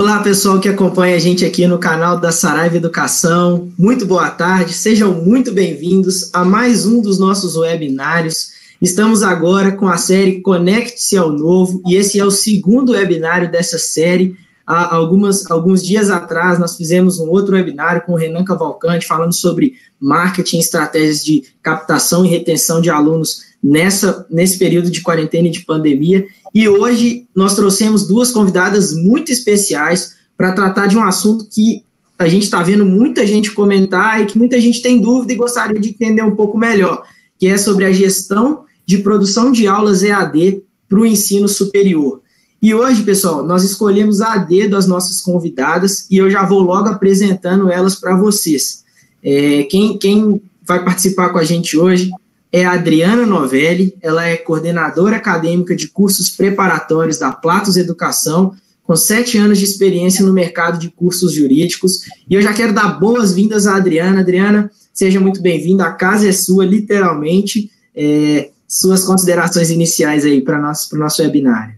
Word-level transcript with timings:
Olá, 0.00 0.22
pessoal 0.22 0.60
que 0.60 0.68
acompanha 0.68 1.16
a 1.16 1.18
gente 1.18 1.44
aqui 1.44 1.66
no 1.66 1.76
canal 1.76 2.20
da 2.20 2.30
Saraiva 2.30 2.76
Educação. 2.76 3.68
Muito 3.76 4.06
boa 4.06 4.30
tarde, 4.30 4.72
sejam 4.72 5.12
muito 5.12 5.50
bem-vindos 5.50 6.30
a 6.32 6.44
mais 6.44 6.86
um 6.86 7.02
dos 7.02 7.18
nossos 7.18 7.56
webinários. 7.56 8.52
Estamos 8.80 9.24
agora 9.24 9.72
com 9.72 9.88
a 9.88 9.96
série 9.96 10.40
Conecte-se 10.40 11.16
ao 11.16 11.32
Novo 11.32 11.82
e 11.84 11.96
esse 11.96 12.20
é 12.20 12.24
o 12.24 12.30
segundo 12.30 12.92
webinário 12.92 13.50
dessa 13.50 13.76
série. 13.76 14.36
Há 14.64 14.94
algumas, 14.94 15.50
alguns 15.50 15.84
dias 15.84 16.10
atrás, 16.10 16.60
nós 16.60 16.76
fizemos 16.76 17.18
um 17.18 17.28
outro 17.28 17.56
webinário 17.56 18.02
com 18.02 18.12
o 18.12 18.16
Renan 18.16 18.44
Cavalcante 18.44 19.04
falando 19.04 19.34
sobre 19.34 19.74
marketing, 19.98 20.60
estratégias 20.60 21.24
de 21.24 21.42
captação 21.60 22.24
e 22.24 22.28
retenção 22.28 22.80
de 22.80 22.88
alunos 22.88 23.47
nessa, 23.62 24.26
nesse 24.30 24.58
período 24.58 24.90
de 24.90 25.00
quarentena 25.00 25.48
e 25.48 25.50
de 25.50 25.64
pandemia. 25.64 26.26
E 26.54 26.68
hoje 26.68 27.26
nós 27.34 27.54
trouxemos 27.54 28.06
duas 28.06 28.30
convidadas 28.30 28.94
muito 28.94 29.32
especiais 29.32 30.16
para 30.36 30.52
tratar 30.52 30.86
de 30.86 30.96
um 30.96 31.02
assunto 31.02 31.46
que 31.50 31.82
a 32.18 32.28
gente 32.28 32.44
está 32.44 32.62
vendo 32.62 32.84
muita 32.84 33.26
gente 33.26 33.52
comentar 33.52 34.20
e 34.20 34.26
que 34.26 34.38
muita 34.38 34.60
gente 34.60 34.82
tem 34.82 35.00
dúvida 35.00 35.32
e 35.32 35.36
gostaria 35.36 35.80
de 35.80 35.90
entender 35.90 36.22
um 36.22 36.34
pouco 36.34 36.58
melhor, 36.58 37.04
que 37.38 37.46
é 37.46 37.56
sobre 37.56 37.84
a 37.84 37.92
gestão 37.92 38.64
de 38.84 38.98
produção 38.98 39.52
de 39.52 39.66
aulas 39.66 40.02
EAD 40.02 40.62
para 40.88 40.98
o 40.98 41.06
ensino 41.06 41.46
superior. 41.46 42.20
E 42.60 42.74
hoje, 42.74 43.04
pessoal, 43.04 43.44
nós 43.46 43.62
escolhemos 43.62 44.20
a 44.20 44.32
AD 44.32 44.68
das 44.68 44.86
nossas 44.86 45.20
convidadas 45.20 46.06
e 46.10 46.16
eu 46.16 46.28
já 46.28 46.44
vou 46.44 46.60
logo 46.60 46.88
apresentando 46.88 47.70
elas 47.70 47.94
para 47.94 48.16
vocês. 48.16 48.82
É, 49.22 49.62
quem, 49.64 49.96
quem 49.96 50.42
vai 50.66 50.84
participar 50.84 51.28
com 51.28 51.38
a 51.38 51.44
gente 51.44 51.78
hoje 51.78 52.10
é 52.52 52.64
a 52.64 52.72
Adriana 52.72 53.26
Novelli, 53.26 53.94
ela 54.02 54.26
é 54.26 54.36
coordenadora 54.36 55.16
acadêmica 55.16 55.76
de 55.76 55.88
cursos 55.88 56.30
preparatórios 56.30 57.18
da 57.18 57.32
Platos 57.32 57.76
Educação, 57.76 58.54
com 58.82 58.96
sete 58.96 59.36
anos 59.36 59.58
de 59.58 59.64
experiência 59.64 60.24
no 60.24 60.32
mercado 60.32 60.78
de 60.78 60.90
cursos 60.90 61.34
jurídicos. 61.34 62.00
E 62.28 62.34
eu 62.34 62.40
já 62.40 62.54
quero 62.54 62.72
dar 62.72 62.98
boas-vindas 62.98 63.66
à 63.66 63.76
Adriana. 63.76 64.20
Adriana, 64.20 64.70
seja 64.94 65.20
muito 65.20 65.42
bem-vinda, 65.42 65.84
a 65.84 65.92
casa 65.92 66.26
é 66.26 66.32
sua, 66.32 66.64
literalmente. 66.64 67.70
É, 67.94 68.50
suas 68.68 69.02
considerações 69.04 69.70
iniciais 69.70 70.26
aí 70.26 70.42
para 70.42 70.58
o 70.58 70.96
nosso 70.98 71.22
webinário. 71.22 71.77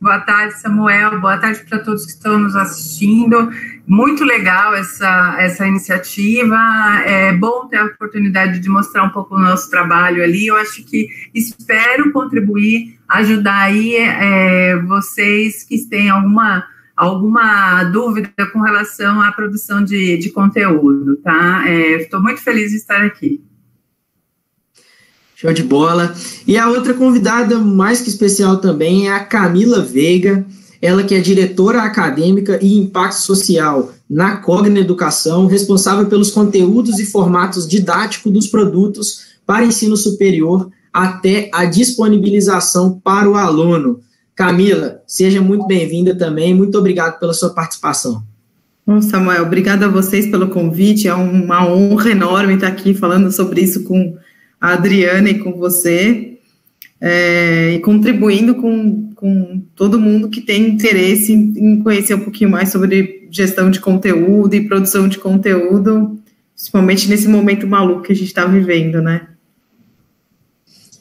Boa 0.00 0.18
tarde, 0.18 0.58
Samuel. 0.58 1.20
Boa 1.20 1.36
tarde 1.36 1.62
para 1.68 1.78
todos 1.78 2.06
que 2.06 2.12
estão 2.12 2.38
nos 2.38 2.56
assistindo. 2.56 3.50
Muito 3.86 4.24
legal 4.24 4.74
essa, 4.74 5.36
essa 5.38 5.66
iniciativa. 5.66 6.56
É 7.04 7.34
bom 7.34 7.68
ter 7.68 7.76
a 7.76 7.84
oportunidade 7.84 8.60
de 8.60 8.68
mostrar 8.70 9.02
um 9.02 9.10
pouco 9.10 9.34
o 9.34 9.38
nosso 9.38 9.68
trabalho 9.68 10.22
ali. 10.24 10.46
Eu 10.46 10.56
acho 10.56 10.82
que 10.86 11.06
espero 11.34 12.10
contribuir, 12.12 12.98
ajudar 13.06 13.64
aí 13.64 13.94
é, 13.94 14.80
vocês 14.84 15.64
que 15.64 15.76
têm 15.86 16.08
alguma 16.08 16.66
alguma 16.96 17.84
dúvida 17.84 18.30
com 18.52 18.60
relação 18.60 19.22
à 19.22 19.32
produção 19.32 19.82
de, 19.82 20.18
de 20.18 20.30
conteúdo, 20.30 21.16
tá? 21.16 21.64
Estou 21.66 22.20
é, 22.20 22.22
muito 22.22 22.42
feliz 22.42 22.70
de 22.70 22.76
estar 22.76 23.02
aqui. 23.02 23.42
Show 25.40 25.54
de 25.54 25.62
bola. 25.62 26.14
E 26.46 26.58
a 26.58 26.68
outra 26.68 26.92
convidada 26.92 27.58
mais 27.58 28.02
que 28.02 28.10
especial 28.10 28.58
também 28.58 29.08
é 29.08 29.12
a 29.12 29.24
Camila 29.24 29.80
Veiga, 29.80 30.44
ela 30.82 31.02
que 31.02 31.14
é 31.14 31.20
diretora 31.20 31.80
acadêmica 31.80 32.58
e 32.60 32.76
impacto 32.76 33.22
social 33.22 33.90
na 34.08 34.36
Cogna 34.36 34.78
Educação, 34.78 35.46
responsável 35.46 36.04
pelos 36.08 36.30
conteúdos 36.30 36.98
e 36.98 37.06
formatos 37.06 37.66
didáticos 37.66 38.30
dos 38.30 38.48
produtos 38.48 39.30
para 39.46 39.64
ensino 39.64 39.96
superior 39.96 40.70
até 40.92 41.48
a 41.54 41.64
disponibilização 41.64 43.00
para 43.02 43.30
o 43.30 43.34
aluno. 43.34 44.00
Camila, 44.34 45.00
seja 45.06 45.40
muito 45.40 45.66
bem-vinda 45.66 46.14
também, 46.14 46.52
muito 46.52 46.76
obrigado 46.76 47.18
pela 47.18 47.32
sua 47.32 47.48
participação. 47.48 48.22
Bom, 48.86 49.00
Samuel, 49.00 49.44
obrigada 49.44 49.86
a 49.86 49.88
vocês 49.88 50.26
pelo 50.26 50.48
convite, 50.48 51.08
é 51.08 51.14
uma 51.14 51.66
honra 51.66 52.10
enorme 52.10 52.54
estar 52.56 52.68
aqui 52.68 52.92
falando 52.92 53.32
sobre 53.32 53.62
isso 53.62 53.84
com 53.84 54.18
a 54.60 54.74
Adriana 54.74 55.30
e 55.30 55.38
com 55.38 55.52
você, 55.52 56.38
é, 57.00 57.72
e 57.74 57.78
contribuindo 57.80 58.56
com, 58.56 59.10
com 59.14 59.62
todo 59.74 59.98
mundo 59.98 60.28
que 60.28 60.40
tem 60.40 60.68
interesse 60.68 61.32
em, 61.32 61.54
em, 61.56 61.82
conhecer 61.82 62.14
um 62.14 62.20
pouquinho 62.20 62.50
mais 62.50 62.70
sobre 62.70 63.26
gestão 63.30 63.70
de 63.70 63.80
conteúdo 63.80 64.54
e 64.54 64.68
produção 64.68 65.08
de 65.08 65.18
conteúdo, 65.18 66.18
principalmente 66.54 67.08
nesse 67.08 67.26
momento 67.26 67.66
maluco 67.66 68.02
que 68.02 68.12
a 68.12 68.16
gente 68.16 68.28
está 68.28 68.44
vivendo, 68.44 69.00
né? 69.00 69.28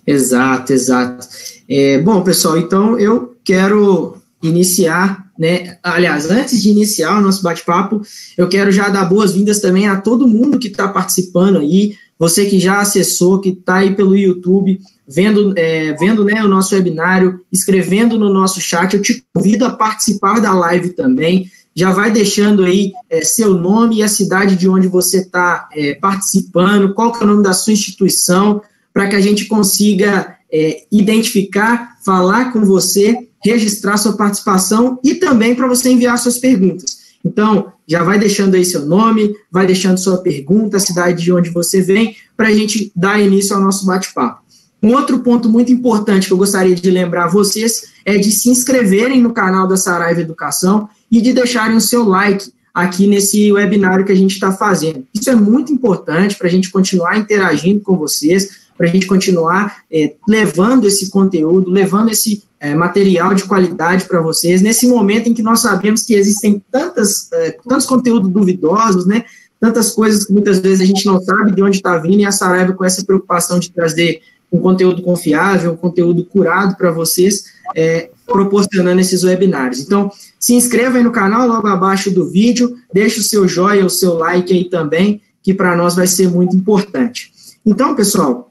Exato, 0.08 0.72
exato. 0.72 1.28
É, 1.68 2.00
bom, 2.00 2.24
pessoal, 2.24 2.58
então 2.58 2.98
eu 2.98 3.36
quero 3.44 4.18
iniciar, 4.42 5.30
né? 5.38 5.78
Aliás, 5.84 6.32
antes 6.32 6.62
de 6.64 6.70
iniciar 6.70 7.18
o 7.18 7.22
nosso 7.22 7.44
bate-papo, 7.44 8.02
eu 8.38 8.48
quero 8.48 8.72
já 8.72 8.90
dar 8.90 9.06
boas-vindas 9.06 9.60
também 9.60 9.88
a 9.88 10.00
todo 10.00 10.28
mundo 10.28 10.58
que 10.58 10.68
está 10.68 10.88
participando 10.88 11.60
aí, 11.60 11.96
você 12.20 12.46
que 12.46 12.60
já 12.60 12.82
acessou, 12.82 13.40
que 13.40 13.50
está 13.50 13.78
aí 13.78 13.96
pelo 13.96 14.16
YouTube, 14.16 14.82
vendo, 15.08 15.54
é, 15.58 15.94
vendo 15.94 16.26
né, 16.26 16.44
o 16.44 16.50
nosso 16.50 16.76
webinário, 16.76 17.40
escrevendo 17.50 18.20
no 18.20 18.32
nosso 18.32 18.60
chat, 18.60 18.94
eu 18.94 19.02
te 19.02 19.24
convido 19.34 19.66
a 19.66 19.70
participar 19.70 20.42
da 20.42 20.54
live 20.54 20.90
também. 20.90 21.50
Já 21.74 21.92
vai 21.92 22.12
deixando 22.12 22.66
aí 22.66 22.92
é, 23.10 23.24
seu 23.24 23.54
nome 23.54 23.98
e 23.98 24.04
a 24.04 24.10
cidade 24.10 24.58
de 24.58 24.68
onde 24.68 24.90
você 24.90 25.20
está 25.20 25.70
é, 25.74 25.96
participando, 25.96 26.94
qual 26.94 27.14
que 27.14 27.24
é 27.24 27.26
o 27.26 27.30
nome 27.30 27.42
da 27.42 27.54
sua 27.54 27.72
instituição, 27.72 28.62
para 28.94 29.08
que 29.08 29.16
a 29.16 29.22
gente 29.22 29.46
consiga 29.46 30.36
é, 30.52 30.84
identificar, 30.92 31.98
falar 32.04 32.52
com 32.52 32.66
você, 32.66 33.30
registrar 33.42 33.96
sua 33.96 34.18
participação 34.18 35.00
e 35.04 35.16
também 35.16 35.56
para 35.56 35.68
você 35.68 35.90
enviar 35.90 36.18
suas 36.18 36.38
perguntas. 36.38 36.99
Então, 37.24 37.74
já 37.88 38.04
vai 38.04 38.18
deixando 38.18 38.56
aí 38.56 38.64
seu 38.64 38.86
nome, 38.86 39.36
vai 39.52 39.66
deixando 39.66 39.98
sua 39.98 40.18
pergunta, 40.20 40.78
a 40.78 40.80
cidade 40.80 41.24
de 41.24 41.34
onde 41.34 41.50
você 41.50 41.82
vem, 41.82 42.16
para 42.38 42.48
a 42.48 42.54
gente 42.54 42.92
dar 42.96 43.20
início 43.20 43.56
ao 43.56 43.62
nosso 43.62 43.86
bate-papo. 43.86 44.42
Um 44.82 44.94
outro 44.94 45.20
ponto 45.20 45.50
muito 45.50 45.72
importante 45.72 46.28
que 46.28 46.34
eu 46.34 46.38
gostaria 46.38 46.74
de 46.74 46.90
lembrar 46.90 47.26
a 47.26 47.30
vocês 47.30 47.84
é 48.06 48.18
de 48.18 48.32
se 48.32 48.50
inscreverem 48.50 49.22
no 49.22 49.34
canal 49.34 49.68
da 49.68 49.76
Saraiva 49.76 50.22
Educação 50.22 50.88
e 51.12 51.20
de 51.20 51.34
deixarem 51.34 51.76
o 51.76 51.82
seu 51.82 52.08
like 52.08 52.52
aqui 52.74 53.06
nesse 53.06 53.52
webinário 53.52 54.06
que 54.06 54.12
a 54.12 54.16
gente 54.16 54.32
está 54.32 54.54
fazendo. 54.54 55.06
Isso 55.14 55.30
é 55.30 55.36
muito 55.36 55.74
importante 55.74 56.36
para 56.38 56.48
a 56.48 56.50
gente 56.50 56.72
continuar 56.72 57.18
interagindo 57.18 57.82
com 57.82 57.98
vocês, 57.98 58.69
para 58.80 58.88
a 58.88 58.90
gente 58.90 59.08
continuar 59.08 59.84
é, 59.92 60.14
levando 60.26 60.88
esse 60.88 61.10
conteúdo, 61.10 61.70
levando 61.70 62.12
esse 62.12 62.42
é, 62.62 62.74
material 62.74 63.34
de 63.34 63.44
qualidade 63.44 64.06
para 64.06 64.22
vocês, 64.22 64.62
nesse 64.62 64.88
momento 64.88 65.28
em 65.28 65.34
que 65.34 65.44
nós 65.44 65.60
sabemos 65.60 66.04
que 66.04 66.14
existem 66.14 66.64
tantas, 66.72 67.30
é, 67.34 67.58
tantos 67.68 67.86
conteúdos 67.86 68.32
duvidosos, 68.32 69.06
né, 69.06 69.26
tantas 69.60 69.92
coisas 69.92 70.24
que 70.24 70.32
muitas 70.32 70.60
vezes 70.60 70.80
a 70.80 70.86
gente 70.86 71.06
não 71.06 71.22
sabe 71.22 71.52
de 71.52 71.62
onde 71.62 71.76
está 71.76 71.98
vindo, 71.98 72.22
e 72.22 72.26
a 72.26 72.32
Saraiva 72.32 72.72
com 72.72 72.86
essa 72.86 73.04
preocupação 73.04 73.60
de 73.60 73.70
trazer 73.70 74.22
um 74.50 74.60
conteúdo 74.60 75.02
confiável, 75.02 75.74
um 75.74 75.76
conteúdo 75.76 76.24
curado 76.24 76.78
para 76.78 76.90
vocês, 76.90 77.48
é, 77.76 78.10
proporcionando 78.26 79.02
esses 79.02 79.26
webinários. 79.26 79.82
Então, 79.82 80.10
se 80.40 80.56
inscreva 80.56 80.98
aí 80.98 81.04
no 81.04 81.12
canal, 81.12 81.46
logo 81.46 81.68
abaixo 81.68 82.10
do 82.12 82.30
vídeo, 82.30 82.78
deixe 82.94 83.20
o 83.20 83.24
seu 83.24 83.46
joinha, 83.46 83.86
o 83.86 83.90
seu 83.90 84.14
like 84.14 84.54
aí 84.54 84.70
também, 84.70 85.22
que 85.44 85.54
para 85.54 85.76
nós 85.76 85.98
vai 85.98 86.08
ser 86.08 86.30
muito 86.30 86.56
importante. 86.56 87.34
Então, 87.66 87.94
pessoal, 87.94 88.49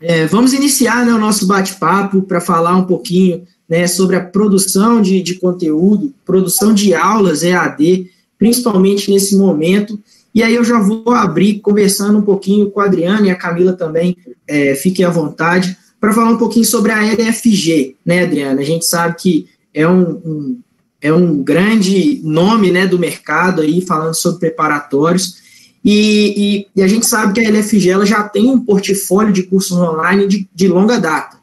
é, 0.00 0.26
vamos 0.26 0.52
iniciar 0.52 1.04
né, 1.06 1.12
o 1.12 1.18
nosso 1.18 1.46
bate-papo 1.46 2.22
para 2.22 2.40
falar 2.40 2.76
um 2.76 2.84
pouquinho 2.84 3.46
né, 3.68 3.86
sobre 3.86 4.16
a 4.16 4.24
produção 4.24 5.00
de, 5.00 5.22
de 5.22 5.34
conteúdo, 5.34 6.12
produção 6.24 6.72
de 6.72 6.94
aulas 6.94 7.42
EAD, 7.42 8.10
principalmente 8.38 9.10
nesse 9.10 9.36
momento. 9.36 9.98
E 10.34 10.42
aí 10.42 10.54
eu 10.54 10.64
já 10.64 10.78
vou 10.78 11.10
abrir 11.10 11.60
conversando 11.60 12.18
um 12.18 12.22
pouquinho 12.22 12.70
com 12.70 12.80
a 12.80 12.84
Adriana 12.84 13.26
e 13.26 13.30
a 13.30 13.36
Camila 13.36 13.72
também, 13.72 14.16
é, 14.46 14.74
fiquem 14.74 15.04
à 15.04 15.10
vontade, 15.10 15.76
para 15.98 16.12
falar 16.12 16.30
um 16.30 16.38
pouquinho 16.38 16.64
sobre 16.64 16.92
a 16.92 17.02
LFG, 17.02 17.96
né, 18.04 18.22
Adriana? 18.22 18.60
A 18.60 18.64
gente 18.64 18.84
sabe 18.84 19.16
que 19.18 19.48
é 19.72 19.88
um, 19.88 20.02
um, 20.02 20.60
é 21.00 21.12
um 21.12 21.42
grande 21.42 22.20
nome 22.22 22.70
né, 22.70 22.86
do 22.86 22.98
mercado 22.98 23.62
aí, 23.62 23.80
falando 23.80 24.14
sobre 24.14 24.40
preparatórios. 24.40 25.45
E, 25.88 26.34
e, 26.36 26.66
e, 26.74 26.82
a 26.82 26.88
gente 26.88 27.06
sabe 27.06 27.32
que 27.32 27.38
a 27.38 27.48
LFG 27.48 27.90
ela 27.90 28.04
já 28.04 28.24
tem 28.24 28.50
um 28.50 28.58
portfólio 28.58 29.32
de 29.32 29.44
cursos 29.44 29.78
online 29.78 30.26
de, 30.26 30.48
de 30.52 30.66
longa 30.66 30.98
data. 30.98 31.36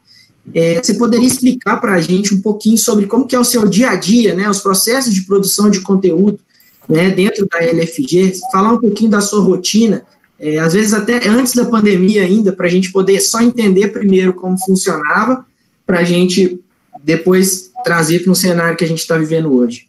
É, 0.52 0.82
você 0.82 0.92
poderia 0.92 1.26
explicar 1.26 1.80
para 1.80 1.94
a 1.94 2.00
gente 2.02 2.34
um 2.34 2.42
pouquinho 2.42 2.76
sobre 2.76 3.06
como 3.06 3.26
que 3.26 3.34
é 3.34 3.40
o 3.40 3.44
seu 3.44 3.66
dia 3.66 3.88
a 3.88 3.96
dia, 3.96 4.34
né, 4.34 4.46
os 4.50 4.60
processos 4.60 5.14
de 5.14 5.22
produção 5.22 5.70
de 5.70 5.80
conteúdo 5.80 6.38
né, 6.86 7.08
dentro 7.08 7.48
da 7.48 7.64
LFG, 7.64 8.34
falar 8.52 8.74
um 8.74 8.78
pouquinho 8.78 9.10
da 9.10 9.22
sua 9.22 9.42
rotina, 9.42 10.04
é, 10.38 10.58
às 10.58 10.74
vezes 10.74 10.92
até 10.92 11.26
antes 11.26 11.54
da 11.54 11.64
pandemia 11.64 12.22
ainda, 12.22 12.52
para 12.52 12.66
a 12.66 12.70
gente 12.70 12.92
poder 12.92 13.20
só 13.20 13.40
entender 13.40 13.88
primeiro 13.88 14.34
como 14.34 14.58
funcionava, 14.58 15.46
para 15.86 16.00
a 16.00 16.04
gente 16.04 16.60
depois 17.02 17.70
trazer 17.82 18.18
para 18.18 18.32
um 18.32 18.34
cenário 18.34 18.76
que 18.76 18.84
a 18.84 18.88
gente 18.88 19.00
está 19.00 19.16
vivendo 19.16 19.54
hoje. 19.54 19.86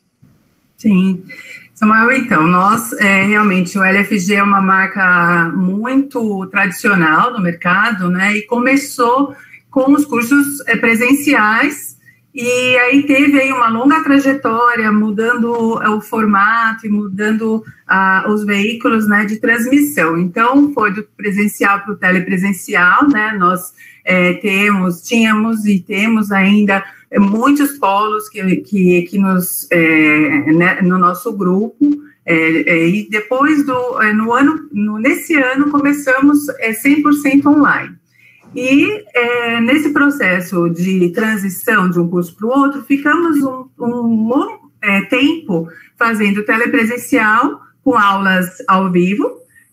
Sim. 0.78 1.24
Samuel, 1.75 2.13
então, 2.13 2.48
nós, 2.48 2.94
é, 2.94 3.24
realmente, 3.24 3.77
o 3.77 3.83
LFG 3.83 4.36
é 4.36 4.44
uma 4.44 4.62
marca 4.62 5.51
muito 5.54 6.48
tradicional 6.48 7.33
no 7.33 7.42
mercado, 7.42 8.10
né, 8.10 8.33
e 8.33 8.44
começou 8.44 9.36
com 9.69 9.92
os 9.92 10.06
cursos 10.06 10.66
é, 10.68 10.77
presenciais, 10.77 11.98
e 12.33 12.77
aí 12.77 13.04
teve 13.04 13.39
aí 13.42 13.51
uma 13.51 13.68
longa 13.68 14.01
trajetória, 14.04 14.89
mudando 14.89 15.51
o 15.51 16.01
formato 16.01 16.86
e 16.86 16.89
mudando 16.89 17.57
uh, 17.57 18.30
os 18.30 18.45
veículos 18.45 19.07
né, 19.07 19.25
de 19.25 19.38
transmissão. 19.38 20.18
Então, 20.18 20.74
foi 20.74 20.94
do 20.94 21.04
presencial 21.16 21.80
para 21.80 21.94
o 21.94 21.95
telepresencial, 21.95 23.07
né? 23.07 23.33
Nós 23.39 23.74
é, 24.04 24.33
temos, 24.33 25.01
tínhamos 25.01 25.66
e 25.66 25.80
temos 25.80 26.30
ainda 26.30 26.83
muitos 27.19 27.77
polos 27.77 28.29
que, 28.29 28.57
que, 28.57 29.01
que 29.03 29.17
nos, 29.17 29.67
é, 29.71 30.51
né, 30.51 30.81
no 30.81 30.97
nosso 30.97 31.31
grupo, 31.33 31.77
é, 32.25 32.35
é, 32.35 32.88
e 32.88 33.09
depois 33.09 33.65
do, 33.65 34.01
é, 34.01 34.13
no 34.13 34.33
ano, 34.33 34.67
no, 34.71 34.97
nesse 34.97 35.35
ano, 35.35 35.69
começamos 35.69 36.50
é, 36.59 36.71
100% 36.71 37.45
online. 37.45 37.95
E 38.56 39.03
é, 39.13 39.59
nesse 39.59 39.89
processo 39.91 40.69
de 40.69 41.09
transição 41.09 41.89
de 41.89 42.00
um 42.00 42.07
curso 42.07 42.35
para 42.35 42.47
o 42.47 42.50
outro, 42.50 42.83
ficamos 42.83 43.38
um, 43.44 43.65
um 43.79 44.27
bom 44.27 44.69
é, 44.81 45.01
tempo 45.01 45.67
fazendo 45.97 46.44
telepresencial, 46.45 47.59
com 47.83 47.95
aulas 47.95 48.63
ao 48.67 48.91
vivo 48.91 49.29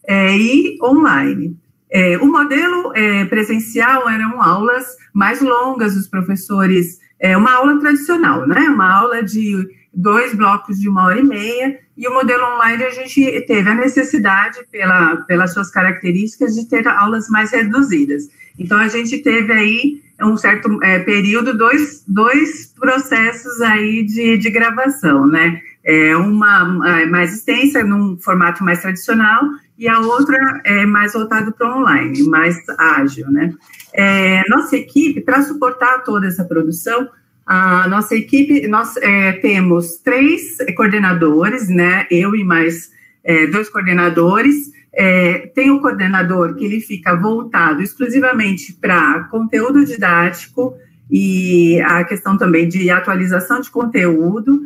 é, 0.07 0.37
e 0.37 0.79
online. 0.83 1.57
É, 1.91 2.17
o 2.19 2.27
modelo 2.27 2.93
é, 2.95 3.25
presencial 3.27 4.09
eram 4.09 4.43
aulas 4.43 4.97
mais 5.13 5.41
longas, 5.41 5.97
os 5.97 6.07
professores, 6.07 6.99
é, 7.23 7.37
uma 7.37 7.53
aula 7.53 7.79
tradicional, 7.79 8.47
né? 8.47 8.69
Uma 8.69 8.93
aula 8.93 9.23
de 9.23 9.69
dois 9.95 10.35
blocos 10.35 10.79
de 10.81 10.89
uma 10.89 11.05
hora 11.05 11.21
e 11.21 11.23
meia, 11.23 11.79
e 11.97 12.09
o 12.09 12.13
modelo 12.13 12.43
online 12.55 12.83
a 12.83 12.91
gente 12.91 13.41
teve 13.47 13.71
a 13.71 13.75
necessidade, 13.75 14.59
pela, 14.73 15.17
pelas 15.29 15.53
suas 15.53 15.71
características, 15.71 16.55
de 16.55 16.69
ter 16.69 16.87
aulas 16.89 17.29
mais 17.29 17.53
reduzidas. 17.53 18.25
Então, 18.59 18.79
a 18.79 18.89
gente 18.89 19.19
teve 19.19 19.53
aí 19.53 20.03
um 20.21 20.37
certo 20.37 20.83
é, 20.83 20.99
período, 20.99 21.57
dois, 21.57 22.05
dois 22.09 22.73
processos 22.79 23.61
aí 23.61 24.05
de, 24.05 24.37
de 24.37 24.51
gravação, 24.51 25.27
né? 25.27 25.61
É 25.85 26.17
uma 26.17 26.89
é, 26.89 27.07
mais 27.07 27.35
extensa, 27.35 27.85
num 27.85 28.17
formato 28.19 28.65
mais 28.65 28.81
tradicional, 28.81 29.43
e 29.79 29.89
a 29.89 30.01
outra 30.01 30.61
é 30.65 30.85
mais 30.87 31.13
voltada 31.13 31.51
para 31.51 31.77
online, 31.77 32.23
mais 32.25 32.57
ágil, 32.79 33.31
né? 33.31 33.53
É, 33.93 34.43
nossa 34.49 34.77
equipe, 34.77 35.21
para 35.21 35.43
suportar 35.43 36.05
toda 36.05 36.27
essa 36.27 36.45
produção, 36.45 37.09
a 37.45 37.89
nossa 37.89 38.15
equipe, 38.15 38.67
nós 38.69 38.97
é, 38.99 39.33
temos 39.33 39.97
três 39.97 40.59
coordenadores, 40.77 41.69
né? 41.69 42.07
Eu 42.11 42.35
e 42.37 42.45
mais 42.45 42.91
é, 43.25 43.47
dois 43.47 43.69
coordenadores, 43.69 44.73
é, 44.93 45.51
tem 45.55 45.71
o 45.71 45.77
um 45.77 45.81
coordenador 45.81 46.55
que 46.55 46.65
ele 46.65 46.81
fica 46.81 47.17
voltado 47.17 47.83
exclusivamente 47.83 48.75
para 48.75 49.25
conteúdo 49.25 49.85
didático 49.85 50.77
e 51.11 51.81
a 51.83 52.05
questão 52.05 52.37
também 52.37 52.69
de 52.69 52.91
atualização 52.91 53.61
de 53.61 53.71
conteúdo, 53.71 54.63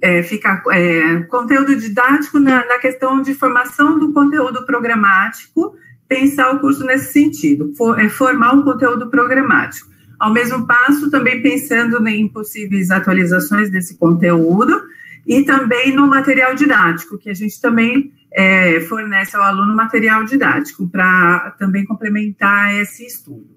é, 0.00 0.22
fica 0.22 0.62
é, 0.70 1.20
conteúdo 1.22 1.76
didático 1.76 2.38
na, 2.38 2.64
na, 2.66 2.78
questão 2.78 3.22
de 3.22 3.34
formação 3.34 3.98
do 3.98 4.12
conteúdo 4.12 4.64
programático, 4.64 5.76
pensar 6.08 6.54
o 6.54 6.60
curso 6.60 6.84
nesse 6.84 7.12
sentido, 7.12 7.72
for, 7.76 7.98
é, 7.98 8.08
formar 8.08 8.54
um 8.54 8.62
conteúdo 8.62 9.08
programático. 9.10 9.90
Ao 10.18 10.32
mesmo 10.32 10.66
passo, 10.66 11.10
também 11.10 11.42
pensando 11.42 12.06
em 12.06 12.28
possíveis 12.28 12.90
atualizações 12.90 13.70
desse 13.70 13.96
conteúdo 13.96 14.82
e 15.26 15.42
também 15.42 15.94
no 15.94 16.06
material 16.06 16.54
didático, 16.54 17.18
que 17.18 17.30
a 17.30 17.34
gente 17.34 17.60
também 17.60 18.12
é, 18.32 18.80
fornece 18.80 19.36
ao 19.36 19.42
aluno 19.42 19.74
material 19.74 20.24
didático 20.24 20.88
para 20.88 21.54
também 21.58 21.84
complementar 21.84 22.74
esse 22.76 23.04
estudo. 23.04 23.51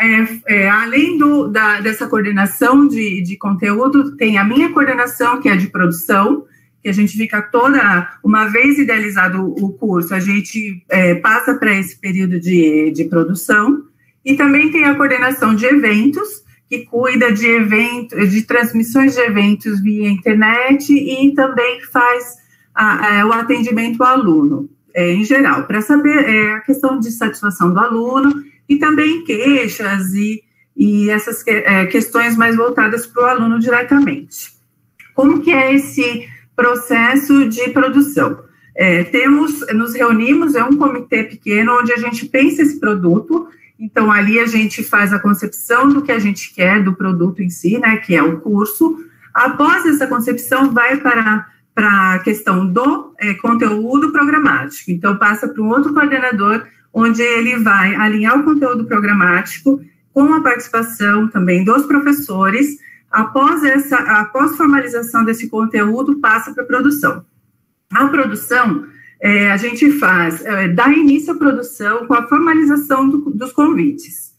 É, 0.00 0.62
é, 0.62 0.68
além 0.70 1.18
do, 1.18 1.48
da, 1.48 1.78
dessa 1.80 2.06
coordenação 2.06 2.88
de, 2.88 3.22
de 3.22 3.36
conteúdo, 3.36 4.16
tem 4.16 4.38
a 4.38 4.44
minha 4.44 4.72
coordenação, 4.72 5.42
que 5.42 5.48
é 5.48 5.54
de 5.54 5.66
produção, 5.66 6.46
que 6.82 6.88
a 6.88 6.92
gente 6.92 7.14
fica 7.18 7.42
toda, 7.42 8.10
uma 8.24 8.46
vez 8.46 8.78
idealizado 8.78 9.44
o 9.44 9.74
curso, 9.74 10.14
a 10.14 10.20
gente 10.20 10.82
é, 10.88 11.16
passa 11.16 11.54
para 11.54 11.74
esse 11.74 12.00
período 12.00 12.40
de, 12.40 12.90
de 12.92 13.04
produção, 13.04 13.84
e 14.24 14.34
também 14.34 14.72
tem 14.72 14.84
a 14.84 14.94
coordenação 14.94 15.54
de 15.54 15.66
eventos, 15.66 16.44
que 16.66 16.86
cuida 16.86 17.30
de 17.30 17.46
eventos, 17.46 18.30
de 18.30 18.42
transmissões 18.42 19.14
de 19.14 19.20
eventos 19.20 19.82
via 19.82 20.08
internet 20.08 20.94
e 20.94 21.34
também 21.34 21.82
faz 21.92 22.36
a, 22.74 23.20
a, 23.20 23.26
o 23.26 23.32
atendimento 23.32 24.02
ao 24.02 24.14
aluno, 24.14 24.70
é, 24.94 25.12
em 25.12 25.24
geral, 25.24 25.66
para 25.66 25.82
saber 25.82 26.24
é, 26.26 26.52
a 26.54 26.60
questão 26.60 26.98
de 26.98 27.10
satisfação 27.10 27.74
do 27.74 27.78
aluno 27.78 28.49
e 28.70 28.78
também 28.78 29.24
queixas 29.24 30.14
e, 30.14 30.44
e 30.76 31.10
essas 31.10 31.42
que, 31.42 31.50
é, 31.50 31.86
questões 31.86 32.36
mais 32.36 32.54
voltadas 32.54 33.04
para 33.04 33.22
o 33.24 33.26
aluno 33.26 33.58
diretamente. 33.58 34.52
Como 35.12 35.40
que 35.40 35.50
é 35.50 35.74
esse 35.74 36.28
processo 36.54 37.48
de 37.48 37.68
produção? 37.70 38.44
É, 38.76 39.02
temos, 39.02 39.66
nos 39.74 39.92
reunimos, 39.92 40.54
é 40.54 40.62
um 40.62 40.76
comitê 40.76 41.24
pequeno 41.24 41.80
onde 41.80 41.92
a 41.92 41.96
gente 41.96 42.26
pensa 42.26 42.62
esse 42.62 42.78
produto, 42.78 43.48
então 43.76 44.12
ali 44.12 44.38
a 44.38 44.46
gente 44.46 44.84
faz 44.84 45.12
a 45.12 45.18
concepção 45.18 45.88
do 45.88 46.00
que 46.00 46.12
a 46.12 46.20
gente 46.20 46.54
quer 46.54 46.80
do 46.84 46.94
produto 46.94 47.42
em 47.42 47.50
si, 47.50 47.76
né, 47.76 47.96
que 47.96 48.14
é 48.14 48.22
o 48.22 48.40
curso. 48.40 49.04
Após 49.34 49.84
essa 49.84 50.06
concepção, 50.06 50.70
vai 50.70 50.96
para 50.98 51.48
para 51.72 52.14
a 52.14 52.18
questão 52.18 52.66
do 52.66 53.14
é, 53.18 53.32
conteúdo 53.34 54.12
programático. 54.12 54.90
Então, 54.90 55.16
passa 55.16 55.48
para 55.48 55.62
um 55.62 55.68
outro 55.68 55.94
coordenador, 55.94 56.66
onde 56.92 57.22
ele 57.22 57.56
vai 57.58 57.94
alinhar 57.94 58.38
o 58.38 58.44
conteúdo 58.44 58.84
programático 58.84 59.80
com 60.12 60.34
a 60.34 60.40
participação 60.40 61.28
também 61.28 61.64
dos 61.64 61.86
professores. 61.86 62.78
Após 63.10 63.64
essa, 63.64 63.96
após 63.96 64.56
formalização 64.56 65.24
desse 65.24 65.48
conteúdo, 65.48 66.18
passa 66.20 66.52
para 66.52 66.64
a 66.64 66.66
produção. 66.66 67.24
A 67.92 68.06
produção, 68.06 68.86
é, 69.20 69.50
a 69.50 69.56
gente 69.56 69.90
faz, 69.92 70.44
é, 70.44 70.68
dá 70.68 70.88
início 70.88 71.32
à 71.32 71.36
produção 71.36 72.06
com 72.06 72.14
a 72.14 72.26
formalização 72.28 73.08
do, 73.08 73.30
dos 73.30 73.52
convites. 73.52 74.32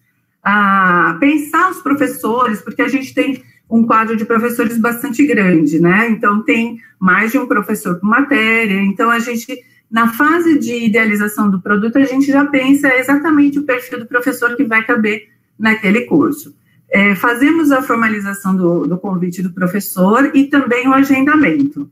A 0.44 1.18
pensar 1.20 1.70
os 1.70 1.82
professores, 1.82 2.62
porque 2.62 2.82
a 2.82 2.88
gente 2.88 3.14
tem 3.14 3.44
um 3.70 3.86
quadro 3.86 4.18
de 4.18 4.26
professores 4.26 4.78
bastante 4.78 5.26
grande, 5.26 5.80
né? 5.80 6.10
Então, 6.10 6.44
tem 6.44 6.80
mais 7.00 7.32
de 7.32 7.38
um 7.38 7.48
professor 7.48 8.00
por 8.00 8.10
matéria. 8.10 8.82
Então, 8.82 9.10
a 9.10 9.20
gente, 9.20 9.64
na 9.92 10.14
fase 10.14 10.58
de 10.58 10.86
idealização 10.86 11.50
do 11.50 11.62
produto, 11.62 11.98
a 11.98 12.06
gente 12.06 12.28
já 12.28 12.46
pensa 12.46 12.96
exatamente 12.96 13.60
o 13.60 13.64
perfil 13.64 14.00
do 14.00 14.06
professor 14.06 14.56
que 14.56 14.64
vai 14.64 14.84
caber 14.86 15.28
naquele 15.60 16.02
curso. 16.02 16.56
É, 16.90 17.16
fazemos 17.16 17.72
a 17.72 17.82
formalização 17.82 18.56
do, 18.56 18.88
do, 18.88 18.98
convite 18.98 19.42
do 19.42 19.54
professor 19.54 20.32
e 20.34 20.46
também 20.46 20.88
o 20.88 20.94
agendamento. 20.94 21.90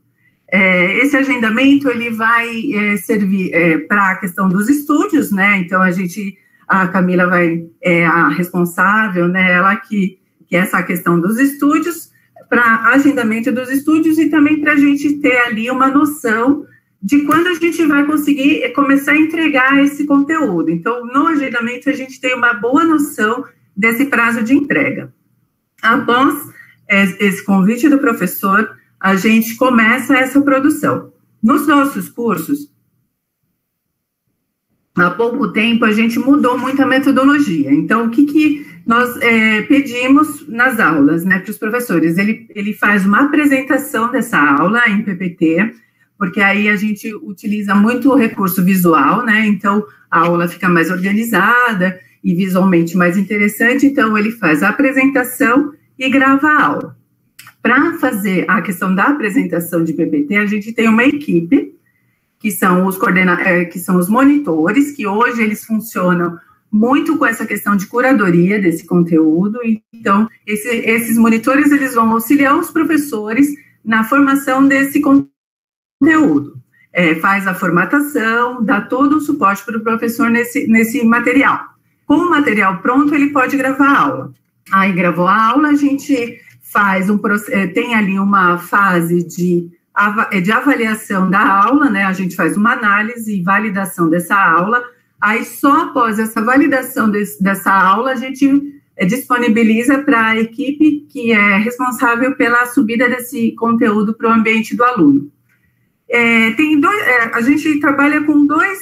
É, 0.50 0.98
esse 0.98 1.16
agendamento, 1.16 1.88
ele 1.88 2.10
vai 2.10 2.72
é, 2.72 2.96
servir 2.96 3.52
é, 3.52 3.78
para 3.78 4.10
a 4.10 4.16
questão 4.16 4.48
dos 4.48 4.68
estúdios, 4.68 5.30
né? 5.30 5.58
Então, 5.58 5.80
a 5.80 5.90
gente, 5.90 6.36
a 6.66 6.88
Camila 6.88 7.26
vai, 7.26 7.64
é 7.80 8.04
a 8.04 8.28
responsável, 8.28 9.28
né? 9.28 9.52
Ela 9.52 9.76
que 9.76 10.20
que 10.50 10.56
é 10.56 10.58
essa 10.58 10.82
questão 10.82 11.20
dos 11.20 11.38
estúdios, 11.38 12.10
para 12.48 12.88
agendamento 12.88 13.52
dos 13.52 13.70
estúdios 13.70 14.18
e 14.18 14.28
também 14.28 14.60
para 14.60 14.72
a 14.72 14.76
gente 14.76 15.18
ter 15.18 15.36
ali 15.42 15.70
uma 15.70 15.86
noção 15.86 16.66
de 17.02 17.22
quando 17.24 17.46
a 17.46 17.54
gente 17.54 17.84
vai 17.86 18.04
conseguir 18.04 18.72
começar 18.72 19.12
a 19.12 19.18
entregar 19.18 19.82
esse 19.82 20.04
conteúdo. 20.04 20.70
Então, 20.70 21.06
no 21.06 21.26
agendamento, 21.28 21.88
a 21.88 21.92
gente 21.92 22.20
tem 22.20 22.34
uma 22.34 22.52
boa 22.52 22.84
noção 22.84 23.44
desse 23.74 24.06
prazo 24.06 24.42
de 24.42 24.54
entrega. 24.54 25.12
Após 25.82 26.48
esse 26.88 27.44
convite 27.44 27.88
do 27.88 27.98
professor, 27.98 28.76
a 28.98 29.16
gente 29.16 29.56
começa 29.56 30.16
essa 30.16 30.40
produção. 30.42 31.12
Nos 31.42 31.66
nossos 31.66 32.08
cursos, 32.08 32.70
há 34.94 35.10
pouco 35.10 35.52
tempo, 35.52 35.86
a 35.86 35.92
gente 35.92 36.18
mudou 36.18 36.58
muito 36.58 36.82
a 36.82 36.86
metodologia. 36.86 37.72
Então, 37.72 38.06
o 38.06 38.10
que, 38.10 38.26
que 38.26 38.70
nós 38.86 39.16
é, 39.20 39.62
pedimos 39.62 40.46
nas 40.48 40.80
aulas, 40.80 41.24
né, 41.24 41.38
para 41.38 41.50
os 41.50 41.58
professores. 41.58 42.18
Ele, 42.18 42.46
ele 42.54 42.72
faz 42.72 43.06
uma 43.06 43.24
apresentação 43.26 44.10
dessa 44.10 44.36
aula 44.36 44.82
em 44.88 45.02
PPT, 45.02 45.74
porque 46.20 46.42
aí 46.42 46.68
a 46.68 46.76
gente 46.76 47.14
utiliza 47.14 47.74
muito 47.74 48.12
o 48.12 48.14
recurso 48.14 48.62
visual, 48.62 49.24
né, 49.24 49.46
então 49.46 49.82
a 50.10 50.20
aula 50.20 50.46
fica 50.46 50.68
mais 50.68 50.90
organizada 50.90 51.98
e 52.22 52.34
visualmente 52.34 52.94
mais 52.94 53.16
interessante, 53.16 53.86
então 53.86 54.18
ele 54.18 54.30
faz 54.32 54.62
a 54.62 54.68
apresentação 54.68 55.72
e 55.98 56.10
grava 56.10 56.46
a 56.46 56.62
aula. 56.62 56.96
Para 57.62 57.96
fazer 57.96 58.44
a 58.48 58.60
questão 58.60 58.94
da 58.94 59.04
apresentação 59.04 59.82
de 59.82 59.94
PPT, 59.94 60.36
a 60.36 60.44
gente 60.44 60.74
tem 60.74 60.90
uma 60.90 61.04
equipe, 61.04 61.74
que 62.38 62.50
são 62.50 62.84
os, 62.84 62.98
coordena 62.98 63.40
é, 63.40 63.64
que 63.64 63.78
são 63.78 63.96
os 63.96 64.06
monitores, 64.10 64.92
que 64.92 65.06
hoje 65.06 65.42
eles 65.42 65.64
funcionam 65.64 66.38
muito 66.70 67.16
com 67.16 67.24
essa 67.24 67.46
questão 67.46 67.74
de 67.74 67.86
curadoria 67.86 68.60
desse 68.60 68.86
conteúdo. 68.86 69.58
Então, 69.90 70.28
esse, 70.46 70.68
esses 70.68 71.16
monitores 71.16 71.72
eles 71.72 71.94
vão 71.94 72.10
auxiliar 72.12 72.58
os 72.58 72.70
professores 72.70 73.48
na 73.82 74.04
formação 74.04 74.68
desse 74.68 75.00
conteúdo. 75.00 75.39
É, 76.92 77.14
faz 77.16 77.46
a 77.46 77.54
formatação, 77.54 78.64
dá 78.64 78.80
todo 78.80 79.18
o 79.18 79.20
suporte 79.20 79.64
para 79.64 79.78
o 79.78 79.82
professor 79.82 80.28
nesse, 80.28 80.66
nesse 80.66 81.04
material. 81.04 81.60
Com 82.06 82.16
o 82.16 82.30
material 82.30 82.78
pronto, 82.78 83.14
ele 83.14 83.30
pode 83.30 83.56
gravar 83.56 83.86
a 83.86 84.00
aula. 84.00 84.32
Aí 84.72 84.92
gravou 84.92 85.28
a 85.28 85.50
aula, 85.50 85.68
a 85.68 85.76
gente 85.76 86.40
faz 86.60 87.10
um 87.10 87.20
é, 87.48 87.66
tem 87.66 87.94
ali 87.94 88.18
uma 88.18 88.58
fase 88.58 89.22
de, 89.24 89.68
é, 90.30 90.40
de 90.40 90.52
avaliação 90.52 91.28
da 91.28 91.64
aula, 91.64 91.90
né? 91.90 92.04
A 92.04 92.12
gente 92.12 92.34
faz 92.36 92.56
uma 92.56 92.72
análise 92.72 93.36
e 93.36 93.42
validação 93.42 94.08
dessa 94.08 94.36
aula. 94.36 94.82
Aí 95.20 95.44
só 95.44 95.82
após 95.82 96.18
essa 96.18 96.42
validação 96.42 97.10
desse, 97.10 97.42
dessa 97.42 97.72
aula 97.72 98.12
a 98.12 98.16
gente 98.16 98.80
é, 98.96 99.04
disponibiliza 99.04 99.98
para 99.98 100.28
a 100.28 100.40
equipe 100.40 101.06
que 101.08 101.32
é 101.32 101.56
responsável 101.58 102.36
pela 102.36 102.66
subida 102.66 103.08
desse 103.08 103.52
conteúdo 103.52 104.14
para 104.14 104.30
o 104.30 104.32
ambiente 104.32 104.76
do 104.76 104.84
aluno. 104.84 105.30
É, 106.10 106.50
tem 106.52 106.80
dois, 106.80 107.00
é, 107.02 107.30
a 107.32 107.40
gente 107.40 107.78
trabalha 107.80 108.22
com 108.24 108.44
dois, 108.46 108.78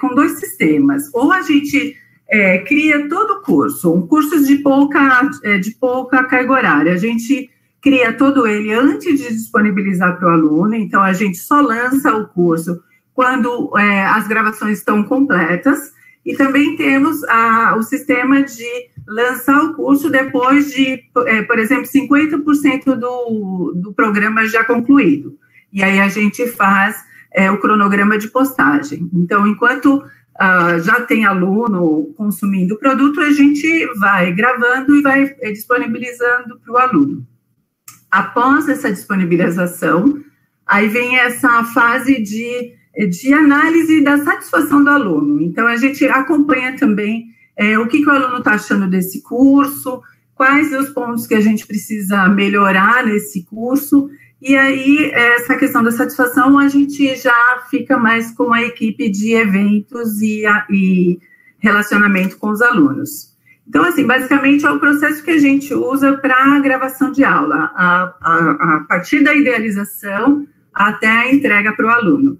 com 0.00 0.08
dois 0.08 0.32
sistemas. 0.40 1.08
Ou 1.14 1.32
a 1.32 1.42
gente 1.42 1.96
é, 2.28 2.58
cria 2.58 3.08
todo 3.08 3.34
o 3.34 3.42
curso, 3.42 3.92
um 3.92 4.06
curso 4.06 4.44
de 4.44 4.56
pouca, 4.56 5.30
é, 5.44 5.58
de 5.58 5.72
pouca 5.72 6.24
carga 6.24 6.52
horária. 6.52 6.92
A 6.92 6.98
gente 6.98 7.50
cria 7.80 8.12
todo 8.12 8.46
ele 8.46 8.72
antes 8.72 9.20
de 9.20 9.28
disponibilizar 9.28 10.18
para 10.18 10.28
o 10.28 10.32
aluno, 10.32 10.74
então 10.74 11.02
a 11.02 11.12
gente 11.12 11.36
só 11.36 11.60
lança 11.60 12.14
o 12.16 12.26
curso 12.28 12.82
quando 13.12 13.70
é, 13.78 14.06
as 14.06 14.26
gravações 14.26 14.78
estão 14.78 15.04
completas, 15.04 15.92
e 16.26 16.34
também 16.34 16.74
temos 16.76 17.22
a, 17.24 17.76
o 17.76 17.82
sistema 17.82 18.42
de 18.42 18.66
lançar 19.06 19.62
o 19.62 19.74
curso 19.74 20.10
depois 20.10 20.72
de, 20.72 21.04
é, 21.26 21.42
por 21.42 21.58
exemplo, 21.58 21.84
50% 21.84 22.96
do, 22.96 23.72
do 23.76 23.92
programa 23.92 24.48
já 24.48 24.64
concluído. 24.64 25.38
E 25.74 25.82
aí 25.82 26.00
a 26.00 26.08
gente 26.08 26.46
faz 26.46 27.04
é, 27.34 27.50
o 27.50 27.58
cronograma 27.58 28.16
de 28.16 28.28
postagem. 28.28 29.10
Então, 29.12 29.44
enquanto 29.44 29.96
uh, 29.96 30.80
já 30.80 31.00
tem 31.00 31.26
aluno 31.26 32.14
consumindo 32.16 32.76
o 32.76 32.78
produto, 32.78 33.20
a 33.20 33.32
gente 33.32 33.86
vai 33.98 34.32
gravando 34.32 34.94
e 34.94 35.02
vai 35.02 35.34
eh, 35.40 35.50
disponibilizando 35.50 36.60
para 36.60 36.72
o 36.72 36.76
aluno. 36.78 37.26
Após 38.08 38.68
essa 38.68 38.90
disponibilização, 38.90 40.22
aí 40.64 40.88
vem 40.88 41.18
essa 41.18 41.64
fase 41.64 42.22
de, 42.22 42.72
de 43.10 43.34
análise 43.34 44.00
da 44.02 44.18
satisfação 44.18 44.84
do 44.84 44.90
aluno. 44.90 45.42
Então, 45.42 45.66
a 45.66 45.76
gente 45.76 46.06
acompanha 46.06 46.76
também 46.76 47.34
é, 47.56 47.76
o 47.78 47.88
que, 47.88 48.00
que 48.00 48.08
o 48.08 48.12
aluno 48.12 48.38
está 48.38 48.52
achando 48.52 48.88
desse 48.88 49.22
curso, 49.22 50.00
quais 50.34 50.72
os 50.72 50.90
pontos 50.90 51.26
que 51.26 51.34
a 51.34 51.40
gente 51.40 51.66
precisa 51.66 52.28
melhorar 52.28 53.04
nesse 53.04 53.44
curso, 53.44 54.08
e 54.42 54.56
aí, 54.56 55.10
essa 55.12 55.56
questão 55.56 55.82
da 55.82 55.90
satisfação, 55.90 56.58
a 56.58 56.68
gente 56.68 57.16
já 57.16 57.64
fica 57.70 57.96
mais 57.96 58.30
com 58.32 58.52
a 58.52 58.62
equipe 58.62 59.08
de 59.10 59.32
eventos 59.32 60.20
e, 60.20 60.44
a, 60.44 60.66
e 60.70 61.18
relacionamento 61.58 62.36
com 62.36 62.50
os 62.50 62.60
alunos. 62.60 63.32
Então, 63.66 63.82
assim, 63.84 64.06
basicamente 64.06 64.66
é 64.66 64.70
o 64.70 64.78
processo 64.78 65.22
que 65.22 65.30
a 65.30 65.38
gente 65.38 65.72
usa 65.72 66.18
para 66.18 66.34
a 66.34 66.60
gravação 66.60 67.10
de 67.10 67.24
aula, 67.24 67.72
a, 67.74 68.14
a, 68.20 68.50
a, 68.50 68.84
partir 68.86 69.24
da 69.24 69.34
idealização 69.34 70.46
até 70.72 71.08
a 71.08 71.32
entrega 71.32 71.72
para 71.72 71.86
o 71.86 71.90
aluno. 71.90 72.38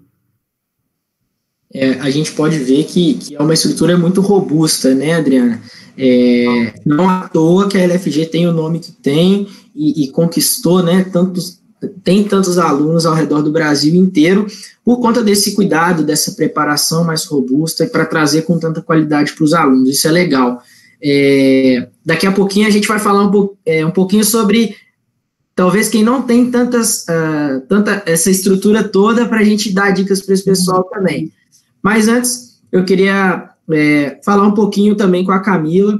É, 1.73 1.93
a 1.99 2.09
gente 2.11 2.31
pode 2.33 2.59
ver 2.59 2.83
que, 2.83 3.15
que, 3.15 3.35
é 3.35 3.41
uma 3.41 3.53
estrutura 3.53 3.97
muito 3.97 4.21
robusta, 4.21 4.93
né, 4.93 5.15
Adriana? 5.15 5.59
É, 5.97 6.73
não 6.85 7.09
à 7.09 7.27
toa 7.27 7.67
que 7.67 7.77
a 7.77 7.81
LFG 7.81 8.27
tem 8.27 8.47
o 8.47 8.53
nome 8.53 8.79
que 8.79 8.91
tem 8.91 9.47
e, 9.75 10.03
e 10.03 10.11
conquistou 10.11 10.83
né, 10.83 11.03
tantos 11.03 11.64
tem 12.03 12.23
tantos 12.23 12.57
alunos 12.57 13.05
ao 13.05 13.13
redor 13.13 13.41
do 13.41 13.51
Brasil 13.51 13.93
inteiro 13.95 14.47
por 14.83 14.99
conta 14.99 15.23
desse 15.23 15.53
cuidado, 15.53 16.03
dessa 16.03 16.31
preparação 16.33 17.03
mais 17.03 17.25
robusta 17.25 17.85
para 17.87 18.05
trazer 18.05 18.43
com 18.43 18.59
tanta 18.59 18.81
qualidade 18.81 19.33
para 19.33 19.43
os 19.43 19.53
alunos. 19.53 19.89
Isso 19.89 20.07
é 20.07 20.11
legal. 20.11 20.61
É, 21.01 21.87
daqui 22.05 22.25
a 22.25 22.31
pouquinho 22.31 22.67
a 22.67 22.71
gente 22.71 22.87
vai 22.87 22.99
falar 22.99 23.27
um, 23.27 23.49
é, 23.65 23.85
um 23.85 23.91
pouquinho 23.91 24.23
sobre 24.23 24.75
talvez 25.55 25.87
quem 25.87 26.03
não 26.03 26.21
tem 26.21 26.51
tantas, 26.51 27.03
uh, 27.03 27.61
tanta 27.67 28.03
essa 28.05 28.29
estrutura 28.29 28.83
toda 28.83 29.25
para 29.25 29.39
a 29.39 29.43
gente 29.43 29.73
dar 29.73 29.91
dicas 29.91 30.21
para 30.21 30.33
esse 30.33 30.43
pessoal 30.43 30.83
também. 30.85 31.31
Mas 31.81 32.07
antes 32.07 32.59
eu 32.71 32.83
queria 32.83 33.49
é, 33.71 34.19
falar 34.23 34.47
um 34.47 34.53
pouquinho 34.53 34.95
também 34.95 35.23
com 35.23 35.31
a 35.31 35.39
Camila 35.39 35.99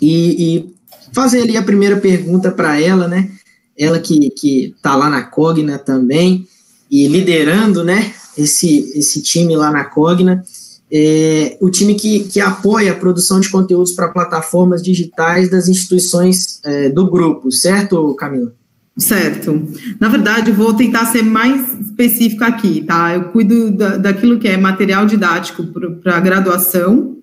e, 0.00 0.56
e 0.56 0.74
fazer 1.12 1.42
ali 1.42 1.56
a 1.56 1.62
primeira 1.62 1.96
pergunta 1.96 2.50
para 2.50 2.80
ela, 2.80 3.06
né? 3.06 3.30
Ela 3.78 3.98
que 3.98 4.74
está 4.76 4.96
lá 4.96 5.08
na 5.08 5.22
Cogna 5.22 5.78
também, 5.78 6.46
e 6.90 7.08
liderando 7.08 7.82
né, 7.82 8.12
esse, 8.36 8.92
esse 8.96 9.22
time 9.22 9.56
lá 9.56 9.70
na 9.70 9.84
Cogna, 9.84 10.44
é, 10.90 11.56
o 11.60 11.68
time 11.68 11.94
que, 11.94 12.20
que 12.20 12.40
apoia 12.40 12.92
a 12.92 12.96
produção 12.96 13.40
de 13.40 13.48
conteúdos 13.48 13.92
para 13.92 14.08
plataformas 14.08 14.82
digitais 14.82 15.50
das 15.50 15.68
instituições 15.68 16.60
é, 16.64 16.88
do 16.88 17.10
grupo, 17.10 17.50
certo, 17.50 18.14
Camila? 18.14 18.52
Certo. 18.96 19.68
Na 20.00 20.08
verdade, 20.08 20.52
vou 20.52 20.72
tentar 20.72 21.06
ser 21.06 21.22
mais 21.22 21.78
específico 21.80 22.44
aqui, 22.44 22.82
tá? 22.82 23.14
Eu 23.14 23.24
cuido 23.24 23.70
da, 23.70 23.98
daquilo 23.98 24.38
que 24.38 24.48
é 24.48 24.56
material 24.56 25.04
didático 25.04 25.64
para 26.02 26.20
graduação, 26.20 27.18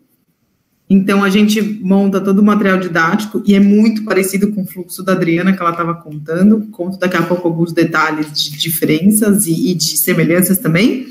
então, 0.94 1.24
a 1.24 1.30
gente 1.30 1.60
monta 1.82 2.22
todo 2.22 2.38
o 2.38 2.44
material 2.44 2.78
didático 2.78 3.42
e 3.48 3.56
é 3.56 3.60
muito 3.60 4.04
parecido 4.04 4.52
com 4.52 4.62
o 4.62 4.66
fluxo 4.66 5.02
da 5.02 5.14
Adriana 5.14 5.52
que 5.52 5.60
ela 5.60 5.72
estava 5.72 5.96
contando. 5.96 6.68
Conto 6.72 7.00
daqui 7.00 7.18
a 7.18 7.24
pouco 7.24 7.48
alguns 7.48 7.74
detalhes 7.74 8.32
de 8.32 8.56
diferenças 8.56 9.48
e, 9.48 9.72
e 9.72 9.74
de 9.74 9.98
semelhanças 9.98 10.60
também. 10.60 11.08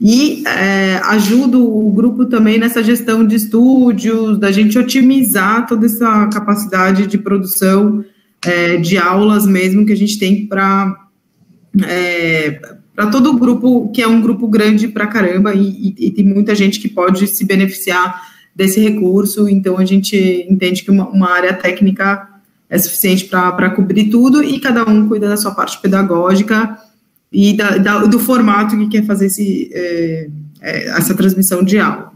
E 0.00 0.42
é, 0.44 0.96
ajudo 1.04 1.64
o 1.64 1.92
grupo 1.92 2.26
também 2.26 2.58
nessa 2.58 2.82
gestão 2.82 3.24
de 3.24 3.36
estúdios, 3.36 4.38
da 4.38 4.50
gente 4.50 4.76
otimizar 4.76 5.68
toda 5.68 5.86
essa 5.86 6.26
capacidade 6.26 7.06
de 7.06 7.16
produção 7.16 8.04
é, 8.44 8.76
de 8.76 8.98
aulas 8.98 9.46
mesmo 9.46 9.86
que 9.86 9.92
a 9.92 9.96
gente 9.96 10.18
tem 10.18 10.46
para 10.48 10.96
é, 11.86 12.60
para 12.94 13.06
todo 13.06 13.30
o 13.30 13.38
grupo, 13.38 13.90
que 13.92 14.02
é 14.02 14.08
um 14.08 14.20
grupo 14.22 14.48
grande 14.48 14.88
para 14.88 15.06
caramba, 15.06 15.54
e, 15.54 15.94
e, 15.98 16.06
e 16.06 16.10
tem 16.10 16.24
muita 16.24 16.54
gente 16.54 16.80
que 16.80 16.88
pode 16.88 17.26
se 17.26 17.44
beneficiar 17.44 18.35
desse 18.56 18.80
recurso, 18.80 19.46
então 19.50 19.76
a 19.76 19.84
gente 19.84 20.16
entende 20.48 20.82
que 20.82 20.90
uma, 20.90 21.06
uma 21.06 21.30
área 21.30 21.52
técnica 21.52 22.26
é 22.70 22.78
suficiente 22.78 23.26
para 23.26 23.70
cobrir 23.70 24.08
tudo 24.08 24.42
e 24.42 24.58
cada 24.58 24.88
um 24.88 25.06
cuida 25.06 25.28
da 25.28 25.36
sua 25.36 25.54
parte 25.54 25.78
pedagógica 25.80 26.78
e 27.30 27.52
da, 27.52 27.76
da, 27.76 27.98
do 28.06 28.18
formato 28.18 28.76
que 28.78 28.88
quer 28.88 29.04
fazer 29.04 29.26
esse, 29.26 29.70
é, 29.74 30.28
é, 30.62 30.88
essa 30.88 31.14
transmissão 31.14 31.62
de 31.62 31.78
aula. 31.78 32.10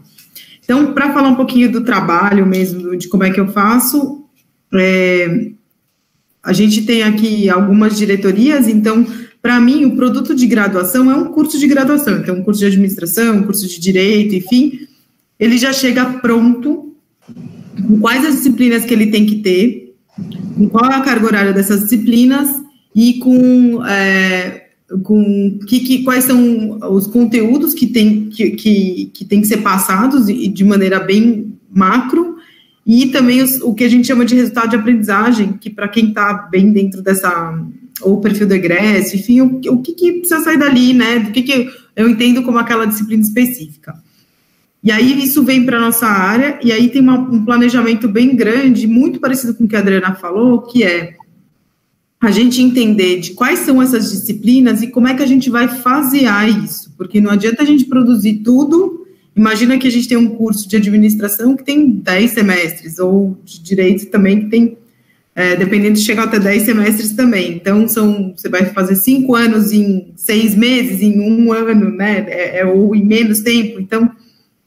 Então, 0.63 0.93
para 0.93 1.13
falar 1.13 1.29
um 1.29 1.35
pouquinho 1.35 1.71
do 1.71 1.81
trabalho 1.81 2.45
mesmo, 2.45 2.97
de 2.97 3.07
como 3.07 3.23
é 3.23 3.29
que 3.29 3.39
eu 3.39 3.47
faço, 3.47 4.25
é, 4.73 5.51
a 6.41 6.53
gente 6.53 6.81
tem 6.81 7.03
aqui 7.03 7.51
algumas 7.51 7.95
diretorias, 7.95 8.67
então, 8.67 9.05
para 9.43 9.59
mim, 9.59 9.85
o 9.85 9.95
produto 9.95 10.33
de 10.33 10.47
graduação 10.47 11.11
é 11.11 11.15
um 11.15 11.25
curso 11.25 11.59
de 11.59 11.67
graduação, 11.67 12.17
então, 12.17 12.35
um 12.35 12.43
curso 12.43 12.61
de 12.61 12.65
administração, 12.65 13.37
um 13.37 13.43
curso 13.43 13.67
de 13.67 13.79
direito, 13.79 14.33
enfim, 14.33 14.87
ele 15.41 15.57
já 15.57 15.73
chega 15.73 16.05
pronto 16.19 16.95
com 17.87 17.99
quais 17.99 18.23
as 18.23 18.35
disciplinas 18.35 18.85
que 18.85 18.93
ele 18.93 19.07
tem 19.07 19.25
que 19.25 19.37
ter, 19.37 19.95
com 20.55 20.69
qual 20.69 20.91
é 20.91 20.93
a 20.93 21.01
carga 21.01 21.25
horária 21.25 21.51
dessas 21.51 21.81
disciplinas 21.81 22.47
e 22.95 23.15
com, 23.15 23.83
é, 23.83 24.67
com 25.01 25.57
que, 25.67 25.79
que, 25.79 26.03
quais 26.03 26.25
são 26.25 26.77
os 26.91 27.07
conteúdos 27.07 27.73
que 27.73 27.87
tem 27.87 28.29
que, 28.29 28.51
que, 28.51 29.11
que, 29.11 29.25
tem 29.25 29.41
que 29.41 29.47
ser 29.47 29.57
passados 29.57 30.29
e 30.29 30.47
de 30.47 30.63
maneira 30.63 30.99
bem 30.99 31.57
macro 31.73 32.35
e 32.85 33.07
também 33.07 33.41
os, 33.41 33.61
o 33.61 33.73
que 33.73 33.83
a 33.83 33.89
gente 33.89 34.05
chama 34.05 34.25
de 34.25 34.35
resultado 34.35 34.69
de 34.69 34.75
aprendizagem, 34.75 35.53
que 35.53 35.71
para 35.71 35.87
quem 35.87 36.09
está 36.09 36.33
bem 36.33 36.71
dentro 36.71 37.01
dessa 37.01 37.59
ou 38.01 38.19
perfil 38.19 38.47
do 38.47 38.53
egresso, 38.53 39.15
enfim, 39.15 39.41
o, 39.41 39.59
o 39.69 39.81
que, 39.81 39.93
que 39.93 40.13
precisa 40.13 40.41
sair 40.41 40.57
dali, 40.57 40.93
né? 40.93 41.19
Do 41.19 41.31
que, 41.31 41.41
que 41.41 41.69
eu 41.95 42.09
entendo 42.09 42.43
como 42.43 42.57
aquela 42.57 42.85
disciplina 42.85 43.23
específica. 43.23 43.93
E 44.83 44.91
aí 44.91 45.23
isso 45.23 45.43
vem 45.43 45.63
para 45.63 45.77
a 45.77 45.81
nossa 45.81 46.07
área, 46.07 46.59
e 46.63 46.71
aí 46.71 46.89
tem 46.89 47.01
uma, 47.01 47.17
um 47.17 47.45
planejamento 47.45 48.07
bem 48.07 48.35
grande, 48.35 48.87
muito 48.87 49.19
parecido 49.19 49.53
com 49.53 49.65
o 49.65 49.67
que 49.67 49.75
a 49.75 49.79
Adriana 49.79 50.15
falou, 50.15 50.63
que 50.63 50.83
é 50.83 51.15
a 52.19 52.31
gente 52.31 52.61
entender 52.61 53.19
de 53.19 53.31
quais 53.31 53.59
são 53.59 53.81
essas 53.81 54.11
disciplinas 54.11 54.81
e 54.81 54.87
como 54.87 55.07
é 55.07 55.13
que 55.15 55.23
a 55.23 55.27
gente 55.27 55.49
vai 55.49 55.67
fasear 55.67 56.47
isso, 56.63 56.93
porque 56.95 57.19
não 57.19 57.31
adianta 57.31 57.63
a 57.63 57.65
gente 57.65 57.85
produzir 57.85 58.41
tudo. 58.43 59.07
Imagina 59.35 59.77
que 59.77 59.87
a 59.87 59.91
gente 59.91 60.07
tem 60.07 60.17
um 60.17 60.29
curso 60.29 60.67
de 60.67 60.75
administração 60.75 61.55
que 61.55 61.63
tem 61.63 61.89
10 61.89 62.31
semestres, 62.31 62.99
ou 62.99 63.37
de 63.43 63.61
direito 63.61 64.07
também 64.07 64.41
que 64.41 64.49
tem, 64.49 64.77
é, 65.35 65.55
dependendo, 65.55 65.97
chega 65.97 66.23
até 66.23 66.39
10 66.39 66.63
semestres 66.63 67.13
também. 67.13 67.53
Então, 67.53 67.87
são, 67.87 68.33
você 68.35 68.49
vai 68.49 68.65
fazer 68.65 68.95
cinco 68.95 69.35
anos 69.35 69.71
em 69.71 70.11
seis 70.15 70.53
meses, 70.53 71.01
em 71.01 71.19
um 71.21 71.51
ano, 71.51 71.89
né? 71.89 72.25
É, 72.27 72.59
é, 72.59 72.65
ou 72.65 72.95
em 72.95 73.03
menos 73.03 73.39
tempo. 73.39 73.79
Então, 73.79 74.11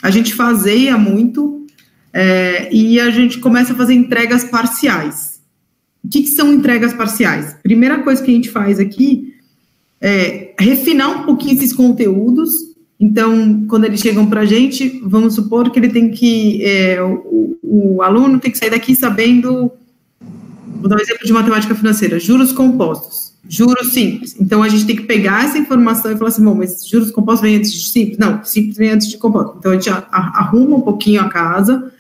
a 0.04 0.10
gente 0.10 0.34
fazeia 0.34 0.98
muito 0.98 1.66
é, 2.12 2.68
e 2.70 3.00
a 3.00 3.08
gente 3.08 3.38
começa 3.38 3.72
a 3.72 3.76
fazer 3.76 3.94
entregas 3.94 4.44
parciais. 4.44 5.40
O 6.04 6.08
que, 6.10 6.20
que, 6.20 6.28
são 6.28 6.52
entregas 6.52 6.92
parciais? 6.92 7.56
Primeira 7.62 8.02
coisa 8.02 8.22
que 8.22 8.30
a 8.30 8.34
gente 8.34 8.50
faz 8.50 8.78
aqui 8.78 9.32
é 9.98 10.54
refinar 10.58 11.08
um 11.08 11.22
pouquinho 11.24 11.54
esses 11.54 11.72
conteúdos. 11.72 12.50
Então, 13.00 13.64
quando 13.66 13.86
eles 13.86 14.00
chegam 14.00 14.26
para 14.26 14.42
a 14.42 14.44
gente, 14.44 15.00
vamos 15.02 15.36
supor 15.36 15.70
que 15.70 15.78
ele 15.78 15.88
tem 15.88 16.10
que, 16.10 16.62
é, 16.62 17.02
o, 17.02 17.56
o, 17.62 18.02
aluno 18.02 18.38
tem 18.38 18.50
que 18.50 18.58
sair 18.58 18.70
daqui 18.70 18.94
sabendo 18.94 19.72
vou 20.80 20.88
dar 20.90 20.96
um 20.96 21.00
exemplo 21.00 21.26
de 21.26 21.32
matemática 21.32 21.74
financeira, 21.74 22.20
juros 22.20 22.52
compostos, 22.52 23.23
juros 23.48 23.92
simples. 23.92 24.36
Então 24.40 24.62
a 24.62 24.68
gente 24.68 24.86
tem 24.86 24.96
que 24.96 25.02
pegar 25.02 25.44
essa 25.44 25.58
informação 25.58 26.12
e 26.12 26.16
falar 26.16 26.30
assim, 26.30 26.44
bom, 26.44 26.54
mas 26.54 26.86
juros 26.86 27.10
compostos 27.10 27.42
vem 27.42 27.56
antes 27.56 27.72
de 27.72 27.90
simples? 27.90 28.18
Não, 28.18 28.42
simples 28.44 28.76
vem 28.76 28.90
antes 28.90 29.08
de 29.08 29.18
composto. 29.18 29.56
Então 29.58 29.72
a 29.72 29.74
gente 29.74 29.90
arruma 29.90 30.76
um 30.76 30.80
pouquinho 30.80 31.20
a 31.20 31.28
casa, 31.28 31.92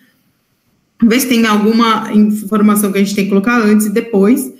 ver 1.02 1.20
se 1.20 1.28
tem 1.28 1.44
alguma 1.46 2.12
informação 2.12 2.90
que 2.90 2.98
a 2.98 3.02
gente 3.02 3.14
tem 3.14 3.24
que 3.24 3.30
colocar 3.30 3.60
antes 3.60 3.86
e 3.86 3.90
depois, 3.90 4.52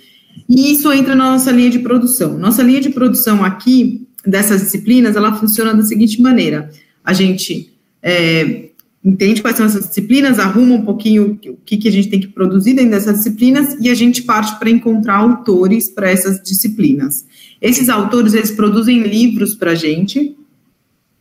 e 0.47 0.71
isso 0.71 0.91
entra 0.91 1.15
na 1.15 1.31
nossa 1.31 1.51
linha 1.51 1.69
de 1.69 1.79
produção. 1.79 2.37
Nossa 2.37 2.61
linha 2.61 2.81
de 2.81 2.89
produção 2.89 3.43
aqui, 3.43 4.05
dessas 4.25 4.61
disciplinas, 4.61 5.15
ela 5.15 5.33
funciona 5.35 5.73
da 5.73 5.83
seguinte 5.83 6.21
maneira, 6.21 6.71
a 7.03 7.13
gente 7.13 7.73
é, 8.01 8.64
entende 9.05 9.41
quais 9.41 9.55
são 9.55 9.67
essas 9.67 9.87
disciplinas, 9.87 10.39
arruma 10.39 10.73
um 10.73 10.81
pouquinho 10.81 11.39
o 11.47 11.57
que, 11.63 11.77
que 11.77 11.87
a 11.87 11.91
gente 11.91 12.09
tem 12.09 12.19
que 12.19 12.27
produzir 12.27 12.73
dentro 12.73 12.91
dessas 12.91 13.17
disciplinas 13.17 13.77
e 13.79 13.89
a 13.89 13.93
gente 13.93 14.23
parte 14.23 14.57
para 14.57 14.69
encontrar 14.69 15.17
autores 15.17 15.89
para 15.93 16.09
essas 16.09 16.41
disciplinas. 16.41 17.23
Esses 17.61 17.87
autores, 17.87 18.33
eles 18.33 18.49
produzem 18.49 19.03
livros 19.03 19.53
para 19.53 19.71
a 19.71 19.75
gente, 19.75 20.35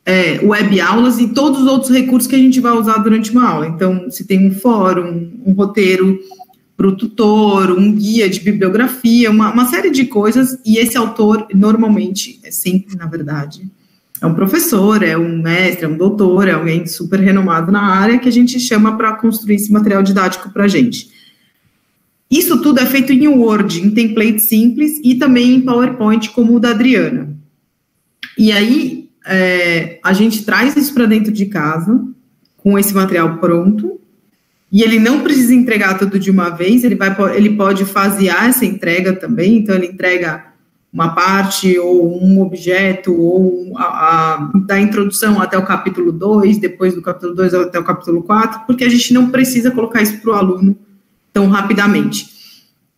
é, 0.07 0.41
web 0.43 0.81
aulas 0.81 1.19
e 1.19 1.29
todos 1.29 1.63
os 1.63 1.67
outros 1.67 1.91
recursos 1.91 2.27
que 2.27 2.35
a 2.35 2.39
gente 2.39 2.59
vai 2.59 2.73
usar 2.73 2.99
durante 2.99 3.31
uma 3.31 3.47
aula. 3.47 3.67
Então, 3.67 4.11
se 4.11 4.25
tem 4.25 4.47
um 4.47 4.55
fórum, 4.55 5.31
um 5.45 5.53
roteiro 5.53 6.19
para 6.77 6.89
o 6.89 6.97
tutor, 6.97 7.71
um 7.79 7.93
guia 7.93 8.29
de 8.29 8.41
bibliografia, 8.41 9.31
uma, 9.31 9.53
uma 9.53 9.67
série 9.67 9.91
de 9.91 10.07
coisas, 10.07 10.59
e 10.65 10.79
esse 10.79 10.97
autor, 10.97 11.47
normalmente, 11.55 12.41
é 12.43 12.51
sempre, 12.51 12.97
na 12.97 13.07
verdade, 13.07 13.71
é 14.21 14.27
um 14.27 14.35
professor, 14.35 15.03
é 15.03 15.17
um 15.17 15.43
mestre, 15.43 15.85
é 15.85 15.89
um 15.89 15.97
doutor, 15.97 16.49
é 16.49 16.53
alguém 16.53 16.87
super 16.87 17.19
renomado 17.21 17.73
na 17.73 17.83
área 17.83 18.19
que 18.19 18.29
a 18.29 18.33
gente 18.33 18.59
chama 18.61 18.97
para 18.97 19.13
construir 19.15 19.57
esse 19.57 19.73
material 19.73 20.03
didático 20.03 20.51
para 20.51 20.65
a 20.65 20.69
gente. 20.69 21.11
Isso 22.31 22.61
tudo 22.63 22.81
é 22.81 22.87
feito 22.87 23.13
em 23.13 23.29
Word, 23.29 23.81
em 23.81 23.91
template 23.91 24.41
simples 24.41 25.01
e 25.05 25.17
também 25.17 25.57
em 25.57 25.61
PowerPoint, 25.61 26.31
como 26.31 26.57
o 26.57 26.61
da 26.61 26.71
Adriana. 26.71 27.37
E 28.37 28.51
aí, 28.51 29.11
é, 29.27 29.99
a 30.03 30.13
gente 30.13 30.45
traz 30.45 30.77
isso 30.77 30.95
para 30.95 31.07
dentro 31.07 31.33
de 31.33 31.47
casa, 31.47 32.03
com 32.57 32.79
esse 32.79 32.95
material 32.95 33.39
pronto, 33.39 34.01
e 34.73 34.83
ele 34.83 34.99
não 34.99 35.21
precisa 35.21 35.55
entregar 35.55 35.99
tudo 35.99 36.19
de 36.19 36.31
uma 36.31 36.51
vez, 36.51 36.83
ele, 36.83 36.97
vai, 36.97 37.15
ele 37.37 37.51
pode 37.51 37.85
fasear 37.85 38.49
essa 38.49 38.65
entrega 38.65 39.13
também, 39.13 39.59
então 39.59 39.75
ele 39.75 39.87
entrega 39.87 40.47
uma 40.95 41.13
parte 41.13 41.77
ou 41.77 42.23
um 42.23 42.41
objeto, 42.41 43.13
ou 43.13 43.77
a, 43.77 43.83
a, 43.83 44.51
da 44.65 44.81
introdução 44.81 45.43
até 45.43 45.59
o 45.59 45.67
capítulo 45.67 46.13
2, 46.13 46.59
depois 46.59 46.95
do 46.95 47.03
capítulo 47.03 47.35
2 47.35 47.53
até 47.53 47.81
o 47.81 47.85
capítulo 47.85 48.23
4, 48.23 48.61
porque 48.65 48.85
a 48.85 48.89
gente 48.89 49.13
não 49.13 49.29
precisa 49.29 49.73
colocar 49.73 50.01
isso 50.01 50.21
para 50.21 50.31
o 50.31 50.35
aluno 50.35 50.79
tão 51.33 51.49
rapidamente. 51.49 52.33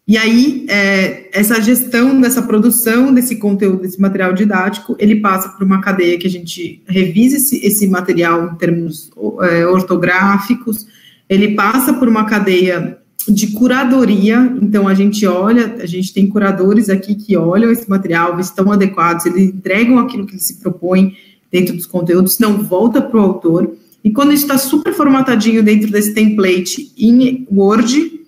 E 0.06 0.18
aí, 0.18 0.66
é, 0.68 1.30
essa 1.32 1.60
gestão 1.60 2.20
dessa 2.20 2.42
produção 2.42 3.14
desse 3.14 3.36
conteúdo, 3.36 3.80
desse 3.80 4.00
material 4.00 4.34
didático, 4.34 4.94
ele 4.98 5.16
passa 5.16 5.48
por 5.48 5.64
uma 5.64 5.80
cadeia 5.80 6.18
que 6.18 6.26
a 6.26 6.30
gente 6.30 6.82
revisa 6.86 7.38
esse, 7.38 7.66
esse 7.66 7.88
material 7.88 8.52
em 8.52 8.56
termos 8.56 9.10
é, 9.40 9.66
ortográficos, 9.66 10.86
ele 11.28 11.54
passa 11.54 11.94
por 11.94 12.08
uma 12.08 12.26
cadeia 12.26 12.98
de 13.28 13.48
curadoria, 13.48 14.56
então 14.62 14.86
a 14.86 14.94
gente 14.94 15.26
olha, 15.26 15.76
a 15.80 15.86
gente 15.86 16.12
tem 16.12 16.28
curadores 16.28 16.88
aqui 16.88 17.14
que 17.14 17.36
olham 17.36 17.70
esse 17.70 17.88
material, 17.88 18.38
estão 18.38 18.70
adequados, 18.70 19.26
eles 19.26 19.48
entregam 19.48 19.98
aquilo 19.98 20.26
que 20.26 20.34
eles 20.34 20.46
se 20.46 20.60
propõem 20.60 21.16
dentro 21.50 21.74
dos 21.74 21.86
conteúdos, 21.86 22.38
não 22.38 22.62
volta 22.62 23.02
para 23.02 23.18
o 23.18 23.22
autor, 23.22 23.74
e 24.04 24.10
quando 24.10 24.32
está 24.32 24.56
super 24.56 24.94
formatadinho 24.94 25.62
dentro 25.62 25.90
desse 25.90 26.14
template 26.14 26.92
em 26.96 27.46
Word, 27.50 28.20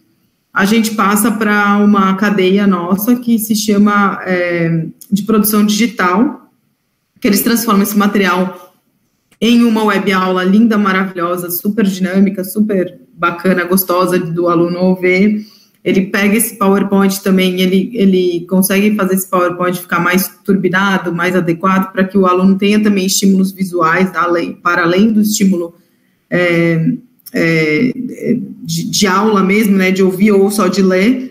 a 0.52 0.64
gente 0.64 0.96
passa 0.96 1.30
para 1.30 1.76
uma 1.76 2.16
cadeia 2.16 2.66
nossa 2.66 3.14
que 3.14 3.38
se 3.38 3.54
chama 3.54 4.20
é, 4.24 4.86
de 5.10 5.22
produção 5.22 5.64
digital, 5.64 6.50
que 7.20 7.28
eles 7.28 7.42
transformam 7.42 7.82
esse 7.84 7.96
material 7.96 8.74
em 9.40 9.62
uma 9.62 9.84
web 9.84 10.10
aula 10.12 10.42
linda, 10.42 10.76
maravilhosa, 10.76 11.48
super 11.50 11.84
dinâmica, 11.84 12.42
super 12.42 12.98
bacana, 13.18 13.64
gostosa 13.64 14.18
do 14.18 14.48
aluno 14.48 14.94
ver. 14.94 15.44
Ele 15.84 16.06
pega 16.06 16.36
esse 16.36 16.56
PowerPoint 16.56 17.22
também, 17.22 17.60
ele, 17.60 17.90
ele 17.94 18.46
consegue 18.48 18.94
fazer 18.94 19.14
esse 19.14 19.28
PowerPoint 19.28 19.78
ficar 19.78 20.00
mais 20.00 20.28
turbinado, 20.44 21.14
mais 21.14 21.34
adequado, 21.34 21.92
para 21.92 22.04
que 22.04 22.18
o 22.18 22.26
aluno 22.26 22.56
tenha 22.58 22.82
também 22.82 23.06
estímulos 23.06 23.52
visuais, 23.52 24.14
além, 24.14 24.52
para 24.52 24.82
além 24.82 25.12
do 25.12 25.20
estímulo 25.20 25.74
é, 26.28 26.92
é, 27.32 27.92
de, 28.62 28.90
de, 28.90 29.06
aula 29.06 29.42
mesmo, 29.42 29.76
né, 29.76 29.90
de 29.90 30.02
ouvir 30.02 30.32
ou 30.32 30.50
só 30.50 30.68
de 30.68 30.82
ler. 30.82 31.27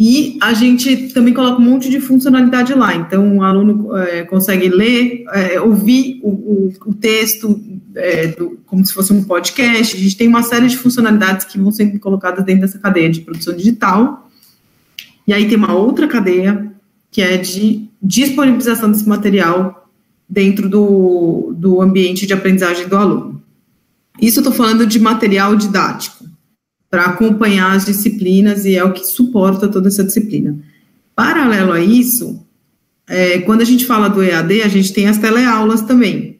E 0.00 0.38
a 0.40 0.54
gente 0.54 1.08
também 1.08 1.34
coloca 1.34 1.60
um 1.60 1.64
monte 1.64 1.90
de 1.90 1.98
funcionalidade 1.98 2.72
lá. 2.72 2.94
Então, 2.94 3.38
o 3.38 3.42
aluno 3.42 3.96
é, 3.96 4.22
consegue 4.22 4.68
ler, 4.68 5.24
é, 5.32 5.60
ouvir 5.60 6.20
o, 6.22 6.28
o, 6.28 6.72
o 6.86 6.94
texto 6.94 7.60
é, 7.96 8.28
do, 8.28 8.60
como 8.64 8.86
se 8.86 8.94
fosse 8.94 9.12
um 9.12 9.24
podcast. 9.24 9.96
A 9.96 9.98
gente 9.98 10.16
tem 10.16 10.28
uma 10.28 10.44
série 10.44 10.68
de 10.68 10.76
funcionalidades 10.76 11.46
que 11.46 11.58
vão 11.58 11.72
sendo 11.72 11.98
colocadas 11.98 12.44
dentro 12.44 12.60
dessa 12.60 12.78
cadeia 12.78 13.10
de 13.10 13.22
produção 13.22 13.56
digital. 13.56 14.30
E 15.26 15.32
aí 15.32 15.48
tem 15.48 15.58
uma 15.58 15.74
outra 15.74 16.06
cadeia 16.06 16.72
que 17.10 17.20
é 17.20 17.36
de 17.36 17.88
disponibilização 18.00 18.92
desse 18.92 19.08
material 19.08 19.90
dentro 20.28 20.68
do, 20.68 21.52
do 21.56 21.82
ambiente 21.82 22.24
de 22.24 22.32
aprendizagem 22.32 22.86
do 22.86 22.96
aluno. 22.96 23.42
Isso 24.22 24.38
eu 24.38 24.42
estou 24.42 24.54
falando 24.54 24.86
de 24.86 25.00
material 25.00 25.56
didático 25.56 26.24
para 26.90 27.04
acompanhar 27.04 27.76
as 27.76 27.86
disciplinas 27.86 28.64
e 28.64 28.74
é 28.74 28.84
o 28.84 28.92
que 28.92 29.04
suporta 29.04 29.68
toda 29.68 29.88
essa 29.88 30.04
disciplina. 30.04 30.58
Paralelo 31.14 31.72
a 31.72 31.80
isso, 31.80 32.44
é, 33.08 33.38
quando 33.40 33.62
a 33.62 33.64
gente 33.64 33.84
fala 33.84 34.08
do 34.08 34.22
EAD, 34.22 34.62
a 34.62 34.68
gente 34.68 34.92
tem 34.92 35.08
as 35.08 35.18
teleaulas 35.18 35.82
também. 35.82 36.38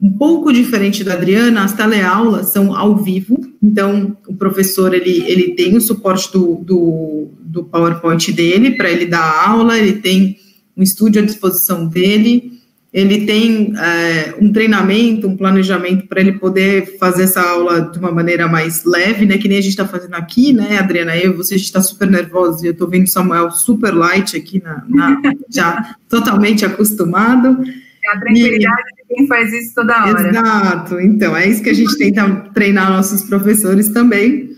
Um 0.00 0.12
pouco 0.12 0.52
diferente 0.52 1.02
da 1.02 1.14
Adriana, 1.14 1.64
as 1.64 1.72
teleaulas 1.72 2.52
são 2.52 2.74
ao 2.76 2.96
vivo, 2.96 3.36
então 3.62 4.16
o 4.28 4.34
professor 4.34 4.94
ele, 4.94 5.24
ele 5.26 5.54
tem 5.54 5.76
o 5.76 5.80
suporte 5.80 6.32
do, 6.32 6.56
do, 6.56 7.28
do 7.40 7.64
PowerPoint 7.64 8.32
dele 8.32 8.72
para 8.72 8.90
ele 8.90 9.06
dar 9.06 9.48
aula, 9.48 9.76
ele 9.76 9.94
tem 9.94 10.36
um 10.76 10.82
estúdio 10.82 11.20
à 11.20 11.24
disposição 11.24 11.86
dele, 11.88 12.57
ele 12.92 13.26
tem 13.26 13.74
é, 13.76 14.34
um 14.40 14.50
treinamento, 14.50 15.28
um 15.28 15.36
planejamento 15.36 16.06
para 16.06 16.20
ele 16.20 16.32
poder 16.32 16.96
fazer 16.98 17.24
essa 17.24 17.42
aula 17.42 17.82
de 17.82 17.98
uma 17.98 18.10
maneira 18.10 18.48
mais 18.48 18.84
leve, 18.84 19.26
né? 19.26 19.36
Que 19.36 19.46
nem 19.46 19.58
a 19.58 19.60
gente 19.60 19.72
está 19.72 19.86
fazendo 19.86 20.14
aqui, 20.14 20.54
né, 20.54 20.78
Adriana? 20.78 21.14
Eu, 21.16 21.36
você 21.36 21.56
está 21.56 21.82
super 21.82 22.08
nervosa 22.08 22.64
e 22.64 22.68
eu 22.68 22.72
estou 22.72 22.88
vendo 22.88 23.06
Samuel 23.06 23.50
super 23.50 23.94
light 23.94 24.36
aqui, 24.36 24.62
na, 24.62 24.84
na 24.88 25.20
já 25.50 25.96
totalmente 26.08 26.64
acostumado. 26.64 27.62
É 28.04 28.16
a 28.16 28.20
tranquilidade 28.20 28.82
e, 28.90 28.96
de 28.96 29.14
quem 29.14 29.26
faz 29.26 29.52
isso 29.52 29.74
toda 29.74 30.06
hora. 30.06 30.30
Exato, 30.30 31.00
então 31.00 31.36
é 31.36 31.46
isso 31.46 31.62
que 31.62 31.70
a 31.70 31.74
gente 31.74 31.96
tenta 31.98 32.26
treinar 32.54 32.90
nossos 32.90 33.22
professores 33.24 33.90
também. 33.90 34.56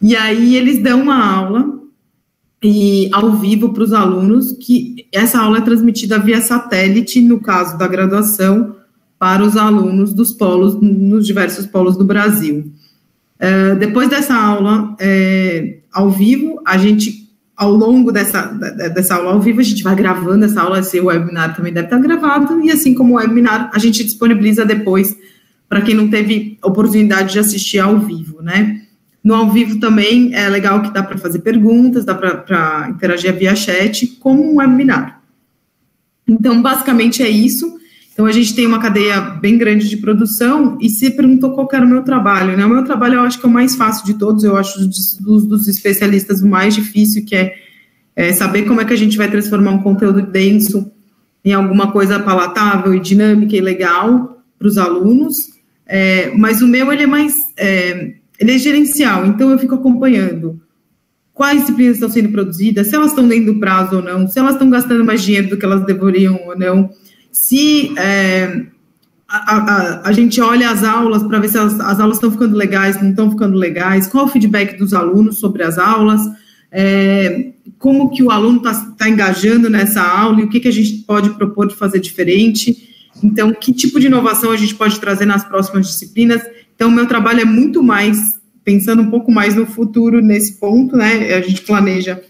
E 0.00 0.14
aí 0.14 0.54
eles 0.54 0.80
dão 0.80 1.02
uma 1.02 1.20
aula 1.20 1.75
e 2.66 3.08
ao 3.12 3.30
vivo 3.36 3.72
para 3.72 3.84
os 3.84 3.92
alunos, 3.92 4.50
que 4.50 5.06
essa 5.12 5.38
aula 5.38 5.58
é 5.58 5.60
transmitida 5.60 6.18
via 6.18 6.40
satélite, 6.40 7.20
no 7.20 7.38
caso 7.38 7.78
da 7.78 7.86
graduação, 7.86 8.74
para 9.16 9.44
os 9.44 9.56
alunos 9.56 10.12
dos 10.12 10.32
polos, 10.32 10.74
nos 10.80 11.24
diversos 11.24 11.64
polos 11.64 11.96
do 11.96 12.04
Brasil. 12.04 12.72
É, 13.38 13.76
depois 13.76 14.08
dessa 14.08 14.34
aula 14.34 14.96
é, 14.98 15.78
ao 15.92 16.10
vivo, 16.10 16.60
a 16.66 16.76
gente, 16.76 17.30
ao 17.56 17.72
longo 17.72 18.10
dessa, 18.10 18.46
dessa 18.92 19.14
aula 19.14 19.32
ao 19.32 19.40
vivo, 19.40 19.60
a 19.60 19.64
gente 19.64 19.84
vai 19.84 19.94
gravando 19.94 20.44
essa 20.44 20.60
aula, 20.60 20.80
esse 20.80 21.00
webinar 21.00 21.54
também 21.54 21.72
deve 21.72 21.86
estar 21.86 22.00
gravado, 22.00 22.60
e 22.62 22.72
assim 22.72 22.94
como 22.94 23.14
o 23.14 23.16
webinar, 23.18 23.70
a 23.72 23.78
gente 23.78 24.02
disponibiliza 24.02 24.64
depois 24.64 25.16
para 25.68 25.82
quem 25.82 25.94
não 25.94 26.08
teve 26.08 26.58
oportunidade 26.64 27.32
de 27.32 27.38
assistir 27.38 27.78
ao 27.78 27.98
vivo, 28.00 28.42
né? 28.42 28.85
No 29.26 29.34
ao 29.34 29.50
vivo 29.50 29.80
também 29.80 30.32
é 30.32 30.48
legal 30.48 30.80
que 30.80 30.92
dá 30.92 31.02
para 31.02 31.18
fazer 31.18 31.40
perguntas, 31.40 32.04
dá 32.04 32.14
para 32.14 32.90
interagir 32.90 33.36
via 33.36 33.56
chat, 33.56 34.06
como 34.20 34.40
um 34.40 34.58
webinar. 34.58 35.20
Então, 36.28 36.62
basicamente 36.62 37.24
é 37.24 37.28
isso. 37.28 37.76
Então, 38.12 38.24
a 38.24 38.30
gente 38.30 38.54
tem 38.54 38.68
uma 38.68 38.78
cadeia 38.78 39.20
bem 39.20 39.58
grande 39.58 39.88
de 39.88 39.96
produção 39.96 40.78
e 40.80 40.88
se 40.88 41.10
perguntou 41.10 41.56
qual 41.56 41.68
era 41.72 41.84
o 41.84 41.88
meu 41.88 42.04
trabalho, 42.04 42.56
né? 42.56 42.64
O 42.64 42.68
meu 42.68 42.84
trabalho 42.84 43.14
eu 43.14 43.22
acho 43.22 43.40
que 43.40 43.44
é 43.44 43.48
o 43.48 43.52
mais 43.52 43.74
fácil 43.74 44.06
de 44.06 44.14
todos, 44.14 44.44
eu 44.44 44.56
acho 44.56 44.78
dos, 44.78 45.44
dos 45.44 45.66
especialistas 45.66 46.40
o 46.40 46.46
mais 46.46 46.72
difícil, 46.72 47.24
que 47.24 47.34
é, 47.34 47.56
é 48.14 48.32
saber 48.32 48.62
como 48.62 48.80
é 48.80 48.84
que 48.84 48.92
a 48.92 48.96
gente 48.96 49.18
vai 49.18 49.28
transformar 49.28 49.72
um 49.72 49.82
conteúdo 49.82 50.22
denso 50.22 50.88
em 51.44 51.52
alguma 51.52 51.90
coisa 51.90 52.20
palatável 52.20 52.94
e 52.94 53.00
dinâmica 53.00 53.56
e 53.56 53.60
legal 53.60 54.40
para 54.56 54.68
os 54.68 54.78
alunos. 54.78 55.48
É, 55.84 56.30
mas 56.36 56.62
o 56.62 56.68
meu, 56.68 56.92
ele 56.92 57.02
é 57.02 57.06
mais... 57.08 57.34
É, 57.56 58.15
ele 58.38 58.52
é 58.52 58.58
gerencial, 58.58 59.26
então 59.26 59.50
eu 59.50 59.58
fico 59.58 59.74
acompanhando 59.74 60.60
quais 61.32 61.60
disciplinas 61.60 61.96
estão 61.96 62.08
sendo 62.08 62.30
produzidas, 62.30 62.86
se 62.86 62.94
elas 62.94 63.10
estão 63.10 63.28
dentro 63.28 63.52
do 63.52 63.60
prazo 63.60 63.96
ou 63.96 64.02
não, 64.02 64.26
se 64.26 64.38
elas 64.38 64.52
estão 64.52 64.70
gastando 64.70 65.04
mais 65.04 65.22
dinheiro 65.22 65.50
do 65.50 65.56
que 65.58 65.64
elas 65.64 65.84
deveriam 65.84 66.40
ou 66.46 66.58
não, 66.58 66.90
se 67.30 67.92
é, 67.98 68.64
a, 69.28 69.56
a, 69.56 70.08
a, 70.08 70.12
gente 70.12 70.40
olha 70.40 70.70
as 70.70 70.82
aulas 70.82 71.22
para 71.22 71.38
ver 71.38 71.48
se 71.48 71.58
as, 71.58 71.78
as 71.78 72.00
aulas 72.00 72.16
estão 72.16 72.30
ficando 72.30 72.56
legais, 72.56 73.00
não 73.02 73.10
estão 73.10 73.30
ficando 73.30 73.56
legais, 73.56 74.06
qual 74.06 74.24
o 74.24 74.28
feedback 74.28 74.78
dos 74.78 74.94
alunos 74.94 75.38
sobre 75.38 75.62
as 75.62 75.78
aulas, 75.78 76.22
é, 76.72 77.52
como 77.78 78.10
que 78.10 78.22
o 78.22 78.30
aluno 78.30 78.58
está 78.58 78.74
tá 78.96 79.08
engajando 79.08 79.68
nessa 79.68 80.02
aula 80.02 80.40
e 80.40 80.44
o 80.44 80.48
que, 80.48 80.60
que 80.60 80.68
a 80.68 80.72
gente 80.72 81.04
pode 81.06 81.30
propor 81.30 81.68
de 81.68 81.74
fazer 81.74 82.00
diferente. 82.00 82.74
Então, 83.22 83.52
que 83.52 83.72
tipo 83.72 83.98
de 84.00 84.06
inovação 84.06 84.50
a 84.50 84.56
gente 84.56 84.74
pode 84.74 84.98
trazer 85.00 85.26
nas 85.26 85.44
próximas 85.44 85.86
disciplinas? 85.86 86.42
Então, 86.76 86.90
meu 86.90 87.06
trabalho 87.06 87.40
é 87.40 87.44
muito 87.44 87.82
mais 87.82 88.38
pensando 88.62 89.02
um 89.02 89.10
pouco 89.10 89.32
mais 89.32 89.54
no 89.54 89.66
futuro 89.66 90.20
nesse 90.20 90.54
ponto, 90.54 90.96
né? 90.96 91.34
A 91.34 91.40
gente 91.40 91.62
planeja, 91.62 92.22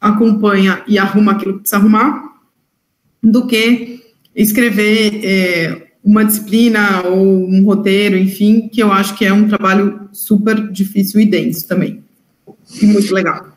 acompanha 0.00 0.82
e 0.86 0.98
arruma 0.98 1.32
aquilo 1.32 1.54
que 1.54 1.60
precisa 1.60 1.76
arrumar, 1.80 2.34
do 3.22 3.46
que 3.46 4.00
escrever 4.34 5.20
é, 5.24 5.86
uma 6.02 6.24
disciplina 6.24 7.02
ou 7.06 7.48
um 7.48 7.64
roteiro, 7.64 8.16
enfim, 8.16 8.68
que 8.68 8.82
eu 8.82 8.92
acho 8.92 9.14
que 9.16 9.24
é 9.24 9.32
um 9.32 9.48
trabalho 9.48 10.08
super 10.12 10.70
difícil 10.70 11.20
e 11.20 11.26
denso 11.26 11.66
também. 11.66 12.02
E 12.82 12.86
muito 12.86 13.14
legal. 13.14 13.53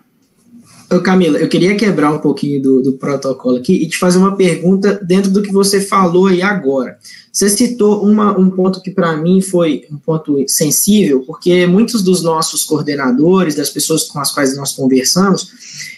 Ô 0.90 1.02
Camila, 1.02 1.38
eu 1.38 1.50
queria 1.50 1.76
quebrar 1.76 2.14
um 2.14 2.20
pouquinho 2.20 2.62
do, 2.62 2.82
do, 2.82 2.94
protocolo 2.94 3.58
aqui 3.58 3.74
e 3.74 3.90
te 3.90 3.98
fazer 3.98 4.18
uma 4.18 4.38
pergunta 4.38 4.98
dentro 5.04 5.30
do 5.30 5.42
que 5.42 5.52
você 5.52 5.82
falou 5.82 6.28
aí 6.28 6.42
agora. 6.42 6.98
Você 7.32 7.50
citou 7.50 8.02
uma, 8.04 8.38
um 8.40 8.50
ponto 8.50 8.82
que 8.82 8.92
para 8.92 9.18
mim 9.18 9.42
foi 9.42 9.84
um 9.92 9.98
ponto 9.98 10.46
sensível, 10.48 11.24
porque 11.28 11.68
muitos 11.68 12.02
dos 12.02 12.24
nossos 12.24 12.64
coordenadores, 12.64 13.54
das 13.54 13.70
pessoas 13.70 14.06
com 14.06 14.18
as 14.20 14.32
quais 14.32 14.56
nós 14.56 14.74
conversamos, 14.74 15.52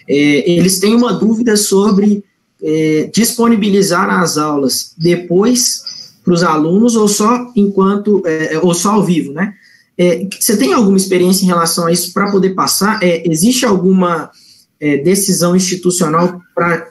é, 0.07 0.51
eles 0.51 0.79
têm 0.79 0.95
uma 0.95 1.13
dúvida 1.13 1.55
sobre 1.55 2.23
é, 2.61 3.11
disponibilizar 3.13 4.09
as 4.09 4.39
aulas 4.39 4.93
depois 4.97 5.83
para 6.23 6.33
os 6.33 6.41
alunos 6.41 6.95
ou 6.95 7.07
só 7.07 7.51
enquanto 7.55 8.23
é, 8.25 8.59
ou 8.63 8.73
só 8.73 8.93
ao 8.93 9.03
vivo, 9.03 9.33
né? 9.33 9.53
É, 9.95 10.27
você 10.39 10.57
tem 10.57 10.73
alguma 10.73 10.97
experiência 10.97 11.43
em 11.43 11.47
relação 11.47 11.85
a 11.85 11.91
isso 11.91 12.11
para 12.11 12.31
poder 12.31 12.55
passar? 12.55 13.03
É, 13.03 13.29
existe 13.29 13.65
alguma 13.65 14.31
é, 14.79 14.97
decisão 14.97 15.55
institucional 15.55 16.41
para 16.53 16.87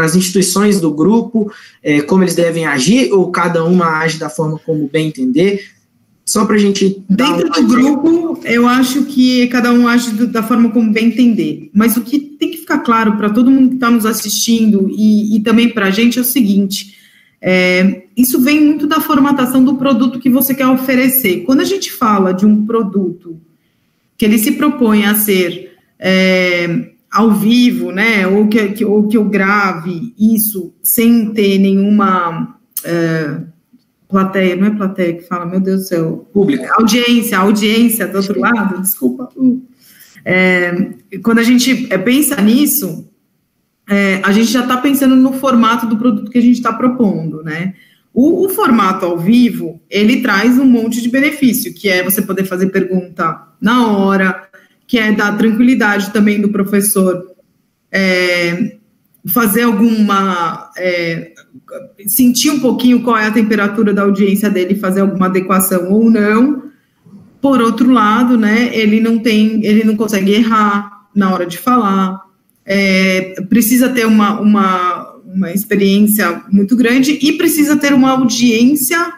as 0.00 0.16
instituições 0.16 0.80
do 0.80 0.92
grupo, 0.92 1.52
é, 1.82 2.00
como 2.02 2.22
eles 2.22 2.34
devem 2.34 2.66
agir, 2.66 3.12
ou 3.12 3.30
cada 3.30 3.64
uma 3.64 3.98
age 3.98 4.18
da 4.18 4.30
forma 4.30 4.58
como 4.64 4.88
bem 4.88 5.08
entender? 5.08 5.74
Só 6.26 6.46
para 6.46 6.56
a 6.56 6.58
gente. 6.58 7.04
Dentro 7.08 7.50
do 7.50 7.66
grupo, 7.66 8.40
eu 8.44 8.66
acho 8.66 9.04
que 9.04 9.46
cada 9.48 9.70
um 9.72 9.86
age 9.86 10.10
da 10.26 10.42
forma 10.42 10.70
como 10.70 10.90
bem 10.90 11.08
entender. 11.08 11.70
Mas 11.74 11.98
o 11.98 12.00
que 12.00 12.18
tem 12.18 12.50
que 12.50 12.58
ficar 12.58 12.78
claro 12.78 13.16
para 13.18 13.28
todo 13.28 13.50
mundo 13.50 13.70
que 13.70 13.74
está 13.74 13.90
nos 13.90 14.06
assistindo 14.06 14.88
e, 14.90 15.36
e 15.36 15.40
também 15.40 15.68
para 15.68 15.86
a 15.86 15.90
gente 15.90 16.18
é 16.18 16.22
o 16.22 16.24
seguinte: 16.24 16.96
é, 17.42 18.04
isso 18.16 18.40
vem 18.40 18.58
muito 18.58 18.86
da 18.86 19.00
formatação 19.00 19.62
do 19.62 19.76
produto 19.76 20.18
que 20.18 20.30
você 20.30 20.54
quer 20.54 20.66
oferecer. 20.66 21.42
Quando 21.42 21.60
a 21.60 21.64
gente 21.64 21.92
fala 21.92 22.32
de 22.32 22.46
um 22.46 22.64
produto 22.64 23.38
que 24.16 24.24
ele 24.24 24.38
se 24.38 24.52
propõe 24.52 25.04
a 25.04 25.14
ser 25.14 25.76
é, 25.98 26.92
ao 27.10 27.32
vivo, 27.32 27.92
né, 27.92 28.26
ou 28.26 28.48
que, 28.48 28.68
que, 28.68 28.84
ou 28.84 29.06
que 29.06 29.16
eu 29.16 29.24
grave 29.24 30.14
isso 30.18 30.74
sem 30.82 31.32
ter 31.32 31.58
nenhuma 31.58 32.58
é, 32.84 33.40
plateia, 34.08 34.56
não 34.56 34.66
é 34.66 34.70
plateia 34.70 35.14
que 35.14 35.22
fala, 35.22 35.46
meu 35.46 35.60
Deus 35.60 35.82
do 35.82 35.86
céu, 35.86 36.28
público, 36.32 36.64
audiência, 36.78 37.38
audiência 37.38 38.06
do 38.06 38.18
outro 38.18 38.38
lado, 38.38 38.80
desculpa. 38.80 39.28
É, 40.24 40.92
quando 41.22 41.38
a 41.38 41.42
gente 41.42 41.86
é, 41.92 41.98
pensa 41.98 42.40
nisso, 42.40 43.08
é, 43.88 44.20
a 44.22 44.32
gente 44.32 44.50
já 44.50 44.60
está 44.60 44.76
pensando 44.76 45.14
no 45.14 45.32
formato 45.32 45.86
do 45.86 45.96
produto 45.96 46.30
que 46.30 46.38
a 46.38 46.42
gente 46.42 46.56
está 46.56 46.72
propondo, 46.72 47.42
né? 47.42 47.74
O, 48.14 48.46
o, 48.46 48.48
formato 48.48 49.04
ao 49.04 49.18
vivo, 49.18 49.80
ele 49.90 50.22
traz 50.22 50.56
um 50.56 50.64
monte 50.64 51.02
de 51.02 51.08
benefício, 51.08 51.74
que 51.74 51.88
é 51.88 52.00
você 52.02 52.22
poder 52.22 52.44
fazer 52.44 52.70
pergunta 52.70 53.48
na 53.60 53.88
hora, 53.88 54.48
que 54.86 54.98
é 54.98 55.10
dar 55.10 55.36
tranquilidade 55.36 56.12
também 56.12 56.40
do 56.40 56.48
professor 56.48 57.34
é, 57.90 58.76
fazer 59.32 59.62
alguma. 59.62 60.70
É, 60.76 61.32
sentir 62.06 62.50
um 62.50 62.60
pouquinho 62.60 63.02
qual 63.02 63.16
é 63.16 63.26
a 63.26 63.32
temperatura 63.32 63.94
da 63.94 64.02
audiência 64.02 64.50
dele, 64.50 64.74
fazer 64.74 65.00
alguma 65.00 65.26
adequação 65.26 65.92
ou 65.92 66.10
não. 66.10 66.64
Por 67.40 67.60
outro 67.60 67.90
lado, 67.90 68.36
né, 68.36 68.70
ele 68.72 69.00
não 69.00 69.18
tem, 69.18 69.64
ele 69.64 69.84
não 69.84 69.96
consegue 69.96 70.32
errar 70.32 71.08
na 71.14 71.32
hora 71.32 71.46
de 71.46 71.58
falar. 71.58 72.20
É, 72.66 73.34
precisa 73.48 73.88
ter 73.90 74.06
uma, 74.06 74.40
uma 74.40 75.03
uma 75.34 75.52
experiência 75.52 76.42
muito 76.50 76.76
grande 76.76 77.18
e 77.20 77.32
precisa 77.32 77.76
ter 77.76 77.92
uma 77.92 78.10
audiência 78.10 79.12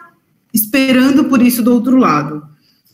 esperando 0.53 1.25
por 1.25 1.41
isso 1.41 1.61
do 1.61 1.71
outro 1.71 1.97
lado. 1.97 2.43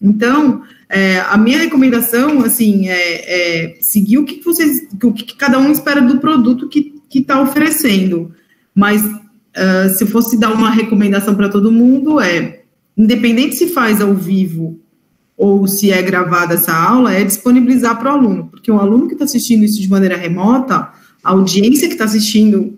Então, 0.02 0.62
é, 0.90 1.22
a 1.22 1.38
minha 1.38 1.58
recomendação, 1.60 2.42
assim, 2.44 2.90
é, 2.90 2.98
é, 2.98 3.78
seguir 3.80 4.18
o 4.18 4.26
que 4.26 4.44
vocês, 4.44 4.86
o 5.02 5.14
que 5.14 5.36
cada 5.36 5.58
um 5.58 5.72
espera 5.72 6.02
do 6.02 6.20
produto 6.20 6.68
que 6.68 6.94
está 7.14 7.42
oferecendo. 7.42 8.34
Mas, 8.76 9.02
uh, 9.06 9.90
se 9.96 10.06
fosse 10.06 10.38
dar 10.38 10.52
uma 10.52 10.70
recomendação 10.70 11.36
para 11.36 11.48
todo 11.48 11.72
mundo, 11.72 12.20
é, 12.20 12.64
independente 12.98 13.56
se 13.56 13.68
faz 13.68 14.02
ao 14.02 14.14
vivo 14.14 14.80
ou 15.38 15.66
se 15.68 15.92
é 15.92 16.02
gravada 16.02 16.56
essa 16.56 16.74
aula, 16.74 17.14
é 17.14 17.24
disponibilizar 17.24 17.98
para 17.98 18.12
o 18.12 18.18
aluno, 18.18 18.48
porque 18.52 18.72
o 18.72 18.80
aluno 18.80 19.08
que 19.08 19.14
está 19.14 19.26
assistindo 19.26 19.64
isso 19.64 19.82
de 19.82 19.90
maneira 19.90 20.18
remota, 20.18 20.90
a 21.24 21.32
audiência 21.32 21.88
que 21.88 21.94
está 21.94 22.06
assistindo 22.06 22.78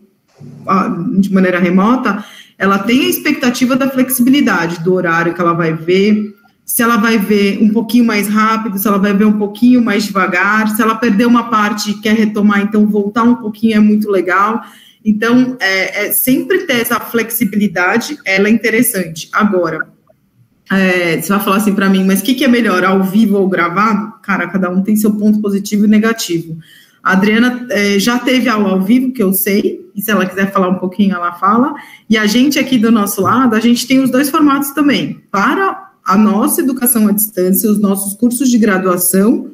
de 1.19 1.33
maneira 1.33 1.59
remota, 1.59 2.23
ela 2.57 2.79
tem 2.79 3.05
a 3.05 3.09
expectativa 3.09 3.75
da 3.75 3.89
flexibilidade 3.89 4.83
do 4.83 4.93
horário 4.93 5.33
que 5.33 5.41
ela 5.41 5.53
vai 5.53 5.73
ver, 5.73 6.33
se 6.65 6.81
ela 6.81 6.97
vai 6.97 7.17
ver 7.17 7.59
um 7.61 7.69
pouquinho 7.69 8.05
mais 8.05 8.27
rápido, 8.27 8.79
se 8.79 8.87
ela 8.87 8.97
vai 8.97 9.13
ver 9.13 9.25
um 9.25 9.37
pouquinho 9.37 9.83
mais 9.83 10.05
devagar, 10.05 10.67
se 10.69 10.81
ela 10.81 10.95
perder 10.95 11.27
uma 11.27 11.49
parte 11.49 11.91
e 11.91 12.01
quer 12.01 12.15
retomar, 12.15 12.61
então 12.61 12.87
voltar 12.87 13.23
um 13.23 13.35
pouquinho 13.35 13.75
é 13.77 13.79
muito 13.79 14.09
legal. 14.09 14.63
Então, 15.03 15.55
é, 15.59 16.07
é 16.07 16.11
sempre 16.11 16.65
ter 16.65 16.81
essa 16.81 16.99
flexibilidade, 16.99 18.17
ela 18.25 18.47
é 18.47 18.51
interessante. 18.51 19.29
Agora, 19.31 19.87
é, 20.71 21.21
você 21.21 21.29
vai 21.29 21.39
falar 21.43 21.57
assim 21.57 21.75
para 21.75 21.87
mim, 21.87 22.03
mas 22.03 22.21
o 22.21 22.23
que, 22.23 22.33
que 22.33 22.43
é 22.43 22.47
melhor, 22.47 22.83
ao 22.83 23.03
vivo 23.03 23.37
ou 23.37 23.47
gravado? 23.47 24.13
Cara, 24.23 24.47
cada 24.47 24.67
um 24.71 24.81
tem 24.81 24.95
seu 24.95 25.13
ponto 25.13 25.39
positivo 25.39 25.85
e 25.85 25.87
negativo. 25.87 26.57
A 27.05 27.11
Adriana 27.11 27.67
é, 27.69 27.99
já 27.99 28.17
teve 28.17 28.49
aula 28.49 28.71
ao 28.71 28.81
vivo, 28.81 29.11
que 29.11 29.21
eu 29.21 29.31
sei, 29.31 29.79
e 29.95 30.01
se 30.01 30.09
ela 30.09 30.25
quiser 30.25 30.51
falar 30.51 30.69
um 30.69 30.79
pouquinho, 30.79 31.13
ela 31.13 31.33
fala. 31.33 31.75
E 32.09 32.17
a 32.17 32.25
gente 32.25 32.57
aqui 32.57 32.79
do 32.79 32.91
nosso 32.91 33.21
lado, 33.21 33.53
a 33.55 33.59
gente 33.59 33.85
tem 33.85 33.99
os 33.99 34.09
dois 34.09 34.27
formatos 34.27 34.71
também. 34.71 35.21
Para 35.29 35.91
a 36.03 36.17
nossa 36.17 36.61
educação 36.61 37.07
à 37.07 37.11
distância, 37.11 37.69
os 37.69 37.79
nossos 37.79 38.15
cursos 38.15 38.49
de 38.49 38.57
graduação, 38.57 39.51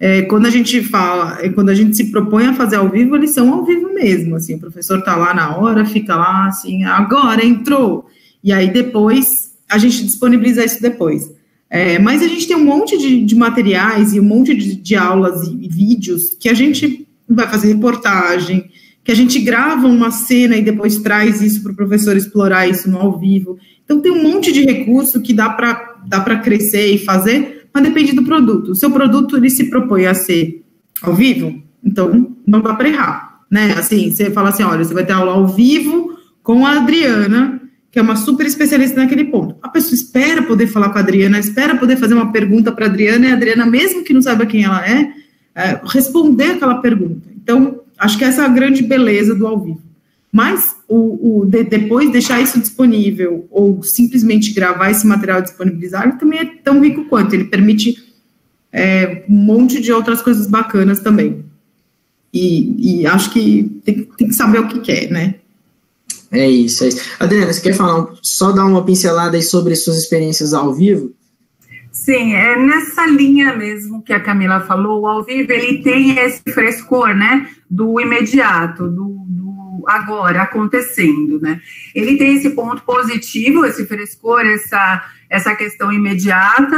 é, 0.00 0.22
quando 0.22 0.46
a 0.46 0.50
gente 0.50 0.82
fala, 0.82 1.36
é, 1.42 1.50
quando 1.50 1.68
a 1.68 1.74
gente 1.74 1.94
se 1.94 2.10
propõe 2.10 2.46
a 2.46 2.54
fazer 2.54 2.76
ao 2.76 2.88
vivo, 2.88 3.16
eles 3.16 3.34
são 3.34 3.52
ao 3.52 3.66
vivo 3.66 3.92
mesmo. 3.92 4.36
Assim, 4.36 4.54
o 4.54 4.58
professor 4.58 5.00
está 5.00 5.14
lá 5.14 5.34
na 5.34 5.58
hora, 5.58 5.84
fica 5.84 6.16
lá 6.16 6.46
assim, 6.46 6.84
agora 6.84 7.44
entrou. 7.44 8.06
E 8.42 8.50
aí 8.50 8.72
depois 8.72 9.52
a 9.68 9.76
gente 9.76 10.06
disponibiliza 10.06 10.64
isso 10.64 10.80
depois. 10.80 11.30
É, 11.70 11.98
mas 11.98 12.22
a 12.22 12.28
gente 12.28 12.48
tem 12.48 12.56
um 12.56 12.64
monte 12.64 12.96
de, 12.96 13.24
de 13.24 13.36
materiais 13.36 14.14
e 14.14 14.20
um 14.20 14.24
monte 14.24 14.54
de, 14.54 14.74
de, 14.74 14.96
aulas 14.96 15.46
e, 15.46 15.66
e 15.66 15.68
vídeos 15.68 16.30
que 16.40 16.48
a 16.48 16.54
gente 16.54 17.06
vai 17.28 17.46
fazer 17.46 17.68
reportagem, 17.68 18.70
que 19.04 19.12
a 19.12 19.14
gente 19.14 19.38
grava 19.40 19.86
uma 19.86 20.10
cena 20.10 20.56
e 20.56 20.62
depois 20.62 20.98
traz 20.98 21.42
isso 21.42 21.62
para 21.62 21.72
o 21.72 21.76
professor 21.76 22.16
explorar 22.16 22.66
isso 22.66 22.90
no 22.90 22.98
ao 22.98 23.18
vivo. 23.18 23.58
Então 23.84 24.00
tem 24.00 24.10
um 24.10 24.22
monte 24.22 24.50
de 24.50 24.62
recurso 24.62 25.20
que 25.20 25.34
dá 25.34 25.50
para 25.50 25.96
dá 26.06 26.20
para 26.20 26.38
crescer 26.38 26.86
e 26.94 26.98
fazer, 26.98 27.68
mas 27.72 27.82
depende 27.82 28.12
do 28.12 28.24
produto. 28.24 28.70
O 28.70 28.74
seu 28.74 28.90
produto 28.90 29.36
ele 29.36 29.50
se 29.50 29.68
propõe 29.68 30.06
a 30.06 30.14
ser 30.14 30.64
ao 31.02 31.14
vivo, 31.14 31.62
então 31.84 32.34
não 32.46 32.62
dá 32.62 32.72
para 32.72 32.88
errar, 32.88 33.40
né? 33.50 33.74
Assim, 33.76 34.10
você 34.10 34.30
fala 34.30 34.48
assim, 34.48 34.62
olha, 34.62 34.82
você 34.82 34.94
vai 34.94 35.04
ter 35.04 35.12
aula 35.12 35.32
ao 35.32 35.46
vivo 35.46 36.16
com 36.42 36.64
a 36.64 36.78
Adriana 36.78 37.57
que 37.98 38.00
é 38.00 38.04
uma 38.04 38.14
super 38.14 38.46
especialista 38.46 39.00
naquele 39.00 39.24
ponto. 39.24 39.56
A 39.60 39.68
pessoa 39.68 39.94
espera 39.96 40.40
poder 40.40 40.68
falar 40.68 40.90
com 40.90 40.98
a 40.98 41.00
Adriana, 41.00 41.36
espera 41.36 41.74
poder 41.74 41.96
fazer 41.96 42.14
uma 42.14 42.30
pergunta 42.30 42.70
para 42.70 42.86
a 42.86 42.88
Adriana, 42.88 43.26
e 43.26 43.30
a 43.32 43.34
Adriana, 43.34 43.66
mesmo 43.66 44.04
que 44.04 44.14
não 44.14 44.22
saiba 44.22 44.46
quem 44.46 44.62
ela 44.62 44.88
é, 44.88 45.12
é, 45.52 45.80
responder 45.84 46.52
aquela 46.52 46.76
pergunta. 46.76 47.28
Então, 47.36 47.80
acho 47.98 48.16
que 48.16 48.22
essa 48.22 48.42
é 48.42 48.44
a 48.44 48.48
grande 48.48 48.84
beleza 48.84 49.34
do 49.34 49.48
ao 49.48 49.58
vivo. 49.58 49.82
Mas, 50.30 50.76
o, 50.86 51.40
o 51.40 51.44
de, 51.44 51.64
depois 51.64 52.12
deixar 52.12 52.40
isso 52.40 52.60
disponível, 52.60 53.48
ou 53.50 53.82
simplesmente 53.82 54.52
gravar 54.52 54.92
esse 54.92 55.04
material 55.04 55.42
disponibilizar, 55.42 56.16
também 56.18 56.38
é 56.38 56.44
tão 56.44 56.80
rico 56.80 57.06
quanto, 57.06 57.34
ele 57.34 57.46
permite 57.46 57.96
é, 58.72 59.24
um 59.28 59.34
monte 59.34 59.80
de 59.80 59.90
outras 59.90 60.22
coisas 60.22 60.46
bacanas 60.46 61.00
também. 61.00 61.44
E, 62.32 63.00
e 63.00 63.06
acho 63.08 63.32
que 63.32 63.64
tem, 63.84 64.04
tem 64.04 64.28
que 64.28 64.34
saber 64.34 64.60
o 64.60 64.68
que 64.68 64.78
quer, 64.78 65.10
né? 65.10 65.34
É 66.30 66.48
isso, 66.48 66.84
é 66.84 66.88
isso. 66.88 67.16
Adriana, 67.18 67.52
você 67.52 67.60
quer 67.60 67.74
falar, 67.74 68.06
só 68.22 68.52
dar 68.52 68.66
uma 68.66 68.84
pincelada 68.84 69.36
aí 69.36 69.42
sobre 69.42 69.74
suas 69.74 69.96
experiências 69.96 70.52
ao 70.52 70.74
vivo? 70.74 71.12
Sim, 71.90 72.34
é 72.34 72.56
nessa 72.56 73.06
linha 73.06 73.56
mesmo 73.56 74.02
que 74.02 74.12
a 74.12 74.20
Camila 74.20 74.60
falou, 74.60 75.02
o 75.02 75.06
ao 75.06 75.24
vivo 75.24 75.50
ele 75.50 75.82
tem 75.82 76.18
esse 76.18 76.42
frescor, 76.52 77.14
né, 77.14 77.48
do 77.68 78.00
imediato, 78.00 78.88
do, 78.88 79.24
do 79.26 79.84
agora 79.86 80.42
acontecendo, 80.42 81.40
né. 81.40 81.60
Ele 81.94 82.16
tem 82.16 82.36
esse 82.36 82.50
ponto 82.50 82.82
positivo, 82.82 83.64
esse 83.64 83.86
frescor, 83.86 84.42
essa, 84.42 85.04
essa 85.30 85.56
questão 85.56 85.92
imediata, 85.92 86.76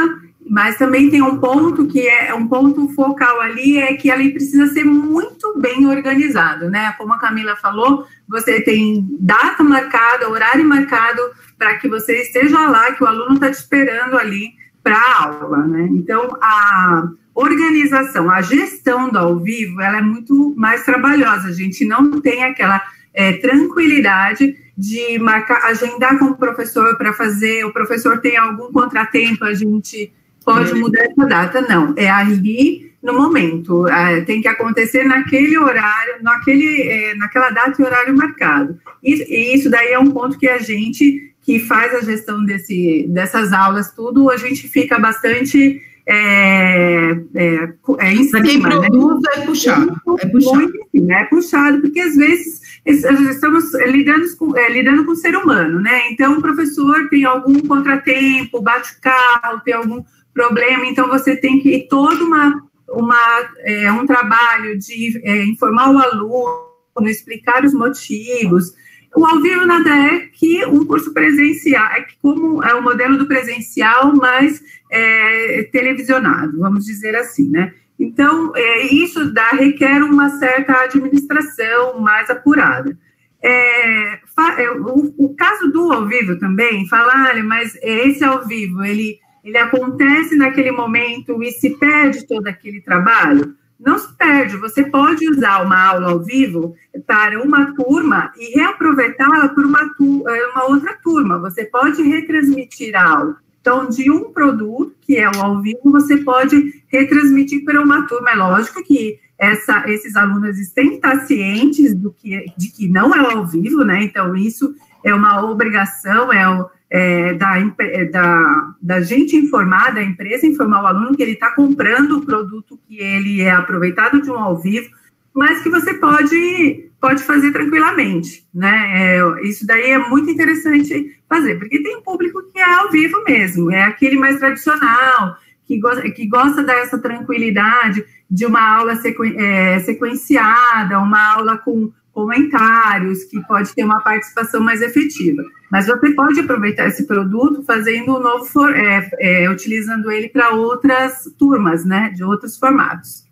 mas 0.51 0.77
também 0.77 1.09
tem 1.09 1.23
um 1.23 1.39
ponto 1.39 1.87
que 1.87 2.09
é 2.09 2.35
um 2.35 2.49
ponto 2.49 2.89
focal 2.89 3.41
ali, 3.41 3.79
é 3.79 3.95
que 3.95 4.11
ele 4.11 4.33
precisa 4.33 4.67
ser 4.67 4.83
muito 4.83 5.57
bem 5.57 5.87
organizado, 5.87 6.69
né? 6.69 6.93
Como 6.99 7.13
a 7.13 7.21
Camila 7.21 7.55
falou, 7.55 8.05
você 8.29 8.61
tem 8.61 9.07
data 9.21 9.63
marcada, 9.63 10.29
horário 10.29 10.65
marcado 10.65 11.23
para 11.57 11.77
que 11.77 11.89
você 11.89 12.23
esteja 12.23 12.69
lá, 12.69 12.91
que 12.91 13.05
o 13.05 13.07
aluno 13.07 13.35
está 13.35 13.49
te 13.49 13.61
esperando 13.61 14.19
ali 14.19 14.51
para 14.83 14.97
a 14.97 15.25
aula, 15.25 15.59
né? 15.59 15.89
Então, 15.93 16.37
a 16.43 17.09
organização, 17.33 18.29
a 18.29 18.43
gestão 18.43 19.09
do 19.09 19.19
ao 19.19 19.39
vivo, 19.39 19.81
ela 19.81 19.99
é 19.99 20.03
muito 20.03 20.53
mais 20.57 20.85
trabalhosa. 20.85 21.47
A 21.47 21.53
gente 21.53 21.85
não 21.85 22.21
tem 22.21 22.43
aquela 22.43 22.83
é, 23.15 23.35
tranquilidade 23.35 24.57
de 24.77 25.17
marcar, 25.21 25.65
agendar 25.67 26.19
com 26.19 26.25
o 26.25 26.37
professor 26.37 26.97
para 26.97 27.13
fazer, 27.13 27.65
o 27.65 27.73
professor 27.73 28.19
tem 28.19 28.37
algum 28.37 28.73
contratempo, 28.73 29.45
a 29.45 29.55
gente 29.55 30.13
pode 30.55 30.73
uhum. 30.73 30.81
mudar 30.81 31.05
essa 31.05 31.27
data. 31.27 31.61
Não, 31.63 31.95
é 31.97 32.09
ali 32.09 32.91
no 33.03 33.15
momento, 33.15 33.89
é, 33.89 34.21
tem 34.23 34.43
que 34.43 34.49
acontecer 34.49 35.05
naquele 35.05 35.57
horário, 35.57 36.23
naquele, 36.23 36.83
é, 36.83 37.15
naquela 37.15 37.51
data 37.51 37.81
e 37.81 37.85
horário 37.85 38.17
marcado. 38.17 38.79
E, 39.03 39.55
isso 39.55 39.71
daí 39.71 39.93
é 39.93 39.99
um 39.99 40.11
ponto 40.11 40.39
que 40.39 40.47
a 40.47 40.59
gente, 40.59 41.33
que 41.41 41.59
faz 41.59 41.95
a 41.95 42.03
gestão 42.03 42.45
desse, 42.45 43.07
dessas 43.09 43.53
aulas, 43.53 43.91
tudo, 43.93 44.31
a 44.31 44.37
gente 44.37 44.69
fica 44.69 44.99
bastante 44.99 45.81
é, 46.07 47.13
é, 47.35 47.73
é 48.01 48.13
em 48.13 48.25
cima. 48.25 48.43
quem 48.43 48.59
né? 48.59 48.69
produz 48.69 49.23
né? 49.23 49.31
é 49.37 49.47
puxado. 49.47 49.97
É 50.19 50.27
puxado. 50.27 50.73
é 51.11 51.25
puxado, 51.25 51.81
porque 51.81 52.01
às 52.01 52.17
vezes 52.17 52.61
estamos 52.85 53.73
lidando 53.87 54.37
com, 54.37 54.57
é, 54.57 54.71
lidando 54.71 55.05
com 55.05 55.13
o 55.13 55.17
ser 55.17 55.37
humano, 55.37 55.81
né? 55.81 56.11
Então, 56.11 56.39
o 56.39 56.43
professor 56.43 57.09
tem 57.09 57.25
algum 57.25 57.61
contratempo, 57.61 58.61
bate 58.61 58.93
o 58.93 59.01
carro, 59.01 59.61
tem 59.65 59.75
algum 59.75 60.03
problema, 60.33 60.87
então 60.87 61.09
você 61.09 61.37
tem 61.37 61.61
que 61.61 61.87
todo 61.89 62.25
uma, 62.25 62.63
uma, 62.89 63.51
é, 63.59 63.91
um 63.93 64.07
trabalho 64.07 64.79
de 64.79 65.21
é, 65.25 65.45
informar 65.45 65.91
o 65.91 65.99
aluno, 65.99 66.71
explicar 67.09 67.65
os 67.65 67.73
motivos. 67.73 68.75
O 69.15 69.27
ao 69.27 69.41
vivo 69.41 69.67
nada 69.67 69.91
é 69.91 70.21
que 70.33 70.65
um 70.67 70.85
curso 70.85 71.13
presencial, 71.13 71.87
é 71.93 72.03
que 72.03 72.15
como 72.23 72.63
é 72.63 72.75
o 72.75 72.83
modelo 72.83 73.19
do 73.19 73.27
presencial, 73.27 74.15
mas 74.15 74.63
é, 74.91 75.69
televisionado, 75.73 76.59
vamos 76.59 76.85
dizer 76.85 77.17
assim, 77.17 77.49
né? 77.49 77.75
Então, 77.99 78.53
é, 78.57 78.87
isso 78.87 79.31
dá, 79.33 79.51
requer 79.51 80.03
uma 80.03 80.31
certa 80.31 80.73
administração 80.85 82.01
mais 82.01 82.31
apurada. 82.31 82.97
É, 83.43 84.21
é, 84.59 84.71
o, 84.71 85.15
o, 85.19 85.35
caso 85.35 85.71
do 85.71 85.93
ao 85.93 86.07
vivo 86.07 86.39
também, 86.39 86.89
falar, 86.89 87.43
mas 87.45 87.77
esse 87.83 88.25
ao 88.25 88.47
vivo, 88.47 88.83
ele, 88.83 89.19
ele 89.45 89.59
acontece 89.59 90.37
naquele 90.37 90.71
momento 90.71 91.43
e 91.43 91.51
se 91.53 91.71
perde 91.71 92.27
todo 92.27 92.47
aquele 92.47 92.81
trabalho? 92.81 93.55
Não 93.79 93.99
se 93.99 94.15
perde, 94.15 94.59
você 94.59 94.85
pode 94.85 95.27
usar 95.31 95.63
uma 95.63 95.83
aula 95.83 96.11
ao 96.11 96.21
vivo 96.23 96.75
para 97.07 97.43
uma 97.43 97.75
turma 97.75 98.31
e 98.37 98.55
reaproveitá-la 98.59 99.49
por 99.49 99.65
uma, 99.65 99.81
é, 99.81 100.47
uma 100.49 100.65
outra 100.67 100.95
turma. 101.03 101.39
Você 101.39 101.65
pode 101.65 102.03
retransmitir 102.03 102.95
a 102.95 103.09
aula. 103.09 103.37
Então, 103.61 103.89
de 103.89 104.11
um 104.11 104.33
produto, 104.33 104.95
que 105.01 105.17
é 105.17 105.31
o 105.31 105.43
ao 105.43 105.63
vivo, 105.63 105.81
você 105.85 106.19
pode 106.19 106.83
retransmitir 106.89 107.65
para 107.65 107.81
uma 107.81 108.07
turma. 108.07 108.31
É 108.31 108.35
lógico 108.35 108.83
que 108.83 109.19
essa, 109.39 109.85
esses 109.91 110.15
alunos 110.15 110.57
têm 110.75 110.91
que 110.91 110.95
estar 110.97 111.21
cientes 111.21 111.95
do 111.95 112.11
que, 112.13 112.53
de 112.57 112.71
que 112.71 112.87
não 112.87 113.15
é 113.15 113.33
ao 113.33 113.47
vivo, 113.47 113.83
né? 113.83 114.03
Então, 114.03 114.37
isso 114.37 114.75
é 115.03 115.15
uma 115.15 115.43
obrigação, 115.43 116.31
é, 116.31 116.45
é 116.91 117.35
da, 117.35 117.57
é 117.79 118.05
da, 118.07 118.75
da 118.83 119.01
gente 119.01 119.37
informar, 119.37 119.95
da 119.95 120.03
empresa 120.03 120.47
informar 120.47 120.83
o 120.83 120.87
aluno 120.87 121.17
que 121.17 121.23
ele 121.23 121.33
está 121.33 121.51
comprando 121.55 122.19
o 122.19 122.27
produto 122.27 122.79
que 122.89 122.99
ele 122.99 123.43
é 123.43 123.51
aproveitado 123.53 124.21
de 124.21 124.31
um 124.31 124.39
ao 124.39 124.59
vivo, 124.59 124.91
mas 125.33 125.63
que 125.63 125.71
você 125.71 125.95
pode 125.95 126.91
pode 127.01 127.23
fazer 127.23 127.51
tranquilamente, 127.51 128.47
né? 128.53 129.17
É, 129.17 129.43
isso 129.43 129.67
daí 129.67 129.91
é 129.93 129.99
muito 129.99 130.31
interessante 130.31 131.19
fazer, 131.27 131.59
porque 131.59 131.83
tem 131.83 131.97
um 131.97 132.03
público 132.03 132.43
que 132.53 132.59
é 132.59 132.75
ao 132.75 132.91
vivo 132.91 133.25
mesmo, 133.27 133.73
é 133.73 133.85
aquele 133.85 134.19
mais 134.19 134.39
tradicional, 134.39 135.37
que 135.65 135.79
gosta, 135.79 136.03
que 136.11 136.27
gosta 136.27 136.63
dessa 136.63 136.99
tranquilidade 136.99 138.05
de 138.31 138.45
uma 138.45 138.61
aula 138.61 138.93
é, 139.39 139.79
sequenciada, 139.81 140.99
uma 140.99 141.35
aula 141.35 141.57
com 141.57 141.91
comentários, 142.21 143.25
que 143.25 143.41
pode 143.47 143.75
ter 143.75 143.83
uma 143.83 144.01
participação 144.01 144.61
mais 144.61 144.83
efetiva. 144.83 145.43
Mas 145.71 145.87
você 145.87 146.13
pode 146.15 146.39
aproveitar 146.39 146.87
esse 146.87 147.07
produto 147.07 147.63
fazendo 147.63 148.15
um 148.15 148.21
novo, 148.21 148.45
for, 148.45 148.77
é, 148.77 149.11
é, 149.19 149.51
utilizando 149.51 150.11
ele 150.11 150.29
para 150.29 150.51
outras 150.51 151.25
turmas, 151.39 151.83
né? 151.83 152.11
De 152.11 152.23
outros 152.23 152.59
formatos. 152.59 153.25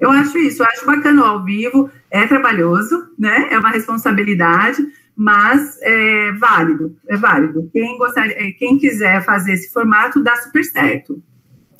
Eu 0.00 0.10
acho 0.10 0.36
isso, 0.38 0.62
eu 0.62 0.66
acho 0.66 0.84
bacana 0.84 1.24
ao 1.24 1.44
vivo, 1.44 1.88
é 2.10 2.26
trabalhoso, 2.26 3.08
né? 3.16 3.46
É 3.52 3.58
uma 3.58 3.70
responsabilidade, 3.70 4.84
mas 5.14 5.78
é 5.80 6.32
válido, 6.32 6.96
é 7.06 7.16
válido. 7.16 7.70
Quem 7.72 7.96
gostar, 7.96 8.26
é, 8.26 8.50
quem 8.58 8.76
quiser 8.76 9.24
fazer 9.24 9.52
esse 9.52 9.72
formato, 9.72 10.20
dá 10.20 10.34
super 10.34 10.64
certo. 10.64 11.22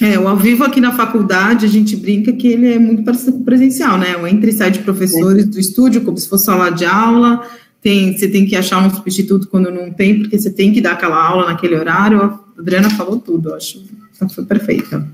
É, 0.02 0.18
o 0.18 0.26
ao 0.26 0.36
vivo 0.36 0.64
aqui 0.64 0.80
na 0.80 0.90
faculdade, 0.90 1.64
a 1.64 1.68
gente 1.68 1.94
brinca 1.94 2.32
que 2.32 2.48
ele 2.48 2.72
é 2.72 2.78
muito 2.78 3.04
parecido 3.04 3.34
com 3.34 3.44
presencial, 3.44 3.96
né? 3.96 4.16
O 4.16 4.26
entre 4.26 4.50
e 4.50 4.52
sai 4.52 4.72
de 4.72 4.80
professores 4.80 5.44
é. 5.44 5.46
do 5.46 5.60
estúdio, 5.60 6.00
como 6.00 6.18
se 6.18 6.28
fosse 6.28 6.46
sala 6.46 6.70
de 6.70 6.84
aula, 6.84 7.48
tem, 7.80 8.12
você 8.12 8.26
tem 8.26 8.44
que 8.44 8.56
achar 8.56 8.84
um 8.84 8.92
substituto 8.92 9.46
quando 9.46 9.70
não 9.70 9.92
tem, 9.92 10.18
porque 10.18 10.36
você 10.36 10.50
tem 10.50 10.72
que 10.72 10.80
dar 10.80 10.94
aquela 10.94 11.24
aula 11.24 11.46
naquele 11.46 11.76
horário. 11.76 12.20
A 12.20 12.40
Adriana 12.58 12.90
falou 12.90 13.20
tudo, 13.20 13.54
acho. 13.54 13.80
Foi 14.34 14.44
perfeita. 14.44 15.06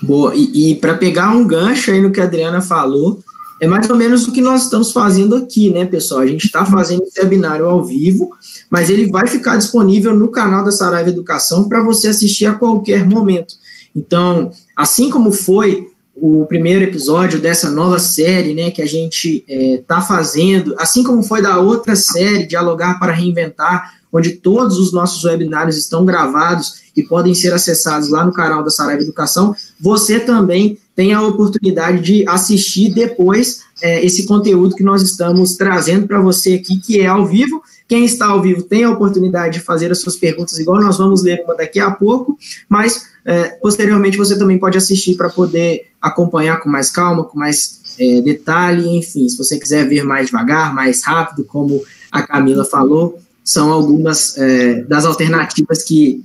Boa, 0.00 0.32
e, 0.36 0.70
e 0.70 0.74
para 0.76 0.94
pegar 0.94 1.30
um 1.30 1.44
gancho 1.44 1.90
aí 1.90 2.00
no 2.00 2.12
que 2.12 2.20
a 2.20 2.24
Adriana 2.24 2.60
falou, 2.60 3.20
é 3.60 3.66
mais 3.66 3.90
ou 3.90 3.96
menos 3.96 4.28
o 4.28 4.32
que 4.32 4.40
nós 4.40 4.62
estamos 4.62 4.92
fazendo 4.92 5.34
aqui, 5.34 5.68
né, 5.70 5.84
pessoal? 5.84 6.20
A 6.20 6.26
gente 6.28 6.44
está 6.44 6.64
fazendo 6.64 7.02
esse 7.02 7.20
webinário 7.20 7.66
ao 7.66 7.84
vivo, 7.84 8.30
mas 8.70 8.88
ele 8.88 9.10
vai 9.10 9.26
ficar 9.26 9.56
disponível 9.56 10.14
no 10.14 10.28
canal 10.28 10.64
da 10.64 10.70
Saraiva 10.70 11.10
Educação 11.10 11.68
para 11.68 11.82
você 11.82 12.06
assistir 12.06 12.46
a 12.46 12.54
qualquer 12.54 13.04
momento. 13.04 13.60
Então, 13.94 14.50
assim 14.76 15.10
como 15.10 15.32
foi 15.32 15.88
o 16.14 16.44
primeiro 16.46 16.84
episódio 16.84 17.40
dessa 17.40 17.70
nova 17.70 17.98
série, 17.98 18.54
né, 18.54 18.70
que 18.70 18.82
a 18.82 18.86
gente 18.86 19.44
está 19.48 19.98
é, 19.98 20.02
fazendo, 20.02 20.74
assim 20.78 21.02
como 21.02 21.22
foi 21.22 21.40
da 21.40 21.58
outra 21.58 21.96
série, 21.96 22.46
Dialogar 22.46 22.98
para 22.98 23.12
Reinventar, 23.12 23.94
onde 24.12 24.32
todos 24.32 24.78
os 24.78 24.92
nossos 24.92 25.24
webinários 25.24 25.78
estão 25.78 26.04
gravados 26.04 26.82
e 26.94 27.02
podem 27.02 27.34
ser 27.34 27.54
acessados 27.54 28.10
lá 28.10 28.24
no 28.24 28.32
canal 28.32 28.62
da 28.62 28.70
Saraiva 28.70 29.02
Educação, 29.02 29.54
você 29.80 30.20
também 30.20 30.78
tem 30.94 31.14
a 31.14 31.22
oportunidade 31.22 32.02
de 32.02 32.28
assistir 32.28 32.92
depois 32.92 33.62
é, 33.80 34.04
esse 34.04 34.26
conteúdo 34.26 34.76
que 34.76 34.82
nós 34.82 35.00
estamos 35.02 35.56
trazendo 35.56 36.06
para 36.06 36.20
você 36.20 36.54
aqui, 36.54 36.78
que 36.78 37.00
é 37.00 37.06
ao 37.06 37.26
vivo. 37.26 37.62
Quem 37.88 38.04
está 38.04 38.26
ao 38.26 38.42
vivo 38.42 38.62
tem 38.62 38.84
a 38.84 38.90
oportunidade 38.90 39.58
de 39.58 39.64
fazer 39.64 39.90
as 39.90 40.00
suas 40.00 40.16
perguntas, 40.16 40.58
igual 40.58 40.80
nós 40.80 40.98
vamos 40.98 41.22
ler 41.22 41.42
uma 41.44 41.56
daqui 41.56 41.80
a 41.80 41.90
pouco, 41.90 42.36
mas 42.68 43.11
é, 43.24 43.44
posteriormente 43.60 44.16
você 44.16 44.38
também 44.38 44.58
pode 44.58 44.76
assistir 44.76 45.16
para 45.16 45.28
poder 45.28 45.88
acompanhar 46.00 46.60
com 46.60 46.68
mais 46.68 46.90
calma, 46.90 47.24
com 47.24 47.38
mais 47.38 47.80
é, 47.98 48.20
detalhe, 48.20 48.88
enfim, 48.96 49.28
se 49.28 49.36
você 49.36 49.58
quiser 49.58 49.88
ver 49.88 50.02
mais 50.02 50.26
devagar, 50.26 50.74
mais 50.74 51.04
rápido, 51.04 51.44
como 51.44 51.82
a 52.10 52.22
Camila 52.22 52.64
falou, 52.64 53.18
são 53.44 53.72
algumas 53.72 54.36
é, 54.38 54.82
das 54.82 55.04
alternativas 55.04 55.82
que 55.82 56.24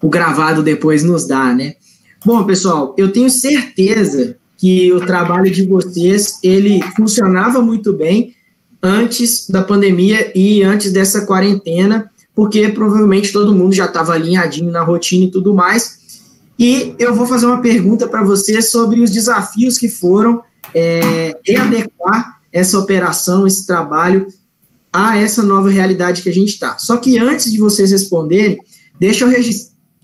o 0.00 0.08
gravado 0.08 0.62
depois 0.62 1.02
nos 1.04 1.26
dá, 1.26 1.54
né? 1.54 1.74
Bom, 2.24 2.44
pessoal, 2.44 2.94
eu 2.96 3.12
tenho 3.12 3.30
certeza 3.30 4.36
que 4.56 4.92
o 4.92 5.04
trabalho 5.04 5.50
de 5.50 5.66
vocês, 5.66 6.38
ele 6.42 6.80
funcionava 6.96 7.60
muito 7.60 7.92
bem 7.92 8.34
antes 8.82 9.48
da 9.48 9.62
pandemia 9.62 10.32
e 10.36 10.62
antes 10.62 10.92
dessa 10.92 11.26
quarentena, 11.26 12.10
porque 12.34 12.68
provavelmente 12.68 13.32
todo 13.32 13.54
mundo 13.54 13.74
já 13.74 13.86
estava 13.86 14.14
alinhadinho 14.14 14.70
na 14.70 14.82
rotina 14.82 15.24
e 15.24 15.30
tudo 15.30 15.54
mais. 15.54 16.01
E 16.58 16.94
eu 16.98 17.14
vou 17.14 17.26
fazer 17.26 17.46
uma 17.46 17.60
pergunta 17.60 18.06
para 18.06 18.22
vocês 18.22 18.70
sobre 18.70 19.00
os 19.00 19.10
desafios 19.10 19.78
que 19.78 19.88
foram 19.88 20.42
é, 20.74 21.36
readequar 21.46 22.40
essa 22.52 22.78
operação, 22.78 23.46
esse 23.46 23.66
trabalho 23.66 24.26
a 24.92 25.16
essa 25.16 25.42
nova 25.42 25.70
realidade 25.70 26.22
que 26.22 26.28
a 26.28 26.34
gente 26.34 26.50
está. 26.50 26.76
Só 26.76 26.98
que 26.98 27.18
antes 27.18 27.50
de 27.50 27.58
vocês 27.58 27.90
responderem, 27.90 28.58
deixa 29.00 29.24
eu 29.24 29.30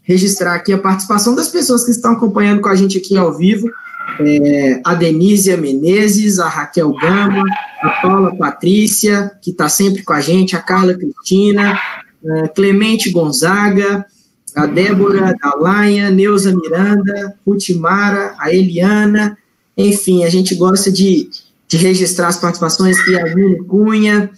registrar 0.03 0.55
aqui 0.55 0.73
a 0.73 0.79
participação 0.79 1.35
das 1.35 1.49
pessoas 1.49 1.85
que 1.85 1.91
estão 1.91 2.13
acompanhando 2.13 2.63
com 2.63 2.69
a 2.71 2.75
gente 2.75 2.97
aqui 2.97 3.17
ao 3.17 3.37
vivo. 3.37 3.69
É, 4.21 4.81
a 4.83 4.95
Denísia 4.95 5.59
Menezes, 5.59 6.39
a 6.39 6.49
Raquel 6.49 6.95
Gama, 6.95 7.45
a 7.83 7.91
Paula 8.01 8.35
Patrícia, 8.35 9.31
que 9.43 9.51
está 9.51 9.69
sempre 9.69 10.03
com 10.03 10.15
a 10.15 10.21
gente, 10.21 10.57
a 10.57 10.61
Carla 10.61 10.95
Cristina, 10.95 11.79
a 12.27 12.49
Clemente 12.49 13.11
Gonzaga, 13.11 14.07
a 14.55 14.67
Débora 14.67 15.35
Dalaia, 15.41 16.11
Neuza 16.11 16.55
Miranda, 16.55 17.35
Rutimara, 17.47 18.35
a 18.39 18.53
Eliana, 18.53 19.37
enfim, 19.77 20.25
a 20.25 20.29
gente 20.29 20.55
gosta 20.55 20.91
de, 20.91 21.31
de 21.67 21.77
registrar 21.77 22.29
as 22.29 22.37
participações. 22.37 22.99
Aqui, 22.99 23.17
a 23.17 23.65
Cunha, 23.65 24.31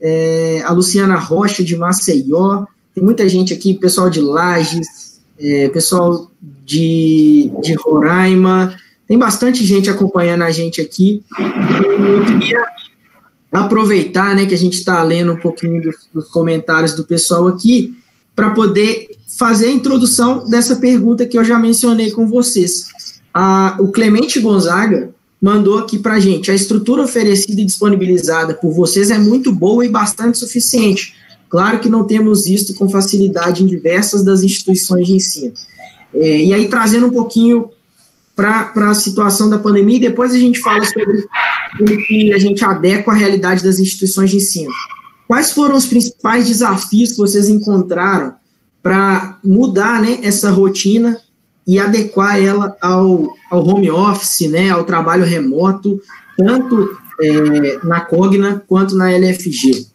é, 0.00 0.62
a 0.64 0.72
Luciana 0.72 1.16
Rocha 1.16 1.62
de 1.62 1.76
Maceió, 1.76 2.64
tem 2.94 3.04
muita 3.04 3.28
gente 3.28 3.52
aqui, 3.52 3.74
pessoal 3.74 4.08
de 4.08 4.20
Lages, 4.20 5.20
é, 5.38 5.68
pessoal 5.68 6.30
de, 6.64 7.50
de 7.62 7.74
Roraima, 7.74 8.74
tem 9.06 9.18
bastante 9.18 9.64
gente 9.64 9.90
acompanhando 9.90 10.42
a 10.42 10.50
gente 10.50 10.80
aqui. 10.80 11.22
Eu 11.38 12.24
queria 12.24 12.66
aproveitar, 13.52 14.34
né, 14.34 14.46
que 14.46 14.54
a 14.54 14.58
gente 14.58 14.74
está 14.74 15.02
lendo 15.02 15.32
um 15.32 15.36
pouquinho 15.36 15.80
dos, 15.82 16.08
dos 16.12 16.28
comentários 16.28 16.94
do 16.94 17.04
pessoal 17.04 17.46
aqui, 17.46 17.96
para 18.34 18.50
poder 18.50 19.15
fazer 19.38 19.66
a 19.66 19.72
introdução 19.72 20.48
dessa 20.48 20.76
pergunta 20.76 21.26
que 21.26 21.38
eu 21.38 21.44
já 21.44 21.58
mencionei 21.58 22.10
com 22.10 22.26
vocês. 22.26 22.86
O 23.78 23.88
Clemente 23.88 24.40
Gonzaga 24.40 25.10
mandou 25.40 25.78
aqui 25.78 25.98
para 25.98 26.14
a 26.14 26.20
gente: 26.20 26.50
a 26.50 26.54
estrutura 26.54 27.02
oferecida 27.02 27.60
e 27.60 27.64
disponibilizada 27.64 28.54
por 28.54 28.72
vocês 28.72 29.10
é 29.10 29.18
muito 29.18 29.52
boa 29.52 29.84
e 29.84 29.88
bastante 29.88 30.38
suficiente. 30.38 31.14
Claro 31.48 31.78
que 31.78 31.88
não 31.88 32.04
temos 32.04 32.44
visto 32.44 32.74
com 32.74 32.88
facilidade 32.88 33.62
em 33.62 33.66
diversas 33.66 34.24
das 34.24 34.42
instituições 34.42 35.06
de 35.06 35.14
ensino. 35.14 35.52
É, 36.12 36.44
e 36.44 36.54
aí, 36.54 36.68
trazendo 36.68 37.06
um 37.06 37.10
pouquinho 37.10 37.70
para 38.34 38.90
a 38.90 38.94
situação 38.94 39.48
da 39.48 39.58
pandemia, 39.58 40.00
depois 40.00 40.34
a 40.34 40.38
gente 40.38 40.60
fala 40.60 40.84
sobre 40.84 41.26
como 41.78 42.06
que 42.06 42.32
a 42.32 42.38
gente 42.38 42.64
adequa 42.64 43.12
a 43.12 43.14
realidade 43.14 43.62
das 43.62 43.78
instituições 43.78 44.30
de 44.30 44.36
ensino. 44.38 44.70
Quais 45.28 45.52
foram 45.52 45.76
os 45.76 45.86
principais 45.86 46.46
desafios 46.46 47.12
que 47.12 47.18
vocês 47.18 47.48
encontraram 47.48 48.34
para 48.86 49.38
mudar 49.42 50.00
né, 50.00 50.20
essa 50.22 50.48
rotina 50.48 51.18
e 51.66 51.76
adequar 51.76 52.40
ela 52.40 52.76
ao, 52.80 53.34
ao 53.50 53.66
home 53.66 53.90
office, 53.90 54.48
né, 54.48 54.70
ao 54.70 54.84
trabalho 54.84 55.24
remoto, 55.24 56.00
tanto 56.38 56.96
é, 57.20 57.84
na 57.84 58.00
Cogna 58.02 58.62
quanto 58.68 58.96
na 58.96 59.10
LFG? 59.10 59.88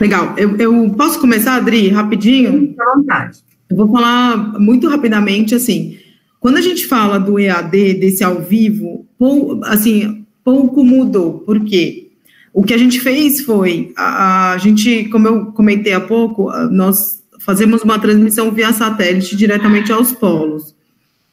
Legal. 0.00 0.34
Eu, 0.36 0.56
eu 0.56 0.90
posso 0.90 1.18
começar, 1.18 1.56
Adri, 1.56 1.88
rapidinho? 1.88 2.72
À 2.78 2.96
vontade. 2.96 3.40
Eu 3.68 3.76
vou 3.76 3.90
falar 3.90 4.60
muito 4.60 4.88
rapidamente, 4.88 5.56
assim, 5.56 5.98
quando 6.38 6.58
a 6.58 6.60
gente 6.60 6.86
fala 6.86 7.18
do 7.18 7.36
EAD, 7.36 7.94
desse 7.94 8.22
ao 8.22 8.40
vivo, 8.40 9.08
assim, 9.64 10.24
pouco 10.44 10.84
mudou. 10.84 11.40
Por 11.40 11.64
quê? 11.64 12.01
O 12.52 12.62
que 12.62 12.74
a 12.74 12.78
gente 12.78 13.00
fez 13.00 13.40
foi, 13.40 13.92
a, 13.96 14.52
a 14.52 14.58
gente, 14.58 15.08
como 15.08 15.26
eu 15.26 15.46
comentei 15.46 15.94
há 15.94 16.00
pouco, 16.00 16.50
nós 16.70 17.22
fazemos 17.40 17.82
uma 17.82 17.98
transmissão 17.98 18.50
via 18.50 18.72
satélite 18.72 19.36
diretamente 19.36 19.90
aos 19.90 20.12
polos. 20.12 20.74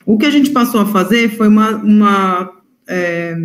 O 0.05 0.17
que 0.17 0.25
a 0.25 0.31
gente 0.31 0.49
passou 0.51 0.81
a 0.81 0.85
fazer 0.85 1.29
foi 1.29 1.47
uma, 1.47 1.75
uma 1.75 2.51
é, 2.87 3.37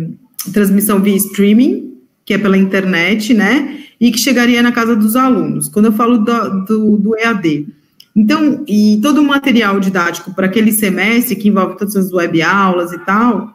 transmissão 0.53 0.99
via 0.99 1.15
streaming, 1.15 1.93
que 2.25 2.33
é 2.33 2.37
pela 2.37 2.57
internet, 2.57 3.33
né? 3.33 3.83
E 3.99 4.11
que 4.11 4.17
chegaria 4.17 4.63
na 4.63 4.71
casa 4.71 4.95
dos 4.95 5.15
alunos. 5.15 5.69
Quando 5.69 5.85
eu 5.85 5.93
falo 5.93 6.17
do, 6.17 6.65
do, 6.65 6.97
do 6.97 7.17
EAD. 7.17 7.67
Então, 8.15 8.63
e 8.67 8.99
todo 9.01 9.21
o 9.21 9.25
material 9.25 9.79
didático 9.79 10.33
para 10.33 10.47
aquele 10.47 10.71
semestre, 10.71 11.35
que 11.35 11.49
envolve 11.49 11.77
todas 11.77 11.95
as 11.95 12.11
web 12.11 12.41
aulas 12.41 12.93
e 12.93 12.99
tal, 12.99 13.53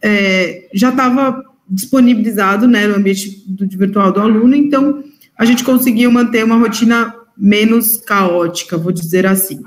é, 0.00 0.68
já 0.74 0.88
estava 0.88 1.44
disponibilizado 1.72 2.68
né, 2.68 2.86
no 2.86 2.96
ambiente 2.96 3.42
do, 3.46 3.66
virtual 3.66 4.12
do 4.12 4.20
aluno, 4.20 4.54
então 4.54 5.02
a 5.38 5.44
gente 5.44 5.64
conseguiu 5.64 6.12
manter 6.12 6.44
uma 6.44 6.56
rotina 6.56 7.14
menos 7.36 7.98
caótica, 8.06 8.76
vou 8.76 8.92
dizer 8.92 9.26
assim. 9.26 9.62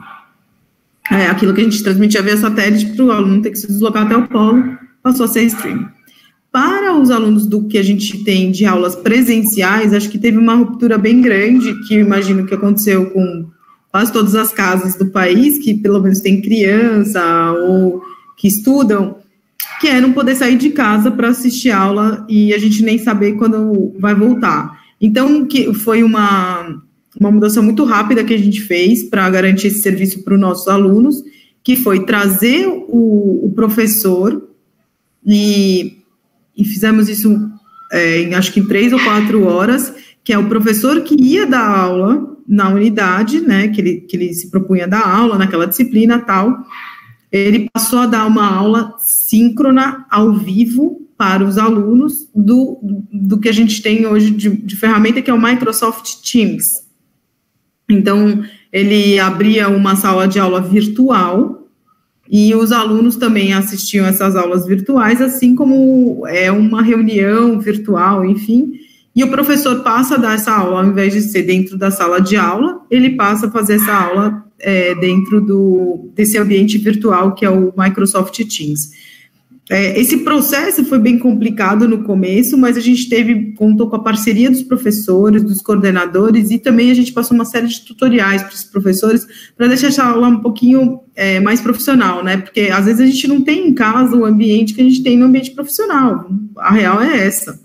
É, 1.11 1.27
aquilo 1.27 1.53
que 1.53 1.61
a 1.61 1.63
gente 1.63 1.83
transmitia 1.83 2.21
via 2.21 2.37
satélite 2.37 2.85
para 2.87 3.05
o 3.05 3.11
aluno 3.11 3.41
ter 3.41 3.51
que 3.51 3.57
se 3.57 3.67
deslocar 3.67 4.05
até 4.05 4.15
o 4.15 4.27
polo, 4.27 4.77
passou 5.01 5.25
a 5.25 5.27
ser 5.27 5.43
streaming. 5.43 5.87
Para 6.51 6.95
os 6.95 7.11
alunos 7.11 7.45
do 7.45 7.67
que 7.67 7.77
a 7.77 7.83
gente 7.83 8.23
tem 8.23 8.49
de 8.49 8.65
aulas 8.65 8.95
presenciais, 8.95 9.93
acho 9.93 10.09
que 10.09 10.17
teve 10.17 10.37
uma 10.37 10.55
ruptura 10.55 10.97
bem 10.97 11.21
grande, 11.21 11.75
que 11.85 11.95
eu 11.95 11.99
imagino 11.99 12.45
que 12.45 12.53
aconteceu 12.53 13.09
com 13.11 13.49
quase 13.91 14.13
todas 14.13 14.35
as 14.35 14.53
casas 14.53 14.95
do 14.95 15.07
país, 15.07 15.59
que 15.59 15.73
pelo 15.73 16.01
menos 16.01 16.21
tem 16.21 16.41
criança 16.41 17.51
ou 17.67 18.01
que 18.37 18.47
estudam, 18.47 19.17
que 19.79 19.87
é 19.87 19.99
não 19.99 20.13
poder 20.13 20.35
sair 20.35 20.57
de 20.57 20.69
casa 20.69 21.11
para 21.11 21.29
assistir 21.29 21.71
aula 21.71 22.25
e 22.29 22.53
a 22.53 22.57
gente 22.57 22.83
nem 22.83 22.97
saber 22.97 23.33
quando 23.33 23.93
vai 23.99 24.15
voltar. 24.15 24.79
Então, 24.99 25.45
que 25.45 25.73
foi 25.73 26.03
uma, 26.03 26.81
uma 27.19 27.31
mudança 27.31 27.61
muito 27.61 27.83
rápida 27.83 28.23
que 28.23 28.33
a 28.33 28.37
gente 28.37 28.61
fez 28.61 29.03
para 29.03 29.29
garantir 29.29 29.67
esse 29.67 29.81
serviço 29.81 30.23
para 30.23 30.33
os 30.33 30.39
nossos 30.39 30.67
alunos, 30.67 31.23
que 31.63 31.75
foi 31.75 32.05
trazer 32.05 32.67
o, 32.67 33.45
o 33.45 33.51
professor 33.55 34.47
e, 35.25 35.97
e 36.55 36.63
fizemos 36.63 37.09
isso 37.09 37.49
é, 37.91 38.21
em, 38.21 38.33
acho 38.35 38.51
que 38.51 38.59
em 38.59 38.65
três 38.65 38.93
ou 38.93 38.99
quatro 38.99 39.45
horas, 39.45 39.93
que 40.23 40.33
é 40.33 40.37
o 40.37 40.47
professor 40.47 41.01
que 41.01 41.15
ia 41.21 41.45
dar 41.45 41.67
aula 41.67 42.35
na 42.47 42.69
unidade, 42.69 43.41
né, 43.41 43.69
que 43.69 43.81
ele, 43.81 44.01
que 44.01 44.15
ele 44.15 44.33
se 44.33 44.49
propunha 44.51 44.87
dar 44.87 45.07
aula 45.07 45.37
naquela 45.37 45.65
disciplina 45.65 46.19
tal, 46.19 46.55
ele 47.37 47.69
passou 47.73 47.99
a 47.99 48.05
dar 48.05 48.25
uma 48.25 48.47
aula 48.47 48.95
síncrona 48.99 50.05
ao 50.09 50.33
vivo 50.33 51.01
para 51.17 51.43
os 51.43 51.57
alunos 51.57 52.29
do, 52.33 52.79
do 53.11 53.39
que 53.39 53.49
a 53.49 53.53
gente 53.53 53.81
tem 53.81 54.05
hoje 54.05 54.31
de, 54.31 54.49
de 54.49 54.75
ferramenta, 54.75 55.21
que 55.21 55.29
é 55.29 55.33
o 55.33 55.41
Microsoft 55.41 56.21
Teams. 56.29 56.85
Então, 57.89 58.43
ele 58.71 59.19
abria 59.19 59.69
uma 59.69 59.95
sala 59.95 60.27
de 60.27 60.39
aula 60.39 60.61
virtual 60.61 61.67
e 62.29 62.55
os 62.55 62.71
alunos 62.71 63.15
também 63.15 63.53
assistiam 63.53 64.05
essas 64.05 64.35
aulas 64.35 64.65
virtuais, 64.65 65.21
assim 65.21 65.55
como 65.55 66.25
é 66.27 66.51
uma 66.51 66.81
reunião 66.81 67.59
virtual, 67.59 68.25
enfim. 68.25 68.73
E 69.15 69.23
o 69.23 69.29
professor 69.29 69.83
passa 69.83 70.15
a 70.15 70.17
dar 70.17 70.35
essa 70.35 70.51
aula, 70.51 70.81
ao 70.81 70.87
invés 70.87 71.13
de 71.13 71.21
ser 71.21 71.43
dentro 71.43 71.77
da 71.77 71.91
sala 71.91 72.19
de 72.19 72.35
aula, 72.35 72.81
ele 72.89 73.11
passa 73.11 73.47
a 73.47 73.51
fazer 73.51 73.75
essa 73.75 73.93
aula 73.93 74.44
é, 74.59 74.95
dentro 74.95 75.41
do, 75.41 76.09
desse 76.15 76.37
ambiente 76.37 76.77
virtual 76.77 77.33
que 77.33 77.45
é 77.45 77.49
o 77.49 77.73
Microsoft 77.77 78.37
Teams. 78.45 78.91
É, 79.67 79.99
esse 79.99 80.17
processo 80.17 80.85
foi 80.85 80.99
bem 80.99 81.17
complicado 81.17 81.87
no 81.87 82.03
começo, 82.03 82.55
mas 82.55 82.77
a 82.77 82.79
gente 82.79 83.09
teve, 83.09 83.53
contou 83.53 83.89
com 83.89 83.95
a 83.95 84.03
parceria 84.03 84.49
dos 84.51 84.61
professores, 84.61 85.41
dos 85.41 85.59
coordenadores, 85.59 86.51
e 86.51 86.59
também 86.59 86.91
a 86.91 86.93
gente 86.93 87.11
passou 87.11 87.33
uma 87.33 87.45
série 87.45 87.67
de 87.67 87.81
tutoriais 87.81 88.43
para 88.43 88.53
os 88.53 88.63
professores 88.63 89.25
para 89.57 89.67
deixar 89.67 89.87
essa 89.87 90.03
aula 90.03 90.27
um 90.27 90.39
pouquinho 90.39 90.99
é, 91.15 91.39
mais 91.39 91.61
profissional, 91.61 92.23
né? 92.23 92.37
Porque 92.37 92.69
às 92.71 92.85
vezes 92.85 93.01
a 93.01 93.05
gente 93.07 93.27
não 93.27 93.41
tem 93.41 93.67
em 93.67 93.73
casa 93.73 94.15
o 94.15 94.23
ambiente 94.23 94.75
que 94.75 94.81
a 94.81 94.83
gente 94.83 95.01
tem 95.01 95.17
no 95.17 95.25
ambiente 95.25 95.49
profissional. 95.51 96.29
A 96.57 96.71
real 96.71 97.01
é 97.01 97.25
essa. 97.25 97.59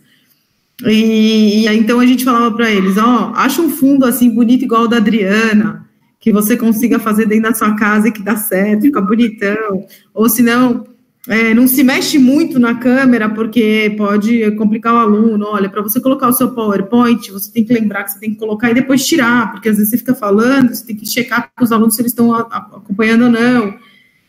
E, 0.87 1.67
e 1.67 1.69
então 1.69 2.01
a 2.01 2.07
gente 2.07 2.25
falava 2.25 2.51
para 2.57 2.71
eles: 2.71 2.97
ó, 2.97 3.33
acha 3.35 3.61
um 3.61 3.69
fundo 3.69 4.07
assim 4.07 4.31
bonito 4.31 4.65
igual 4.65 4.85
o 4.85 4.89
da 4.89 4.97
Adriana, 4.97 5.87
que 6.21 6.31
você 6.31 6.55
consiga 6.55 6.99
fazer 6.99 7.27
dentro 7.27 7.51
da 7.51 7.55
sua 7.55 7.75
casa 7.75 8.09
e 8.09 8.13
que 8.13 8.23
dá 8.23 8.37
certo, 8.37 8.83
fica 8.83 9.01
bonitão. 9.01 9.87
Ou 10.13 10.29
se 10.29 10.43
não, 10.43 10.85
é, 11.27 11.55
não 11.55 11.67
se 11.67 11.83
mexe 11.83 12.19
muito 12.19 12.59
na 12.59 12.75
câmera, 12.75 13.31
porque 13.31 13.95
pode 13.97 14.51
complicar 14.53 14.93
o 14.95 14.99
aluno. 14.99 15.47
Olha, 15.47 15.71
para 15.71 15.81
você 15.81 15.99
colocar 15.99 16.29
o 16.29 16.33
seu 16.35 16.51
PowerPoint, 16.51 17.33
você 17.33 17.51
tem 17.51 17.65
que 17.65 17.73
lembrar 17.73 18.05
que 18.05 18.13
você 18.13 18.21
tem 18.21 18.33
que 18.33 18.37
colocar 18.37 18.71
e 18.71 18.75
depois 18.75 19.07
tirar, 19.07 19.51
porque 19.51 19.71
às 19.71 19.77
vezes 19.77 19.91
você 19.91 19.97
fica 19.97 20.15
falando, 20.15 20.69
você 20.69 20.85
tem 20.85 20.95
que 20.95 21.11
checar 21.11 21.51
com 21.57 21.65
os 21.65 21.73
alunos 21.73 21.95
se 21.95 22.03
eles 22.03 22.13
estão 22.13 22.35
acompanhando 22.35 23.25
ou 23.25 23.31
não. 23.31 23.75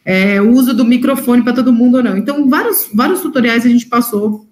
É, 0.06 0.42
o 0.42 0.50
uso 0.50 0.74
do 0.74 0.86
microfone 0.86 1.44
para 1.44 1.54
todo 1.54 1.74
mundo 1.74 1.98
ou 1.98 2.04
não. 2.04 2.16
Então, 2.16 2.50
vários, 2.50 2.90
vários 2.94 3.20
tutoriais 3.20 3.66
a 3.66 3.70
gente 3.70 3.86
passou 3.86 4.48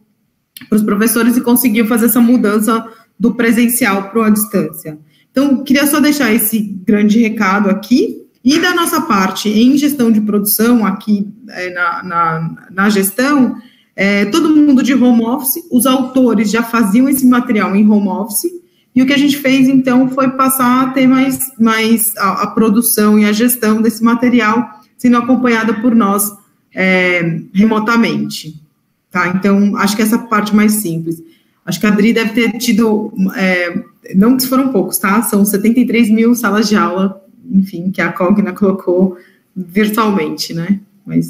para 0.67 0.75
os 0.75 0.83
professores 0.83 1.37
e 1.37 1.41
conseguiu 1.41 1.87
fazer 1.87 2.07
essa 2.07 2.19
mudança 2.19 2.85
do 3.17 3.33
presencial 3.33 4.09
para 4.09 4.27
a 4.27 4.29
distância. 4.29 4.99
Então, 5.31 5.63
queria 5.63 5.87
só 5.87 5.99
deixar 5.99 6.33
esse 6.33 6.59
grande 6.59 7.19
recado 7.19 7.69
aqui. 7.69 8.25
E 8.43 8.57
da 8.59 8.73
nossa 8.73 9.01
parte, 9.01 9.49
em 9.49 9.77
gestão 9.77 10.11
de 10.11 10.21
produção, 10.21 10.85
aqui 10.85 11.27
é, 11.49 11.73
na, 11.73 12.03
na, 12.03 12.67
na, 12.71 12.89
gestão, 12.89 13.55
é, 13.95 14.25
todo 14.25 14.55
mundo 14.55 14.81
de 14.81 14.93
home 14.93 15.23
office, 15.23 15.61
os 15.69 15.85
autores 15.85 16.49
já 16.49 16.63
faziam 16.63 17.09
esse 17.09 17.27
material 17.27 17.75
em 17.75 17.87
home 17.87 18.07
office, 18.07 18.49
e 18.95 19.03
o 19.03 19.05
que 19.05 19.13
a 19.13 19.17
gente 19.17 19.37
fez, 19.37 19.67
então, 19.67 20.09
foi 20.09 20.29
passar 20.31 20.83
a 20.83 20.91
ter 20.91 21.07
mais, 21.07 21.37
mais 21.59 22.15
a, 22.17 22.43
a 22.43 22.47
produção 22.47 23.19
e 23.19 23.25
a 23.25 23.31
gestão 23.31 23.81
desse 23.81 24.03
material 24.03 24.79
sendo 24.97 25.17
acompanhada 25.17 25.73
por 25.75 25.95
nós 25.95 26.31
é, 26.73 27.41
remotamente. 27.53 28.61
Tá? 29.09 29.29
Então, 29.29 29.75
acho 29.77 29.95
que 29.95 30.01
essa 30.01 30.17
parte 30.17 30.55
mais 30.55 30.73
simples. 30.73 31.21
Acho 31.69 31.79
que 31.79 31.85
a 31.85 31.89
Adri 31.89 32.11
deve 32.11 32.31
ter 32.31 32.57
tido, 32.57 33.13
é, 33.35 33.79
não 34.15 34.35
que 34.35 34.47
foram 34.47 34.71
poucos, 34.71 34.97
tá? 34.97 35.21
São 35.21 35.45
73 35.45 36.09
mil 36.09 36.33
salas 36.33 36.67
de 36.67 36.75
aula, 36.75 37.23
enfim, 37.47 37.91
que 37.91 38.01
a 38.01 38.11
Cogna 38.11 38.53
colocou 38.53 39.15
virtualmente, 39.55 40.51
né? 40.51 40.79
Mas 41.05 41.29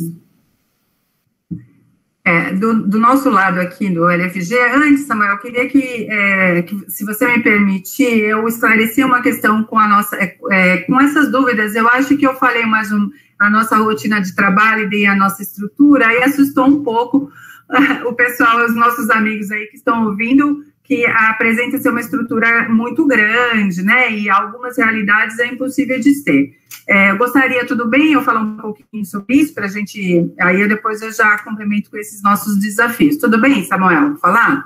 é, 2.23 2.53
do, 2.53 2.87
do, 2.87 2.97
nosso 2.97 3.29
lado 3.29 3.59
aqui 3.59 3.89
do 3.89 4.07
LFG, 4.07 4.55
antes, 4.75 5.07
Samuel, 5.07 5.31
eu 5.31 5.39
queria 5.39 5.67
que, 5.67 6.07
é, 6.09 6.61
que, 6.61 6.89
se 6.89 7.03
você 7.03 7.27
me 7.27 7.43
permitir, 7.43 8.19
eu 8.19 8.47
esclarecer 8.47 9.05
uma 9.05 9.21
questão 9.21 9.61
com 9.65 9.77
a 9.77 9.89
nossa, 9.89 10.15
é, 10.15 10.37
é, 10.51 10.77
com 10.77 11.01
essas 11.01 11.29
dúvidas. 11.29 11.75
Eu 11.75 11.89
acho 11.89 12.15
que 12.15 12.25
eu 12.25 12.35
falei 12.35 12.65
mais 12.65 12.93
um, 12.93 13.09
a 13.37 13.49
nossa 13.49 13.75
rotina 13.75 14.21
de 14.21 14.33
trabalho 14.33 14.89
e 14.93 15.05
a 15.05 15.15
nossa 15.17 15.41
estrutura, 15.41 16.13
e 16.13 16.23
assustou 16.23 16.65
um 16.65 16.81
pouco 16.81 17.29
o 18.05 18.13
pessoal, 18.13 18.65
os 18.65 18.75
nossos 18.75 19.09
amigos 19.09 19.51
aí 19.51 19.67
que 19.67 19.77
estão 19.77 20.05
ouvindo, 20.05 20.63
que 20.83 21.05
apresenta 21.05 21.77
ser 21.77 21.89
uma 21.89 21.99
estrutura 21.99 22.67
muito 22.67 23.05
grande, 23.05 23.83
né? 23.83 24.11
E 24.11 24.29
algumas 24.29 24.77
realidades 24.77 25.37
é 25.39 25.47
impossível 25.47 25.99
de 25.99 26.23
ter. 26.23 26.57
É, 26.87 27.11
eu 27.11 27.17
gostaria, 27.17 27.65
tudo 27.67 27.87
bem, 27.87 28.13
eu 28.13 28.23
falar 28.23 28.41
um 28.41 28.57
pouquinho 28.57 29.05
sobre 29.05 29.35
isso 29.35 29.53
para 29.53 29.65
a 29.65 29.69
gente. 29.69 30.31
Aí 30.39 30.59
eu 30.59 30.67
depois 30.67 31.01
eu 31.03 31.11
já 31.11 31.37
complemento 31.37 31.91
com 31.91 31.97
esses 31.97 32.23
nossos 32.23 32.59
desafios. 32.59 33.17
Tudo 33.17 33.39
bem, 33.39 33.63
Samuel? 33.63 34.17
Falar? 34.17 34.65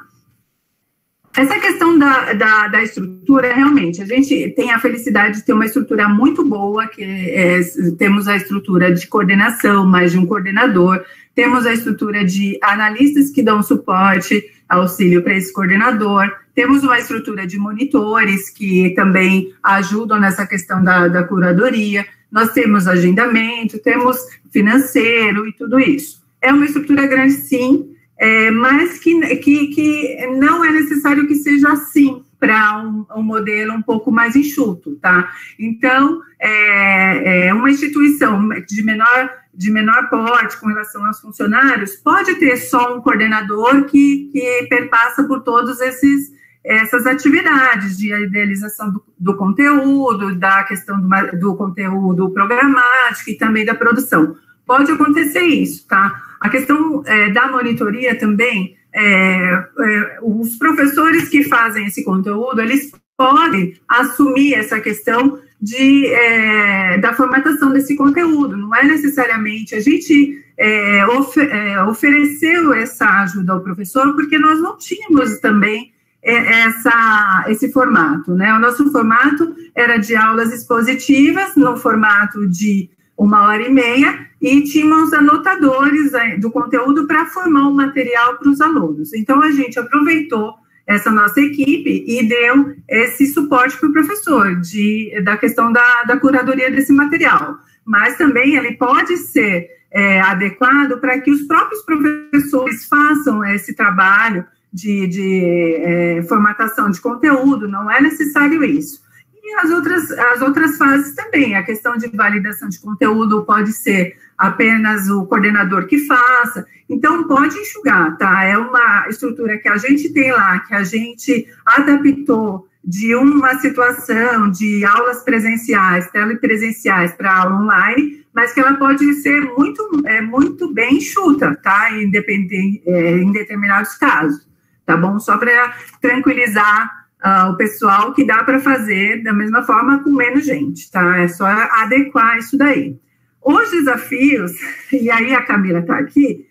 Essa 1.36 1.60
questão 1.60 1.98
da, 1.98 2.32
da, 2.34 2.68
da, 2.68 2.84
estrutura, 2.84 3.54
realmente, 3.54 4.02
a 4.02 4.06
gente 4.06 4.52
tem 4.52 4.72
a 4.72 4.80
felicidade 4.80 5.40
de 5.40 5.46
ter 5.46 5.54
uma 5.54 5.66
estrutura 5.66 6.08
muito 6.08 6.46
boa, 6.46 6.86
que 6.88 7.04
é, 7.04 7.60
temos 7.98 8.28
a 8.28 8.36
estrutura 8.36 8.94
de 8.94 9.08
coordenação, 9.08 9.84
mais 9.84 10.12
de 10.12 10.20
um 10.20 10.28
coordenador, 10.28 11.04
temos 11.36 11.66
a 11.66 11.74
estrutura 11.74 12.24
de 12.24 12.58
analistas 12.62 13.30
que 13.30 13.42
dão 13.42 13.64
suporte, 13.64 14.44
auxílio 14.68 15.22
para 15.22 15.36
esse 15.36 15.52
coordenador, 15.52 16.32
temos 16.56 16.84
uma 16.84 17.00
estrutura 17.00 17.48
de 17.48 17.58
monitores 17.58 18.50
que 18.50 18.92
também 18.96 19.54
ajudam 19.64 20.20
nessa 20.20 20.46
questão 20.46 20.84
da, 20.84 21.08
da 21.08 21.24
curadoria, 21.24 22.06
nós 22.32 22.52
temos 22.52 22.88
agendamento, 22.88 23.80
temos 23.80 24.18
financeiro 24.52 25.48
e 25.48 25.54
tudo 25.54 25.80
isso. 25.80 26.24
É 26.42 26.52
uma 26.52 26.66
estrutura 26.66 27.06
grande, 27.08 27.34
sim, 27.34 27.94
é, 28.18 28.52
mas 28.52 29.00
que, 29.00 29.36
que, 29.38 29.68
que 29.68 30.28
não 30.38 30.64
é 30.64 30.72
necessário 30.72 31.28
que 31.28 31.36
seja 31.36 31.70
assim 31.70 32.24
para 32.40 32.80
um, 32.80 33.06
um, 33.16 33.24
modelo 33.24 33.74
um 33.74 33.82
pouco 33.82 34.12
mais 34.12 34.36
enxuto, 34.36 34.96
tá? 34.96 35.32
Então, 35.58 36.22
é, 36.40 37.48
é, 37.48 37.54
uma 37.54 37.72
instituição 37.72 38.50
de 38.68 38.84
menor, 38.84 39.30
de 39.54 39.72
menor 39.72 40.10
porte 40.10 40.58
com 40.58 40.68
relação 40.68 41.06
aos 41.06 41.20
funcionários 41.20 41.96
pode 41.96 42.36
ter 42.36 42.58
só 42.58 42.98
um 42.98 43.02
coordenador 43.02 43.86
que, 43.86 44.30
que 44.32 44.68
perpassa 44.68 45.24
por 45.24 45.42
todos 45.42 45.80
esses 45.80 46.34
essas 46.66 47.06
atividades 47.06 47.98
de 47.98 48.14
idealização 48.14 48.90
do, 48.90 49.04
do 49.20 49.36
conteúdo, 49.36 50.34
da 50.36 50.64
questão 50.64 50.98
do, 51.00 51.10
do 51.38 51.56
conteúdo 51.56 52.30
programático 52.30 53.32
e 53.32 53.38
também 53.38 53.66
da 53.66 53.76
produção. 53.76 54.36
Pode 54.66 54.90
acontecer 54.90 55.42
isso, 55.42 55.86
tá? 55.88 56.24
A 56.40 56.50
questão 56.50 57.04
é, 57.06 57.30
da 57.32 57.52
monitoria 57.52 58.18
também, 58.18 58.78
é, 58.94 59.02
é, 59.02 60.20
os 60.22 60.56
professores 60.56 61.28
que 61.28 61.44
fazem 61.44 61.86
esse 61.86 62.04
conteúdo, 62.04 62.62
eles 62.62 62.92
podem 63.18 63.78
assumir 63.88 64.54
essa 64.54 64.80
questão 64.80 65.40
de, 65.64 66.08
é, 66.08 66.98
da 66.98 67.14
formatação 67.14 67.72
desse 67.72 67.96
conteúdo. 67.96 68.58
Não 68.58 68.76
é 68.76 68.84
necessariamente 68.84 69.74
a 69.76 69.80
gente 69.80 70.44
é, 70.58 71.06
ofer 71.08 71.50
é, 71.50 71.82
ofereceu 71.84 72.74
essa 72.74 73.06
ajuda 73.22 73.54
ao 73.54 73.62
professor 73.62 74.14
porque 74.14 74.38
nós 74.38 74.60
não 74.60 74.78
tínhamos 74.78 75.40
também 75.40 75.94
essa, 76.22 77.46
esse 77.50 77.70
formato, 77.72 78.34
né? 78.34 78.54
O 78.54 78.60
nosso 78.60 78.90
formato 78.94 79.54
era 79.76 79.98
de 79.98 80.16
aulas 80.16 80.54
expositivas, 80.54 81.54
no 81.58 81.76
formato 81.76 82.48
de 82.48 82.90
uma 83.18 83.44
hora 83.44 83.62
e 83.62 83.70
meia, 83.70 84.28
e 84.42 84.64
tínhamos 84.64 85.12
anotadores 85.12 86.12
do 86.40 86.50
conteúdo 86.50 87.06
para 87.08 87.26
formar 87.26 87.68
o 87.68 87.74
material 87.74 88.38
para 88.38 88.50
os 88.50 88.62
alunos. 88.62 89.14
Então, 89.14 89.42
a 89.42 89.52
gente 89.52 89.78
aproveitou 89.78 90.54
essa 90.86 91.10
nossa 91.10 91.40
equipe 91.40 92.04
e 92.08 92.28
deu 92.28 92.76
esse 92.88 93.28
suporte 93.28 93.78
para 93.78 93.90
o 93.90 93.94
professor 93.94 94.60
de, 94.60 95.22
da 95.24 95.38
questão 95.38 95.72
da, 95.72 96.04
da 96.04 96.18
curadoria 96.18 96.70
desse 96.70 96.92
material. 96.92 97.58
Mas 97.86 98.18
também 98.18 98.56
ele 98.56 98.74
pode 98.74 99.18
ser 99.18 99.70
é, 99.92 100.20
adequado 100.22 101.00
para 101.00 101.20
que 101.20 101.32
os 101.32 101.44
próprios 101.44 101.82
professores 101.84 102.86
façam 102.86 103.46
esse 103.46 103.76
trabalho 103.76 104.46
de, 104.74 105.08
de 105.08 105.76
é, 105.78 106.24
formatação 106.24 106.90
de 106.90 107.00
conteúdo, 107.00 107.68
não 107.68 107.90
é 107.90 108.02
necessário 108.02 108.64
isso. 108.64 109.04
E 109.44 109.54
as 109.56 109.70
outras, 109.70 110.10
as 110.12 110.42
outras 110.42 110.78
fases 110.78 111.14
também, 111.14 111.56
a 111.56 111.64
questão 111.64 111.96
de 111.96 112.08
validação 112.08 112.68
de 112.70 112.80
conteúdo 112.80 113.44
pode 113.44 113.72
ser 113.72 114.18
apenas 114.38 115.10
o 115.10 115.26
coordenador 115.26 115.86
que 115.86 116.00
faça. 116.00 116.66
Então, 116.90 117.28
pode 117.28 117.58
enxugar, 117.58 118.18
tá? 118.18 118.44
É 118.44 118.58
uma 118.58 119.08
estrutura 119.08 119.58
que 119.58 119.68
a 119.68 119.78
gente 119.78 120.12
tem 120.14 120.32
lá, 120.32 120.60
que 120.60 120.74
a 120.74 120.84
gente 120.84 121.48
adaptou 121.66 122.68
de 122.84 123.16
uma 123.16 123.58
situação 123.60 124.52
de 124.52 124.84
aulas 124.84 125.24
presenciais, 125.24 126.10
telepresenciais 126.12 127.14
para 127.14 127.38
aula 127.38 127.62
online, 127.62 128.26
mas 128.34 128.54
que 128.54 128.60
ela 128.60 128.74
pode 128.74 129.14
ser 129.16 129.42
muito, 129.42 130.04
é, 130.06 130.20
muito 130.22 130.74
bem 130.74 130.98
enxuta, 130.98 131.56
tá? 131.64 131.92
Independente, 131.92 132.84
é, 132.86 133.18
em 133.18 133.32
determinados 133.32 133.96
casos, 133.96 134.46
tá 134.86 134.98
bom? 134.98 135.18
Só 135.20 135.38
para 135.38 135.76
tranquilizar 136.02 137.04
uh, 137.24 137.52
o 137.52 137.58
pessoal 137.58 138.14
que 138.14 138.26
dá 138.26 138.44
para 138.44 138.60
fazer 138.60 139.24
da 139.24 139.34
mesma 139.34 139.64
forma 139.64 140.04
com 140.04 140.12
menos 140.12 140.46
gente, 140.46 140.92
tá? 140.92 141.18
É 141.20 141.28
só 141.28 141.46
adequar 141.46 142.38
isso 142.38 142.58
daí. 142.58 143.00
Os 143.44 143.72
desafios, 143.72 144.52
e 144.92 145.10
aí 145.10 145.34
a 145.34 145.44
Camila 145.44 145.80
está 145.80 145.98
aqui, 145.98 146.48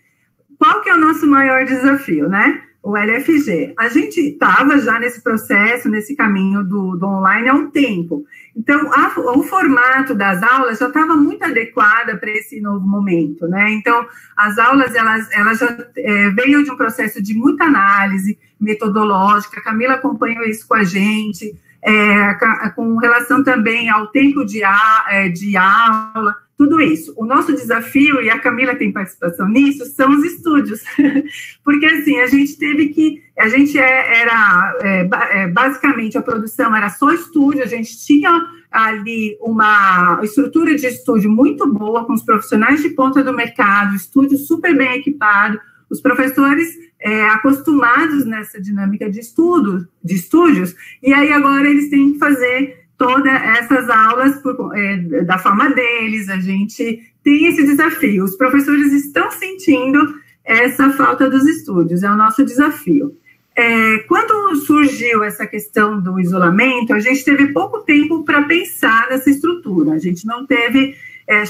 qual 0.57 0.81
que 0.81 0.89
é 0.89 0.95
o 0.95 0.99
nosso 0.99 1.27
maior 1.27 1.65
desafio, 1.65 2.29
né? 2.29 2.61
O 2.81 2.97
LFG. 2.97 3.73
A 3.77 3.87
gente 3.87 4.19
estava 4.19 4.77
já 4.77 4.99
nesse 4.99 5.21
processo, 5.21 5.89
nesse 5.89 6.15
caminho 6.15 6.63
do, 6.63 6.97
do 6.97 7.05
online 7.05 7.47
há 7.47 7.53
um 7.53 7.69
tempo. 7.69 8.25
Então, 8.55 8.91
a, 8.93 9.13
o 9.35 9.43
formato 9.43 10.13
das 10.13 10.43
aulas 10.43 10.79
já 10.79 10.87
estava 10.87 11.15
muito 11.15 11.43
adequada 11.43 12.17
para 12.17 12.29
esse 12.29 12.59
novo 12.61 12.85
momento, 12.85 13.47
né? 13.47 13.71
Então, 13.71 14.05
as 14.37 14.57
aulas, 14.57 14.93
elas, 14.95 15.29
elas 15.31 15.59
já 15.59 15.77
é, 15.95 16.29
veio 16.31 16.63
de 16.63 16.71
um 16.71 16.77
processo 16.77 17.21
de 17.23 17.33
muita 17.33 17.63
análise 17.65 18.37
metodológica, 18.59 19.59
a 19.59 19.63
Camila 19.63 19.95
acompanhou 19.95 20.43
isso 20.43 20.67
com 20.67 20.75
a 20.75 20.83
gente, 20.83 21.53
é, 21.81 22.33
com 22.75 22.97
relação 22.97 23.43
também 23.43 23.89
ao 23.89 24.07
tempo 24.07 24.45
de, 24.45 24.63
a, 24.63 25.05
é, 25.09 25.29
de 25.29 25.57
aula, 25.57 26.35
tudo 26.63 26.79
isso. 26.79 27.13
O 27.17 27.25
nosso 27.25 27.53
desafio, 27.53 28.21
e 28.21 28.29
a 28.29 28.39
Camila 28.39 28.73
tem 28.73 28.91
participação 28.91 29.49
nisso, 29.49 29.85
são 29.85 30.09
os 30.15 30.23
estúdios. 30.23 30.81
Porque, 31.63 31.85
assim, 31.85 32.19
a 32.21 32.27
gente 32.27 32.57
teve 32.57 32.87
que. 32.89 33.21
A 33.37 33.49
gente 33.49 33.77
é, 33.77 34.21
era. 34.21 34.77
É, 34.81 35.09
é, 35.31 35.47
basicamente, 35.47 36.17
a 36.17 36.21
produção 36.21 36.73
era 36.73 36.89
só 36.89 37.11
estúdio, 37.11 37.63
a 37.63 37.67
gente 37.67 37.97
tinha 38.05 38.47
ali 38.71 39.37
uma 39.41 40.21
estrutura 40.23 40.75
de 40.75 40.87
estúdio 40.87 41.29
muito 41.29 41.67
boa, 41.71 42.05
com 42.05 42.13
os 42.13 42.23
profissionais 42.23 42.81
de 42.81 42.89
ponta 42.89 43.23
do 43.23 43.33
mercado, 43.33 43.95
estúdio 43.95 44.37
super 44.37 44.75
bem 44.75 44.99
equipado, 44.99 45.59
os 45.89 46.01
professores 46.01 46.69
é, 46.99 47.23
acostumados 47.25 48.25
nessa 48.25 48.59
dinâmica 48.59 49.11
de 49.11 49.19
estudo, 49.19 49.87
de 50.03 50.15
estúdios, 50.15 50.73
e 51.03 51.13
aí 51.13 51.31
agora 51.31 51.69
eles 51.69 51.89
têm 51.89 52.13
que 52.13 52.19
fazer 52.19 52.82
todas 53.03 53.33
essas 53.33 53.89
aulas 53.89 54.37
por, 54.37 54.71
é, 54.77 54.95
da 55.23 55.37
forma 55.37 55.69
deles, 55.71 56.29
a 56.29 56.37
gente 56.37 57.03
tem 57.21 57.47
esse 57.47 57.63
desafio. 57.65 58.23
Os 58.23 58.37
professores 58.37 58.93
estão 58.93 59.29
sentindo 59.29 60.15
essa 60.45 60.89
falta 60.91 61.29
dos 61.29 61.45
estúdios, 61.45 62.01
é 62.01 62.09
o 62.09 62.15
nosso 62.15 62.45
desafio. 62.45 63.13
É, 63.55 63.99
quando 64.07 64.55
surgiu 64.55 65.23
essa 65.23 65.45
questão 65.45 65.99
do 65.99 66.17
isolamento, 66.19 66.93
a 66.93 66.99
gente 66.99 67.23
teve 67.25 67.47
pouco 67.47 67.81
tempo 67.81 68.23
para 68.23 68.41
pensar 68.43 69.09
nessa 69.09 69.29
estrutura, 69.29 69.91
a 69.91 69.99
gente 69.99 70.25
não 70.25 70.45
teve, 70.45 70.95
é, 71.27 71.45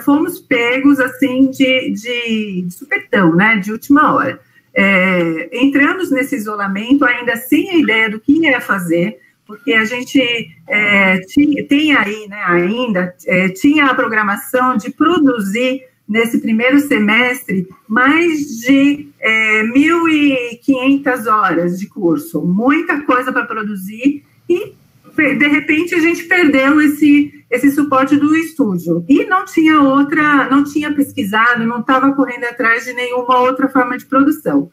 fomos 0.00 0.40
pegos 0.40 0.98
assim 0.98 1.50
de, 1.50 1.90
de, 1.92 2.62
de 2.62 2.74
supetão, 2.74 3.34
né, 3.34 3.56
de 3.56 3.70
última 3.70 4.12
hora. 4.12 4.40
É, 4.74 5.48
entramos 5.52 6.10
nesse 6.10 6.36
isolamento 6.36 7.04
ainda 7.04 7.36
sem 7.36 7.70
a 7.70 7.76
ideia 7.76 8.10
do 8.10 8.20
que 8.20 8.32
ia 8.32 8.60
fazer, 8.60 9.18
porque 9.46 9.72
a 9.72 9.84
gente 9.84 10.20
é, 10.68 11.20
tinha, 11.20 11.66
tem 11.66 11.94
aí, 11.94 12.26
né, 12.28 12.42
ainda, 12.46 13.14
é, 13.26 13.48
tinha 13.48 13.86
a 13.86 13.94
programação 13.94 14.76
de 14.76 14.90
produzir 14.90 15.82
nesse 16.08 16.40
primeiro 16.40 16.78
semestre 16.80 17.68
mais 17.88 18.60
de 18.60 19.08
é, 19.20 19.62
1.500 19.64 21.26
horas 21.26 21.78
de 21.78 21.86
curso, 21.88 22.42
muita 22.42 23.02
coisa 23.02 23.32
para 23.32 23.44
produzir 23.44 24.24
e 24.48 24.74
de 25.16 25.48
repente 25.48 25.94
a 25.94 25.98
gente 25.98 26.24
perdeu 26.24 26.80
esse 26.80 27.32
esse 27.50 27.70
suporte 27.70 28.16
do 28.16 28.34
estúdio 28.34 29.04
e 29.08 29.24
não 29.24 29.44
tinha 29.44 29.80
outra, 29.80 30.48
não 30.50 30.64
tinha 30.64 30.92
pesquisado, 30.92 31.64
não 31.64 31.80
estava 31.80 32.12
correndo 32.12 32.44
atrás 32.44 32.84
de 32.84 32.92
nenhuma 32.92 33.38
outra 33.38 33.68
forma 33.68 33.96
de 33.96 34.04
produção. 34.04 34.70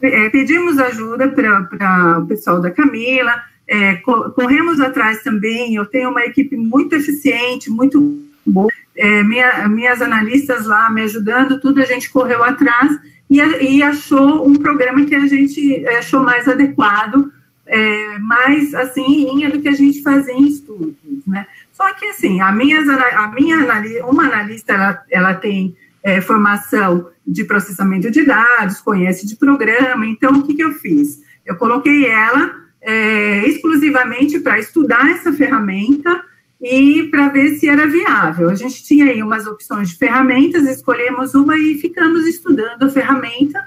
É, 0.00 0.28
pedimos 0.30 0.78
ajuda 0.78 1.28
para 1.28 2.18
o 2.18 2.26
pessoal 2.26 2.60
da 2.60 2.72
Camila, 2.72 3.40
é, 3.68 3.96
corremos 3.96 4.80
atrás 4.80 5.22
também. 5.22 5.74
Eu 5.74 5.86
tenho 5.86 6.10
uma 6.10 6.24
equipe 6.24 6.56
muito 6.56 6.94
eficiente, 6.94 7.70
muito 7.70 8.22
boa. 8.44 8.68
É, 8.96 9.22
minha, 9.22 9.68
minhas 9.68 10.02
analistas 10.02 10.66
lá 10.66 10.90
me 10.90 11.02
ajudando, 11.02 11.60
tudo 11.60 11.80
a 11.80 11.86
gente 11.86 12.10
correu 12.10 12.44
atrás 12.44 12.98
e, 13.30 13.38
e 13.38 13.82
achou 13.82 14.46
um 14.46 14.54
programa 14.54 15.04
que 15.06 15.14
a 15.14 15.26
gente 15.26 15.86
achou 15.86 16.22
mais 16.22 16.46
adequado, 16.46 17.32
é, 17.66 18.18
mais 18.18 18.74
assim, 18.74 19.02
em 19.02 19.34
linha 19.34 19.50
do 19.50 19.60
que 19.60 19.68
a 19.68 19.72
gente 19.72 20.02
fazia 20.02 20.34
em 20.34 20.46
estudos, 20.46 20.94
né? 21.26 21.46
Só 21.72 21.90
que 21.94 22.04
assim, 22.06 22.40
a 22.40 22.52
minha, 22.52 22.80
a 22.80 23.28
minha 23.28 23.56
uma 24.04 24.24
analista, 24.24 24.74
ela, 24.74 25.02
ela 25.10 25.34
tem 25.34 25.74
é, 26.02 26.20
formação 26.20 27.08
de 27.26 27.44
processamento 27.44 28.10
de 28.10 28.24
dados, 28.26 28.80
conhece 28.80 29.26
de 29.26 29.36
programa, 29.36 30.06
então 30.06 30.32
o 30.32 30.42
que, 30.42 30.54
que 30.54 30.62
eu 30.62 30.72
fiz? 30.72 31.22
eu 31.44 31.56
coloquei 31.56 32.06
ela 32.06 32.61
é, 32.82 33.46
exclusivamente 33.46 34.40
para 34.40 34.58
estudar 34.58 35.08
essa 35.10 35.32
ferramenta 35.32 36.22
e 36.60 37.04
para 37.04 37.28
ver 37.28 37.56
se 37.56 37.68
era 37.68 37.86
viável. 37.86 38.50
A 38.50 38.54
gente 38.54 38.84
tinha 38.84 39.06
aí 39.06 39.22
umas 39.22 39.46
opções 39.46 39.90
de 39.90 39.96
ferramentas, 39.96 40.68
escolhemos 40.68 41.34
uma 41.34 41.56
e 41.56 41.78
ficamos 41.78 42.26
estudando 42.26 42.82
a 42.82 42.88
ferramenta 42.88 43.58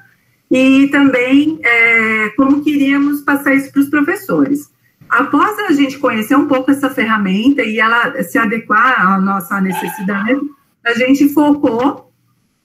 e 0.52 0.88
também 0.88 1.60
é, 1.64 2.30
como 2.38 2.64
queríamos 2.64 3.22
passar 3.22 3.56
isso 3.56 3.72
para 3.72 3.82
os 3.82 3.90
professores. 3.90 4.72
Após 5.10 5.58
a 5.60 5.72
gente 5.72 5.98
conhecer 6.00 6.36
um 6.36 6.48
pouco 6.48 6.72
essa 6.72 6.90
ferramenta 6.90 7.62
e 7.62 7.80
ela 7.80 8.22
se 8.24 8.38
adequar 8.38 9.08
à 9.08 9.20
nossa 9.20 9.62
necessidade, 9.62 10.40
a 10.84 10.94
gente 10.94 11.30
focou 11.30 12.12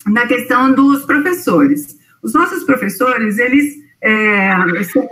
na 0.07 0.27
questão 0.27 0.73
dos 0.73 1.05
professores. 1.05 1.99
Os 2.23 2.33
nossos 2.33 2.65
professores, 2.65 3.39
eles 3.39 3.80
é, 4.03 4.83
são, 4.85 5.03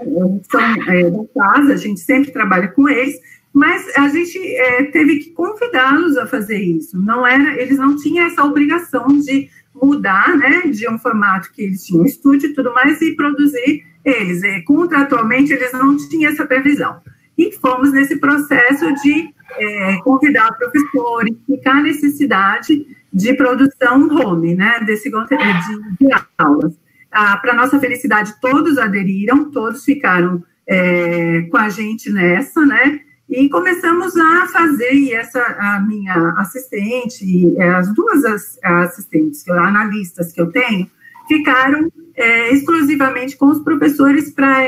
é, 0.88 1.10
da 1.10 1.24
casa, 1.34 1.74
a 1.74 1.76
gente 1.76 2.00
sempre 2.00 2.32
trabalha 2.32 2.68
com 2.68 2.88
eles, 2.88 3.16
mas 3.52 3.96
a 3.96 4.08
gente 4.08 4.38
é, 4.38 4.84
teve 4.84 5.18
que 5.18 5.30
convidá-los 5.30 6.16
a 6.16 6.26
fazer 6.26 6.58
isso. 6.58 6.98
Não 6.98 7.26
era, 7.26 7.60
eles 7.60 7.78
não 7.78 7.96
tinham 7.96 8.26
essa 8.26 8.44
obrigação 8.44 9.06
de 9.08 9.50
mudar, 9.74 10.36
né, 10.36 10.62
de 10.62 10.88
um 10.88 10.98
formato 10.98 11.52
que 11.52 11.62
eles 11.62 11.84
tinham 11.84 12.04
estúdio 12.04 12.50
e 12.50 12.54
tudo 12.54 12.72
mais 12.74 13.00
e 13.00 13.14
produzir 13.14 13.84
eles. 14.04 14.42
E, 14.42 14.62
contratualmente 14.62 15.52
eles 15.52 15.72
não 15.72 15.96
tinham 15.96 16.32
essa 16.32 16.46
previsão. 16.46 17.00
E 17.36 17.52
fomos 17.52 17.92
nesse 17.92 18.18
processo 18.18 18.92
de 19.02 19.32
é, 19.58 19.96
convidar 20.02 20.50
o 20.50 20.56
professor, 20.56 21.26
explicar 21.28 21.76
a 21.76 21.82
necessidade 21.82 22.86
de 23.12 23.34
produção 23.34 24.08
home, 24.08 24.54
né, 24.54 24.80
desse 24.84 25.10
de, 25.10 26.06
de 26.06 26.14
aulas. 26.36 26.74
Ah, 27.10 27.36
Para 27.36 27.54
nossa 27.54 27.78
felicidade, 27.78 28.34
todos 28.40 28.78
aderiram, 28.78 29.50
todos 29.50 29.84
ficaram 29.84 30.42
é, 30.66 31.42
com 31.50 31.56
a 31.56 31.68
gente 31.68 32.10
nessa, 32.10 32.64
né? 32.64 33.00
E 33.28 33.48
começamos 33.48 34.16
a 34.16 34.46
fazer, 34.46 34.92
e 34.94 35.12
essa, 35.12 35.40
a 35.40 35.80
minha 35.80 36.34
assistente, 36.38 37.24
e 37.24 37.60
as 37.60 37.92
duas 37.92 38.24
assistentes, 38.62 39.46
analistas 39.48 40.32
que 40.32 40.40
eu 40.40 40.50
tenho, 40.50 40.90
ficaram 41.26 41.92
é, 42.16 42.52
exclusivamente 42.52 43.36
com 43.36 43.46
os 43.46 43.60
professores 43.60 44.30
para 44.30 44.64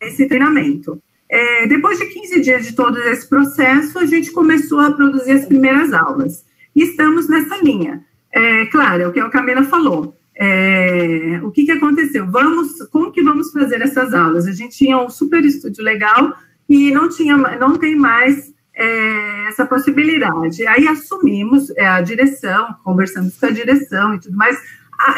esse 0.00 0.28
treinamento. 0.28 1.02
É, 1.28 1.66
depois 1.66 1.98
de 1.98 2.06
15 2.06 2.40
dias 2.42 2.66
de 2.66 2.74
todo 2.74 2.98
esse 2.98 3.28
processo, 3.28 3.98
a 3.98 4.06
gente 4.06 4.30
começou 4.30 4.80
a 4.80 4.92
produzir 4.92 5.32
as 5.32 5.46
primeiras 5.46 5.92
aulas. 5.92 6.44
E 6.76 6.82
estamos 6.82 7.28
nessa 7.28 7.56
linha. 7.56 8.04
É, 8.30 8.66
claro, 8.66 9.02
é 9.02 9.08
o 9.08 9.12
que 9.12 9.20
a 9.20 9.30
Camila 9.30 9.64
falou. 9.64 10.16
É, 10.36 11.40
o 11.42 11.50
que, 11.50 11.64
que 11.64 11.72
aconteceu? 11.72 12.26
Vamos, 12.26 12.82
como 12.90 13.12
que 13.12 13.22
vamos 13.22 13.52
fazer 13.52 13.80
essas 13.80 14.12
aulas? 14.12 14.46
A 14.46 14.52
gente 14.52 14.76
tinha 14.76 14.98
um 14.98 15.08
super 15.08 15.44
estúdio 15.44 15.84
legal, 15.84 16.34
e 16.68 16.90
não 16.90 17.08
tinha, 17.08 17.36
não 17.36 17.76
tem 17.76 17.94
mais 17.94 18.52
é, 18.74 19.48
essa 19.48 19.66
possibilidade. 19.66 20.66
Aí 20.66 20.86
assumimos 20.88 21.70
é, 21.70 21.86
a 21.86 22.00
direção, 22.00 22.74
conversamos 22.82 23.36
com 23.38 23.46
a 23.46 23.50
direção 23.50 24.14
e 24.14 24.20
tudo 24.20 24.36
mais, 24.36 24.58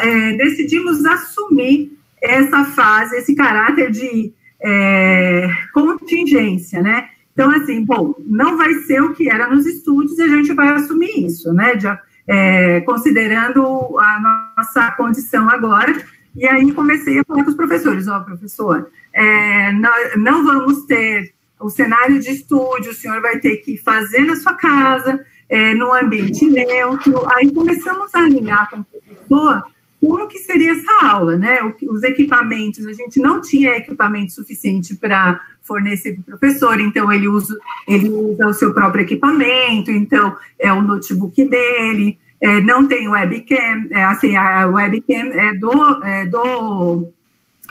é, 0.01 0.33
decidimos 0.33 1.05
assumir 1.05 1.97
essa 2.21 2.65
fase, 2.65 3.15
esse 3.17 3.35
caráter 3.35 3.91
de 3.91 4.33
é, 4.59 5.49
contingência, 5.73 6.81
né? 6.81 7.09
Então, 7.31 7.51
assim, 7.51 7.85
bom, 7.85 8.15
não 8.25 8.57
vai 8.57 8.73
ser 8.81 9.01
o 9.01 9.13
que 9.13 9.29
era 9.29 9.47
nos 9.47 9.65
estúdios, 9.67 10.19
a 10.19 10.27
gente 10.27 10.53
vai 10.53 10.69
assumir 10.69 11.25
isso, 11.25 11.53
né? 11.53 11.75
De, 11.75 11.87
é, 12.27 12.81
considerando 12.81 13.97
a 13.99 14.55
nossa 14.57 14.91
condição 14.91 15.49
agora. 15.49 15.95
E 16.35 16.45
aí 16.45 16.71
comecei 16.71 17.19
a 17.19 17.23
falar 17.23 17.43
com 17.43 17.49
os 17.49 17.55
professores, 17.55 18.07
ó, 18.07 18.17
oh, 18.17 18.23
professor, 18.23 18.91
é, 19.13 19.71
não, 19.71 19.91
não 20.17 20.45
vamos 20.45 20.85
ter 20.85 21.33
o 21.59 21.69
cenário 21.69 22.19
de 22.19 22.29
estúdio, 22.29 22.91
o 22.91 22.95
senhor 22.95 23.21
vai 23.21 23.39
ter 23.39 23.57
que 23.57 23.77
fazer 23.77 24.21
na 24.21 24.35
sua 24.35 24.53
casa, 24.53 25.25
é, 25.49 25.73
no 25.73 25.91
ambiente 25.93 26.45
neutro. 26.45 27.27
Aí 27.33 27.51
começamos 27.51 28.13
a 28.13 28.19
alinhar 28.19 28.69
com 28.69 28.81
o 28.81 28.85
professor 28.85 29.63
como 29.99 30.27
que 30.27 30.39
seria 30.39 30.73
essa 30.73 31.05
aula, 31.05 31.37
né? 31.37 31.59
Os 31.89 32.03
equipamentos, 32.03 32.85
a 32.85 32.93
gente 32.93 33.19
não 33.19 33.41
tinha 33.41 33.77
equipamento 33.77 34.33
suficiente 34.33 34.95
para 34.95 35.39
fornecer 35.63 36.13
para 36.13 36.21
o 36.21 36.37
professor, 36.37 36.79
então 36.79 37.11
ele 37.11 37.27
usa, 37.27 37.57
ele 37.87 38.09
usa 38.09 38.47
o 38.47 38.53
seu 38.53 38.73
próprio 38.73 39.03
equipamento, 39.03 39.91
então 39.91 40.35
é 40.57 40.71
o 40.71 40.81
notebook 40.81 41.43
dele, 41.49 42.17
é, 42.39 42.61
não 42.61 42.87
tem 42.87 43.09
webcam, 43.09 43.87
é, 43.89 44.03
assim, 44.03 44.35
a 44.35 44.67
webcam 44.67 45.31
é 45.33 45.53
do, 45.55 46.03
é 46.03 46.25
do 46.25 47.07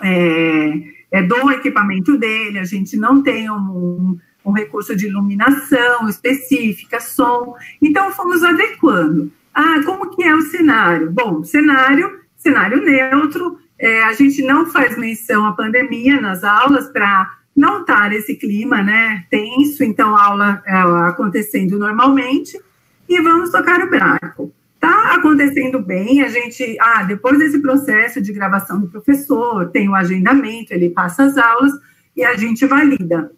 é, 0.03 0.73
é, 1.11 1.23
do 1.23 1.51
equipamento 1.53 2.19
dele, 2.19 2.59
a 2.59 2.65
gente 2.65 2.97
não 2.97 3.23
tem 3.23 3.51
um, 3.51 4.19
um 4.45 4.53
recurso 4.53 4.95
de 4.95 5.07
iluminação 5.07 6.09
específica, 6.09 7.01
som. 7.01 7.55
Então, 7.81 8.13
fomos 8.13 8.43
adequando. 8.43 9.31
Ah, 9.59 9.81
como 9.87 10.11
que 10.11 10.23
é 10.23 10.35
o 10.35 10.43
cenário? 10.43 11.11
Bom, 11.11 11.43
cenário, 11.43 12.21
cenário 12.37 12.83
neutro, 12.83 13.59
é, 13.79 14.03
a 14.03 14.13
gente 14.13 14.43
não 14.43 14.67
faz 14.67 14.99
menção 14.99 15.47
à 15.47 15.53
pandemia 15.53 16.21
nas 16.21 16.45
aulas 16.45 16.91
para 16.91 17.39
não 17.57 17.81
estar 17.81 18.13
esse 18.13 18.35
clima, 18.35 18.83
né, 18.83 19.25
tenso, 19.31 19.83
então 19.83 20.15
aula 20.15 20.63
é, 20.67 20.75
acontecendo 21.09 21.79
normalmente, 21.79 22.61
e 23.09 23.19
vamos 23.23 23.49
tocar 23.49 23.81
o 23.81 23.89
barco. 23.91 24.53
Está 24.75 25.15
acontecendo 25.15 25.81
bem, 25.81 26.21
a 26.21 26.29
gente, 26.29 26.77
ah, 26.79 27.03
depois 27.05 27.39
desse 27.39 27.59
processo 27.63 28.21
de 28.21 28.35
gravação 28.35 28.79
do 28.79 28.89
professor, 28.89 29.71
tem 29.71 29.89
o 29.89 29.95
agendamento, 29.95 30.75
ele 30.75 30.91
passa 30.91 31.25
as 31.25 31.39
aulas 31.39 31.73
e 32.15 32.23
a 32.23 32.37
gente 32.37 32.67
valida. 32.67 33.33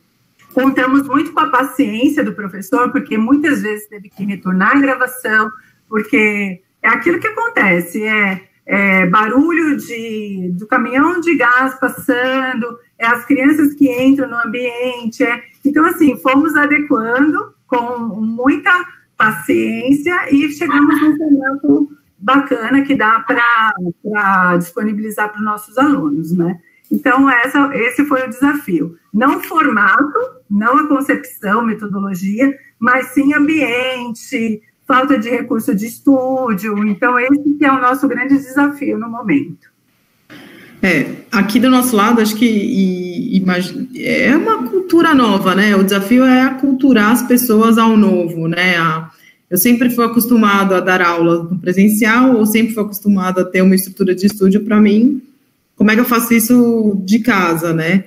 Contamos 0.52 1.06
muito 1.06 1.32
com 1.32 1.38
a 1.38 1.48
paciência 1.48 2.24
do 2.24 2.32
professor, 2.32 2.90
porque 2.90 3.16
muitas 3.16 3.62
vezes 3.62 3.86
teve 3.86 4.08
que 4.08 4.24
retornar 4.24 4.76
a 4.76 4.80
gravação, 4.80 5.48
porque 5.88 6.60
é 6.82 6.88
aquilo 6.88 7.18
que 7.18 7.26
acontece, 7.26 8.02
é, 8.04 8.42
é 8.66 9.06
barulho 9.06 9.76
de, 9.76 10.52
do 10.52 10.66
caminhão 10.66 11.20
de 11.20 11.36
gás 11.36 11.74
passando, 11.78 12.78
é 12.98 13.06
as 13.06 13.24
crianças 13.24 13.74
que 13.74 13.90
entram 13.90 14.28
no 14.28 14.36
ambiente, 14.36 15.24
é, 15.24 15.42
então 15.64 15.84
assim, 15.84 16.16
fomos 16.18 16.54
adequando 16.56 17.54
com 17.66 17.98
muita 18.20 18.70
paciência 19.16 20.32
e 20.32 20.48
chegamos 20.50 21.00
num 21.00 21.16
formato 21.16 21.98
bacana 22.18 22.82
que 22.82 22.94
dá 22.94 23.20
para 23.20 24.56
disponibilizar 24.56 25.28
para 25.30 25.38
os 25.38 25.44
nossos 25.44 25.78
alunos, 25.78 26.32
né? 26.32 26.58
Então, 26.90 27.28
essa, 27.30 27.70
esse 27.74 28.04
foi 28.06 28.24
o 28.24 28.28
desafio. 28.28 28.96
Não 29.12 29.42
formato, 29.42 30.18
não 30.50 30.78
a 30.78 30.88
concepção, 30.88 31.62
metodologia, 31.62 32.56
mas 32.78 33.08
sim 33.08 33.34
ambiente, 33.34 34.62
falta 34.88 35.18
de 35.18 35.28
recurso 35.28 35.74
de 35.74 35.86
estúdio. 35.86 36.78
Então, 36.88 37.18
esse 37.18 37.58
é 37.62 37.70
o 37.70 37.80
nosso 37.80 38.08
grande 38.08 38.38
desafio 38.38 38.98
no 38.98 39.08
momento. 39.08 39.68
É, 40.82 41.06
aqui 41.30 41.60
do 41.60 41.68
nosso 41.68 41.94
lado, 41.94 42.20
acho 42.20 42.36
que 42.36 42.46
e, 42.46 43.36
e, 43.36 44.02
é 44.02 44.34
uma 44.34 44.66
cultura 44.68 45.14
nova, 45.14 45.54
né? 45.54 45.76
O 45.76 45.82
desafio 45.84 46.24
é 46.24 46.42
aculturar 46.42 47.10
as 47.12 47.22
pessoas 47.22 47.76
ao 47.76 47.96
novo, 47.96 48.48
né? 48.48 48.76
A, 48.78 49.10
eu 49.50 49.58
sempre 49.58 49.90
fui 49.90 50.04
acostumado 50.04 50.74
a 50.74 50.80
dar 50.80 51.02
aula 51.02 51.42
no 51.42 51.58
presencial, 51.58 52.36
ou 52.36 52.46
sempre 52.46 52.74
fui 52.74 52.82
acostumado 52.82 53.40
a 53.40 53.44
ter 53.44 53.60
uma 53.60 53.74
estrutura 53.74 54.14
de 54.14 54.26
estúdio 54.26 54.64
para 54.64 54.80
mim. 54.80 55.20
Como 55.76 55.90
é 55.90 55.94
que 55.94 56.00
eu 56.00 56.04
faço 56.04 56.32
isso 56.32 57.00
de 57.04 57.18
casa, 57.18 57.74
né? 57.74 58.04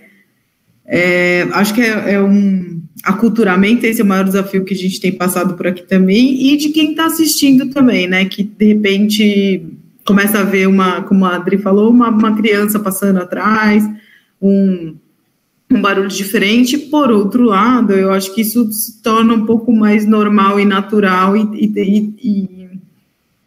É, 0.86 1.48
acho 1.52 1.74
que 1.74 1.82
é, 1.82 2.14
é, 2.14 2.22
um 2.22 2.81
aculturamento, 3.04 3.86
esse 3.86 4.02
é 4.02 4.04
o 4.04 4.08
maior 4.08 4.24
desafio 4.24 4.64
que 4.64 4.74
a 4.74 4.78
gente 4.78 5.00
tem 5.00 5.12
passado 5.12 5.56
por 5.56 5.68
aqui 5.68 5.84
também, 5.84 6.52
e 6.52 6.58
de 6.58 6.70
quem 6.70 6.92
está 6.92 7.06
assistindo 7.06 7.70
também, 7.70 8.08
né? 8.08 8.26
Que 8.26 8.44
de 8.44 8.66
repente 8.66 9.66
começa 10.06 10.40
a 10.40 10.44
ver 10.44 10.68
uma, 10.68 11.02
como 11.04 11.26
a 11.26 11.36
Adri 11.36 11.58
falou, 11.58 11.90
uma, 11.90 12.10
uma 12.10 12.36
criança 12.36 12.80
passando 12.80 13.20
atrás, 13.20 13.88
um, 14.42 14.96
um 15.70 15.82
barulho 15.82 16.10
diferente. 16.10 16.78
Por 16.78 17.12
outro 17.12 17.44
lado, 17.44 17.94
eu 17.94 18.12
acho 18.12 18.34
que 18.34 18.42
isso 18.42 18.72
se 18.72 19.02
torna 19.02 19.34
um 19.34 19.46
pouco 19.46 19.72
mais 19.72 20.06
normal 20.06 20.60
e 20.60 20.66
natural 20.66 21.36
e, 21.38 21.42
e, 21.54 22.14
e, 22.22 22.61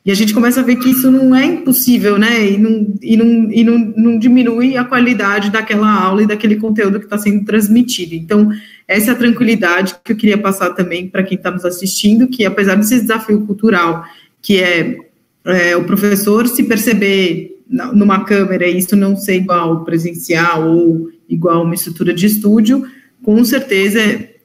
e 0.04 0.10
a 0.10 0.14
gente 0.14 0.34
começa 0.34 0.60
a 0.60 0.62
ver 0.62 0.76
que 0.76 0.90
isso 0.90 1.10
não 1.10 1.34
é 1.34 1.46
impossível, 1.46 2.18
né? 2.18 2.50
E 2.50 2.58
não, 2.58 2.94
e 3.00 3.16
não, 3.16 3.50
e 3.50 3.64
não, 3.64 3.78
não 3.96 4.18
diminui 4.18 4.76
a 4.76 4.84
qualidade 4.84 5.50
daquela 5.50 5.90
aula 5.90 6.22
e 6.22 6.26
daquele 6.26 6.56
conteúdo 6.56 6.98
que 6.98 7.06
está 7.06 7.16
sendo 7.16 7.44
transmitido. 7.44 8.14
Então, 8.14 8.50
essa 8.86 9.10
é 9.10 9.14
a 9.14 9.16
tranquilidade 9.16 9.96
que 10.04 10.12
eu 10.12 10.16
queria 10.16 10.36
passar 10.36 10.70
também 10.70 11.08
para 11.08 11.22
quem 11.22 11.38
está 11.38 11.50
nos 11.50 11.64
assistindo, 11.64 12.28
que 12.28 12.44
apesar 12.44 12.74
desse 12.74 13.00
desafio 13.00 13.46
cultural, 13.46 14.04
que 14.42 14.58
é 14.58 14.98
é, 15.44 15.76
o 15.76 15.84
professor 15.84 16.48
se 16.48 16.62
perceber 16.62 17.62
numa 17.68 18.24
câmera 18.24 18.66
isso 18.66 18.96
não 18.96 19.16
ser 19.16 19.36
igual 19.36 19.84
presencial 19.84 20.68
ou 20.70 21.10
igual 21.28 21.64
uma 21.64 21.74
estrutura 21.74 22.12
de 22.14 22.26
estúdio, 22.26 22.84
com 23.22 23.42
certeza 23.44 24.00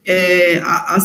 é, 0.06 0.58
a, 0.58 0.98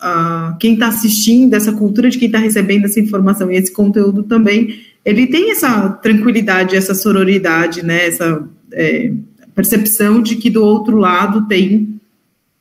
a, 0.00 0.56
quem 0.58 0.74
está 0.74 0.88
assistindo, 0.88 1.54
essa 1.54 1.72
cultura 1.72 2.08
de 2.08 2.18
quem 2.18 2.26
está 2.26 2.38
recebendo 2.38 2.86
essa 2.86 3.00
informação 3.00 3.50
e 3.50 3.56
esse 3.56 3.72
conteúdo 3.72 4.22
também, 4.22 4.80
ele 5.04 5.26
tem 5.26 5.50
essa 5.50 5.88
tranquilidade, 5.88 6.76
essa 6.76 6.94
sororidade, 6.94 7.84
né, 7.84 8.06
essa, 8.06 8.48
é, 8.72 9.12
percepção 9.54 10.22
de 10.22 10.36
que 10.36 10.48
do 10.48 10.64
outro 10.64 10.96
lado 10.96 11.46
tem 11.46 12.00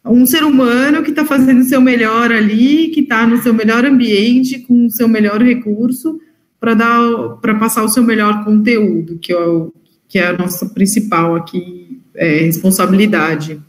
um 0.04 0.26
ser 0.26 0.44
humano 0.44 1.04
que 1.04 1.12
está 1.12 1.24
fazendo 1.24 1.62
o 1.62 1.66
seu 1.66 1.80
melhor 1.80 2.32
ali, 2.32 2.90
que 2.90 3.02
está 3.02 3.28
no 3.28 3.42
seu 3.42 3.54
melhor 3.54 3.86
ambiente, 3.86 4.60
com 4.60 4.86
o 4.86 4.90
seu 4.90 5.08
melhor 5.08 5.42
recurso, 5.42 6.20
para 6.60 6.74
dar 6.74 7.38
para 7.42 7.56
passar 7.56 7.84
o 7.84 7.90
seu 7.90 8.04
melhor 8.04 8.44
conteúdo, 8.44 9.18
que 9.18 9.32
é, 9.32 9.38
o, 9.38 9.74
que 10.08 10.20
é 10.20 10.28
a 10.28 10.38
nossa 10.38 10.66
principal 10.68 11.36
aqui 11.36 12.02
é, 12.16 12.40
responsabilidade. 12.40 13.62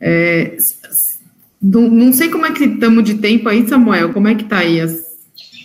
É, 0.00 0.56
não, 1.64 1.88
não, 1.88 2.12
sei 2.12 2.28
como 2.28 2.46
é 2.46 2.52
que 2.52 2.64
estamos 2.64 3.04
de 3.04 3.14
tempo 3.14 3.48
aí, 3.48 3.66
Samuel, 3.68 4.12
como 4.12 4.28
é 4.28 4.34
que 4.34 4.44
está 4.44 4.58
aí? 4.58 4.80
As... 4.80 5.02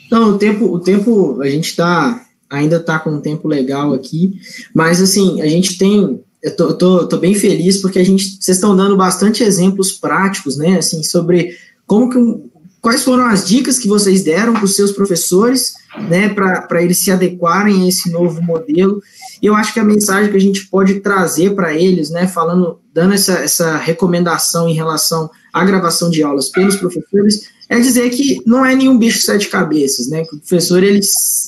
Não, 0.10 0.32
o 0.32 0.38
tempo, 0.38 0.66
o 0.66 0.80
tempo, 0.80 1.41
a 1.41 1.50
gente 1.50 1.70
está 1.70 2.26
ainda 2.50 2.78
está 2.78 2.97
com 2.97 3.12
um 3.12 3.22
tempo 3.22 3.47
legal 3.47 3.93
aqui, 3.93 4.39
mas 4.74 5.02
assim, 5.02 5.39
a 5.41 5.47
gente 5.47 5.78
tem 5.78 6.20
eu 6.41 6.56
tô, 6.56 6.74
tô, 6.74 7.08
tô, 7.08 7.18
bem 7.18 7.36
feliz 7.36 7.78
porque 7.78 8.00
a 8.00 8.04
gente 8.04 8.38
vocês 8.41 8.58
estão 8.58 8.76
dando 8.76 8.95
bastante 8.95 9.43
exemplos 9.43 9.91
práticos, 9.91 10.58
né, 10.58 10.78
assim, 10.78 11.04
sobre 11.04 11.56
como 11.86 12.10
que 12.10 12.50
quais 12.82 13.04
foram 13.04 13.26
as 13.26 13.45
dicas 13.45 13.78
que 13.78 13.89
vocês 13.89 14.24
deram 14.24 14.54
para 14.54 14.64
os 14.64 14.76
seus 14.76 14.91
professores, 14.91 15.74
né, 16.10 16.30
para 16.30 16.82
eles 16.82 17.00
se 17.00 17.12
adequarem 17.12 17.84
a 17.84 17.88
esse 17.89 18.10
novo 18.10 18.41
modelo. 18.41 19.02
E 19.41 19.45
eu 19.45 19.55
acho 19.55 19.73
que 19.73 19.79
a 19.79 19.85
mensagem 19.85 20.29
que 20.29 20.37
a 20.37 20.41
gente 20.41 20.67
pode 20.67 20.99
trazer 20.99 21.55
para 21.55 21.73
eles, 21.73 22.09
né, 22.09 22.27
falando, 22.27 22.79
dando 22.93 23.13
essa, 23.13 23.33
essa 23.33 23.77
recomendação 23.77 24.67
em 24.67 24.73
relação 24.73 25.29
à 25.53 25.63
gravação 25.63 26.09
de 26.09 26.21
aulas 26.21 26.49
pelos 26.49 26.75
professores, 26.75 27.49
é 27.69 27.79
dizer 27.79 28.09
que 28.09 28.41
não 28.45 28.65
é 28.65 28.75
nenhum 28.75 28.97
bicho 28.97 29.19
de 29.19 29.25
sete 29.25 29.47
cabeças, 29.47 30.09
né, 30.09 30.23
que 30.25 30.35
o 30.35 30.39
professor 30.39 30.83
ele, 30.83 30.99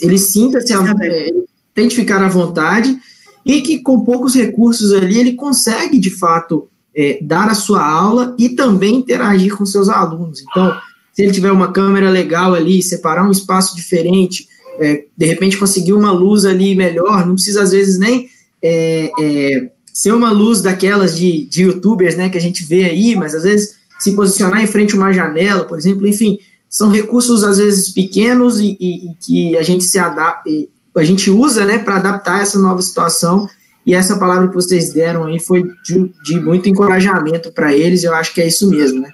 ele 0.01 0.17
sinta-se, 0.17 0.73
é, 0.73 1.31
tente 1.73 1.95
ficar 1.95 2.23
à 2.23 2.29
vontade 2.29 2.97
e 3.45 3.61
que 3.61 3.79
com 3.79 4.03
poucos 4.03 4.35
recursos 4.35 4.93
ali 4.93 5.19
ele 5.19 5.33
consegue 5.33 5.99
de 5.99 6.11
fato 6.11 6.67
é, 6.95 7.19
dar 7.21 7.49
a 7.49 7.55
sua 7.55 7.83
aula 7.83 8.35
e 8.37 8.49
também 8.49 8.95
interagir 8.95 9.55
com 9.55 9.65
seus 9.65 9.89
alunos. 9.89 10.41
Então, 10.41 10.75
se 11.13 11.23
ele 11.23 11.31
tiver 11.31 11.51
uma 11.51 11.71
câmera 11.71 12.09
legal 12.09 12.53
ali, 12.53 12.81
separar 12.81 13.27
um 13.27 13.31
espaço 13.31 13.75
diferente, 13.75 14.47
é, 14.81 15.05
de 15.15 15.25
repente 15.25 15.57
conseguir 15.57 15.93
uma 15.93 16.11
luz 16.11 16.43
ali 16.43 16.75
melhor, 16.75 17.25
não 17.25 17.35
precisa 17.35 17.61
às 17.61 17.71
vezes 17.71 17.99
nem 17.99 18.27
é, 18.61 19.11
é, 19.19 19.71
ser 19.93 20.11
uma 20.11 20.31
luz 20.31 20.61
daquelas 20.61 21.15
de, 21.15 21.45
de 21.45 21.63
youtubers, 21.63 22.15
né, 22.15 22.29
que 22.29 22.37
a 22.37 22.41
gente 22.41 22.63
vê 22.63 22.85
aí, 22.85 23.15
mas 23.15 23.35
às 23.35 23.43
vezes 23.43 23.75
se 23.99 24.13
posicionar 24.13 24.61
em 24.61 24.67
frente 24.67 24.95
a 24.95 24.97
uma 24.97 25.13
janela, 25.13 25.63
por 25.63 25.77
exemplo, 25.77 26.07
enfim, 26.07 26.39
são 26.67 26.89
recursos 26.89 27.43
às 27.43 27.59
vezes 27.59 27.89
pequenos 27.89 28.59
e, 28.59 28.75
e, 28.79 29.11
e 29.11 29.15
que 29.15 29.57
a 29.57 29.61
gente 29.61 29.83
se 29.83 29.99
adapta, 29.99 30.49
a 30.95 31.03
gente 31.03 31.29
usa, 31.29 31.63
né, 31.65 31.77
para 31.77 31.97
adaptar 31.97 32.41
essa 32.41 32.59
nova 32.59 32.81
situação. 32.81 33.47
E 33.83 33.95
essa 33.95 34.17
palavra 34.19 34.47
que 34.47 34.53
vocês 34.53 34.93
deram 34.93 35.25
aí 35.25 35.39
foi 35.39 35.63
de, 35.83 36.13
de 36.23 36.39
muito 36.39 36.69
encorajamento 36.69 37.51
para 37.51 37.73
eles. 37.73 38.03
Eu 38.03 38.13
acho 38.13 38.33
que 38.33 38.41
é 38.41 38.47
isso 38.47 38.69
mesmo, 38.69 39.01
né? 39.01 39.11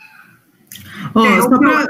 Oh, 1.15 1.41
só 1.41 1.57
pra... 1.57 1.88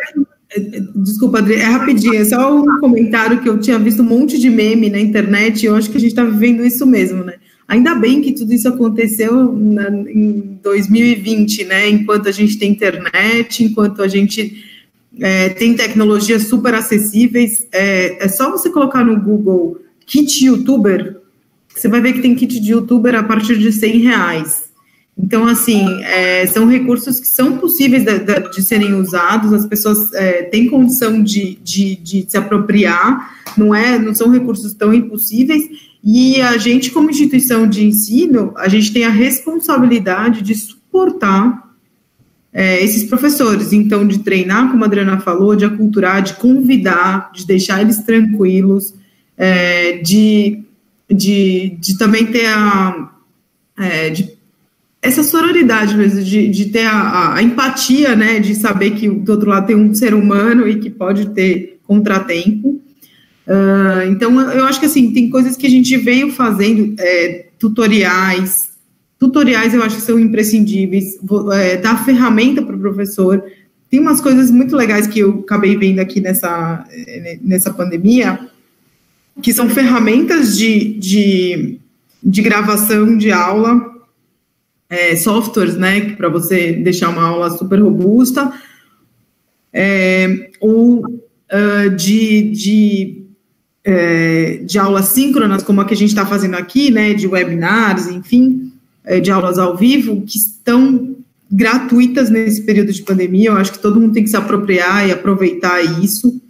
Desculpa, 0.96 1.40
Adri, 1.40 1.56
é 1.56 1.64
rapidinho, 1.64 2.16
é 2.16 2.24
só 2.24 2.56
um 2.56 2.80
comentário 2.80 3.42
que 3.42 3.50
eu 3.50 3.60
tinha 3.60 3.78
visto 3.78 4.02
um 4.02 4.06
monte 4.06 4.40
de 4.40 4.50
meme 4.50 4.90
na 4.90 5.00
internet 5.00 5.64
e 5.64 5.66
eu 5.66 5.76
acho 5.76 5.90
que 5.90 5.98
a 5.98 6.00
gente 6.00 6.12
está 6.12 6.24
vivendo 6.24 6.66
isso 6.66 6.86
mesmo, 6.86 7.24
né? 7.24 7.36
Ainda 7.68 7.94
bem 7.96 8.22
que 8.22 8.32
tudo 8.32 8.54
isso 8.54 8.70
aconteceu 8.70 9.52
na, 9.52 9.90
em 9.90 10.58
2020, 10.64 11.66
né? 11.66 11.90
Enquanto 11.90 12.30
a 12.30 12.32
gente 12.32 12.58
tem 12.58 12.72
internet, 12.72 13.62
enquanto 13.62 14.02
a 14.02 14.08
gente 14.08 14.64
é, 15.20 15.50
tem 15.50 15.76
tecnologias 15.76 16.44
super 16.44 16.74
acessíveis. 16.74 17.68
É, 17.72 18.24
é, 18.24 18.28
só 18.30 18.50
você 18.50 18.70
colocar 18.70 19.04
no 19.04 19.20
Google 19.20 19.82
kit 20.06 20.46
youtuber, 20.46 21.18
você 21.68 21.90
vai 21.90 22.00
ver 22.00 22.14
que 22.14 22.22
tem 22.22 22.36
kit 22.36 22.60
de 22.60 22.72
youtuber 22.72 23.16
a 23.16 23.24
partir 23.24 23.58
de 23.58 23.72
100 23.72 24.00
reais. 24.00 24.67
Então, 25.20 25.48
assim, 25.48 26.04
é, 26.04 26.46
são 26.46 26.68
recursos 26.68 27.20
que 27.20 27.28
são 27.28 27.58
possíveis 27.58 28.06
de, 28.06 28.20
de, 28.20 28.52
de 28.52 28.62
serem 28.64 28.94
usados, 28.94 29.52
as 29.52 29.66
pessoas 29.66 30.14
é, 30.14 30.44
têm 30.44 30.68
condição 30.68 31.24
de, 31.24 31.58
de, 31.64 31.96
de, 31.96 32.26
se 32.30 32.38
apropriar, 32.38 33.36
não, 33.58 33.74
é, 33.74 33.98
não 33.98 34.14
são 34.14 34.30
recursos 34.30 34.74
tão 34.76 34.94
impossíveis, 34.94 35.64
e 36.04 36.40
a 36.40 36.56
gente, 36.58 36.92
como 36.92 37.10
instituição 37.10 37.68
de 37.68 37.84
ensino, 37.84 38.54
a 38.56 38.68
gente 38.68 38.94
tem 38.94 39.06
a 39.06 39.10
responsabilidade 39.10 40.44
de 40.44 40.54
suportar 40.54 41.68
é, 42.54 42.84
esses 42.84 43.04
professores, 43.04 43.74
então, 43.74 44.08
de 44.08 44.20
treinar, 44.20 44.70
como 44.70 44.84
a 44.84 44.88
Adriana 44.88 45.20
falou, 45.20 45.56
de 45.56 45.66
aculturar, 45.66 46.22
de 46.22 46.36
convidar, 46.36 47.32
de 47.34 47.46
deixar 47.46 47.82
eles 47.82 48.04
tranquilos, 48.04 48.94
é, 49.36 49.94
de, 49.98 50.64
de, 51.10 51.76
de 51.80 51.98
também 51.98 52.28
ter 52.28 52.46
a... 52.46 53.12
É, 53.80 54.10
de 54.10 54.37
essa 55.02 55.24
sororidade 55.24 55.96
mesmo, 55.96 56.22
de, 56.22 56.48
de 56.48 56.66
ter 56.66 56.86
a, 56.86 57.36
a, 57.36 57.44
empatia, 57.44 58.16
né, 58.16 58.40
de 58.40 58.56
saber 58.56 58.92
que 58.92 59.08
do 59.08 59.32
outro 59.32 59.50
lado 59.50 59.68
tem 59.68 59.76
um 59.76 59.94
ser 59.94 60.14
humano 60.14 60.68
e 60.68 60.80
que 60.80 60.90
pode 60.90 61.30
ter 61.30 61.80
contratempo. 61.84 62.82
Uh, 63.48 64.10
então, 64.10 64.40
eu 64.52 64.66
acho 64.66 64.80
que, 64.80 64.86
assim, 64.86 65.14
tem 65.14 65.30
coisas 65.30 65.56
que 65.56 65.68
a 65.68 65.70
gente 65.70 65.96
veio 65.98 66.32
fazendo, 66.32 66.96
é, 67.00 67.46
tutoriais, 67.58 68.72
tutoriais 69.18 69.74
eu 69.74 69.82
acho 69.82 69.96
que 69.96 70.02
são 70.02 70.20
imprescindíveis, 70.20 71.18
é, 71.54 71.78
dar 71.78 72.04
ferramenta 72.04 72.62
para 72.62 72.76
o 72.76 72.80
professor, 72.80 73.44
tem 73.90 74.00
umas 74.00 74.20
coisas 74.20 74.52
muito 74.52 74.76
legais 74.76 75.08
que 75.08 75.20
eu 75.20 75.40
acabei 75.40 75.78
vendo 75.78 76.00
aqui 76.00 76.20
nessa, 76.20 76.86
nessa 77.42 77.74
pandemia, 77.74 78.38
que 79.42 79.54
são 79.54 79.70
ferramentas 79.70 80.58
de, 80.58 80.94
de, 80.96 81.80
de 82.22 82.42
gravação 82.42 83.18
de 83.18 83.32
aula, 83.32 83.97
é, 84.90 85.16
softwares, 85.16 85.76
né, 85.76 86.12
para 86.16 86.30
você 86.30 86.72
deixar 86.74 87.10
uma 87.10 87.24
aula 87.24 87.50
super 87.50 87.80
robusta, 87.82 88.52
é, 89.74 90.50
ou 90.60 91.06
uh, 91.06 91.96
de, 91.96 92.52
de, 92.52 93.26
é, 93.84 94.62
de 94.64 94.80
aulas 94.80 95.06
síncronas, 95.06 95.64
como 95.64 95.82
a 95.82 95.86
que 95.86 95.94
a 95.94 95.98
gente 95.98 96.10
está 96.10 96.26
fazendo 96.26 96.56
aqui, 96.56 96.90
né, 96.90 97.14
de 97.14 97.28
webinars, 97.28 98.08
enfim, 98.08 98.72
é, 99.04 99.20
de 99.20 99.30
aulas 99.30 99.58
ao 99.58 99.76
vivo, 99.76 100.22
que 100.22 100.38
estão 100.38 101.16
gratuitas 101.52 102.30
nesse 102.30 102.62
período 102.64 102.92
de 102.92 103.02
pandemia, 103.04 103.50
eu 103.50 103.58
acho 103.58 103.74
que 103.74 103.80
todo 103.80 104.00
mundo 104.00 104.14
tem 104.14 104.24
que 104.24 104.30
se 104.30 104.38
apropriar 104.38 105.08
e 105.08 105.12
aproveitar 105.12 105.82
isso, 106.02 106.42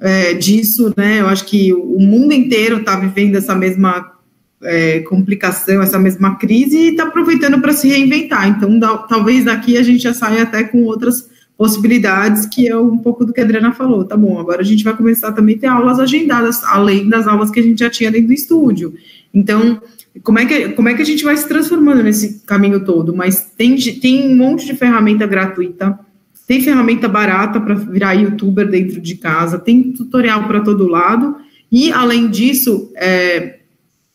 é, 0.00 0.34
disso, 0.34 0.92
né, 0.96 1.20
eu 1.20 1.28
acho 1.28 1.44
que 1.44 1.72
o 1.72 1.98
mundo 1.98 2.32
inteiro 2.32 2.78
está 2.78 2.96
vivendo 2.96 3.36
essa 3.36 3.54
mesma 3.54 4.13
é, 4.62 5.00
complicação, 5.00 5.82
essa 5.82 5.98
mesma 5.98 6.36
crise 6.36 6.76
e 6.76 6.88
está 6.90 7.04
aproveitando 7.04 7.60
para 7.60 7.72
se 7.72 7.88
reinventar. 7.88 8.48
Então, 8.48 8.78
da, 8.78 8.98
talvez 8.98 9.44
daqui 9.44 9.76
a 9.76 9.82
gente 9.82 10.02
já 10.02 10.14
saia 10.14 10.42
até 10.42 10.64
com 10.64 10.84
outras 10.84 11.28
possibilidades, 11.56 12.46
que 12.46 12.68
é 12.68 12.76
um 12.76 12.98
pouco 12.98 13.24
do 13.24 13.32
que 13.32 13.40
a 13.40 13.44
Adriana 13.44 13.72
falou. 13.72 14.04
Tá 14.04 14.16
bom, 14.16 14.38
agora 14.38 14.60
a 14.60 14.64
gente 14.64 14.82
vai 14.82 14.96
começar 14.96 15.32
também 15.32 15.56
a 15.56 15.58
ter 15.58 15.66
aulas 15.66 16.00
agendadas, 16.00 16.62
além 16.64 17.08
das 17.08 17.26
aulas 17.26 17.50
que 17.50 17.60
a 17.60 17.62
gente 17.62 17.78
já 17.78 17.90
tinha 17.90 18.10
dentro 18.10 18.28
do 18.28 18.32
estúdio. 18.32 18.94
Então, 19.32 19.80
como 20.22 20.38
é 20.38 20.46
que, 20.46 20.68
como 20.70 20.88
é 20.88 20.94
que 20.94 21.02
a 21.02 21.06
gente 21.06 21.24
vai 21.24 21.36
se 21.36 21.46
transformando 21.46 22.02
nesse 22.02 22.40
caminho 22.44 22.84
todo? 22.84 23.14
Mas 23.14 23.52
tem, 23.56 23.76
tem 23.76 24.32
um 24.32 24.36
monte 24.36 24.66
de 24.66 24.74
ferramenta 24.74 25.26
gratuita, 25.26 25.98
tem 26.46 26.60
ferramenta 26.60 27.08
barata 27.08 27.60
para 27.60 27.74
virar 27.74 28.14
youtuber 28.14 28.68
dentro 28.68 29.00
de 29.00 29.16
casa, 29.16 29.58
tem 29.58 29.92
tutorial 29.92 30.46
para 30.46 30.60
todo 30.60 30.88
lado, 30.88 31.36
e 31.70 31.90
além 31.90 32.28
disso, 32.28 32.92
é, 32.96 33.60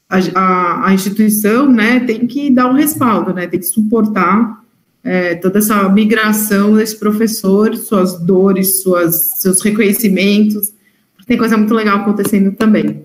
a, 0.09 0.87
a, 0.87 0.93
instituição 0.93 1.71
né, 1.71 1.99
tem 1.99 2.25
que 2.25 2.49
dar 2.49 2.67
um 2.67 2.73
respaldo, 2.73 3.31
né, 3.31 3.45
tem 3.45 3.59
que 3.59 3.67
suportar 3.67 4.63
é, 5.03 5.35
toda 5.35 5.59
essa 5.59 5.87
migração 5.87 6.73
desse 6.73 6.97
professor, 6.97 7.75
suas 7.75 8.19
dores, 8.19 8.81
suas, 8.81 9.15
seus 9.37 9.61
reconhecimentos. 9.61 10.73
Tem 11.27 11.37
coisa 11.37 11.55
muito 11.55 11.73
legal 11.75 11.99
acontecendo 11.99 12.51
também. 12.53 13.03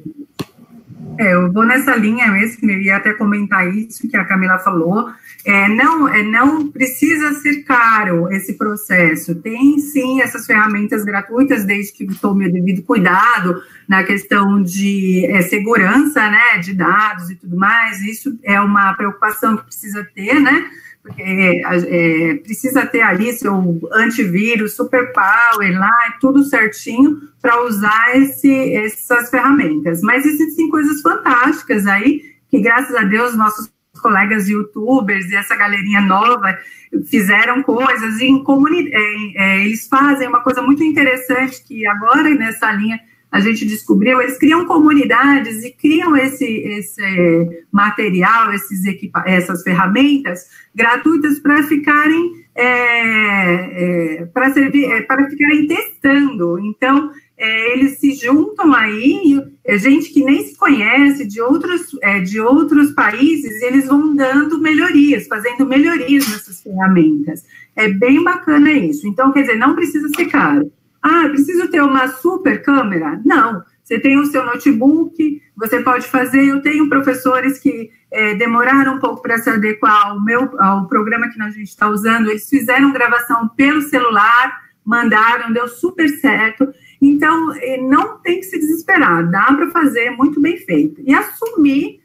É, 1.18 1.34
eu 1.34 1.52
vou 1.52 1.64
nessa 1.64 1.94
linha 1.94 2.28
mesmo, 2.28 2.70
eu 2.70 2.80
ia 2.80 2.96
até 2.96 3.12
comentar 3.12 3.72
isso 3.72 4.08
que 4.08 4.16
a 4.16 4.24
Camila 4.24 4.58
falou. 4.58 5.10
É, 5.44 5.68
não, 5.68 6.08
é, 6.08 6.22
não 6.22 6.70
precisa 6.70 7.34
ser 7.34 7.62
caro 7.64 8.32
esse 8.32 8.54
processo. 8.54 9.34
Tem 9.34 9.78
sim 9.78 10.22
essas 10.22 10.46
ferramentas 10.46 11.04
gratuitas, 11.04 11.64
desde 11.64 11.92
que 11.92 12.06
tome 12.18 12.48
o 12.48 12.52
devido 12.52 12.82
cuidado 12.82 13.62
na 13.86 14.02
questão 14.02 14.62
de 14.62 15.26
é, 15.26 15.42
segurança, 15.42 16.28
né, 16.30 16.58
de 16.58 16.72
dados 16.72 17.30
e 17.30 17.36
tudo 17.36 17.56
mais. 17.56 18.00
Isso 18.00 18.38
é 18.42 18.60
uma 18.60 18.94
preocupação 18.94 19.56
que 19.56 19.64
precisa 19.64 20.06
ter, 20.14 20.40
né? 20.40 20.64
Porque 21.04 21.22
é, 21.22 22.34
precisa 22.36 22.86
ter 22.86 23.02
ali 23.02 23.30
seu 23.34 23.78
antivírus, 23.92 24.74
super 24.74 25.12
power 25.12 25.78
lá, 25.78 26.16
tudo 26.18 26.42
certinho 26.44 27.20
para 27.42 27.62
usar 27.62 28.16
esse, 28.16 28.74
essas 28.74 29.28
ferramentas. 29.28 30.00
Mas 30.00 30.24
existem 30.24 30.70
coisas 30.70 31.02
fantásticas 31.02 31.86
aí, 31.86 32.22
que 32.48 32.58
graças 32.58 32.96
a 32.96 33.02
Deus 33.02 33.36
nossos 33.36 33.70
colegas 34.00 34.48
youtubers 34.48 35.30
e 35.30 35.36
essa 35.36 35.54
galerinha 35.54 36.00
nova 36.00 36.58
fizeram 37.06 37.62
coisas 37.62 38.20
em 38.22 38.42
comunidade. 38.42 38.96
É, 38.96 39.42
é, 39.44 39.60
eles 39.60 39.86
fazem 39.86 40.26
uma 40.26 40.40
coisa 40.40 40.62
muito 40.62 40.82
interessante 40.82 41.62
que 41.64 41.86
agora 41.86 42.30
nessa 42.30 42.72
linha 42.72 42.98
a 43.34 43.40
gente 43.40 43.66
descobriu, 43.66 44.22
eles 44.22 44.38
criam 44.38 44.64
comunidades 44.64 45.64
e 45.64 45.72
criam 45.72 46.16
esse, 46.16 46.46
esse 46.46 47.64
material, 47.72 48.52
esses 48.52 48.84
equipa 48.84 49.24
essas 49.26 49.64
ferramentas 49.64 50.46
gratuitas 50.72 51.40
para 51.40 51.64
ficarem 51.64 52.44
é, 52.54 54.20
é, 54.20 54.26
para 54.26 54.52
servir, 54.52 54.84
é, 54.84 55.02
para 55.02 55.28
ficarem 55.28 55.66
testando. 55.66 56.60
Então, 56.60 57.10
é, 57.36 57.72
eles 57.72 57.98
se 57.98 58.14
juntam 58.14 58.72
aí, 58.72 59.42
gente 59.78 60.10
que 60.10 60.22
nem 60.22 60.46
se 60.46 60.56
conhece 60.56 61.26
de 61.26 61.40
outros, 61.40 61.88
é, 62.02 62.20
de 62.20 62.40
outros 62.40 62.92
países, 62.92 63.60
eles 63.62 63.88
vão 63.88 64.14
dando 64.14 64.60
melhorias, 64.60 65.26
fazendo 65.26 65.66
melhorias 65.66 66.28
nessas 66.28 66.62
ferramentas. 66.62 67.42
É 67.74 67.88
bem 67.88 68.22
bacana 68.22 68.70
isso. 68.70 69.08
Então, 69.08 69.32
quer 69.32 69.40
dizer, 69.40 69.56
não 69.56 69.74
precisa 69.74 70.08
ser 70.10 70.26
caro. 70.26 70.70
Ah, 71.04 71.28
preciso 71.28 71.68
ter 71.68 71.82
uma 71.82 72.08
super 72.08 72.62
câmera? 72.62 73.20
Não. 73.26 73.62
Você 73.82 74.00
tem 74.00 74.18
o 74.18 74.24
seu 74.24 74.42
notebook, 74.42 75.42
você 75.54 75.82
pode 75.82 76.06
fazer. 76.06 76.48
Eu 76.48 76.62
tenho 76.62 76.88
professores 76.88 77.58
que 77.58 77.90
é, 78.10 78.34
demoraram 78.34 78.94
um 78.94 78.98
pouco 78.98 79.20
para 79.20 79.36
se 79.36 79.50
adequar 79.50 80.06
ao, 80.06 80.24
meu, 80.24 80.58
ao 80.58 80.88
programa 80.88 81.28
que 81.28 81.40
a 81.42 81.50
gente 81.50 81.68
está 81.68 81.86
usando. 81.90 82.30
Eles 82.30 82.48
fizeram 82.48 82.90
gravação 82.90 83.46
pelo 83.48 83.82
celular, 83.82 84.62
mandaram, 84.82 85.52
deu 85.52 85.68
super 85.68 86.08
certo. 86.08 86.72
Então, 87.02 87.52
é, 87.56 87.76
não 87.82 88.16
tem 88.22 88.40
que 88.40 88.46
se 88.46 88.58
desesperar, 88.58 89.30
dá 89.30 89.52
para 89.52 89.70
fazer 89.70 90.08
muito 90.12 90.40
bem 90.40 90.56
feito. 90.56 91.02
E 91.04 91.12
assumir, 91.12 92.00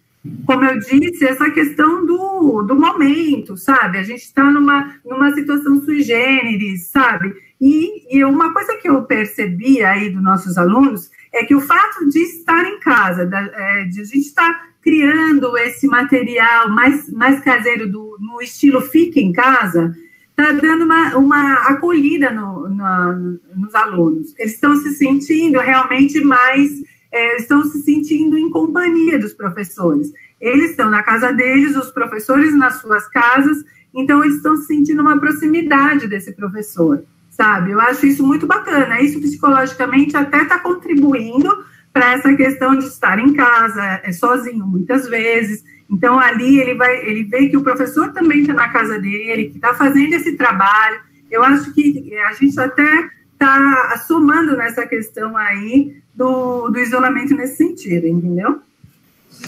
como 0.46 0.66
eu 0.66 0.80
disse, 0.80 1.26
essa 1.26 1.50
questão 1.50 2.06
do, 2.06 2.64
do 2.64 2.76
momento, 2.76 3.56
sabe? 3.56 3.98
A 3.98 4.04
gente 4.04 4.24
está 4.24 4.44
numa, 4.44 4.96
numa 5.06 5.32
situação 5.34 5.82
sui 5.84 6.02
generis, 6.02 6.88
sabe? 6.88 7.34
E, 7.60 8.18
e 8.18 8.24
uma 8.26 8.54
coisa 8.54 8.76
que 8.78 8.90
eu 8.90 9.04
percebi 9.04 9.84
aí 9.84 10.10
dos 10.10 10.22
nossos 10.22 10.58
alunos 10.58 11.10
é 11.34 11.46
que 11.46 11.56
o 11.56 11.62
fato 11.62 12.08
de 12.10 12.20
estar 12.20 12.66
em 12.66 12.80
casa, 12.80 13.26
da, 13.26 13.40
é, 13.40 13.84
de 13.86 14.02
a 14.02 14.04
gente 14.04 14.20
estar 14.20 14.70
criando 14.82 15.58
esse 15.58 15.88
material 15.88 16.70
mais, 16.70 17.12
mais 17.12 17.40
caseiro 17.42 17.90
do, 17.90 18.18
no 18.20 18.42
estilo 18.42 18.82
fica 18.82 19.20
em 19.20 19.32
casa, 19.32 19.96
está 20.30 20.52
dando 20.54 20.86
uma, 20.86 21.18
uma 21.18 21.54
acolhida 21.68 22.32
no, 22.32 22.70
no, 22.70 23.40
nos 23.56 23.76
alunos. 23.76 24.34
Eles 24.38 24.54
estão 24.54 24.76
se 24.78 24.92
sentindo 24.96 25.60
realmente 25.60 26.22
mais, 26.22 26.82
é, 27.12 27.38
estão 27.38 27.64
se 27.64 27.82
sentindo 27.82 28.38
em 28.38 28.50
companhia 28.50 29.18
dos 29.18 29.34
professores. 29.34 30.12
Eles 30.40 30.72
estão 30.72 30.90
na 30.90 31.04
casa 31.04 31.34
deles, 31.34 31.76
os 31.76 31.92
professores 31.92 32.56
nas 32.56 32.82
suas 32.82 33.08
casas, 33.10 33.64
então 33.94 34.24
eles 34.24 34.38
estão 34.38 34.56
sentindo 34.58 35.02
uma 35.02 35.20
proximidade 35.20 36.08
desse 36.08 36.32
professor, 36.34 37.04
sabe? 37.30 37.72
Eu 37.72 37.80
acho 37.80 38.06
isso 38.06 38.26
muito 38.26 38.46
bacana. 38.46 39.02
Isso 39.02 39.20
psicologicamente 39.20 40.16
até 40.16 40.44
está 40.44 40.60
contribuindo 40.60 41.50
para 41.92 42.14
essa 42.14 42.34
questão 42.36 42.78
de 42.78 42.86
estar 42.86 43.20
em 43.20 43.34
casa, 43.34 44.00
é 44.04 44.12
sozinho 44.12 44.66
muitas 44.66 45.08
vezes. 45.10 45.64
Então 45.90 46.20
ali 46.20 46.60
ele 46.60 46.76
vai, 46.76 47.04
ele 47.06 47.24
vê 47.24 47.50
que 47.50 47.58
o 47.58 47.64
professor 47.64 48.14
também 48.14 48.42
está 48.42 48.54
na 48.54 48.70
casa 48.70 49.00
dele, 49.00 49.50
que 49.50 49.56
está 49.56 49.74
fazendo 49.74 50.14
esse 50.14 50.38
trabalho. 50.38 51.02
Eu 51.32 51.44
acho 51.44 51.74
que 51.74 52.14
a 52.28 52.34
gente 52.34 52.60
até 52.60 53.10
está 53.34 53.98
somando 54.06 54.56
nessa 54.56 54.86
questão 54.86 55.36
aí 55.36 55.96
do, 56.20 56.70
do 56.70 56.80
isolamento 56.80 57.34
nesse 57.34 57.56
sentido, 57.56 58.06
entendeu? 58.06 58.58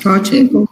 Ótimo. 0.05 0.69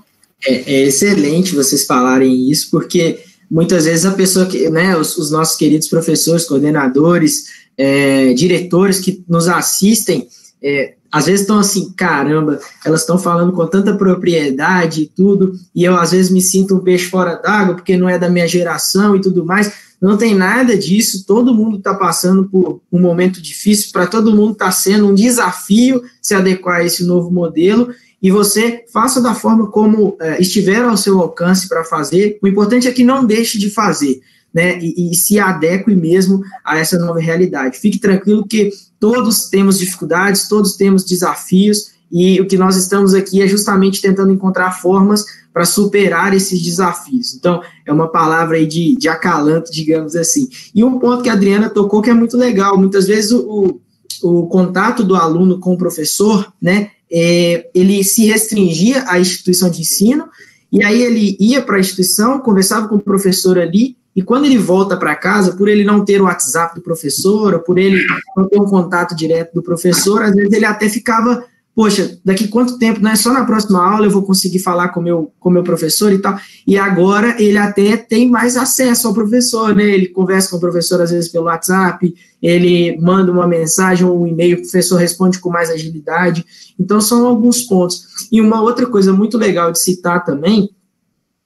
É, 0.48 0.74
é, 0.74 0.84
excelente 0.84 1.54
vocês 1.54 1.86
falarem 1.86 2.50
isso, 2.50 2.72
porque 2.72 3.20
muitas 3.52 3.84
vezes 3.84 4.06
a 4.06 4.12
pessoa 4.12 4.46
que, 4.46 4.70
né, 4.70 4.96
os, 4.96 5.18
os 5.18 5.30
nossos 5.30 5.58
queridos 5.58 5.90
professores, 5.90 6.46
coordenadores, 6.46 7.48
é, 7.78 8.34
diretores 8.34 9.02
que 9.02 9.22
nos 9.28 9.50
assistem, 9.50 10.26
é, 10.64 10.94
às 11.12 11.26
vezes 11.26 11.42
estão 11.42 11.60
assim, 11.60 11.92
caramba, 11.98 12.62
elas 12.86 13.02
estão 13.02 13.18
falando 13.18 13.52
com 13.52 13.68
tanta 13.68 13.94
propriedade 13.94 15.02
e 15.02 15.08
tudo, 15.08 15.54
e 15.76 15.84
eu 15.84 15.98
às 15.98 16.12
vezes 16.12 16.32
me 16.32 16.42
sinto 16.42 16.76
um 16.76 16.80
peixe 16.80 17.10
fora 17.10 17.36
d'água 17.36 17.76
porque 17.76 17.98
não 17.98 18.08
é 18.08 18.18
da 18.18 18.30
minha 18.30 18.48
geração 18.48 19.18
e 19.18 19.22
tudo 19.22 19.46
mais. 19.46 19.89
Não 20.02 20.18
tem 20.18 20.34
nada 20.34 20.78
disso, 20.78 21.26
todo 21.26 21.54
mundo 21.54 21.78
está 21.78 21.94
passando 21.94 22.48
por 22.48 22.82
um 22.92 23.02
momento 23.02 23.42
difícil, 23.42 23.92
para 23.92 24.08
todo 24.08 24.36
mundo 24.36 24.54
está 24.54 24.72
sendo 24.72 25.08
um 25.08 25.14
desafio 25.14 26.02
se 26.22 26.34
adequar 26.34 26.78
a 26.78 26.84
esse 26.86 27.04
novo 27.06 27.30
modelo, 27.30 27.90
e 28.22 28.32
você 28.32 28.86
faça 28.92 29.22
da 29.22 29.34
forma 29.34 29.68
como 29.68 30.18
é, 30.20 30.42
estiver 30.42 30.84
ao 30.84 30.98
seu 30.98 31.20
alcance 31.20 31.68
para 31.68 31.84
fazer. 31.84 32.38
O 32.42 32.48
importante 32.48 32.88
é 32.88 32.92
que 32.92 33.04
não 33.04 33.26
deixe 33.26 33.58
de 33.58 33.70
fazer. 33.70 34.22
Né, 34.52 34.80
e, 34.82 35.12
e 35.12 35.16
se 35.16 35.38
adeque 35.38 35.94
mesmo 35.94 36.42
a 36.66 36.80
essa 36.80 36.98
nova 36.98 37.20
realidade. 37.20 37.78
Fique 37.78 38.00
tranquilo 38.00 38.48
que 38.48 38.72
todos 39.00 39.48
temos 39.48 39.78
dificuldades, 39.78 40.48
todos 40.48 40.76
temos 40.76 41.06
desafios, 41.06 41.92
e 42.12 42.42
o 42.42 42.48
que 42.48 42.58
nós 42.58 42.76
estamos 42.76 43.14
aqui 43.14 43.42
é 43.42 43.48
justamente 43.48 44.02
tentando 44.02 44.32
encontrar 44.32 44.72
formas 44.72 45.24
para 45.54 45.66
superar 45.66 46.34
esses 46.34 46.62
desafios. 46.62 47.36
Então, 47.36 47.62
é 47.86 47.92
uma 47.92 48.08
palavra 48.08 48.58
aí 48.58 48.66
de, 48.66 48.96
de 48.96 49.08
acalanto, 49.08 49.72
digamos 49.72 50.16
assim. 50.16 50.48
E 50.74 50.84
um 50.84 51.00
ponto 51.00 51.24
que 51.24 51.30
a 51.30 51.34
Adriana 51.34 51.70
tocou 51.70 52.02
que 52.02 52.10
é 52.10 52.14
muito 52.14 52.38
legal, 52.38 52.78
muitas 52.78 53.08
vezes 53.08 53.32
o, 53.32 53.80
o, 54.24 54.48
contato 54.48 55.04
do 55.04 55.16
aluno 55.16 55.60
com 55.60 55.74
o 55.74 55.78
professor, 55.78 56.52
né, 56.62 56.92
é, 57.12 57.70
ele 57.74 58.04
se 58.04 58.26
restringia 58.26 59.04
à 59.08 59.20
instituição 59.20 59.70
de 59.70 59.82
ensino, 59.82 60.26
e 60.72 60.84
aí 60.84 61.02
ele 61.02 61.36
ia 61.40 61.62
para 61.62 61.78
a 61.78 61.80
instituição, 61.80 62.40
conversava 62.40 62.88
com 62.88 62.96
o 62.96 63.02
professor 63.02 63.58
ali, 63.58 63.98
e 64.16 64.22
quando 64.22 64.46
ele 64.46 64.58
volta 64.58 64.98
para 64.98 65.16
casa, 65.16 65.56
por 65.56 65.68
ele 65.70 65.84
não 65.84 66.04
ter 66.04 66.22
o 66.22 66.26
WhatsApp 66.26 66.76
do 66.76 66.82
professor, 66.82 67.54
ou 67.54 67.60
por 67.60 67.78
ele 67.78 68.04
não 68.36 68.48
ter 68.48 68.60
um 68.60 68.66
contato 68.66 69.16
direto 69.16 69.54
do 69.54 69.64
professor, 69.64 70.22
às 70.24 70.36
vezes 70.36 70.52
ele 70.52 70.66
até 70.66 70.90
ficava, 70.90 71.44
poxa, 71.80 72.20
daqui 72.26 72.50
quanto 72.50 72.78
tempo, 72.78 73.00
não 73.00 73.10
é 73.10 73.16
só 73.16 73.32
na 73.32 73.46
próxima 73.46 73.82
aula 73.82 74.06
eu 74.06 74.12
vou 74.12 74.24
conseguir 74.24 74.60
falar 74.60 74.90
com 74.90 75.00
meu, 75.00 75.32
com 75.40 75.50
meu 75.50 75.64
professor 75.64 76.12
e 76.12 76.20
tal. 76.20 76.38
E 76.68 76.78
agora 76.78 77.42
ele 77.42 77.58
até 77.58 77.96
tem 77.96 78.30
mais 78.30 78.58
acesso 78.58 79.08
ao 79.08 79.14
professor, 79.14 79.74
né? 79.74 79.86
Ele 79.86 80.10
conversa 80.10 80.50
com 80.50 80.58
o 80.58 80.60
professor 80.60 81.00
às 81.02 81.10
vezes 81.10 81.32
pelo 81.32 81.46
WhatsApp, 81.46 82.14
ele 82.42 83.00
manda 83.00 83.32
uma 83.32 83.48
mensagem 83.48 84.06
ou 84.06 84.24
um 84.24 84.28
e-mail, 84.28 84.58
o 84.58 84.62
professor 84.64 84.98
responde 84.98 85.40
com 85.40 85.50
mais 85.50 85.70
agilidade. 85.70 86.46
Então 86.78 87.00
são 87.00 87.26
alguns 87.26 87.62
pontos. 87.62 88.28
E 88.30 88.42
uma 88.42 88.62
outra 88.62 88.86
coisa 88.86 89.14
muito 89.14 89.38
legal 89.38 89.72
de 89.72 89.80
citar 89.80 90.26
também 90.26 90.70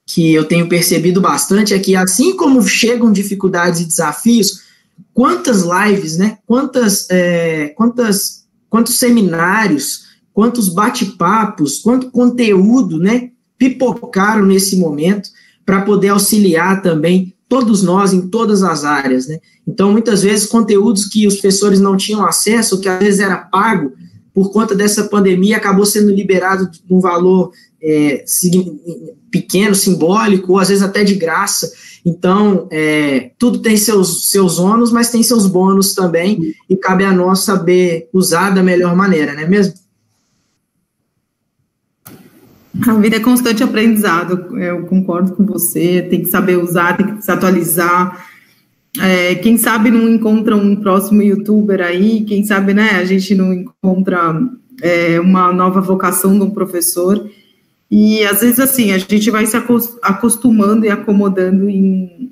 que 0.04 0.34
eu 0.34 0.46
tenho 0.46 0.68
percebido 0.68 1.22
bastante 1.22 1.76
é 1.76 1.80
que, 1.80 1.96
assim 1.96 2.36
como 2.36 2.60
chegam 2.64 3.12
dificuldades 3.12 3.82
e 3.82 3.86
desafios, 3.86 4.64
quantas 5.14 5.62
lives, 5.62 6.18
né? 6.18 6.40
Quantas, 6.48 7.08
é, 7.12 7.68
quantas, 7.78 8.48
quantos 8.68 8.98
seminários, 8.98 10.03
quantos 10.34 10.70
bate-papos, 10.70 11.80
quanto 11.80 12.12
conteúdo, 12.12 12.98
né? 12.98 13.30
Pipocaram 13.58 14.46
nesse 14.46 14.76
momento 14.76 15.30
para 15.66 15.82
poder 15.82 16.10
auxiliar 16.10 16.82
também 16.82 17.34
todos 17.48 17.84
nós 17.84 18.14
em 18.14 18.28
todas 18.30 18.64
as 18.64 18.84
áreas, 18.84 19.28
né? 19.28 19.40
Então, 19.68 19.92
muitas 19.92 20.24
vezes, 20.24 20.48
conteúdos 20.48 21.06
que 21.06 21.28
os 21.28 21.36
professores 21.36 21.80
não 21.80 21.96
tinham 21.96 22.26
acesso, 22.26 22.80
que 22.80 22.90
às 22.90 23.00
vezes 23.00 23.20
era 23.20 23.38
pago, 23.38 23.94
por 24.34 24.52
conta 24.52 24.74
dessa 24.74 25.04
pandemia, 25.04 25.58
acabou 25.58 25.86
sendo 25.86 26.10
liberado 26.10 26.70
um 26.90 27.00
valor 27.00 27.52
é, 27.82 28.26
pequeno, 29.30 29.76
simbólico, 29.76 30.54
ou 30.54 30.60
às 30.60 30.70
vezes 30.70 30.84
até 30.84 31.04
de 31.04 31.14
graça. 31.14 31.72
Então, 32.04 32.68
é, 32.72 33.32
tudo 33.38 33.60
tem 33.60 33.78
seus, 33.78 34.32
seus 34.32 34.58
ônus, 34.58 34.92
mas 34.92 35.12
tem 35.12 35.22
seus 35.22 35.46
bônus 35.46 35.94
também, 35.94 36.56
e 36.68 36.76
cabe 36.76 37.04
a 37.06 37.14
nós 37.14 37.40
saber 37.40 38.10
usar 38.12 38.50
da 38.50 38.64
melhor 38.64 38.96
maneira, 38.96 39.34
não 39.34 39.44
é 39.44 39.48
mesmo? 39.48 39.74
A 42.82 42.94
vida 42.96 43.18
é 43.18 43.20
constante 43.20 43.64
aprendizado, 43.64 44.58
eu 44.58 44.84
concordo 44.88 45.34
com 45.36 45.46
você, 45.46 46.02
tem 46.10 46.22
que 46.22 46.30
saber 46.30 46.58
usar, 46.58 46.98
tem 46.98 47.16
que 47.16 47.24
se 47.24 47.32
atualizar. 47.32 48.26
É, 49.00 49.36
quem 49.36 49.58
sabe 49.58 49.92
não 49.92 50.10
encontra 50.10 50.56
um 50.56 50.76
próximo 50.76 51.22
youtuber 51.22 51.82
aí, 51.82 52.24
quem 52.26 52.44
sabe, 52.44 52.74
né, 52.74 52.92
a 52.92 53.06
gente 53.06 53.36
não 53.36 53.54
encontra 53.54 54.40
é, 54.82 55.20
uma 55.20 55.54
nova 55.54 55.82
vocação 55.82 56.38
de 56.38 56.44
um 56.44 56.50
professor. 56.50 57.30
E 57.92 58.24
às 58.24 58.42
vezes, 58.42 58.60
assim, 58.60 58.92
a 58.92 58.98
gente 58.98 59.30
vai 59.30 59.46
se 59.46 59.56
acostumando 60.02 60.84
e 60.84 60.90
acomodando 60.90 61.70
em, 61.70 62.32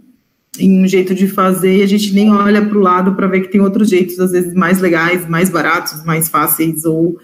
em 0.58 0.84
um 0.84 0.88
jeito 0.88 1.14
de 1.14 1.28
fazer 1.28 1.78
e 1.78 1.84
a 1.84 1.88
gente 1.88 2.14
nem 2.16 2.32
olha 2.32 2.66
para 2.66 2.78
o 2.78 2.82
lado 2.82 3.14
para 3.14 3.28
ver 3.28 3.42
que 3.42 3.52
tem 3.52 3.62
outros 3.62 3.90
jeitos, 3.90 4.20
às 4.20 4.32
vezes 4.32 4.56
mais 4.56 4.82
legais, 4.82 5.30
mais 5.30 5.52
baratos, 5.52 6.04
mais 6.04 6.30
fáceis 6.30 6.84
ou 6.84 7.20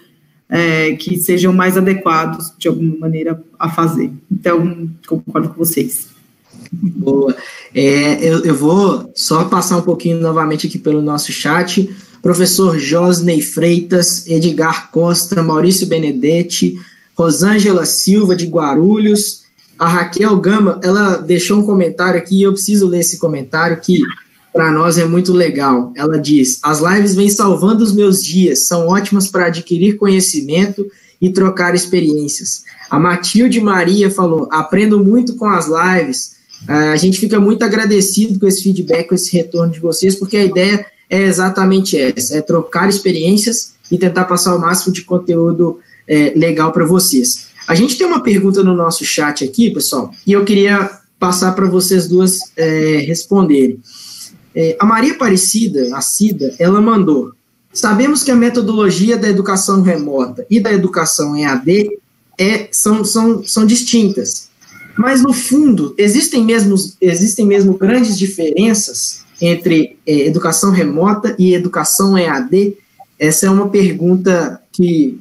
é, 0.50 0.93
que 0.93 1.18
sejam 1.18 1.52
mais 1.52 1.78
adequados 1.78 2.54
de 2.58 2.68
alguma 2.68 2.98
maneira 2.98 3.41
a 3.60 3.70
fazer. 3.70 4.12
Então, 4.32 4.89
concordo 5.06 5.50
com 5.50 5.56
vocês. 5.56 6.08
Boa. 6.72 7.36
É, 7.74 8.24
eu, 8.26 8.43
eu 8.43 8.56
vou 8.56 9.12
só 9.16 9.45
passar 9.45 9.78
um 9.78 9.82
pouquinho 9.82 10.20
novamente 10.20 10.68
aqui 10.68 10.80
pelo 10.80 11.02
nosso 11.02 11.32
chat. 11.32 11.89
Professor 12.22 12.78
Josney 12.78 13.41
Freitas, 13.41 14.26
Edgar 14.28 14.91
Costa, 14.91 15.43
Maurício 15.43 15.88
Benedetti, 15.88 16.80
Rosângela 17.16 17.86
Silva, 17.86 18.36
de 18.36 18.48
Guarulhos. 18.48 19.45
A 19.78 19.88
Raquel 19.88 20.36
Gama, 20.38 20.80
ela 20.84 21.18
deixou 21.18 21.60
um 21.60 21.66
comentário 21.66 22.20
aqui, 22.20 22.41
eu 22.41 22.54
preciso 22.54 22.88
ler 22.88 23.02
esse 23.02 23.20
comentário, 23.20 23.80
que 23.80 24.02
para 24.58 24.72
nós 24.72 24.97
é 24.97 25.05
muito 25.05 25.34
legal. 25.34 25.93
Ela 25.95 26.18
diz: 26.18 26.58
as 26.64 26.80
lives 26.80 27.14
vêm 27.14 27.30
salvando 27.30 27.84
os 27.84 27.93
meus 27.93 28.24
dias, 28.24 28.66
são 28.66 28.88
ótimas 28.88 29.28
para 29.28 29.45
adquirir 29.45 29.97
conhecimento 29.97 30.88
e 31.22 31.30
trocar 31.30 31.76
experiências. 31.76 32.64
A 32.89 32.97
Matilde 32.97 33.62
Maria 33.62 34.10
falou: 34.10 34.47
aprendo 34.51 35.03
muito 35.03 35.36
com 35.36 35.45
as 35.45 35.68
lives. 35.68 36.38
Ah, 36.68 36.91
a 36.91 36.95
gente 36.95 37.20
fica 37.20 37.39
muito 37.39 37.64
agradecido 37.64 38.39
com 38.39 38.47
esse 38.47 38.64
feedback, 38.64 39.08
com 39.08 39.14
esse 39.14 39.32
retorno 39.32 39.72
de 39.72 39.80
vocês, 39.80 40.16
porque 40.16 40.36
a 40.36 40.43
ideia 40.43 40.84
é 41.08 41.22
exatamente 41.22 41.95
essa: 41.95 42.36
é 42.36 42.41
trocar 42.41 42.89
experiências 42.89 43.74
e 43.91 43.97
tentar 43.99 44.26
passar 44.26 44.55
o 44.55 44.60
máximo 44.60 44.91
de 44.91 45.03
conteúdo 45.03 45.80
é, 46.08 46.34
legal 46.36 46.72
para 46.72 46.84
vocês. 46.84 47.49
A 47.68 47.76
gente 47.76 47.95
tem 47.95 48.08
uma 48.08 48.24
pergunta 48.24 48.64
no 48.64 48.74
nosso 48.74 49.05
chat 49.05 49.43
aqui, 49.43 49.70
pessoal, 49.70 50.10
e 50.26 50.32
eu 50.32 50.43
queria 50.43 50.89
passar 51.20 51.51
para 51.51 51.68
vocês 51.68 52.08
duas 52.08 52.39
é, 52.58 53.03
responderem. 53.05 53.80
É, 54.60 54.76
a 54.80 54.86
Maria 54.88 55.14
Aparecida, 55.14 55.95
a 55.95 56.01
Cida, 56.01 56.55
ela 56.58 56.82
mandou: 56.82 57.32
Sabemos 57.72 58.24
que 58.24 58.32
a 58.32 58.36
metodologia 58.36 59.16
da 59.16 59.30
educação 59.30 59.84
remota 59.84 60.47
e 60.49 60.60
da 60.60 60.74
educação 60.74 61.36
em 61.36 61.45
AD 61.45 61.91
é, 62.39 62.68
são, 62.72 63.05
são, 63.05 63.43
são 63.43 63.68
distintas. 63.68 64.49
Mas, 64.97 65.22
no 65.22 65.32
fundo, 65.32 65.93
existem 65.95 66.43
mesmo, 66.43 66.76
existem 66.99 67.45
mesmo 67.45 67.78
grandes 67.78 68.18
diferenças 68.18 69.24
entre 69.39 69.95
é, 70.08 70.26
educação 70.26 70.72
remota 70.72 71.36
e 71.38 71.53
educação 71.53 72.18
EAD? 72.18 72.76
Essa 73.20 73.45
é 73.45 73.49
uma 73.51 73.70
pergunta 73.70 74.60
que 74.72 75.20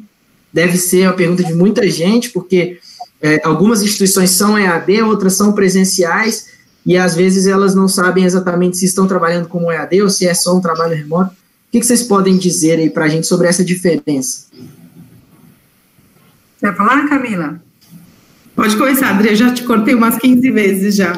deve 0.50 0.78
ser 0.78 1.06
uma 1.06 1.12
pergunta 1.12 1.44
de 1.44 1.52
muita 1.52 1.86
gente, 1.90 2.30
porque 2.30 2.78
é, 3.20 3.38
algumas 3.44 3.82
instituições 3.82 4.30
são 4.30 4.58
EAD, 4.58 5.02
outras 5.02 5.34
são 5.34 5.52
presenciais, 5.52 6.55
e 6.86 6.96
às 6.96 7.16
vezes 7.16 7.48
elas 7.48 7.74
não 7.74 7.88
sabem 7.88 8.24
exatamente 8.24 8.76
se 8.76 8.84
estão 8.84 9.08
trabalhando 9.08 9.48
como 9.48 9.72
EAD 9.72 10.02
ou 10.02 10.08
se 10.08 10.24
é 10.24 10.32
só 10.32 10.56
um 10.56 10.60
trabalho 10.60 10.94
remoto. 10.94 11.32
O 11.32 11.72
que, 11.72 11.80
que 11.80 11.86
vocês 11.86 12.04
podem 12.04 12.38
dizer 12.38 12.78
aí 12.78 12.88
para 12.88 13.06
a 13.06 13.08
gente 13.08 13.26
sobre 13.26 13.48
essa 13.48 13.64
diferença? 13.64 14.46
Quer 16.60 16.76
falar, 16.76 17.08
Camila? 17.08 17.60
Pode 18.54 18.74
começar, 18.76 19.10
Adri, 19.10 19.28
eu 19.28 19.36
já 19.36 19.52
te 19.52 19.64
cortei 19.64 19.94
umas 19.94 20.16
15 20.16 20.50
vezes 20.50 20.96
já. 20.96 21.12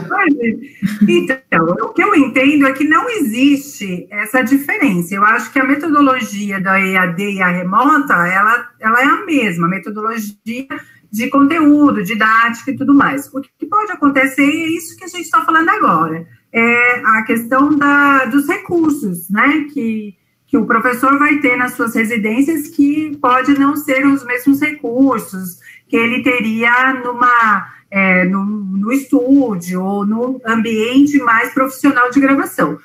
Então, 1.06 1.66
o 1.82 1.88
que 1.90 2.02
eu 2.02 2.12
entendo 2.16 2.66
é 2.66 2.72
que 2.72 2.82
não 2.82 3.08
existe 3.08 4.08
essa 4.10 4.42
diferença. 4.42 5.14
Eu 5.14 5.22
acho 5.22 5.52
que 5.52 5.58
a 5.60 5.64
metodologia 5.64 6.60
da 6.60 6.80
EAD 6.80 7.22
e 7.22 7.40
a 7.40 7.48
remota, 7.48 8.14
ela, 8.14 8.68
ela 8.80 9.00
é 9.00 9.04
a 9.04 9.24
mesma, 9.24 9.68
metodologia 9.68 10.66
de 11.10 11.28
conteúdo, 11.28 12.02
didática 12.02 12.70
e 12.70 12.76
tudo 12.76 12.94
mais. 12.94 13.32
O 13.32 13.40
que 13.40 13.66
pode 13.66 13.92
acontecer 13.92 14.42
é 14.42 14.68
isso 14.68 14.96
que 14.96 15.04
a 15.04 15.08
gente 15.08 15.24
está 15.24 15.42
falando 15.42 15.68
agora, 15.68 16.26
é 16.52 17.00
a 17.04 17.22
questão 17.22 17.76
da, 17.76 18.26
dos 18.26 18.46
recursos, 18.46 19.28
né, 19.28 19.66
que, 19.72 20.14
que 20.46 20.56
o 20.56 20.66
professor 20.66 21.18
vai 21.18 21.38
ter 21.38 21.56
nas 21.56 21.74
suas 21.74 21.94
residências 21.94 22.68
que 22.68 23.16
pode 23.20 23.58
não 23.58 23.76
ser 23.76 24.06
os 24.06 24.24
mesmos 24.24 24.60
recursos, 24.60 25.58
que 25.88 25.96
ele 25.96 26.22
teria 26.22 26.94
numa, 26.94 27.68
é, 27.90 28.24
no, 28.24 28.44
no 28.44 28.92
estúdio 28.92 29.82
ou 29.82 30.06
no 30.06 30.40
ambiente 30.46 31.18
mais 31.18 31.52
profissional 31.52 32.10
de 32.10 32.20
gravação. 32.20 32.78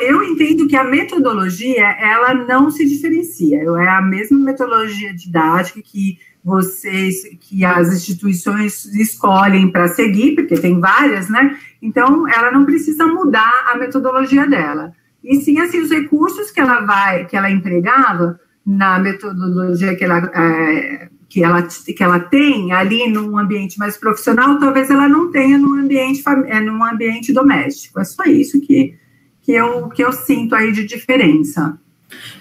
Eu 0.00 0.22
entendo 0.22 0.68
que 0.68 0.76
a 0.76 0.84
metodologia, 0.84 1.84
ela 1.98 2.34
não 2.34 2.70
se 2.70 2.84
diferencia, 2.84 3.58
é 3.58 3.88
a 3.88 4.00
mesma 4.00 4.38
metodologia 4.38 5.12
didática 5.12 5.80
que 5.82 6.18
vocês, 6.44 7.22
que 7.40 7.64
as 7.64 7.92
instituições 7.92 8.84
escolhem 8.86 9.70
para 9.70 9.88
seguir, 9.88 10.34
porque 10.34 10.56
tem 10.56 10.80
várias, 10.80 11.28
né? 11.28 11.56
Então, 11.80 12.28
ela 12.28 12.50
não 12.50 12.64
precisa 12.64 13.06
mudar 13.06 13.70
a 13.72 13.76
metodologia 13.76 14.46
dela. 14.46 14.92
E 15.22 15.36
sim, 15.40 15.60
assim, 15.60 15.80
os 15.80 15.90
recursos 15.90 16.50
que 16.50 16.60
ela 16.60 16.80
vai, 16.80 17.26
que 17.26 17.36
ela 17.36 17.50
empregava 17.50 18.40
na 18.66 18.98
metodologia 18.98 19.94
que 19.94 20.04
ela 20.04 20.30
é, 20.34 21.08
que 21.32 21.42
ela, 21.42 21.62
que 21.62 22.02
ela 22.02 22.20
tem 22.20 22.72
ali 22.72 23.08
num 23.08 23.38
ambiente 23.38 23.78
mais 23.78 23.96
profissional, 23.96 24.58
talvez 24.58 24.90
ela 24.90 25.08
não 25.08 25.30
tenha 25.30 25.56
num 25.56 25.74
ambiente, 25.74 26.22
é, 26.46 26.60
num 26.60 26.84
ambiente 26.84 27.32
doméstico. 27.32 27.98
É 27.98 28.04
só 28.04 28.24
isso 28.24 28.60
que, 28.60 28.94
que, 29.40 29.52
eu, 29.52 29.88
que 29.88 30.04
eu 30.04 30.12
sinto 30.12 30.54
aí 30.54 30.72
de 30.72 30.84
diferença. 30.84 31.80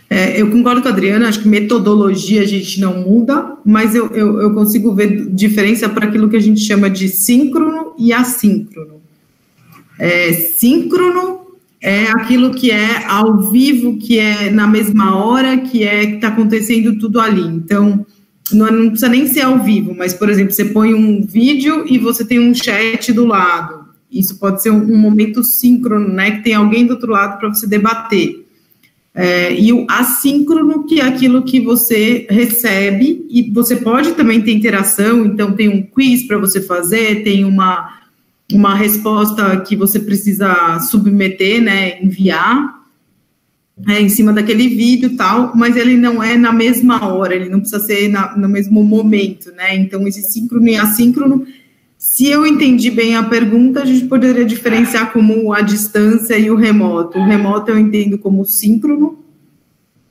É, 0.09 0.41
eu 0.41 0.51
concordo 0.51 0.81
com 0.81 0.89
a 0.89 0.91
Adriana, 0.91 1.29
acho 1.29 1.41
que 1.41 1.47
metodologia 1.47 2.41
a 2.41 2.45
gente 2.45 2.81
não 2.81 2.99
muda, 2.99 3.57
mas 3.65 3.95
eu, 3.95 4.07
eu, 4.07 4.41
eu 4.41 4.53
consigo 4.53 4.93
ver 4.93 5.27
diferença 5.27 5.87
para 5.87 6.05
aquilo 6.05 6.29
que 6.29 6.35
a 6.35 6.41
gente 6.41 6.59
chama 6.59 6.89
de 6.89 7.07
síncrono 7.07 7.93
e 7.97 8.11
assíncrono. 8.11 9.01
É, 9.97 10.33
síncrono 10.33 11.41
é 11.81 12.09
aquilo 12.11 12.53
que 12.53 12.71
é 12.71 13.05
ao 13.05 13.41
vivo, 13.51 13.97
que 13.97 14.19
é 14.19 14.51
na 14.51 14.67
mesma 14.67 15.15
hora, 15.15 15.57
que 15.57 15.83
é 15.83 16.05
que 16.05 16.15
está 16.15 16.27
acontecendo 16.27 16.99
tudo 16.99 17.19
ali. 17.19 17.41
Então, 17.41 18.05
não, 18.51 18.69
não, 18.69 18.89
precisa 18.89 19.07
nem 19.07 19.25
ser 19.27 19.41
ao 19.41 19.63
vivo, 19.63 19.95
mas, 19.97 20.13
por 20.13 20.29
exemplo, 20.29 20.51
você 20.51 20.65
põe 20.65 20.93
um 20.93 21.25
vídeo 21.25 21.85
e 21.87 21.97
você 21.97 22.25
tem 22.25 22.39
um 22.39 22.53
chat 22.53 23.13
do 23.13 23.25
lado. 23.25 23.85
Isso 24.11 24.37
pode 24.37 24.61
ser 24.61 24.71
um, 24.71 24.93
um 24.93 24.97
momento 24.97 25.41
síncrono, 25.43 26.09
né? 26.09 26.31
Que 26.31 26.43
tem 26.43 26.53
alguém 26.53 26.85
do 26.85 26.95
outro 26.95 27.11
lado 27.11 27.39
para 27.39 27.47
você 27.47 27.65
debater. 27.65 28.40
É, 29.13 29.53
e 29.53 29.73
o 29.73 29.85
assíncrono, 29.89 30.85
que 30.85 31.01
é 31.01 31.05
aquilo 31.05 31.43
que 31.43 31.59
você 31.59 32.25
recebe, 32.29 33.25
e 33.29 33.51
você 33.51 33.75
pode 33.75 34.13
também 34.13 34.41
ter 34.41 34.53
interação, 34.53 35.25
então 35.25 35.51
tem 35.51 35.67
um 35.67 35.83
quiz 35.83 36.25
para 36.25 36.37
você 36.37 36.61
fazer, 36.61 37.23
tem 37.23 37.43
uma, 37.43 37.99
uma 38.51 38.73
resposta 38.73 39.59
que 39.61 39.75
você 39.75 39.99
precisa 39.99 40.79
submeter, 40.79 41.61
né? 41.61 42.01
Enviar 42.01 42.81
é, 43.87 43.99
em 43.99 44.09
cima 44.09 44.31
daquele 44.31 44.69
vídeo 44.69 45.17
tal, 45.17 45.51
mas 45.55 45.75
ele 45.75 45.97
não 45.97 46.23
é 46.23 46.37
na 46.37 46.53
mesma 46.53 47.05
hora, 47.05 47.35
ele 47.35 47.49
não 47.49 47.59
precisa 47.59 47.83
ser 47.83 48.07
na, 48.07 48.37
no 48.37 48.47
mesmo 48.47 48.81
momento, 48.83 49.51
né? 49.51 49.75
Então, 49.75 50.07
esse 50.07 50.21
síncrono 50.21 50.67
e 50.69 50.75
assíncrono, 50.77 51.45
se 52.01 52.25
eu 52.25 52.47
entendi 52.47 52.89
bem 52.89 53.15
a 53.15 53.21
pergunta, 53.21 53.83
a 53.83 53.85
gente 53.85 54.07
poderia 54.07 54.43
diferenciar 54.43 55.13
como 55.13 55.53
a 55.53 55.61
distância 55.61 56.35
e 56.35 56.49
o 56.49 56.55
remoto. 56.55 57.19
O 57.19 57.23
remoto 57.23 57.69
eu 57.69 57.77
entendo 57.77 58.17
como 58.17 58.43
síncrono, 58.43 59.19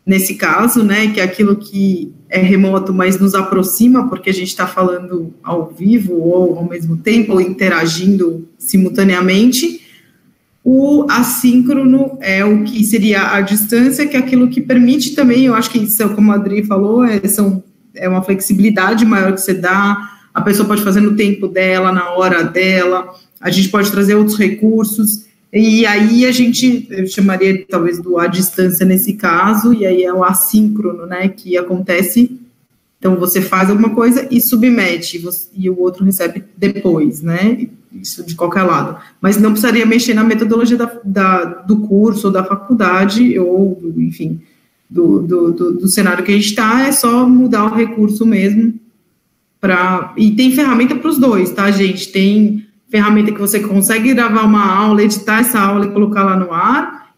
nesse 0.07 0.37
caso, 0.37 0.85
né? 0.85 1.09
Que 1.09 1.19
é 1.19 1.25
aquilo 1.25 1.57
que 1.57 2.13
é 2.29 2.39
remoto, 2.39 2.95
mas 2.95 3.19
nos 3.19 3.35
aproxima, 3.35 4.09
porque 4.09 4.31
a 4.31 4.33
gente 4.33 4.47
está 4.47 4.69
falando 4.69 5.35
ao 5.43 5.67
vivo 5.77 6.15
ou 6.15 6.59
ao 6.59 6.65
mesmo 6.65 6.97
tempo, 6.97 7.33
ou 7.33 7.41
interagindo 7.41 8.49
simultaneamente 8.57 9.81
o 10.63 11.07
assíncrono 11.11 12.19
é 12.21 12.45
o 12.45 12.63
que 12.63 12.85
seria 12.85 13.33
a 13.33 13.41
distância, 13.41 14.07
que 14.07 14.17
é 14.17 14.21
aquilo 14.21 14.49
que 14.49 14.61
permite 14.61 15.17
também, 15.17 15.47
eu 15.47 15.55
acho 15.57 15.71
que 15.71 15.85
como 16.15 16.31
a 16.31 16.37
Adri 16.37 16.63
falou, 16.63 17.03
é, 17.03 17.27
são, 17.27 17.65
é 17.97 18.09
uma 18.09 18.23
flexibilidade 18.23 19.05
maior 19.05 19.33
que 19.33 19.41
você 19.41 19.55
dá, 19.55 20.20
a 20.33 20.41
pessoa 20.41 20.67
pode 20.67 20.83
fazer 20.83 21.01
no 21.01 21.17
tempo 21.17 21.49
dela, 21.49 21.93
na 21.93 22.11
hora 22.11 22.43
dela, 22.43 23.15
a 23.41 23.51
gente 23.51 23.69
pode 23.69 23.91
trazer 23.91 24.15
outros 24.15 24.39
recursos, 24.39 25.27
e 25.53 25.85
aí 25.85 26.25
a 26.25 26.31
gente, 26.31 26.87
eu 26.91 27.07
chamaria 27.07 27.65
talvez 27.69 28.01
do 28.01 28.19
a 28.19 28.27
distância 28.27 28.87
nesse 28.87 29.15
caso, 29.15 29.75
e 29.75 29.85
aí 29.85 30.05
é 30.05 30.13
o 30.13 30.23
assíncrono, 30.23 31.07
né, 31.07 31.29
que 31.29 31.57
acontece, 31.57 32.39
então 32.99 33.17
você 33.17 33.41
faz 33.41 33.71
alguma 33.71 33.91
coisa 33.91 34.29
e 34.31 34.41
submete, 34.41 35.17
e, 35.17 35.21
você, 35.21 35.49
e 35.57 35.69
o 35.69 35.81
outro 35.81 36.05
recebe 36.05 36.45
depois, 36.57 37.23
né, 37.23 37.67
isso 37.93 38.25
de 38.25 38.37
qualquer 38.37 38.63
lado. 38.63 39.01
Mas 39.21 39.37
não 39.37 39.51
precisaria 39.51 39.85
mexer 39.85 40.15
na 40.15 40.23
metodologia 40.23 40.77
da, 40.77 41.01
da 41.05 41.45
do 41.45 41.79
curso 41.79 42.29
ou 42.29 42.33
da 42.33 42.45
faculdade, 42.45 43.37
ou, 43.39 43.81
enfim, 43.97 44.41
do, 44.89 45.21
do, 45.21 45.53
do, 45.53 45.73
do 45.73 45.89
cenário 45.89 46.25
que 46.25 46.31
a 46.31 46.35
gente 46.35 46.51
está, 46.51 46.87
é 46.87 46.93
só 46.93 47.27
mudar 47.29 47.65
o 47.65 47.75
recurso 47.75 48.25
mesmo. 48.27 48.75
Pra, 49.61 50.15
e 50.17 50.31
tem 50.31 50.53
ferramenta 50.53 50.95
para 50.95 51.09
os 51.09 51.19
dois, 51.19 51.51
tá, 51.51 51.71
gente? 51.71 52.11
Tem 52.11 52.67
ferramenta 52.89 53.31
que 53.31 53.41
você 53.41 53.61
consegue 53.61 54.15
gravar 54.15 54.45
uma 54.45 54.67
aula, 54.67 55.03
editar 55.03 55.41
essa 55.41 55.61
aula 55.61 55.87
e 55.87 55.91
colocar 55.91 56.25
lá 56.25 56.37
no 56.37 56.53
ar, 56.53 57.13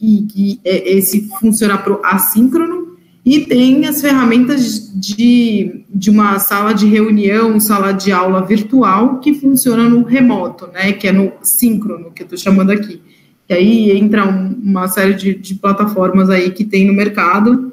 e 0.00 0.22
que 0.22 0.60
é, 0.64 0.92
esse 0.92 1.28
funciona 1.40 1.76
para 1.76 1.92
o 1.92 2.00
assíncrono, 2.04 2.96
e 3.24 3.40
tem 3.40 3.84
as 3.86 4.00
ferramentas 4.00 4.90
de, 4.94 5.84
de 5.92 6.08
uma 6.08 6.38
sala 6.38 6.72
de 6.72 6.86
reunião, 6.86 7.60
sala 7.60 7.92
de 7.92 8.10
aula 8.10 8.40
virtual, 8.46 9.18
que 9.18 9.34
funciona 9.34 9.86
no 9.88 10.02
remoto, 10.02 10.66
né? 10.68 10.92
Que 10.92 11.08
é 11.08 11.12
no 11.12 11.32
síncrono, 11.42 12.10
que 12.10 12.22
eu 12.22 12.24
estou 12.24 12.38
chamando 12.38 12.70
aqui. 12.70 13.02
E 13.48 13.52
aí 13.52 13.90
entra 13.90 14.26
um, 14.26 14.58
uma 14.62 14.88
série 14.88 15.14
de, 15.14 15.34
de 15.34 15.56
plataformas 15.56 16.30
aí 16.30 16.50
que 16.50 16.64
tem 16.64 16.86
no 16.86 16.94
mercado 16.94 17.72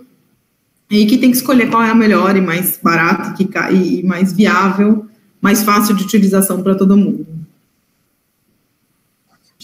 e 0.90 1.06
que 1.06 1.18
tem 1.18 1.32
que 1.32 1.38
escolher 1.38 1.70
qual 1.70 1.84
é 1.84 1.90
a 1.90 1.96
melhor 1.96 2.36
e 2.36 2.42
mais 2.42 2.80
barata 2.82 3.34
que, 3.34 3.50
e 3.74 4.04
mais 4.04 4.34
viável, 4.34 5.06
mais 5.42 5.64
fácil 5.64 5.96
de 5.96 6.04
utilização 6.04 6.62
para 6.62 6.76
todo 6.76 6.98
mundo. 6.98 7.26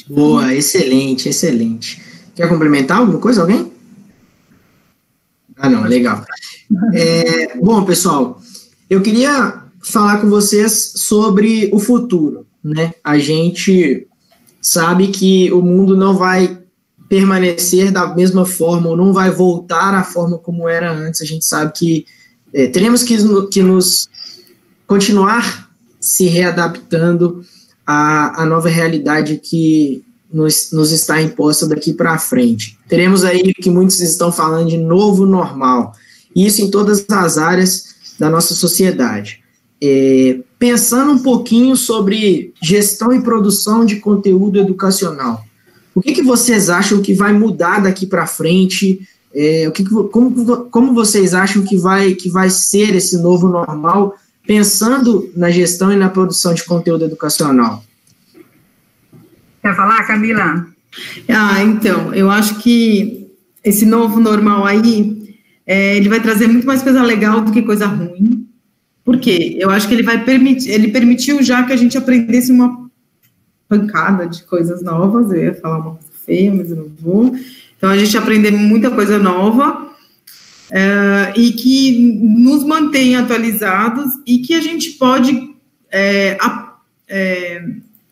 Boa, 0.09 0.53
excelente, 0.53 1.29
excelente. 1.29 2.01
Quer 2.35 2.49
complementar 2.49 2.97
alguma 2.97 3.19
coisa, 3.19 3.41
alguém? 3.41 3.71
Ah, 5.57 5.69
não, 5.69 5.83
legal. 5.83 6.25
É, 6.93 7.57
bom, 7.57 7.83
pessoal, 7.83 8.41
eu 8.89 9.01
queria 9.01 9.61
falar 9.81 10.21
com 10.21 10.29
vocês 10.29 10.93
sobre 10.95 11.69
o 11.73 11.79
futuro, 11.79 12.47
né? 12.63 12.93
A 13.03 13.17
gente 13.17 14.07
sabe 14.61 15.07
que 15.07 15.51
o 15.51 15.61
mundo 15.61 15.97
não 15.97 16.15
vai 16.15 16.60
permanecer 17.11 17.91
da 17.91 18.15
mesma 18.15 18.45
forma 18.45 18.87
ou 18.87 18.95
não 18.95 19.11
vai 19.11 19.29
voltar 19.29 19.93
à 19.93 20.01
forma 20.01 20.37
como 20.37 20.69
era 20.69 20.93
antes. 20.93 21.21
A 21.21 21.25
gente 21.25 21.43
sabe 21.43 21.73
que 21.75 22.05
é, 22.53 22.67
teremos 22.67 23.03
que, 23.03 23.17
que 23.49 23.61
nos 23.61 24.07
continuar 24.87 25.69
se 25.99 26.27
readaptando 26.27 27.43
à, 27.85 28.43
à 28.43 28.45
nova 28.45 28.69
realidade 28.69 29.41
que 29.43 30.05
nos, 30.31 30.71
nos 30.71 30.93
está 30.93 31.21
imposta 31.21 31.67
daqui 31.67 31.91
para 31.91 32.17
frente. 32.17 32.79
Teremos 32.87 33.25
aí 33.25 33.41
o 33.41 33.61
que 33.61 33.69
muitos 33.69 33.99
estão 33.99 34.31
falando 34.31 34.69
de 34.69 34.77
novo 34.77 35.25
normal, 35.25 35.91
isso 36.33 36.61
em 36.61 36.71
todas 36.71 37.05
as 37.09 37.37
áreas 37.37 37.87
da 38.17 38.29
nossa 38.29 38.53
sociedade. 38.53 39.41
É, 39.83 40.39
pensando 40.57 41.11
um 41.11 41.19
pouquinho 41.19 41.75
sobre 41.75 42.53
gestão 42.63 43.11
e 43.11 43.21
produção 43.21 43.83
de 43.83 43.97
conteúdo 43.97 44.57
educacional, 44.57 45.43
o 45.93 46.01
que, 46.01 46.13
que 46.13 46.23
vocês 46.23 46.69
acham 46.69 47.01
que 47.01 47.13
vai 47.13 47.33
mudar 47.33 47.81
daqui 47.81 48.05
para 48.05 48.25
frente? 48.25 49.01
É, 49.33 49.67
o 49.67 49.71
que, 49.71 49.83
que 49.83 49.89
como, 49.89 50.65
como 50.69 50.93
vocês 50.93 51.33
acham 51.33 51.63
que 51.63 51.77
vai, 51.77 52.13
que 52.13 52.29
vai 52.29 52.49
ser 52.49 52.95
esse 52.95 53.17
novo 53.17 53.47
normal, 53.47 54.15
pensando 54.45 55.29
na 55.35 55.49
gestão 55.49 55.91
e 55.91 55.95
na 55.95 56.09
produção 56.09 56.53
de 56.53 56.63
conteúdo 56.63 57.05
educacional? 57.05 57.83
Quer 59.61 59.75
falar, 59.75 60.03
Camila? 60.07 60.65
Ah, 61.29 61.63
então, 61.63 62.13
eu 62.13 62.29
acho 62.29 62.55
que 62.55 63.27
esse 63.63 63.85
novo 63.85 64.19
normal 64.19 64.65
aí, 64.65 65.35
é, 65.65 65.95
ele 65.95 66.09
vai 66.09 66.19
trazer 66.19 66.47
muito 66.47 66.65
mais 66.65 66.81
coisa 66.81 67.01
legal 67.01 67.41
do 67.41 67.51
que 67.51 67.61
coisa 67.61 67.85
ruim. 67.85 68.47
Por 69.03 69.19
quê? 69.19 69.55
Eu 69.59 69.69
acho 69.69 69.87
que 69.87 69.93
ele 69.93 70.03
vai 70.03 70.23
permitir, 70.23 70.69
ele 70.69 70.89
permitiu 70.89 71.41
já 71.41 71.63
que 71.63 71.73
a 71.73 71.77
gente 71.77 71.97
aprendesse 71.97 72.51
uma 72.51 72.80
pancada 73.71 74.27
de 74.27 74.43
coisas 74.43 74.83
novas, 74.83 75.31
eu 75.31 75.45
ia 75.45 75.53
falar 75.53 75.77
uma 75.77 75.91
coisa 75.91 76.09
feia, 76.25 76.53
mas 76.53 76.69
eu 76.69 76.75
não 76.75 76.91
vou. 76.99 77.33
Então, 77.77 77.89
a 77.89 77.97
gente 77.97 78.17
aprender 78.17 78.51
muita 78.51 78.91
coisa 78.91 79.17
nova, 79.17 79.89
é, 80.69 81.33
e 81.37 81.51
que 81.51 82.19
nos 82.21 82.65
mantém 82.65 83.15
atualizados 83.15 84.11
e 84.27 84.39
que 84.39 84.53
a 84.53 84.61
gente 84.61 84.91
pode 84.91 85.53
é, 85.89 86.37
a, 86.39 86.75
é, 87.07 87.63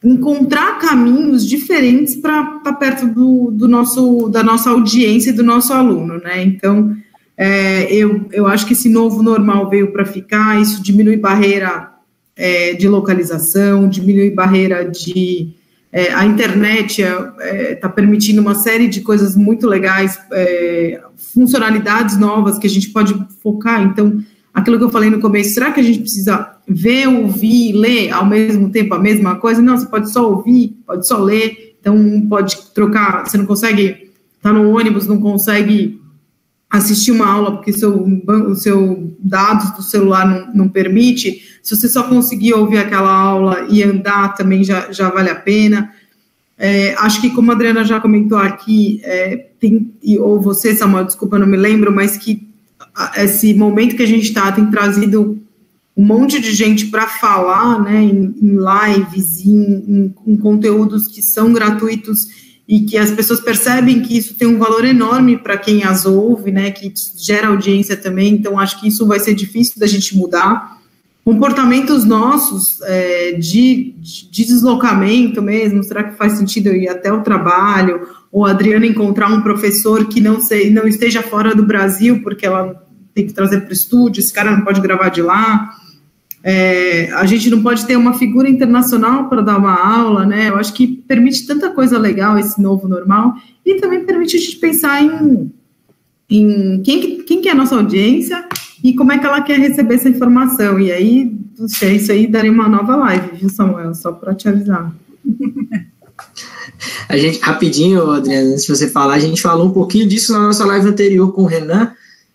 encontrar 0.04 0.80
caminhos 0.80 1.48
diferentes 1.48 2.16
para 2.16 2.42
estar 2.42 2.60
tá 2.64 2.74
perto 2.74 3.08
do, 3.08 3.52
do, 3.52 3.68
nosso, 3.68 4.30
da 4.30 4.42
nossa 4.42 4.70
audiência 4.70 5.30
e 5.30 5.34
do 5.34 5.44
nosso 5.44 5.74
aluno, 5.74 6.18
né? 6.20 6.42
Então, 6.42 6.96
é, 7.38 7.94
eu, 7.94 8.28
eu 8.32 8.48
acho 8.48 8.66
que 8.66 8.74
esse 8.74 8.90
novo 8.90 9.22
normal 9.22 9.70
veio 9.70 9.92
para 9.92 10.06
ficar, 10.06 10.62
isso 10.62 10.82
diminui 10.82 11.18
barreira 11.18 11.99
é, 12.40 12.74
de 12.74 12.88
localização, 12.88 13.90
diminui 13.90 14.32
barreira 14.32 14.90
de. 14.90 15.50
É, 15.92 16.14
a 16.14 16.26
internet 16.26 17.02
está 17.02 17.34
é, 17.42 17.80
é, 17.82 17.90
permitindo 17.90 18.42
uma 18.42 18.56
série 18.56 18.88
de 18.88 19.02
coisas 19.02 19.36
muito 19.36 19.68
legais, 19.68 20.18
é, 20.32 21.02
funcionalidades 21.34 22.18
novas 22.18 22.58
que 22.58 22.68
a 22.68 22.70
gente 22.70 22.90
pode 22.90 23.14
focar. 23.44 23.84
Então, 23.84 24.24
aquilo 24.54 24.78
que 24.78 24.84
eu 24.86 24.90
falei 24.90 25.10
no 25.10 25.20
começo, 25.20 25.54
será 25.54 25.72
que 25.72 25.82
a 25.82 25.84
gente 25.84 26.00
precisa 26.00 26.56
ver, 26.66 27.08
ouvir, 27.08 27.74
ler 27.74 28.12
ao 28.12 28.26
mesmo 28.26 28.70
tempo 28.70 28.94
a 28.94 29.00
mesma 29.00 29.36
coisa? 29.36 29.62
Não, 29.62 29.78
você 29.78 29.88
pode 29.88 30.10
só 30.10 30.30
ouvir, 30.30 30.78
pode 30.86 31.06
só 31.06 31.18
ler, 31.18 31.76
então 31.82 32.26
pode 32.30 32.56
trocar, 32.74 33.28
você 33.28 33.38
não 33.38 33.46
consegue 33.46 34.10
tá 34.42 34.54
no 34.54 34.70
ônibus, 34.70 35.08
não 35.08 35.20
consegue 35.20 35.99
assistir 36.70 37.12
uma 37.12 37.28
aula 37.28 37.54
porque 37.54 37.74
seu, 37.74 38.06
o 38.28 38.56
seu 38.56 39.16
dados 39.20 39.72
do 39.72 39.82
celular 39.82 40.28
não, 40.28 40.54
não 40.54 40.70
permite, 40.70 41.60
se 41.64 41.76
você 41.76 41.90
só 41.90 42.04
conseguir 42.04 42.54
ouvir 42.54 42.78
aquela 42.78 43.12
aula 43.12 43.68
e 43.70 43.82
andar 43.84 44.36
também 44.36 44.64
já, 44.64 44.92
já 44.92 45.10
vale 45.10 45.30
a 45.30 45.36
pena. 45.36 45.92
É, 46.58 46.94
acho 46.96 47.22
que 47.22 47.30
como 47.30 47.52
a 47.52 47.56
Adriana 47.56 47.84
já 47.84 48.00
comentou 48.00 48.38
aqui, 48.38 49.02
é, 49.04 49.48
tem, 49.60 49.94
ou 50.20 50.40
você, 50.42 50.76
Samuel, 50.76 51.06
desculpa, 51.06 51.40
não 51.40 51.48
me 51.48 51.58
lembro, 51.58 51.92
mas 51.92 52.18
que 52.18 52.48
esse 53.16 53.54
momento 53.54 53.96
que 53.96 54.04
a 54.04 54.08
gente 54.08 54.24
está 54.24 54.52
tem 54.52 54.70
trazido 54.70 55.40
um 55.96 56.06
monte 56.06 56.40
de 56.40 56.54
gente 56.54 56.88
para 56.88 57.08
falar, 57.08 57.82
né, 57.82 58.02
em, 58.02 58.36
em 58.42 58.58
lives, 58.58 59.46
em, 59.46 59.54
em, 59.54 60.16
em, 60.28 60.38
conteúdos 60.38 61.08
que 61.08 61.22
são 61.22 61.52
gratuitos 61.52 62.49
e 62.70 62.82
que 62.82 63.00
as 63.00 63.10
pessoas 63.10 63.40
percebem 63.40 64.00
que 64.00 64.16
isso 64.16 64.36
tem 64.36 64.48
um 64.48 64.60
valor 64.60 64.86
enorme 64.86 65.36
para 65.36 65.58
quem 65.58 65.84
as 65.84 66.06
ouve, 66.06 66.52
né, 66.52 66.70
que 66.70 66.94
gera 67.18 67.48
audiência 67.48 67.98
também. 67.98 68.36
Então, 68.36 68.60
acho 68.60 68.80
que 68.80 68.88
isso 68.88 69.08
vai 69.08 69.20
ser 69.20 69.34
difícil 69.34 69.80
da 69.80 69.88
gente 69.88 70.16
mudar. 70.16 70.78
Comportamentos 71.26 72.06
nossos 72.06 72.80
é, 72.84 73.32
de, 73.32 73.96
de 73.98 74.46
deslocamento 74.46 75.42
mesmo, 75.42 75.84
será 75.84 76.04
que 76.04 76.16
faz 76.16 76.34
sentido 76.34 76.68
eu 76.68 76.76
ir 76.76 76.88
até 76.88 77.12
o 77.12 77.24
trabalho? 77.24 78.08
Ou 78.32 78.46
a 78.46 78.52
Adriana 78.52 78.86
encontrar 78.86 79.34
um 79.34 79.42
professor 79.42 80.08
que 80.08 80.22
não, 80.22 80.40
sei, 80.40 80.70
não 80.70 80.88
esteja 80.88 81.24
fora 81.24 81.56
do 81.56 81.66
Brasil, 81.66 82.22
porque 82.22 82.46
ela 82.46 82.86
tem 83.16 83.26
que 83.26 83.34
trazer 83.34 83.62
para 83.62 83.72
o 83.72 83.74
estúdio, 83.74 84.20
esse 84.20 84.32
cara 84.32 84.56
não 84.56 84.62
pode 84.64 84.80
gravar 84.80 85.10
de 85.10 85.24
lá. 85.24 85.72
É, 86.44 87.12
a 87.14 87.26
gente 87.26 87.50
não 87.50 87.62
pode 87.62 87.86
ter 87.86 87.98
uma 87.98 88.14
figura 88.14 88.50
internacional 88.50 89.28
para 89.28 89.42
dar 89.42 89.58
uma 89.58 89.76
aula, 89.76 90.26
né? 90.26 90.50
Eu 90.50 90.56
acho 90.56 90.74
que 90.74 90.88
permite 90.88 91.46
tanta 91.46 91.70
coisa 91.70 91.98
legal 91.98 92.38
esse 92.40 92.62
novo 92.62 92.88
normal 92.88 93.34
e 93.66 93.76
também 93.76 94.06
permite 94.06 94.38
a 94.38 94.40
gente 94.40 94.56
pensar 94.58 95.04
em, 95.04 95.52
em 96.30 96.82
quem, 96.82 97.24
quem 97.24 97.42
que 97.42 97.50
é 97.50 97.52
a 97.52 97.56
nossa 97.56 97.76
audiência 97.76 98.46
e 98.84 98.96
como 98.96 99.12
é 99.12 99.18
que 99.18 99.26
ela 99.26 99.42
quer 99.42 99.60
receber 99.60 99.96
essa 99.96 100.08
informação. 100.08 100.80
E 100.80 100.92
aí, 100.92 101.38
sei, 101.68 101.98
isso 101.98 102.12
aí 102.12 102.26
daria 102.26 102.52
uma 102.52 102.70
nova 102.70 102.96
live, 102.96 103.38
viu, 103.38 103.50
Samuel? 103.50 103.94
Só 103.94 104.14
para 104.14 104.34
te 104.34 104.48
avisar. 104.48 104.94
A 107.10 107.18
gente, 107.18 107.40
rapidinho, 107.40 108.10
Adriana, 108.12 108.52
antes 108.52 108.64
de 108.64 108.70
você 108.70 108.88
falar, 108.88 109.16
a 109.16 109.20
gente 109.20 109.42
falou 109.42 109.68
um 109.68 109.72
pouquinho 109.72 110.08
disso 110.08 110.32
na 110.32 110.40
nossa 110.40 110.66
live 110.66 110.88
anterior 110.88 111.34
com 111.34 111.44
o 111.44 111.46
Renan, 111.46 111.92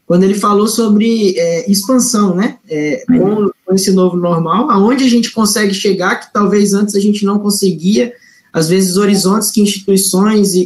quando 0.06 0.24
ele 0.24 0.34
falou 0.34 0.66
sobre 0.66 1.34
é, 1.38 1.70
expansão, 1.70 2.34
né? 2.34 2.58
É, 2.68 3.04
com, 3.06 3.50
com, 3.64 3.74
esse 3.74 3.92
novo 3.92 4.16
normal, 4.16 4.70
aonde 4.70 5.04
a 5.04 5.08
gente 5.08 5.30
consegue 5.30 5.74
chegar, 5.74 6.16
que 6.16 6.32
talvez 6.32 6.74
antes 6.74 6.94
a 6.94 7.00
gente 7.00 7.24
não 7.24 7.38
conseguia, 7.38 8.12
às 8.52 8.68
vezes 8.68 8.96
horizontes 8.96 9.50
que 9.50 9.60
instituições 9.60 10.54
e, 10.54 10.62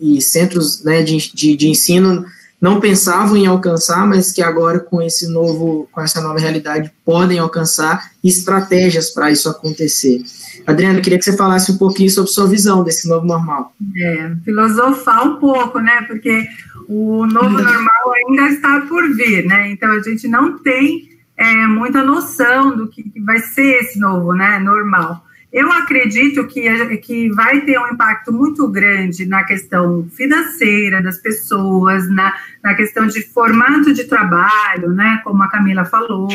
e, 0.00 0.16
e 0.16 0.22
centros 0.22 0.82
né, 0.84 1.02
de, 1.02 1.16
de, 1.34 1.56
de, 1.56 1.68
ensino 1.68 2.24
não 2.60 2.80
pensavam 2.80 3.36
em 3.36 3.46
alcançar, 3.46 4.06
mas 4.06 4.32
que 4.32 4.40
agora 4.40 4.78
com 4.78 5.02
esse 5.02 5.28
novo, 5.28 5.88
com 5.92 6.00
essa 6.00 6.20
nova 6.20 6.38
realidade 6.38 6.90
podem 7.04 7.38
alcançar 7.38 8.10
estratégias 8.22 9.10
para 9.10 9.30
isso 9.30 9.48
acontecer. 9.48 10.22
Adriana, 10.66 11.00
queria 11.00 11.18
que 11.18 11.24
você 11.24 11.36
falasse 11.36 11.72
um 11.72 11.76
pouquinho 11.76 12.10
sobre 12.10 12.30
sua 12.30 12.46
visão 12.46 12.82
desse 12.82 13.06
novo 13.08 13.26
normal. 13.26 13.74
É, 13.98 14.32
filosofar 14.44 15.26
um 15.26 15.36
pouco, 15.36 15.78
né? 15.78 16.02
Porque 16.08 16.46
o 16.88 17.26
novo 17.26 17.50
normal 17.50 18.12
ainda 18.14 18.48
está 18.48 18.80
por 18.88 19.14
vir, 19.14 19.44
né? 19.44 19.70
Então 19.70 19.90
a 19.90 20.00
gente 20.00 20.26
não 20.26 20.58
tem 20.58 21.13
é, 21.36 21.66
muita 21.66 22.02
noção 22.02 22.76
do 22.76 22.88
que, 22.88 23.12
vai 23.24 23.38
ser 23.38 23.80
esse 23.80 23.98
novo, 23.98 24.34
né? 24.34 24.58
Normal. 24.58 25.24
Eu 25.52 25.70
acredito 25.70 26.46
que, 26.48 26.96
que 26.98 27.30
vai 27.30 27.60
ter 27.60 27.78
um 27.78 27.88
impacto 27.88 28.32
muito 28.32 28.66
grande 28.68 29.24
na 29.24 29.44
questão 29.44 30.08
financeira 30.10 31.00
das 31.00 31.18
pessoas, 31.18 32.10
na, 32.10 32.34
na 32.62 32.74
questão 32.74 33.06
de 33.06 33.22
formato 33.22 33.92
de 33.92 34.04
trabalho, 34.04 34.90
né? 34.90 35.20
Como 35.22 35.42
a 35.42 35.48
Camila 35.48 35.84
falou. 35.84 36.28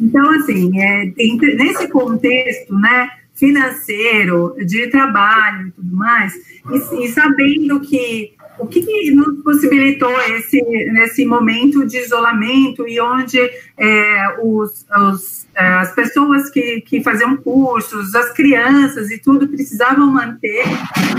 Então, 0.00 0.30
assim, 0.30 0.80
é, 0.80 1.12
nesse 1.56 1.88
contexto, 1.88 2.78
né? 2.78 3.10
financeiro, 3.40 4.54
de 4.66 4.88
trabalho 4.88 5.68
e 5.68 5.70
tudo 5.70 5.96
mais, 5.96 6.34
e, 6.70 7.04
e 7.04 7.08
sabendo 7.08 7.80
que 7.80 8.34
o 8.60 8.66
que, 8.66 8.82
que, 8.82 9.10
nos 9.12 9.42
possibilitou 9.42 10.12
esse, 10.36 10.60
nesse 10.92 11.24
momento 11.24 11.86
de 11.86 11.98
isolamento 11.98 12.86
e 12.86 13.00
onde 13.00 13.38
é, 13.76 14.36
os, 14.42 14.86
os, 15.08 15.46
é, 15.54 15.66
as 15.66 15.94
pessoas 15.94 16.50
que, 16.50 16.80
que 16.82 17.02
faziam 17.02 17.36
cursos, 17.36 18.14
as 18.14 18.32
crianças 18.32 19.10
e 19.10 19.18
tudo 19.18 19.48
precisavam 19.48 20.06
manter 20.06 20.64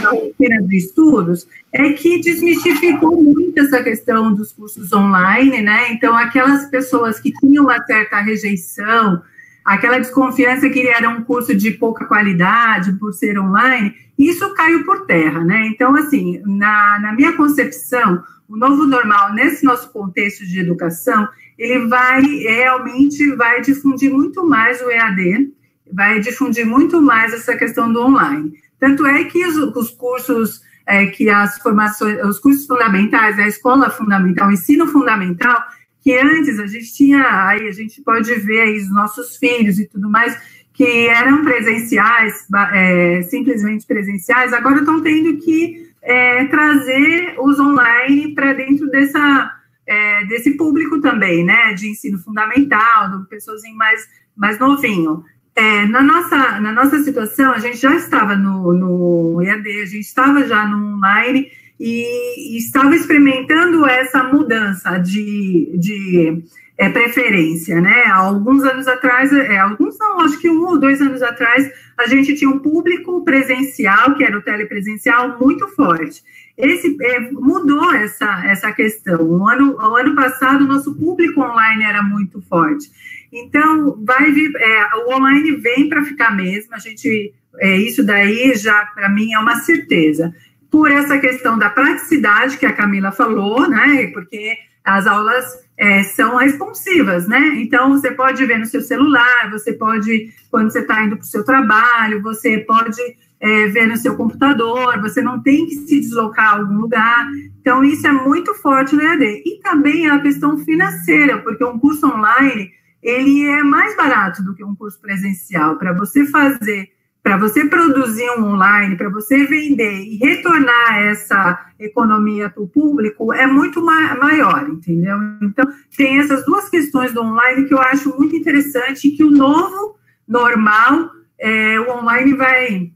a 0.06 0.10
rotina 0.10 0.62
de 0.64 0.78
estudos, 0.78 1.48
é 1.74 1.94
que 1.94 2.20
desmistificou 2.22 3.22
muito 3.22 3.60
essa 3.60 3.82
questão 3.82 4.34
dos 4.34 4.52
cursos 4.52 4.92
online, 4.94 5.62
né? 5.62 5.92
Então, 5.92 6.16
aquelas 6.16 6.66
pessoas 6.66 7.20
que 7.20 7.32
tinham 7.34 7.66
uma 7.66 7.84
certa 7.86 8.20
rejeição, 8.20 9.22
aquela 9.64 10.00
desconfiança 10.00 10.70
que 10.70 10.88
era 10.88 11.10
um 11.10 11.24
curso 11.24 11.56
de 11.56 11.72
pouca 11.72 12.06
qualidade 12.06 12.94
por 12.94 13.14
ser 13.14 13.40
online, 13.40 13.94
isso 14.18 14.54
caiu 14.54 14.84
por 14.84 15.06
terra, 15.06 15.44
né? 15.44 15.68
Então, 15.68 15.96
assim, 15.96 16.42
na, 16.46 17.00
na 17.00 17.14
minha 17.14 17.34
concepção, 17.34 18.24
o 18.48 18.58
novo 18.58 18.86
normal, 18.86 19.34
nesse 19.34 19.64
nosso 19.64 19.92
contexto 19.92 20.46
de 20.46 20.60
educação, 20.60 21.28
ele 21.58 21.88
vai 21.88 22.22
realmente 22.22 23.36
vai 23.36 23.62
difundir 23.62 24.12
muito 24.12 24.46
mais 24.46 24.82
o 24.82 24.90
EAD, 24.90 25.52
vai 25.92 26.20
difundir 26.20 26.66
muito 26.66 27.02
mais 27.02 27.34
essa 27.34 27.56
questão 27.56 27.92
do 27.92 28.02
online. 28.02 28.54
Tanto 28.80 29.06
é 29.06 29.24
que 29.26 29.46
os, 29.46 29.56
os 29.76 29.92
cursos, 29.92 30.62
é, 30.86 31.06
que 31.06 31.30
as 31.30 31.60
formações, 31.60 32.24
os 32.26 32.40
cursos 32.40 32.66
fundamentais, 32.66 33.38
a 33.40 33.48
escola 33.48 33.90
fundamental, 33.90 34.50
o 34.50 34.52
ensino 34.52 34.88
fundamental, 34.88 35.64
que 36.02 36.18
antes 36.18 36.60
a 36.60 36.68
gente 36.68 36.94
tinha, 36.94 37.48
aí 37.48 37.68
a 37.68 37.72
gente 37.72 38.02
pode 38.02 38.34
ver 38.36 38.62
aí 38.62 38.78
os 38.78 38.90
nossos 38.90 39.38
filhos 39.38 39.80
e 39.80 39.88
tudo 39.88 40.10
mais, 40.10 40.38
que 40.74 41.08
eram 41.08 41.44
presenciais, 41.44 42.48
é, 42.74 43.22
simplesmente 43.24 43.86
presenciais, 43.86 44.52
agora 44.52 44.80
estão 44.80 45.02
tendo 45.02 45.38
que 45.38 45.92
é, 46.02 46.46
trazer 46.46 47.36
os 47.40 47.60
online 47.60 48.34
para 48.34 48.54
dentro 48.54 48.90
dessa, 48.90 49.52
é, 49.86 50.26
desse 50.26 50.58
público 50.58 51.00
também, 51.00 51.46
né, 51.46 51.74
de 51.74 51.90
ensino 51.90 52.18
fundamental, 52.18 53.20
de 53.20 53.30
pessoas 53.30 53.62
mais, 53.76 54.08
mais 54.36 54.58
novinho. 54.58 55.24
É, 55.56 55.86
na, 55.86 56.02
nossa, 56.02 56.60
na 56.60 56.72
nossa 56.72 57.04
situação, 57.04 57.52
a 57.52 57.60
gente 57.60 57.78
já 57.78 57.96
estava 57.96 58.36
no, 58.36 58.74
no 58.74 59.42
EAD, 59.44 59.82
a 59.82 59.86
gente 59.86 60.00
estava 60.00 60.48
já 60.48 60.66
no 60.66 60.96
online 60.96 61.52
e, 61.84 62.58
estava 62.58 62.96
experimentando 62.96 63.86
essa 63.88 64.24
mudança 64.24 65.00
de, 65.00 65.72
de 65.76 66.44
é, 66.78 66.90
preferência, 66.90 67.82
né? 67.82 68.04
Há 68.06 68.18
alguns 68.18 68.64
anos 68.64 68.88
atrás, 68.88 69.34
é, 69.34 69.58
alguns 69.58 69.98
não, 69.98 70.20
acho 70.20 70.40
que 70.40 70.48
um 70.48 70.64
ou 70.64 70.80
dois 70.80 71.02
anos 71.02 71.24
atrás, 71.24 71.72
a 71.98 72.06
gente 72.06 72.36
tinha 72.36 72.52
um 72.52 72.60
público 72.60 73.24
presencial, 73.24 74.16
que 74.16 74.24
era 74.24 74.38
o 74.38 74.44
telepresencial, 74.44 75.40
muito 75.40 75.68
forte. 75.70 76.22
Esse 76.56 76.96
é, 77.02 77.20
mudou 77.32 77.92
essa, 77.96 78.46
essa 78.46 78.72
questão. 78.72 79.20
O 79.24 79.48
ano, 79.48 79.76
o 79.76 79.96
ano 79.96 80.16
passado, 80.16 80.64
o 80.64 80.68
nosso 80.68 80.94
público 80.94 81.42
online 81.42 81.84
era 81.84 82.04
muito 82.04 82.42
forte. 82.44 82.92
Então, 83.34 83.98
vai 84.06 84.32
vir, 84.32 84.52
é, 84.56 84.96
o 84.98 85.16
online 85.16 85.56
vem 85.56 85.90
para 85.90 86.06
ficar 86.06 86.36
mesmo. 86.36 86.76
A 86.76 86.80
gente, 86.80 87.34
é, 87.58 87.78
isso 87.78 88.06
daí 88.06 88.54
já 88.54 88.86
para 88.94 89.10
mim 89.10 89.34
é 89.34 89.40
uma 89.40 89.56
certeza. 89.56 90.32
Por 90.72 90.90
essa 90.90 91.20
questão 91.20 91.60
da 91.60 91.70
praticidade 91.70 92.58
que 92.58 92.66
a 92.66 92.74
Camila 92.74 93.12
falou, 93.12 93.70
né? 93.70 94.08
Porque 94.14 94.58
as 94.84 95.06
aulas 95.06 95.46
é, 95.78 96.04
são 96.04 96.38
responsivas, 96.38 97.28
né? 97.28 97.40
Então, 97.58 97.90
você 97.90 98.12
pode 98.12 98.46
ver 98.46 98.60
no 98.60 98.66
seu 98.66 98.82
celular, 98.82 99.52
você 99.52 99.74
pode, 99.74 100.32
quando 100.50 100.72
você 100.72 100.80
está 100.80 101.04
indo 101.04 101.18
para 101.18 101.24
o 101.24 101.28
seu 101.28 101.44
trabalho, 101.44 102.22
você 102.22 102.60
pode 102.60 103.02
é, 103.40 103.68
ver 103.68 103.88
no 103.88 103.98
seu 103.98 104.16
computador, 104.16 105.02
você 105.02 105.22
não 105.22 105.42
tem 105.42 105.66
que 105.66 105.76
se 105.76 106.00
deslocar 106.00 106.54
a 106.54 106.60
algum 106.60 106.82
lugar. 106.82 107.28
Então, 107.60 107.84
isso 107.84 108.08
é 108.08 108.12
muito 108.12 108.54
forte 108.56 108.96
no 108.96 109.02
EAD. 109.02 109.44
E 109.46 109.60
também 109.62 110.10
a 110.10 110.20
questão 110.20 110.58
financeira, 110.60 111.40
porque 111.40 111.64
um 111.64 111.80
curso 111.80 112.08
online, 112.08 112.72
ele 113.02 113.48
é 113.48 113.64
mais 113.64 113.96
barato 113.98 114.44
do 114.44 114.54
que 114.54 114.64
um 114.64 114.76
curso 114.76 115.00
presencial. 115.02 115.78
Para 115.78 115.94
você 115.94 116.26
fazer 116.26 116.90
para 117.24 117.38
você 117.38 117.66
produzir 117.66 118.30
um 118.32 118.54
online, 118.54 118.98
para 118.98 119.10
você 119.10 119.46
vender 119.46 120.04
e 120.04 120.18
retornar 120.18 121.00
essa 121.04 121.66
economia 121.80 122.50
para 122.50 122.64
o 122.64 122.68
público 122.68 123.32
é 123.32 123.46
muito 123.46 123.84
ma 123.84 124.16
maior, 124.16 124.68
entendeu? 124.68 125.18
Então, 125.42 125.66
tem 125.96 126.20
essas 126.20 126.44
duas 126.46 126.68
questões 126.70 127.14
do 127.14 127.22
online 127.22 127.68
que 127.68 127.74
eu 127.74 127.80
acho 127.80 128.18
muito 128.18 128.36
interessante, 128.36 129.12
que 129.12 129.24
o 129.24 129.32
novo 129.32 129.96
normal, 130.28 131.12
é, 131.40 131.80
o 131.80 131.92
online 131.92 132.34
vai, 132.34 132.92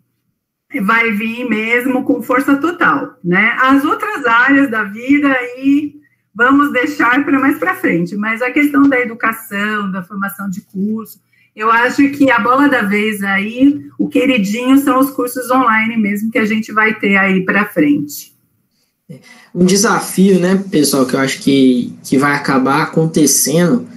vai 0.82 1.12
vir 1.12 1.48
mesmo 1.48 2.04
com 2.04 2.24
força 2.24 2.58
total, 2.58 3.18
né? 3.24 3.56
As 3.60 3.86
outras 3.86 4.26
áreas 4.26 4.72
da 4.72 4.84
vida 4.84 5.32
aí 5.32 5.96
vamos 6.34 6.74
deixar 6.74 7.24
para 7.24 7.40
mais 7.40 7.58
para 7.58 7.76
frente, 7.76 8.16
mas 8.18 8.42
a 8.42 8.52
questão 8.52 8.90
da 8.90 9.00
educação, 9.00 9.90
da 9.90 10.04
formação 10.04 10.50
de 10.50 10.62
curso, 10.62 11.22
eu 11.56 11.72
acho 11.72 12.10
que 12.10 12.30
a 12.30 12.40
bola 12.40 12.68
da 12.68 12.82
vez 12.82 13.24
aí, 13.24 13.82
o 13.98 14.10
queridinho 14.10 14.78
são 14.78 15.00
os 15.00 15.10
cursos 15.12 15.50
online 15.50 15.96
mesmo 15.98 16.30
que 16.32 16.38
a 16.38 16.46
gente 16.46 16.72
vai 16.74 17.00
ter 17.00 17.16
aí 17.16 17.46
para 17.46 17.66
frente. 17.66 18.36
Um 19.54 19.66
desafio, 19.66 20.40
né, 20.40 20.64
pessoal, 20.70 21.06
que 21.06 21.16
eu 21.16 21.20
acho 21.20 21.40
que, 21.40 21.94
que 22.04 22.18
vai 22.18 22.34
acabar 22.34 22.82
acontecendo 22.82 23.88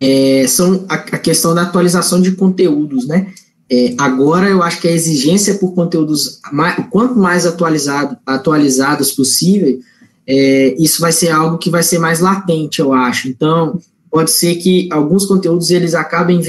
é, 0.00 0.46
são 0.46 0.86
a, 0.88 0.94
a, 0.94 1.18
questão 1.18 1.54
da 1.54 1.62
atualização 1.62 2.20
de 2.20 2.32
conteúdos, 2.32 3.06
né? 3.06 3.32
É, 3.70 3.94
agora 3.98 4.48
eu 4.48 4.62
acho 4.62 4.80
que 4.80 4.88
a 4.88 4.92
exigência 4.92 5.56
por 5.56 5.74
conteúdos 5.74 6.40
mais, 6.52 6.76
quanto 6.88 7.18
mais 7.18 7.46
atualizado, 7.46 8.16
atualizados 8.24 9.12
possível, 9.12 9.78
é, 10.26 10.74
isso 10.78 11.00
vai 11.00 11.12
ser 11.12 11.30
algo 11.30 11.58
que 11.58 11.68
vai 11.68 11.82
ser 11.82 11.98
mais 11.98 12.20
latente, 12.20 12.80
eu 12.80 12.92
acho. 12.92 13.28
Então, 13.28 13.78
pode 14.10 14.30
ser 14.30 14.56
que 14.56 14.88
alguns 14.92 15.26
conteúdos 15.26 15.70
eles 15.70 15.94
acabem 15.94 16.40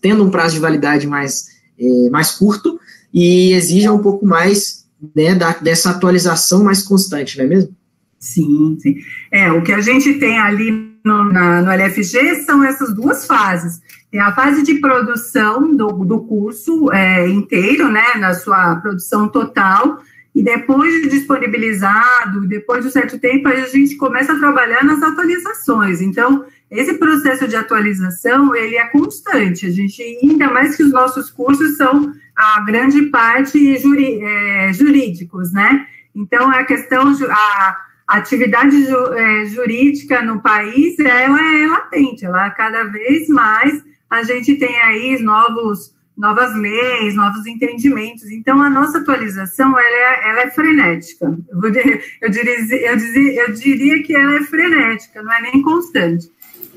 tendo 0.00 0.24
um 0.24 0.30
prazo 0.30 0.54
de 0.54 0.60
validade 0.60 1.06
mais, 1.06 1.46
é, 1.78 2.10
mais 2.10 2.32
curto 2.32 2.78
e 3.12 3.52
exijam 3.52 3.96
um 3.96 4.02
pouco 4.02 4.26
mais 4.26 4.86
né, 5.14 5.34
da, 5.34 5.52
dessa 5.52 5.90
atualização 5.90 6.64
mais 6.64 6.82
constante, 6.82 7.38
não 7.38 7.44
é 7.44 7.48
mesmo? 7.48 7.76
Sim, 8.18 8.76
sim. 8.80 8.96
É, 9.30 9.50
o 9.52 9.62
que 9.62 9.72
a 9.72 9.80
gente 9.80 10.14
tem 10.14 10.38
ali 10.38 10.70
no, 11.04 11.24
na, 11.32 11.62
no 11.62 11.70
LFG 11.70 12.44
são 12.44 12.64
essas 12.64 12.94
duas 12.94 13.26
fases. 13.26 13.80
Tem 14.10 14.20
a 14.20 14.34
fase 14.34 14.62
de 14.62 14.74
produção 14.74 15.74
do, 15.76 15.88
do 16.04 16.20
curso 16.20 16.90
é, 16.92 17.28
inteiro, 17.28 17.90
né, 17.90 18.14
na 18.16 18.34
sua 18.34 18.76
produção 18.76 19.28
total, 19.28 20.00
e 20.34 20.42
depois 20.42 21.02
de 21.02 21.08
disponibilizado, 21.08 22.46
depois 22.46 22.82
de 22.82 22.88
um 22.88 22.92
certo 22.92 23.18
tempo, 23.18 23.48
a 23.48 23.56
gente 23.66 23.96
começa 23.96 24.32
a 24.32 24.38
trabalhar 24.38 24.84
nas 24.84 25.02
atualizações. 25.02 26.00
Então, 26.00 26.44
esse 26.70 26.94
processo 26.94 27.48
de 27.48 27.56
atualização, 27.56 28.54
ele 28.54 28.76
é 28.76 28.86
constante. 28.88 29.66
A 29.66 29.70
gente, 29.70 30.02
ainda 30.02 30.50
mais 30.50 30.76
que 30.76 30.82
os 30.82 30.92
nossos 30.92 31.30
cursos 31.30 31.76
são 31.76 32.12
a 32.36 32.60
grande 32.60 33.02
parte 33.06 33.76
juri, 33.78 34.22
é, 34.22 34.72
jurídicos, 34.72 35.52
né? 35.52 35.86
Então, 36.14 36.50
a 36.50 36.64
questão, 36.64 37.12
a 37.30 37.76
atividade 38.06 38.84
ju, 38.84 39.14
é, 39.14 39.46
jurídica 39.46 40.22
no 40.22 40.40
país, 40.40 40.98
ela 40.98 41.40
é 41.56 41.66
latente, 41.66 42.24
ela 42.24 42.50
cada 42.50 42.84
vez 42.84 43.28
mais 43.28 43.82
a 44.10 44.22
gente 44.22 44.56
tem 44.56 44.74
aí 44.82 45.22
novos, 45.22 45.94
novas 46.16 46.54
leis, 46.56 47.14
novos 47.14 47.46
entendimentos. 47.46 48.24
Então, 48.30 48.62
a 48.62 48.70
nossa 48.70 48.98
atualização, 48.98 49.78
ela 49.78 49.80
é, 49.80 50.30
ela 50.30 50.40
é 50.42 50.50
frenética. 50.50 51.38
Eu, 51.50 51.60
diria, 51.70 52.00
eu, 52.22 52.30
diria, 52.30 53.42
eu 53.42 53.52
diria 53.52 54.02
que 54.02 54.14
ela 54.14 54.36
é 54.36 54.42
frenética, 54.42 55.22
não 55.22 55.32
é 55.32 55.42
nem 55.42 55.62
constante. 55.62 56.30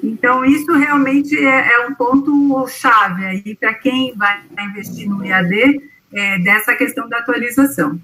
Então, 0.04 0.44
isso 0.44 0.72
realmente 0.74 1.38
é, 1.38 1.74
é 1.74 1.88
um 1.88 1.94
ponto 1.94 2.68
chave 2.68 3.24
aí 3.26 3.56
para 3.56 3.74
quem 3.76 4.14
vai 4.16 4.42
investir 4.70 5.08
no 5.08 5.24
IAD, 5.24 5.82
é, 6.14 6.40
dessa 6.40 6.76
questão 6.76 7.08
da 7.08 7.20
atualização. 7.20 8.00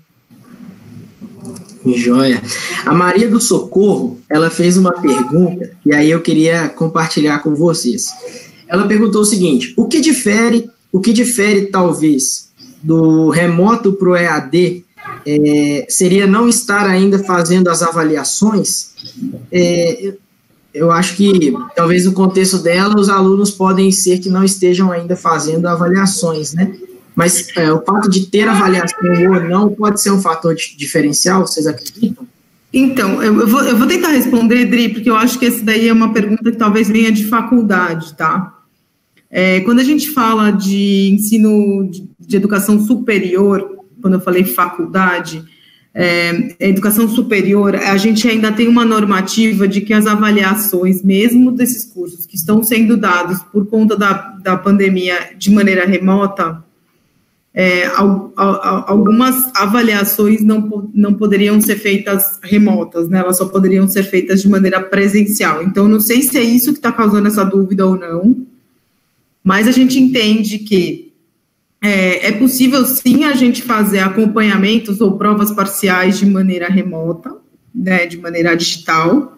Joia. 1.85 2.41
A 2.85 2.93
Maria 2.93 3.29
do 3.29 3.39
Socorro, 3.39 4.19
ela 4.29 4.49
fez 4.49 4.77
uma 4.77 4.91
pergunta 4.93 5.71
e 5.85 5.93
aí 5.93 6.09
eu 6.09 6.21
queria 6.21 6.69
compartilhar 6.69 7.39
com 7.39 7.55
vocês. 7.55 8.13
Ela 8.67 8.87
perguntou 8.87 9.21
o 9.21 9.25
seguinte: 9.25 9.73
o 9.77 9.87
que 9.87 10.01
difere, 10.01 10.69
o 10.91 10.99
que 10.99 11.13
difere 11.13 11.67
talvez 11.67 12.51
do 12.83 13.29
remoto 13.29 13.93
para 13.93 14.09
o 14.09 14.15
EAD 14.15 14.85
é, 15.25 15.85
seria 15.89 16.27
não 16.27 16.47
estar 16.49 16.85
ainda 16.85 17.19
fazendo 17.19 17.69
as 17.69 17.81
avaliações? 17.81 18.93
É, 19.51 20.13
eu 20.77 20.91
acho 20.91 21.15
que 21.15 21.53
talvez 21.75 22.05
no 22.05 22.13
contexto 22.13 22.59
dela 22.59 22.99
os 22.99 23.09
alunos 23.09 23.51
podem 23.51 23.91
ser 23.91 24.19
que 24.19 24.29
não 24.29 24.43
estejam 24.43 24.91
ainda 24.91 25.15
fazendo 25.15 25.65
avaliações, 25.65 26.53
né? 26.53 26.75
Mas 27.15 27.47
é, 27.55 27.71
o 27.71 27.83
fato 27.83 28.09
de 28.09 28.27
ter 28.27 28.47
avaliação 28.47 28.99
ou 29.33 29.41
não 29.41 29.69
pode 29.69 29.99
ser 29.99 30.11
um 30.11 30.21
fator 30.21 30.55
diferencial, 30.55 31.47
vocês 31.47 31.65
acreditam? 31.65 32.27
Então, 32.71 33.23
eu 33.23 33.47
vou, 33.47 33.61
eu 33.61 33.75
vou 33.75 33.87
tentar 33.87 34.09
responder, 34.09 34.65
Dri, 34.65 34.89
porque 34.89 35.09
eu 35.09 35.15
acho 35.15 35.39
que 35.39 35.45
esse 35.45 35.63
daí 35.63 35.87
é 35.87 35.93
uma 35.93 36.13
pergunta 36.13 36.51
que 36.51 36.57
talvez 36.57 36.87
venha 36.87 37.11
de 37.11 37.25
faculdade, 37.25 38.13
tá? 38.13 38.53
É, 39.31 39.61
quando 39.61 39.79
a 39.79 39.83
gente 39.83 40.11
fala 40.11 40.51
de 40.51 41.11
ensino 41.11 41.89
de, 41.89 42.07
de 42.19 42.35
educação 42.35 42.79
superior, 42.79 43.77
quando 43.99 44.13
eu 44.13 44.21
falei 44.21 44.43
faculdade, 44.43 45.43
é, 45.99 46.55
educação 46.59 47.09
superior, 47.09 47.75
a 47.75 47.97
gente 47.97 48.27
ainda 48.27 48.51
tem 48.51 48.67
uma 48.67 48.85
normativa 48.85 49.67
de 49.67 49.81
que 49.81 49.91
as 49.91 50.05
avaliações, 50.05 51.01
mesmo 51.01 51.51
desses 51.51 51.85
cursos 51.85 52.23
que 52.27 52.35
estão 52.35 52.61
sendo 52.61 52.95
dados 52.95 53.39
por 53.51 53.65
conta 53.65 53.97
da, 53.97 54.13
da 54.13 54.55
pandemia 54.55 55.31
de 55.35 55.49
maneira 55.49 55.87
remota, 55.87 56.63
é, 57.51 57.87
algumas 58.85 59.35
avaliações 59.55 60.43
não, 60.43 60.87
não 60.93 61.15
poderiam 61.15 61.59
ser 61.59 61.77
feitas 61.77 62.39
remotas, 62.43 63.09
né? 63.09 63.17
Elas 63.17 63.39
só 63.39 63.47
poderiam 63.47 63.87
ser 63.87 64.03
feitas 64.03 64.43
de 64.43 64.49
maneira 64.49 64.79
presencial. 64.79 65.63
Então, 65.63 65.87
não 65.87 65.99
sei 65.99 66.21
se 66.21 66.37
é 66.37 66.43
isso 66.43 66.73
que 66.73 66.77
está 66.77 66.91
causando 66.91 67.27
essa 67.27 67.43
dúvida 67.43 67.87
ou 67.87 67.97
não, 67.97 68.45
mas 69.43 69.67
a 69.67 69.71
gente 69.71 69.97
entende 69.99 70.59
que 70.59 71.06
é, 71.81 72.27
é, 72.27 72.31
possível 72.31 72.83
sim 72.85 73.23
a 73.23 73.33
gente 73.33 73.61
fazer 73.61 73.99
acompanhamentos 73.99 74.99
ou 74.99 75.17
provas 75.17 75.51
parciais 75.51 76.17
de 76.17 76.25
maneira 76.25 76.67
remota, 76.67 77.35
né, 77.73 78.05
de 78.07 78.17
maneira 78.17 78.55
digital, 78.55 79.37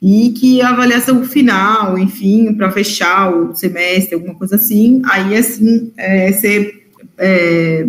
e 0.00 0.30
que 0.30 0.60
a 0.60 0.70
avaliação 0.70 1.24
final, 1.24 1.96
enfim, 1.96 2.52
para 2.54 2.70
fechar 2.70 3.32
o 3.34 3.54
semestre, 3.54 4.14
alguma 4.14 4.34
coisa 4.34 4.56
assim, 4.56 5.00
aí 5.04 5.36
assim 5.36 5.92
é, 5.96 6.32
ser 6.32 6.88
é, 7.16 7.86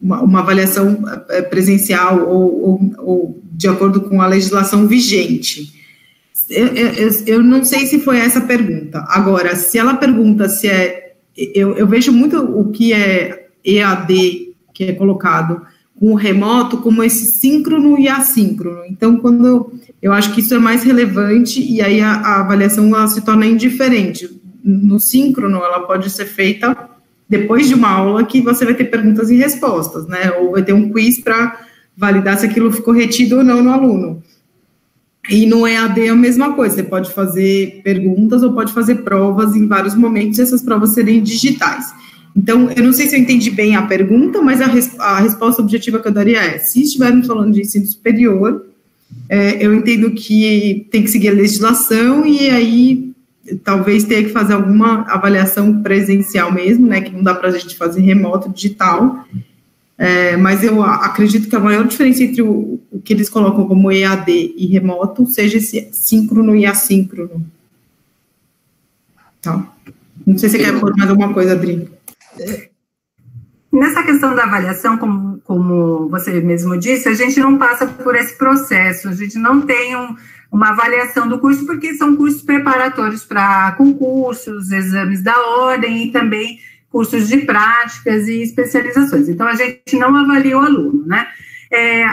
uma, 0.00 0.20
uma, 0.22 0.40
avaliação 0.40 1.04
é, 1.30 1.40
presencial 1.40 2.28
ou, 2.28 2.62
ou, 2.62 2.94
ou, 2.98 3.42
de 3.52 3.68
acordo 3.68 4.02
com 4.02 4.20
a 4.20 4.26
legislação 4.26 4.86
vigente. 4.86 5.72
Eu, 6.50 6.66
eu, 6.66 7.10
eu 7.26 7.42
não 7.42 7.64
sei 7.64 7.86
se 7.86 8.00
foi 8.00 8.18
essa 8.18 8.40
a 8.40 8.46
pergunta. 8.46 9.02
Agora, 9.08 9.56
se 9.56 9.78
ela 9.78 9.94
pergunta 9.94 10.48
se 10.48 10.68
é 10.68 11.03
eu, 11.36 11.76
eu 11.76 11.86
vejo 11.86 12.12
muito 12.12 12.38
o 12.38 12.70
que 12.70 12.92
é 12.92 13.48
EAD, 13.64 14.54
que 14.72 14.84
é 14.84 14.92
colocado 14.92 15.62
o 16.00 16.14
remoto 16.14 16.78
como 16.78 17.02
esse 17.02 17.26
síncrono 17.26 17.98
e 17.98 18.08
assíncrono. 18.08 18.84
Então, 18.86 19.16
quando 19.16 19.72
eu, 20.02 20.12
acho 20.12 20.34
que 20.34 20.40
isso 20.40 20.54
é 20.54 20.58
mais 20.58 20.82
relevante 20.82 21.62
e 21.62 21.80
aí 21.80 22.00
a, 22.00 22.12
a 22.12 22.40
avaliação 22.40 23.06
se 23.06 23.24
torna 23.24 23.46
indiferente. 23.46 24.28
No 24.62 24.98
síncrono, 24.98 25.58
ela 25.58 25.80
pode 25.80 26.10
ser 26.10 26.26
feita 26.26 26.76
depois 27.28 27.68
de 27.68 27.74
uma 27.74 27.90
aula 27.90 28.24
que 28.24 28.40
você 28.40 28.64
vai 28.64 28.74
ter 28.74 28.84
perguntas 28.84 29.30
e 29.30 29.36
respostas, 29.36 30.06
né? 30.06 30.32
Ou 30.32 30.52
vai 30.52 30.62
ter 30.62 30.72
um 30.72 30.90
quiz 30.90 31.20
para 31.20 31.60
validar 31.96 32.38
se 32.38 32.46
aquilo 32.46 32.72
ficou 32.72 32.92
retido 32.92 33.38
ou 33.38 33.44
não 33.44 33.62
no 33.62 33.70
aluno. 33.70 34.22
E 35.28 35.46
no 35.46 35.66
EAD 35.66 36.02
é 36.02 36.08
a 36.08 36.14
mesma 36.14 36.52
coisa, 36.52 36.76
você 36.76 36.82
pode 36.82 37.12
fazer 37.12 37.80
perguntas 37.82 38.42
ou 38.42 38.52
pode 38.52 38.72
fazer 38.72 38.96
provas 38.96 39.56
em 39.56 39.66
vários 39.66 39.94
momentos, 39.94 40.38
essas 40.38 40.62
provas 40.62 40.92
serem 40.92 41.22
digitais. 41.22 41.94
Então, 42.36 42.70
eu 42.72 42.82
não 42.82 42.92
sei 42.92 43.08
se 43.08 43.16
eu 43.16 43.20
entendi 43.20 43.50
bem 43.50 43.76
a 43.76 43.82
pergunta, 43.82 44.42
mas 44.42 44.60
a, 44.60 44.66
res, 44.66 44.98
a 44.98 45.20
resposta 45.20 45.62
objetiva 45.62 46.00
que 46.00 46.08
eu 46.08 46.12
daria 46.12 46.42
é: 46.42 46.58
se 46.58 46.82
estivermos 46.82 47.26
falando 47.26 47.52
de 47.52 47.60
ensino 47.60 47.86
superior, 47.86 48.66
é, 49.28 49.64
eu 49.64 49.72
entendo 49.72 50.10
que 50.10 50.86
tem 50.90 51.02
que 51.02 51.10
seguir 51.10 51.28
a 51.28 51.32
legislação 51.32 52.26
e 52.26 52.50
aí 52.50 53.14
talvez 53.62 54.04
tenha 54.04 54.24
que 54.24 54.30
fazer 54.30 54.54
alguma 54.54 55.02
avaliação 55.02 55.82
presencial 55.82 56.52
mesmo, 56.52 56.86
né? 56.86 57.00
Que 57.00 57.12
não 57.12 57.22
dá 57.22 57.34
para 57.34 57.48
a 57.48 57.58
gente 57.58 57.76
fazer 57.76 58.00
remoto, 58.00 58.50
digital. 58.50 59.24
É, 59.96 60.36
mas 60.36 60.64
eu 60.64 60.82
acredito 60.82 61.48
que 61.48 61.54
a 61.54 61.60
maior 61.60 61.86
diferença 61.86 62.24
entre 62.24 62.42
o, 62.42 62.80
o, 62.90 63.00
que 63.00 63.12
eles 63.12 63.28
colocam 63.28 63.66
como 63.66 63.92
EAD 63.92 64.54
e 64.56 64.66
remoto 64.66 65.24
seja 65.26 65.58
esse 65.58 65.88
síncrono 65.92 66.56
e 66.56 66.66
assíncrono. 66.66 67.46
Tá. 69.40 69.72
Não 70.26 70.36
sei 70.36 70.48
se 70.48 70.58
você 70.58 70.64
quer 70.64 70.80
pôr 70.80 70.96
mais 70.96 71.10
alguma 71.10 71.32
coisa, 71.32 71.52
Adri. 71.52 71.88
Nessa 73.70 74.02
questão 74.02 74.34
da 74.34 74.44
avaliação, 74.44 74.96
como, 74.96 75.40
como 75.44 76.08
você 76.08 76.40
mesmo 76.40 76.78
disse, 76.78 77.08
a 77.08 77.14
gente 77.14 77.38
não 77.38 77.58
passa 77.58 77.86
por 77.86 78.16
esse 78.16 78.36
processo, 78.36 79.08
a 79.08 79.12
gente 79.12 79.36
não 79.38 79.60
tem 79.60 79.96
um, 79.96 80.16
uma 80.50 80.70
avaliação 80.70 81.28
do 81.28 81.38
curso, 81.38 81.66
porque 81.66 81.94
são 81.94 82.16
cursos 82.16 82.42
preparatórios 82.42 83.24
para 83.24 83.72
concursos, 83.72 84.70
exames 84.70 85.22
da 85.22 85.36
ordem 85.58 86.06
e 86.06 86.12
também 86.12 86.58
cursos 86.94 87.26
de 87.26 87.38
práticas 87.38 88.28
e 88.28 88.40
especializações. 88.40 89.28
Então, 89.28 89.48
a 89.48 89.56
gente 89.56 89.98
não 89.98 90.14
avalia 90.14 90.56
o 90.56 90.60
aluno, 90.60 91.04
né? 91.04 91.26
É, 91.68 92.02
é, 92.02 92.06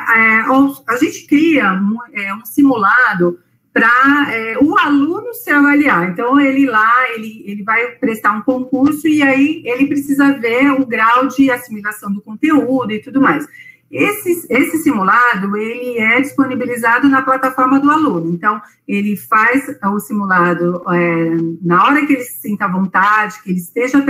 a 0.88 0.96
gente 1.00 1.28
cria 1.28 1.72
um, 1.74 2.00
é, 2.12 2.34
um 2.34 2.44
simulado 2.44 3.38
para 3.72 4.28
é, 4.32 4.58
o 4.58 4.76
aluno 4.76 5.36
se 5.36 5.52
avaliar. 5.52 6.10
Então, 6.10 6.42
ele 6.42 6.66
lá, 6.66 7.12
ele, 7.12 7.44
ele 7.46 7.62
vai 7.62 7.92
prestar 7.92 8.32
um 8.32 8.42
concurso 8.42 9.08
e 9.08 9.22
aí 9.22 9.62
ele 9.66 9.86
precisa 9.86 10.34
ver 10.34 10.72
o 10.72 10.84
grau 10.84 11.28
de 11.28 11.52
assimilação 11.52 12.12
do 12.12 12.20
conteúdo 12.20 12.92
e 12.92 13.00
tudo 13.00 13.22
mais. 13.22 13.48
Esse, 13.92 14.48
esse 14.50 14.80
simulado, 14.80 15.56
ele 15.58 16.00
é 16.00 16.22
disponibilizado 16.22 17.08
na 17.08 17.22
plataforma 17.22 17.80
do 17.80 17.92
aluno. 17.92 18.34
Então, 18.34 18.60
ele 18.88 19.16
faz 19.16 19.64
o 19.84 20.00
simulado 20.00 20.82
é, 20.90 21.38
na 21.62 21.86
hora 21.86 22.04
que 22.04 22.14
ele 22.14 22.24
se 22.24 22.42
sinta 22.42 22.66
à 22.66 22.68
vontade, 22.68 23.44
que 23.44 23.52
ele 23.52 23.60
esteja, 23.60 24.02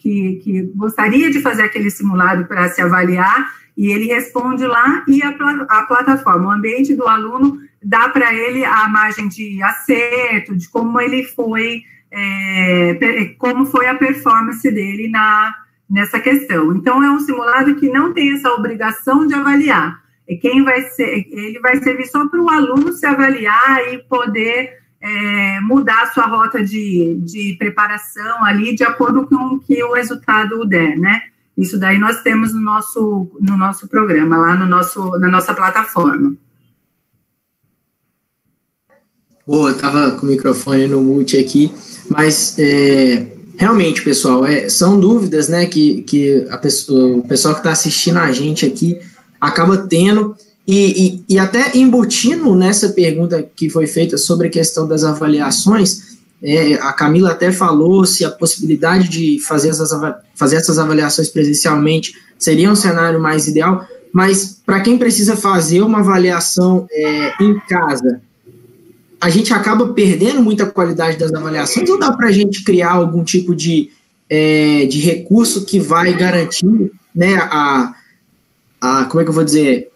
que, 0.00 0.40
que 0.42 0.62
gostaria 0.74 1.30
de 1.30 1.40
fazer 1.40 1.62
aquele 1.62 1.90
simulado 1.90 2.46
para 2.46 2.68
se 2.70 2.80
avaliar, 2.80 3.52
e 3.76 3.92
ele 3.92 4.06
responde 4.06 4.66
lá 4.66 5.04
e 5.06 5.22
a, 5.22 5.28
a 5.28 5.82
plataforma, 5.82 6.48
o 6.48 6.50
ambiente 6.50 6.94
do 6.94 7.06
aluno 7.06 7.58
dá 7.82 8.08
para 8.08 8.34
ele 8.34 8.64
a 8.64 8.88
margem 8.88 9.28
de 9.28 9.62
acerto, 9.62 10.56
de 10.56 10.68
como 10.68 11.00
ele 11.00 11.24
foi, 11.24 11.82
é, 12.10 13.34
como 13.38 13.64
foi 13.66 13.86
a 13.86 13.94
performance 13.94 14.68
dele 14.70 15.08
na, 15.08 15.54
nessa 15.88 16.18
questão. 16.18 16.74
Então, 16.74 17.02
é 17.02 17.10
um 17.10 17.20
simulado 17.20 17.76
que 17.76 17.88
não 17.88 18.12
tem 18.12 18.34
essa 18.34 18.50
obrigação 18.50 19.26
de 19.26 19.34
avaliar. 19.34 20.00
É 20.28 20.36
quem 20.36 20.62
vai 20.62 20.82
ser, 20.82 21.26
ele 21.30 21.58
vai 21.60 21.76
servir 21.82 22.06
só 22.06 22.26
para 22.28 22.40
o 22.40 22.50
aluno 22.50 22.92
se 22.92 23.06
avaliar 23.06 23.92
e 23.92 23.98
poder 23.98 24.79
é, 25.02 25.60
mudar 25.60 26.02
a 26.02 26.12
sua 26.12 26.26
rota 26.26 26.62
de, 26.62 27.16
de 27.24 27.56
preparação 27.58 28.44
ali 28.44 28.74
de 28.74 28.84
acordo 28.84 29.26
com 29.26 29.54
o 29.54 29.60
que 29.60 29.82
o 29.82 29.94
resultado 29.94 30.64
der, 30.66 30.98
né? 30.98 31.22
Isso 31.56 31.78
daí 31.78 31.98
nós 31.98 32.22
temos 32.22 32.54
no 32.54 32.60
nosso, 32.60 33.30
no 33.40 33.56
nosso 33.56 33.88
programa, 33.88 34.36
lá 34.36 34.56
no 34.56 34.66
nosso, 34.66 35.18
na 35.18 35.28
nossa 35.28 35.52
plataforma. 35.54 36.34
Boa, 39.46 39.70
eu 39.70 39.78
tava 39.78 40.12
com 40.12 40.26
o 40.26 40.28
microfone 40.28 40.86
no 40.86 41.02
mute 41.02 41.36
aqui, 41.36 41.72
mas 42.08 42.56
é, 42.58 43.26
realmente, 43.56 44.02
pessoal, 44.02 44.46
é, 44.46 44.68
são 44.68 45.00
dúvidas 45.00 45.48
né, 45.48 45.66
que, 45.66 46.02
que 46.02 46.46
a 46.50 46.56
pessoa, 46.56 47.16
o 47.16 47.26
pessoal 47.26 47.54
que 47.54 47.60
está 47.60 47.72
assistindo 47.72 48.18
a 48.18 48.30
gente 48.32 48.64
aqui 48.64 49.00
acaba 49.40 49.76
tendo, 49.76 50.36
e, 50.66 51.24
e, 51.28 51.34
e, 51.34 51.38
até 51.38 51.76
embutindo 51.76 52.54
nessa 52.54 52.90
pergunta 52.90 53.42
que 53.42 53.68
foi 53.68 53.86
feita 53.86 54.16
sobre 54.16 54.48
a 54.48 54.50
questão 54.50 54.86
das 54.86 55.02
avaliações, 55.02 56.18
é, 56.42 56.74
a 56.74 56.92
Camila 56.92 57.32
até 57.32 57.50
falou 57.52 58.04
se 58.06 58.24
a 58.24 58.30
possibilidade 58.30 59.08
de 59.08 59.38
fazer 59.40 59.70
essas, 59.70 59.90
fazer 60.34 60.56
essas 60.56 60.78
avaliações 60.78 61.28
presencialmente 61.28 62.14
seria 62.38 62.70
um 62.70 62.76
cenário 62.76 63.20
mais 63.20 63.46
ideal, 63.46 63.86
mas 64.12 64.60
para 64.64 64.80
quem 64.80 64.96
precisa 64.96 65.36
fazer 65.36 65.82
uma 65.82 66.00
avaliação 66.00 66.86
é, 66.90 67.32
em 67.42 67.58
casa, 67.68 68.20
a 69.20 69.28
gente 69.28 69.52
acaba 69.52 69.92
perdendo 69.92 70.42
muita 70.42 70.64
qualidade 70.64 71.18
das 71.18 71.32
avaliações 71.32 71.88
ou 71.90 71.98
dá 71.98 72.10
para 72.12 72.28
a 72.28 72.32
gente 72.32 72.64
criar 72.64 72.92
algum 72.92 73.22
tipo 73.22 73.54
de, 73.54 73.90
é, 74.28 74.86
de 74.86 74.98
recurso 75.00 75.66
que 75.66 75.78
vai 75.78 76.14
garantir 76.14 76.90
né, 77.14 77.36
a, 77.36 77.94
a, 78.80 79.04
como 79.04 79.20
é 79.20 79.24
que 79.24 79.30
eu 79.30 79.34
vou 79.34 79.44
dizer, 79.44 79.89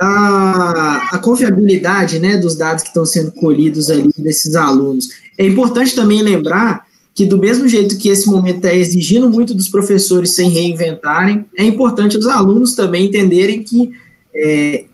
a, 0.00 1.08
a, 1.12 1.18
confiabilidade 1.18 2.18
né, 2.18 2.36
dos 2.36 2.56
dados 2.56 2.82
que 2.82 2.88
estão 2.88 3.04
sendo 3.04 3.32
colhidos 3.32 3.90
ali 3.90 4.10
desses 4.16 4.54
alunos. 4.54 5.08
É 5.36 5.46
importante 5.46 5.94
também 5.94 6.22
lembrar 6.22 6.86
que 7.14 7.24
do 7.24 7.38
mesmo 7.38 7.68
jeito 7.68 7.96
que 7.96 8.08
esse 8.08 8.26
momento 8.26 8.56
está 8.56 8.74
exigindo 8.74 9.30
muito 9.30 9.54
dos 9.54 9.68
professores 9.68 10.34
sem 10.34 10.50
reinventarem, 10.50 11.44
é 11.56 11.64
importante 11.64 12.18
os 12.18 12.26
alunos 12.26 12.74
também 12.74 13.06
entenderem 13.06 13.62
que 13.62 13.92
é, 14.34 14.84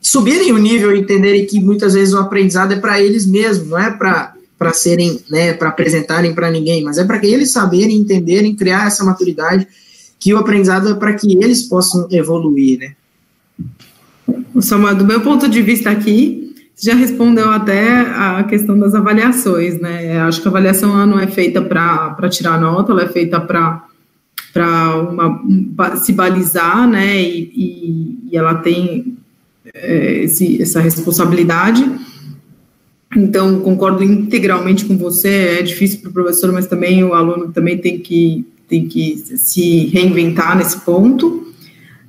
subirem 0.00 0.52
o 0.52 0.58
nível 0.58 0.94
e 0.94 1.00
entenderem 1.00 1.46
que 1.46 1.60
muitas 1.60 1.94
vezes 1.94 2.14
o 2.14 2.18
aprendizado 2.18 2.72
é 2.72 2.76
para 2.76 3.00
eles 3.00 3.26
mesmos, 3.26 3.68
não 3.68 3.78
é 3.78 3.90
para 3.90 4.34
para 4.58 4.74
serem, 4.74 5.18
né, 5.30 5.54
para 5.54 5.70
apresentarem 5.70 6.34
para 6.34 6.50
ninguém, 6.50 6.84
mas 6.84 6.98
é 6.98 7.04
para 7.04 7.18
que 7.18 7.26
eles 7.26 7.50
saberem, 7.50 7.96
entenderem, 7.96 8.54
criar 8.54 8.88
essa 8.88 9.02
maturidade 9.02 9.66
que 10.18 10.34
o 10.34 10.36
aprendizado 10.36 10.90
é 10.90 10.94
para 10.94 11.14
que 11.14 11.32
eles 11.32 11.62
possam 11.62 12.06
evoluir, 12.10 12.78
né? 12.78 12.92
Samuel, 14.60 14.96
do 14.96 15.04
meu 15.04 15.20
ponto 15.20 15.48
de 15.48 15.62
vista 15.62 15.90
aqui, 15.90 16.54
já 16.80 16.94
respondeu 16.94 17.50
até 17.50 18.00
a 18.00 18.42
questão 18.44 18.78
das 18.78 18.94
avaliações, 18.94 19.78
né? 19.80 20.18
Acho 20.20 20.40
que 20.40 20.48
a 20.48 20.50
avaliação 20.50 21.06
não 21.06 21.20
é 21.20 21.26
feita 21.26 21.60
para 21.60 22.28
tirar 22.28 22.60
nota, 22.60 22.92
ela 22.92 23.02
é 23.02 23.08
feita 23.08 23.40
para 23.40 23.84
para 24.52 25.96
se 25.96 26.12
balizar, 26.12 26.88
né? 26.88 27.22
E, 27.22 27.52
e, 27.54 28.18
e 28.32 28.36
ela 28.36 28.54
tem 28.54 29.16
é, 29.72 30.24
esse, 30.24 30.60
essa 30.60 30.80
responsabilidade. 30.80 31.88
Então, 33.16 33.60
concordo 33.60 34.02
integralmente 34.02 34.84
com 34.84 34.96
você, 34.96 35.58
é 35.58 35.62
difícil 35.62 36.00
para 36.00 36.10
o 36.10 36.12
professor, 36.12 36.52
mas 36.52 36.66
também 36.66 37.02
o 37.04 37.12
aluno 37.12 37.52
também 37.52 37.76
tem 37.76 37.98
que, 37.98 38.46
tem 38.68 38.86
que 38.86 39.16
se 39.16 39.86
reinventar 39.86 40.56
nesse 40.56 40.80
ponto. 40.80 41.49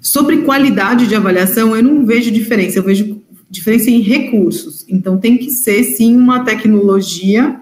Sobre 0.01 0.37
qualidade 0.39 1.07
de 1.07 1.15
avaliação, 1.15 1.75
eu 1.75 1.83
não 1.83 2.05
vejo 2.05 2.31
diferença, 2.31 2.79
eu 2.79 2.83
vejo 2.83 3.21
diferença 3.49 3.89
em 3.89 4.01
recursos. 4.01 4.83
Então, 4.89 5.17
tem 5.17 5.37
que 5.37 5.51
ser, 5.51 5.83
sim, 5.83 6.15
uma 6.15 6.43
tecnologia 6.43 7.61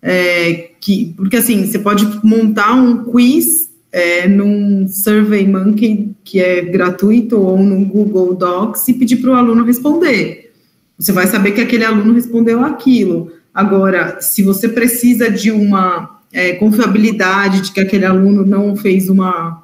é, 0.00 0.70
que, 0.80 1.14
porque 1.16 1.36
assim, 1.36 1.66
você 1.66 1.78
pode 1.78 2.06
montar 2.22 2.74
um 2.74 3.04
quiz 3.04 3.70
é, 3.90 4.28
num 4.28 4.86
SurveyMonkey 4.86 6.14
que 6.22 6.40
é 6.40 6.60
gratuito 6.60 7.38
ou 7.38 7.58
no 7.58 7.84
Google 7.86 8.34
Docs 8.34 8.88
e 8.88 8.94
pedir 8.94 9.16
para 9.16 9.30
o 9.30 9.34
aluno 9.34 9.64
responder. 9.64 10.52
Você 10.98 11.10
vai 11.10 11.26
saber 11.26 11.52
que 11.52 11.60
aquele 11.60 11.84
aluno 11.84 12.12
respondeu 12.12 12.64
aquilo. 12.64 13.32
Agora, 13.52 14.20
se 14.20 14.42
você 14.42 14.68
precisa 14.68 15.30
de 15.30 15.50
uma 15.50 16.20
é, 16.32 16.52
confiabilidade 16.52 17.62
de 17.62 17.72
que 17.72 17.80
aquele 17.80 18.04
aluno 18.04 18.44
não 18.44 18.76
fez 18.76 19.08
uma, 19.08 19.63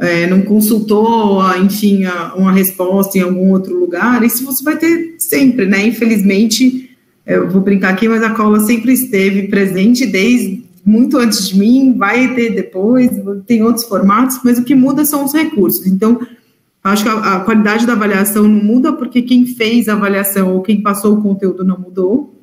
é, 0.00 0.26
não 0.26 0.42
consultou, 0.42 1.40
enfim, 1.58 2.04
uma 2.36 2.52
resposta 2.52 3.18
em 3.18 3.22
algum 3.22 3.52
outro 3.52 3.78
lugar, 3.78 4.22
isso 4.24 4.44
você 4.44 4.62
vai 4.62 4.76
ter 4.76 5.14
sempre, 5.18 5.66
né? 5.66 5.86
Infelizmente, 5.86 6.90
eu 7.26 7.48
vou 7.48 7.60
brincar 7.60 7.90
aqui, 7.90 8.08
mas 8.08 8.22
a 8.22 8.30
cola 8.30 8.60
sempre 8.60 8.92
esteve 8.92 9.48
presente 9.48 10.04
desde 10.04 10.64
muito 10.84 11.16
antes 11.16 11.48
de 11.48 11.58
mim, 11.58 11.94
vai 11.96 12.34
ter 12.34 12.50
depois, 12.50 13.10
tem 13.46 13.62
outros 13.62 13.84
formatos, 13.84 14.40
mas 14.44 14.58
o 14.58 14.64
que 14.64 14.74
muda 14.74 15.04
são 15.04 15.24
os 15.24 15.32
recursos. 15.32 15.86
Então, 15.86 16.20
acho 16.82 17.04
que 17.04 17.08
a, 17.08 17.36
a 17.36 17.40
qualidade 17.40 17.86
da 17.86 17.94
avaliação 17.94 18.42
não 18.42 18.62
muda 18.62 18.92
porque 18.92 19.22
quem 19.22 19.46
fez 19.46 19.88
a 19.88 19.94
avaliação 19.94 20.54
ou 20.54 20.60
quem 20.60 20.82
passou 20.82 21.14
o 21.14 21.22
conteúdo 21.22 21.64
não 21.64 21.78
mudou. 21.78 22.34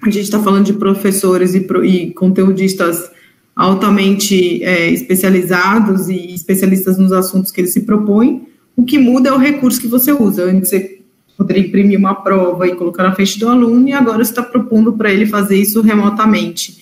A 0.00 0.08
gente 0.08 0.24
está 0.24 0.38
falando 0.38 0.66
de 0.66 0.74
professores 0.74 1.56
e, 1.56 1.60
pro, 1.60 1.84
e 1.84 2.12
conteudistas 2.12 3.10
altamente 3.58 4.62
é, 4.62 4.88
especializados 4.88 6.08
e 6.08 6.32
especialistas 6.32 6.96
nos 6.96 7.10
assuntos 7.10 7.50
que 7.50 7.60
eles 7.60 7.72
se 7.72 7.80
propõem. 7.80 8.46
O 8.76 8.84
que 8.84 8.96
muda 8.96 9.30
é 9.30 9.32
o 9.32 9.36
recurso 9.36 9.80
que 9.80 9.88
você 9.88 10.12
usa. 10.12 10.44
Antes 10.44 10.70
você 10.70 11.00
poderia 11.36 11.66
imprimir 11.66 11.98
uma 11.98 12.14
prova 12.14 12.68
e 12.68 12.76
colocar 12.76 13.02
na 13.02 13.12
frente 13.12 13.36
do 13.36 13.48
aluno, 13.48 13.88
e 13.88 13.92
agora 13.92 14.24
você 14.24 14.30
está 14.30 14.44
propondo 14.44 14.92
para 14.92 15.12
ele 15.12 15.26
fazer 15.26 15.56
isso 15.56 15.80
remotamente. 15.80 16.78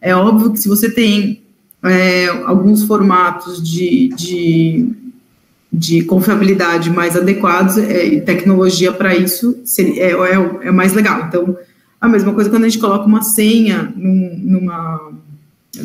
É 0.00 0.14
óbvio 0.14 0.52
que 0.52 0.60
se 0.60 0.68
você 0.68 0.88
tem 0.88 1.42
é, 1.82 2.28
alguns 2.44 2.84
formatos 2.84 3.60
de, 3.60 4.08
de, 4.14 4.88
de, 5.72 6.04
confiabilidade 6.04 6.90
mais 6.90 7.16
adequados, 7.16 7.76
é, 7.76 8.20
tecnologia 8.20 8.92
para 8.92 9.16
isso 9.16 9.60
seria, 9.64 10.00
é, 10.00 10.12
é, 10.12 10.68
é, 10.68 10.70
mais 10.70 10.92
legal. 10.92 11.26
Então, 11.26 11.56
a 12.00 12.06
mesma 12.06 12.32
coisa 12.32 12.48
quando 12.48 12.64
a 12.64 12.68
gente 12.68 12.80
coloca 12.80 13.04
uma 13.04 13.22
senha 13.22 13.92
num, 13.96 14.40
numa 14.44 15.12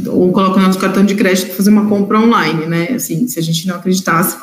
ou 0.08 0.32
coloca 0.32 0.60
o 0.60 0.62
nosso 0.62 0.80
cartão 0.80 1.06
de 1.06 1.16
crédito 1.16 1.48
para 1.48 1.56
fazer 1.56 1.70
uma 1.70 1.88
compra 1.88 2.20
online, 2.20 2.66
né? 2.66 2.88
Assim, 2.94 3.28
se 3.28 3.40
a 3.40 3.42
gente 3.42 3.68
não 3.68 3.76
acreditasse. 3.76 4.38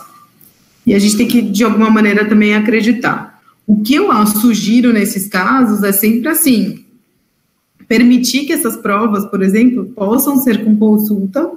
E 0.86 0.94
a 0.94 0.98
gente 0.98 1.16
tem 1.16 1.26
que, 1.26 1.42
de 1.42 1.64
alguma 1.64 1.90
maneira, 1.90 2.24
também 2.24 2.54
acreditar. 2.54 3.40
O 3.66 3.82
que 3.82 3.94
eu 3.94 4.26
sugiro 4.26 4.92
nesses 4.92 5.26
casos 5.26 5.82
é 5.82 5.92
sempre 5.92 6.28
assim: 6.28 6.84
permitir 7.88 8.44
que 8.44 8.52
essas 8.52 8.76
provas, 8.76 9.24
por 9.26 9.42
exemplo, 9.42 9.84
possam 9.86 10.38
ser 10.38 10.64
com 10.64 10.76
consulta 10.76 11.50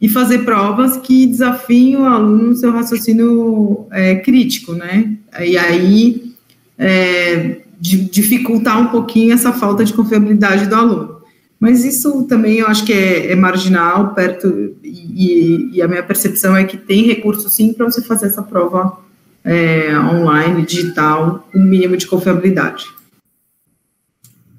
e 0.00 0.08
fazer 0.08 0.40
provas 0.40 0.96
que 0.98 1.26
desafiem 1.26 1.96
o 1.96 2.04
aluno 2.04 2.48
no 2.48 2.56
seu 2.56 2.70
raciocínio 2.70 3.86
é, 3.90 4.16
crítico, 4.16 4.72
né? 4.72 5.16
E 5.40 5.56
aí 5.56 6.34
é, 6.78 7.62
dificultar 7.80 8.80
um 8.80 8.88
pouquinho 8.88 9.32
essa 9.32 9.52
falta 9.52 9.84
de 9.84 9.92
confiabilidade 9.92 10.66
do 10.66 10.74
aluno. 10.74 11.15
Mas 11.58 11.84
isso 11.84 12.24
também 12.24 12.58
eu 12.58 12.66
acho 12.66 12.84
que 12.84 12.92
é, 12.92 13.32
é 13.32 13.36
marginal, 13.36 14.14
perto, 14.14 14.76
e, 14.82 15.70
e, 15.72 15.82
a 15.82 15.88
minha 15.88 16.02
percepção 16.02 16.54
é 16.54 16.64
que 16.64 16.76
tem 16.76 17.04
recurso 17.04 17.48
sim 17.48 17.72
para 17.72 17.86
você 17.86 18.02
fazer 18.02 18.26
essa 18.26 18.42
prova 18.42 18.98
é, 19.42 19.98
online, 19.98 20.66
digital, 20.66 21.48
com 21.50 21.58
mínimo 21.58 21.96
de 21.96 22.06
confiabilidade. 22.06 22.86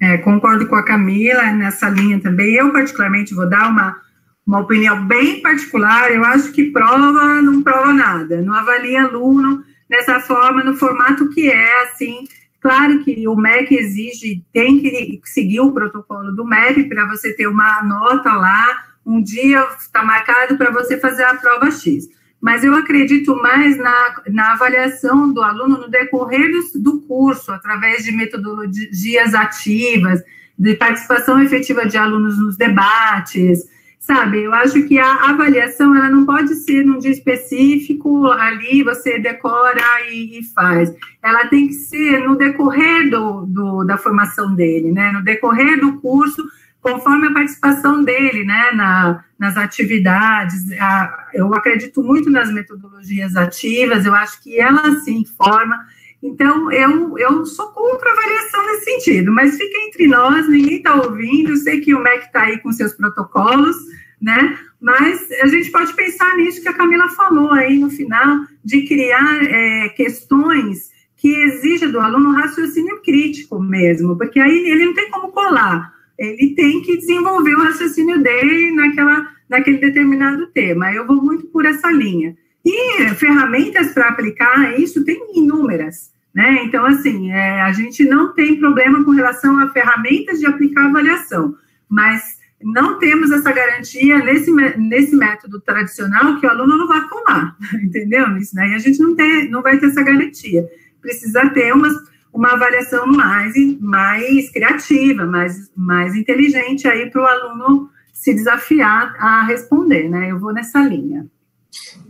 É, 0.01 0.17
concordo 0.17 0.67
com 0.67 0.75
a 0.75 0.83
Camila 0.83 1.51
nessa 1.51 1.89
linha 1.89 2.19
também. 2.19 2.55
Eu, 2.55 2.71
particularmente, 2.71 3.33
vou 3.33 3.49
dar 3.49 3.69
uma, 3.69 3.97
uma 4.45 4.59
opinião 4.59 5.05
bem 5.05 5.41
particular. 5.41 6.11
Eu 6.11 6.23
acho 6.23 6.51
que 6.51 6.71
prova 6.71 7.41
não 7.41 7.61
prova 7.61 7.93
nada, 7.93 8.41
não 8.41 8.53
avalia 8.53 9.03
aluno 9.03 9.63
dessa 9.89 10.19
forma, 10.19 10.63
no 10.63 10.75
formato 10.75 11.29
que 11.29 11.49
é, 11.49 11.83
assim, 11.83 12.25
Claro 12.67 13.01
que 13.01 13.25
o 13.29 13.33
MEC 13.33 13.73
exige, 13.77 14.43
tem 14.51 14.81
que 14.81 15.21
seguir 15.23 15.61
o 15.61 15.71
protocolo 15.71 16.35
do 16.35 16.43
MEC 16.43 16.83
para 16.89 17.07
você 17.07 17.33
ter 17.33 17.47
uma 17.47 17.81
nota 17.81 18.33
lá, 18.33 18.83
um 19.05 19.23
dia 19.23 19.65
está 19.79 20.03
marcado 20.03 20.57
para 20.57 20.69
você 20.69 20.97
fazer 20.97 21.23
a 21.23 21.35
prova 21.35 21.71
X. 21.71 22.09
Mas 22.41 22.65
eu 22.65 22.75
acredito 22.75 23.37
mais 23.37 23.77
na, 23.77 24.21
na 24.27 24.51
avaliação 24.51 25.31
do 25.31 25.41
aluno 25.41 25.77
no 25.77 25.89
decorrer 25.89 26.51
do, 26.51 26.81
do 26.81 27.01
curso, 27.03 27.53
através 27.53 28.03
de 28.03 28.11
metodologias 28.11 29.33
ativas, 29.33 30.21
de 30.59 30.75
participação 30.75 31.41
efetiva 31.41 31.85
de 31.85 31.97
alunos 31.97 32.37
nos 32.37 32.57
debates, 32.57 33.63
sabe? 34.07 34.41
Eu 34.41 34.53
acho 34.53 34.83
que 34.83 34.97
a 34.97 35.29
avaliação 35.29 35.93
ela 35.93 36.09
não 36.09 36.25
pode 36.25 36.55
ser 36.55 36.85
num 36.85 36.97
dia 36.97 37.11
específico, 37.11 38.27
ali 38.27 38.81
você 38.81 39.19
decora 39.19 39.81
e, 40.09 40.39
e 40.39 40.43
faz. 40.45 40.93
Ela 41.21 41.45
tem 41.47 41.67
que 41.67 41.73
ser 41.73 42.25
no 42.25 42.37
decorrer 42.37 43.09
do, 43.09 43.45
do, 43.45 43.83
da 43.83 43.97
formação 43.97 44.55
dele, 44.55 44.93
né? 44.93 45.11
No 45.11 45.21
decorrer 45.21 45.77
do 45.81 45.99
curso, 45.99 46.41
conforme 46.81 47.27
a 47.27 47.33
participação 47.33 48.01
dele, 48.01 48.45
né? 48.45 48.71
Na, 48.71 49.25
nas 49.37 49.57
atividades. 49.57 50.71
A, 50.79 51.27
eu 51.33 51.53
acredito 51.53 52.01
muito 52.01 52.29
nas 52.29 52.49
metodologias 52.49 53.35
ativas, 53.35 54.05
eu 54.05 54.15
acho 54.15 54.41
que 54.41 54.57
ela 54.57 54.89
sim 55.01 55.25
forma. 55.25 55.85
Então, 56.21 56.71
eu, 56.71 57.17
eu 57.17 57.45
sou 57.45 57.67
contra 57.67 58.09
a 58.09 58.13
avaliação 58.13 58.65
nesse 58.65 58.85
sentido, 58.85 59.31
mas 59.31 59.55
fica 59.55 59.77
entre 59.87 60.07
nós, 60.07 60.49
ninguém 60.49 60.77
está 60.77 60.95
ouvindo, 60.95 61.51
eu 61.51 61.57
sei 61.57 61.79
que 61.79 61.93
o 61.93 62.01
MEC 62.01 62.25
está 62.25 62.43
aí 62.43 62.59
com 62.59 62.71
seus 62.71 62.93
protocolos, 62.93 63.75
né? 64.19 64.57
Mas 64.81 65.29
a 65.41 65.47
gente 65.47 65.69
pode 65.71 65.93
pensar 65.93 66.35
nisso 66.37 66.61
que 66.61 66.67
a 66.67 66.73
Camila 66.73 67.07
falou 67.09 67.51
aí 67.51 67.77
no 67.77 67.89
final, 67.89 68.45
de 68.63 68.81
criar 68.87 69.43
é, 69.43 69.89
questões 69.89 70.89
que 71.15 71.29
exijam 71.29 71.91
do 71.91 71.99
aluno 71.99 72.29
um 72.29 72.35
raciocínio 72.35 73.01
crítico 73.01 73.59
mesmo, 73.59 74.17
porque 74.17 74.39
aí 74.39 74.69
ele 74.69 74.85
não 74.85 74.93
tem 74.93 75.09
como 75.09 75.31
colar, 75.31 75.93
ele 76.17 76.55
tem 76.55 76.81
que 76.81 76.97
desenvolver 76.97 77.55
o 77.55 77.63
raciocínio 77.63 78.21
dele 78.21 78.71
naquela, 78.71 79.27
naquele 79.47 79.77
determinado 79.77 80.47
tema. 80.47 80.91
Eu 80.91 81.05
vou 81.05 81.21
muito 81.21 81.45
por 81.47 81.65
essa 81.65 81.91
linha. 81.91 82.35
E 82.65 83.09
ferramentas 83.15 83.93
para 83.93 84.09
aplicar 84.09 84.79
isso 84.79 85.03
tem 85.05 85.37
inúmeras. 85.37 86.11
Né? 86.37 86.63
Então, 86.65 86.85
assim, 86.85 87.31
é, 87.31 87.61
a 87.61 87.71
gente 87.71 88.03
não 88.05 88.33
tem 88.33 88.59
problema 88.59 89.03
com 89.03 89.11
relação 89.11 89.57
a 89.59 89.69
ferramentas 89.69 90.39
de 90.39 90.45
aplicar 90.45 90.85
avaliação, 90.85 91.55
mas 91.89 92.37
não 92.61 92.99
temos 92.99 93.31
essa 93.31 93.51
garantia 93.51 94.19
nesse, 94.19 94.51
nesse 94.77 95.15
método 95.15 95.59
tradicional 95.61 96.39
que 96.39 96.45
o 96.45 96.49
aluno 96.49 96.77
não 96.77 96.87
vai 96.87 97.01
colar, 97.07 97.55
entendeu? 97.81 98.37
Isso 98.37 98.53
daí 98.53 98.73
a 98.73 98.79
gente 98.79 98.99
não, 98.99 99.15
tem, 99.15 99.49
não 99.49 99.61
vai 99.61 99.79
ter 99.79 99.87
essa 99.87 100.03
garantia. 100.03 100.67
Precisa 101.01 101.49
ter 101.49 101.73
uma, 101.73 101.89
uma 102.33 102.53
avaliação 102.53 103.07
mais, 103.07 103.53
mais 103.79 104.51
criativa, 104.51 105.25
mais, 105.25 105.71
mais 105.75 106.15
inteligente 106.15 106.87
aí 106.87 107.09
para 107.09 107.21
o 107.21 107.25
aluno 107.25 107.89
se 108.13 108.33
desafiar 108.33 109.15
a 109.19 109.43
responder, 109.43 110.09
né? 110.09 110.31
Eu 110.31 110.39
vou 110.39 110.53
nessa 110.53 110.79
linha. 110.81 111.27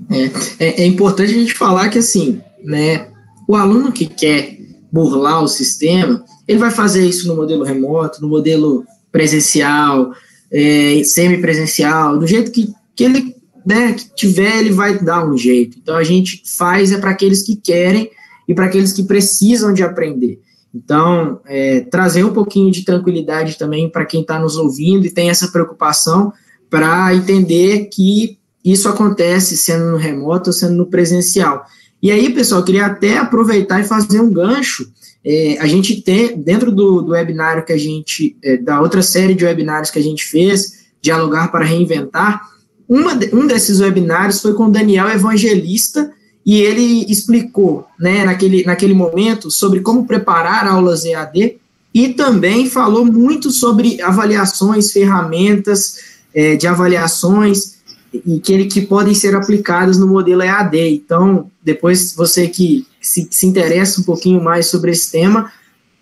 É, 0.10 0.66
é, 0.66 0.84
é, 0.84 0.86
importante 0.86 1.32
a 1.32 1.40
gente 1.40 1.54
falar 1.54 1.90
que, 1.90 1.98
assim, 1.98 2.42
né, 2.64 3.08
o 3.48 3.56
aluno 3.56 3.92
que 3.92 4.06
quer 4.06 4.58
burlar 4.92 5.44
o 5.44 5.48
sistema, 5.48 6.24
ele 6.48 6.60
vai 6.60 6.72
fazer 6.72 7.06
isso 7.06 7.28
no 7.28 7.36
modelo 7.36 7.64
remoto, 7.64 8.22
no 8.22 8.30
modelo 8.30 8.86
presencial, 9.12 10.12
é, 10.52 11.02
semipresencial, 11.04 12.18
do 12.18 12.28
jeito 12.28 12.52
que, 12.52 12.74
que 12.96 13.04
ele 13.04 13.38
né, 13.68 13.92
que 13.92 14.16
tiver, 14.16 14.60
ele 14.60 14.72
vai 14.72 14.98
dar 14.98 15.28
um 15.28 15.38
jeito. 15.38 15.78
Então 15.78 15.98
a 15.98 16.04
gente 16.04 16.42
faz 16.58 16.94
é 16.94 16.98
para 16.98 17.12
aqueles 17.12 17.44
que 17.44 17.58
querem 17.58 18.10
e 18.48 18.54
para 18.56 18.66
aqueles 18.66 18.94
que 18.94 19.04
precisam 19.04 19.74
de 19.74 19.84
aprender. 19.84 20.40
Então, 20.74 21.42
é, 21.46 21.82
trazer 21.82 22.24
um 22.24 22.34
pouquinho 22.34 22.72
de 22.72 22.86
tranquilidade 22.86 23.58
também 23.58 23.90
para 23.90 24.06
quem 24.06 24.22
está 24.22 24.40
nos 24.40 24.56
ouvindo 24.56 25.06
e 25.06 25.12
tem 25.12 25.30
essa 25.30 25.50
preocupação 25.50 26.32
para 26.70 27.14
entender 27.14 27.90
que 27.92 28.38
isso 28.72 28.90
acontece 28.90 29.58
sendo 29.58 29.92
no 29.92 29.98
remoto 29.98 30.50
ou 30.50 30.54
sendo 30.54 30.76
no 30.76 30.86
presencial. 30.86 31.66
E 32.02 32.12
aí, 32.12 32.34
pessoal, 32.34 32.64
queria 32.64 32.86
até 32.86 33.18
aproveitar 33.18 33.82
e 33.82 33.86
fazer 33.86 34.22
um 34.22 34.32
gancho 34.32 34.88
é, 35.30 35.58
a 35.60 35.68
gente 35.68 36.02
tem, 36.02 36.38
dentro 36.38 36.72
do, 36.72 37.02
do 37.02 37.12
webinário 37.12 37.66
que 37.66 37.74
a 37.74 37.78
gente, 37.78 38.38
é, 38.42 38.56
da 38.56 38.80
outra 38.80 39.02
série 39.02 39.34
de 39.34 39.44
webinários 39.44 39.92
que 39.92 40.00
a 40.00 40.02
gente 40.02 40.24
fez, 40.24 40.88
Dialogar 41.02 41.52
para 41.52 41.66
Reinventar, 41.66 42.42
uma 42.88 43.12
um 43.34 43.46
desses 43.46 43.82
webinários 43.82 44.42
foi 44.42 44.54
com 44.54 44.72
Daniel 44.72 45.10
Evangelista, 45.10 46.12
e 46.46 46.62
ele 46.62 47.06
explicou, 47.12 47.86
né, 48.00 48.24
naquele, 48.24 48.64
naquele 48.64 48.94
momento, 48.94 49.52
sobre 49.52 49.82
como 49.82 50.08
preparar 50.08 50.66
aulas 50.66 51.04
EAD, 51.04 51.58
e 51.94 52.10
também 52.14 52.70
falou 52.70 53.04
muito 53.04 53.52
sobre 53.52 54.02
avaliações, 54.02 54.94
ferramentas 54.94 55.98
é, 56.34 56.56
de 56.56 56.68
avaliações, 56.68 57.77
e 58.26 58.40
que, 58.40 58.54
ele, 58.54 58.66
que 58.66 58.82
podem 58.82 59.14
ser 59.14 59.36
aplicadas 59.36 59.98
no 59.98 60.08
modelo 60.08 60.42
EAD. 60.42 60.78
Então, 60.90 61.50
depois 61.64 62.14
você 62.14 62.48
que 62.48 62.86
se, 63.02 63.28
se 63.30 63.46
interessa 63.46 64.02
um 64.02 64.04
pouquinho 64.04 64.44
mais 64.44 64.68
sobre 64.68 64.92
esse 64.92 65.12
tema, 65.12 65.52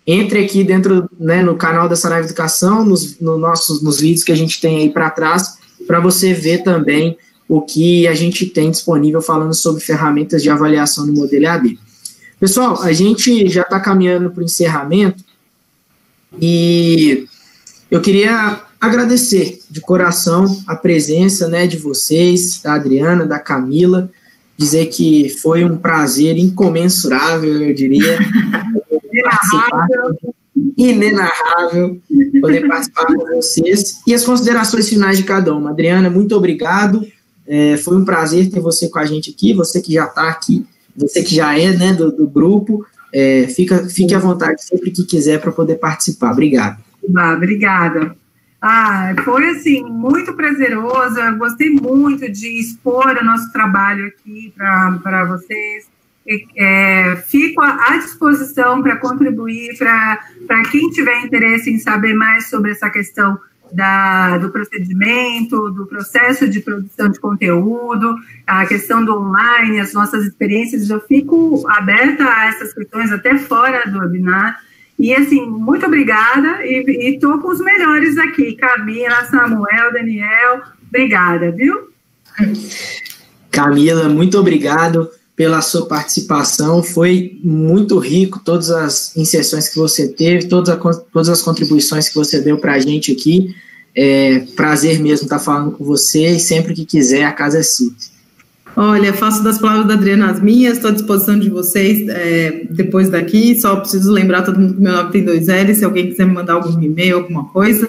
entre 0.06 0.44
aqui 0.44 0.62
dentro, 0.62 1.08
né, 1.18 1.42
no 1.42 1.56
canal 1.56 1.88
da 1.88 1.96
Saraiva 1.96 2.26
Educação, 2.26 2.84
nos, 2.84 3.18
no 3.18 3.36
nossos, 3.36 3.82
nos 3.82 4.00
vídeos 4.00 4.22
que 4.24 4.32
a 4.32 4.36
gente 4.36 4.60
tem 4.60 4.78
aí 4.78 4.90
para 4.90 5.10
trás, 5.10 5.58
para 5.86 6.00
você 6.00 6.32
ver 6.32 6.62
também 6.62 7.16
o 7.48 7.60
que 7.60 8.06
a 8.06 8.14
gente 8.14 8.46
tem 8.46 8.70
disponível 8.70 9.20
falando 9.22 9.54
sobre 9.54 9.80
ferramentas 9.80 10.42
de 10.42 10.50
avaliação 10.50 11.06
no 11.06 11.12
modelo 11.12 11.44
EAD. 11.44 11.78
Pessoal, 12.38 12.82
a 12.82 12.92
gente 12.92 13.48
já 13.48 13.62
está 13.62 13.80
caminhando 13.80 14.30
para 14.30 14.42
o 14.42 14.44
encerramento 14.44 15.24
e 16.40 17.26
eu 17.90 18.00
queria 18.00 18.60
agradecer 18.80 19.60
de 19.70 19.80
coração 19.80 20.44
a 20.66 20.74
presença 20.76 21.48
né, 21.48 21.66
de 21.66 21.76
vocês, 21.76 22.60
da 22.62 22.74
Adriana, 22.74 23.26
da 23.26 23.38
Camila, 23.38 24.10
dizer 24.56 24.86
que 24.86 25.28
foi 25.28 25.64
um 25.64 25.76
prazer 25.76 26.36
incomensurável, 26.38 27.62
eu 27.62 27.74
diria, 27.74 28.18
inenarrável, 29.12 30.16
inenarrável 30.76 32.00
poder 32.40 32.66
participar 32.66 33.06
com 33.06 33.36
vocês. 33.36 34.00
E 34.06 34.14
as 34.14 34.24
considerações 34.24 34.88
finais 34.88 35.18
de 35.18 35.24
cada 35.24 35.54
uma. 35.54 35.70
Adriana, 35.70 36.08
muito 36.08 36.34
obrigado. 36.34 37.06
É, 37.46 37.76
foi 37.76 37.96
um 37.96 38.04
prazer 38.04 38.50
ter 38.50 38.60
você 38.60 38.88
com 38.88 38.98
a 38.98 39.04
gente 39.04 39.30
aqui, 39.30 39.52
você 39.52 39.80
que 39.80 39.92
já 39.92 40.06
está 40.06 40.28
aqui, 40.28 40.66
você 40.96 41.22
que 41.22 41.34
já 41.34 41.58
é 41.58 41.72
né, 41.72 41.92
do, 41.92 42.10
do 42.10 42.26
grupo. 42.26 42.84
É, 43.12 43.46
fica, 43.48 43.88
fique 43.88 44.14
à 44.14 44.18
vontade 44.18 44.62
sempre 44.64 44.90
que 44.90 45.04
quiser 45.04 45.40
para 45.40 45.52
poder 45.52 45.76
participar. 45.76 46.32
Obrigado. 46.32 46.82
Ah, 47.16 47.34
obrigada. 47.34 48.16
Ah, 48.60 49.14
foi 49.24 49.50
assim, 49.50 49.84
muito 49.84 50.32
prazeroso. 50.34 51.20
Eu 51.20 51.36
gostei 51.36 51.70
muito 51.70 52.30
de 52.30 52.60
expor 52.60 53.16
o 53.20 53.24
nosso 53.24 53.52
trabalho 53.52 54.06
aqui 54.06 54.52
para 54.56 55.24
vocês. 55.24 55.88
É, 56.56 57.16
fico 57.28 57.60
à 57.62 57.96
disposição 57.98 58.82
para 58.82 58.96
contribuir 58.96 59.78
para 59.78 60.62
quem 60.70 60.90
tiver 60.90 61.20
interesse 61.20 61.70
em 61.70 61.78
saber 61.78 62.14
mais 62.14 62.48
sobre 62.48 62.72
essa 62.72 62.90
questão 62.90 63.38
da, 63.72 64.38
do 64.38 64.50
procedimento, 64.50 65.70
do 65.70 65.86
processo 65.86 66.48
de 66.48 66.60
produção 66.60 67.08
de 67.08 67.20
conteúdo, 67.20 68.16
a 68.46 68.66
questão 68.66 69.04
do 69.04 69.16
online, 69.16 69.80
as 69.80 69.92
nossas 69.92 70.24
experiências. 70.24 70.88
Eu 70.88 71.00
fico 71.00 71.64
aberta 71.68 72.28
a 72.28 72.46
essas 72.46 72.72
questões 72.72 73.12
até 73.12 73.36
fora 73.38 73.88
do 73.88 73.98
webinar. 73.98 74.60
E 74.98 75.14
assim, 75.14 75.44
muito 75.44 75.84
obrigada 75.84 76.64
e 76.64 77.14
estou 77.14 77.38
com 77.38 77.48
os 77.48 77.60
melhores 77.60 78.16
aqui, 78.16 78.54
Camila, 78.54 79.24
Samuel, 79.30 79.92
Daniel, 79.92 80.62
obrigada, 80.88 81.52
viu? 81.52 81.90
Camila, 83.50 84.08
muito 84.08 84.38
obrigado 84.38 85.10
pela 85.36 85.60
sua 85.60 85.86
participação. 85.86 86.82
Foi 86.82 87.38
muito 87.44 87.98
rico 87.98 88.40
todas 88.42 88.70
as 88.70 89.14
inserções 89.16 89.68
que 89.68 89.76
você 89.76 90.08
teve, 90.08 90.46
todas, 90.46 90.70
a, 90.70 90.76
todas 90.76 91.28
as 91.28 91.42
contribuições 91.42 92.08
que 92.08 92.14
você 92.14 92.40
deu 92.40 92.58
para 92.58 92.72
a 92.72 92.78
gente 92.78 93.12
aqui. 93.12 93.54
É 93.94 94.40
prazer 94.56 94.98
mesmo 94.98 95.24
estar 95.24 95.38
falando 95.38 95.72
com 95.72 95.84
você 95.84 96.32
e 96.32 96.40
sempre 96.40 96.74
que 96.74 96.84
quiser, 96.84 97.24
a 97.24 97.32
casa 97.32 97.58
é 97.58 97.62
sua. 97.62 97.92
Olha, 98.76 99.14
faço 99.14 99.42
das 99.42 99.58
palavras 99.58 99.88
da 99.88 99.94
Adriana 99.94 100.30
as 100.30 100.38
minhas, 100.38 100.74
estou 100.76 100.90
à 100.90 100.92
disposição 100.92 101.38
de 101.38 101.48
vocês 101.48 102.06
é, 102.08 102.66
depois 102.70 103.08
daqui. 103.08 103.58
Só 103.58 103.76
preciso 103.76 104.12
lembrar 104.12 104.42
todo 104.42 104.60
mundo 104.60 104.74
que 104.74 104.80
meu 104.82 104.92
nome 104.92 105.10
tem 105.10 105.24
dois 105.24 105.48
L's, 105.48 105.78
se 105.78 105.84
alguém 105.84 106.10
quiser 106.10 106.26
me 106.26 106.34
mandar 106.34 106.54
algum 106.54 106.78
e-mail, 106.82 107.16
alguma 107.16 107.44
coisa, 107.44 107.88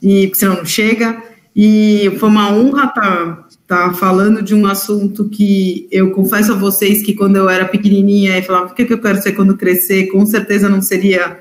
e 0.00 0.30
senão 0.34 0.58
não 0.58 0.64
chega. 0.64 1.20
E 1.54 2.12
foi 2.20 2.28
uma 2.28 2.52
honra 2.52 2.84
estar 2.84 3.48
tá 3.66 3.88
tá 3.88 3.92
falando 3.92 4.40
de 4.40 4.54
um 4.54 4.66
assunto 4.66 5.28
que 5.28 5.88
eu 5.90 6.12
confesso 6.12 6.52
a 6.52 6.54
vocês 6.54 7.02
que 7.02 7.14
quando 7.14 7.34
eu 7.34 7.48
era 7.48 7.64
pequenininha 7.64 8.38
e 8.38 8.42
falava 8.42 8.70
o 8.70 8.74
que, 8.74 8.84
que 8.84 8.92
eu 8.92 9.00
quero 9.00 9.20
ser 9.20 9.32
quando 9.32 9.56
crescer, 9.56 10.06
com 10.06 10.24
certeza 10.24 10.68
não 10.68 10.80
seria 10.80 11.40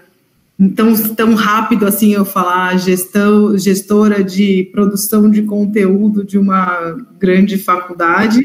tão, 0.76 0.94
tão 1.16 1.34
rápido 1.36 1.86
assim 1.86 2.14
eu 2.14 2.26
falar 2.26 2.78
gestão, 2.78 3.58
gestora 3.58 4.24
de 4.24 4.70
produção 4.72 5.30
de 5.30 5.44
conteúdo 5.44 6.24
de 6.24 6.38
uma 6.38 6.98
grande 7.20 7.58
faculdade, 7.58 8.42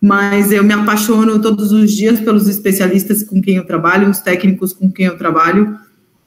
mas 0.00 0.52
eu 0.52 0.62
me 0.62 0.74
apaixono 0.74 1.40
todos 1.40 1.72
os 1.72 1.90
dias 1.92 2.20
pelos 2.20 2.46
especialistas 2.46 3.22
com 3.22 3.40
quem 3.40 3.56
eu 3.56 3.64
trabalho, 3.64 4.10
os 4.10 4.18
técnicos 4.18 4.72
com 4.72 4.92
quem 4.92 5.06
eu 5.06 5.16
trabalho, 5.16 5.76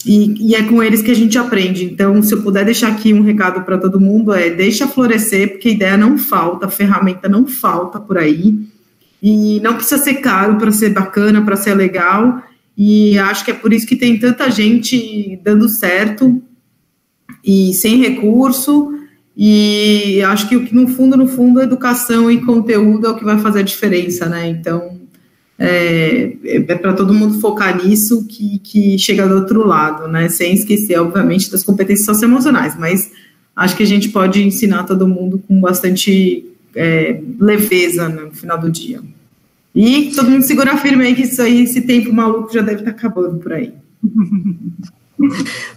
e, 0.06 0.50
e, 0.50 0.56
é 0.56 0.64
com 0.64 0.82
eles 0.82 1.02
que 1.02 1.12
a 1.12 1.16
gente 1.16 1.38
aprende. 1.38 1.86
Então, 1.86 2.22
se 2.24 2.34
eu 2.34 2.42
puder 2.42 2.66
deixar 2.66 2.88
aqui 2.88 3.14
um 3.14 3.22
recado 3.22 3.64
para 3.64 3.78
todo 3.78 4.00
mundo, 4.00 4.34
é 4.34 4.50
deixa 4.50 4.88
florescer, 4.88 5.52
porque 5.52 5.70
ideia 5.70 5.96
não 5.96 6.18
falta, 6.18 6.68
ferramenta 6.68 7.30
não 7.30 7.46
falta 7.46 8.00
por 8.00 8.18
aí. 8.18 8.56
E 9.22 9.60
não 9.60 9.76
precisa 9.76 10.02
ser 10.02 10.16
caro 10.16 10.58
para 10.58 10.72
ser 10.72 10.90
bacana, 10.90 11.44
para 11.44 11.56
ser 11.56 11.76
legal. 11.76 12.42
E 12.84 13.16
acho 13.20 13.46
que 13.46 13.52
é 13.52 13.54
por 13.54 13.72
isso 13.72 13.86
que 13.86 13.96
tem 13.96 14.18
tanta 14.18 14.50
gente 14.50 15.40
dando 15.44 15.70
certo 15.70 16.42
e 17.46 17.76
sem 17.76 17.98
recurso. 17.98 18.92
E 19.38 20.20
acho 20.24 20.50
que 20.50 20.56
o 20.56 20.66
que 20.66 20.74
no 20.74 20.88
fundo, 20.88 21.16
no 21.16 21.28
fundo, 21.28 21.62
educação 21.62 22.32
e 22.32 22.42
conteúdo 22.42 23.06
é 23.06 23.12
o 23.12 23.16
que 23.16 23.24
vai 23.24 23.38
fazer 23.38 23.60
a 23.60 23.62
diferença, 23.62 24.26
né? 24.26 24.48
Então, 24.48 25.00
é, 25.60 26.34
é 26.44 26.60
para 26.76 26.94
todo 26.94 27.14
mundo 27.14 27.40
focar 27.40 27.86
nisso 27.86 28.26
que, 28.26 28.58
que 28.58 28.98
chega 28.98 29.28
do 29.28 29.36
outro 29.36 29.64
lado, 29.64 30.08
né? 30.08 30.28
Sem 30.28 30.56
esquecer, 30.56 31.00
obviamente, 31.00 31.52
das 31.52 31.62
competências 31.62 32.08
socioemocionais, 32.08 32.76
mas 32.80 33.12
acho 33.56 33.78
que 33.78 33.84
a 33.84 33.88
gente 33.88 34.10
pode 34.10 34.42
ensinar 34.42 34.86
todo 34.86 35.08
mundo 35.08 35.40
com 35.48 35.62
bastante 35.62 36.48
é, 36.76 37.22
leveza 37.40 38.10
né, 38.10 38.24
no 38.24 38.32
final 38.32 38.58
do 38.58 38.72
dia. 38.72 39.02
E 39.74 40.12
todo 40.16 40.30
mundo 40.30 40.44
segura 40.44 40.78
firme 40.78 41.06
aí 41.06 41.16
que 41.16 41.24
isso 41.24 41.42
aí, 41.42 41.64
esse 41.64 41.82
tempo 41.82 42.12
maluco 42.12 42.54
já 42.54 42.62
deve 42.62 42.80
estar 42.80 42.92
tá 42.92 42.98
acabando 42.98 43.40
por 43.40 43.54
aí. 43.54 43.74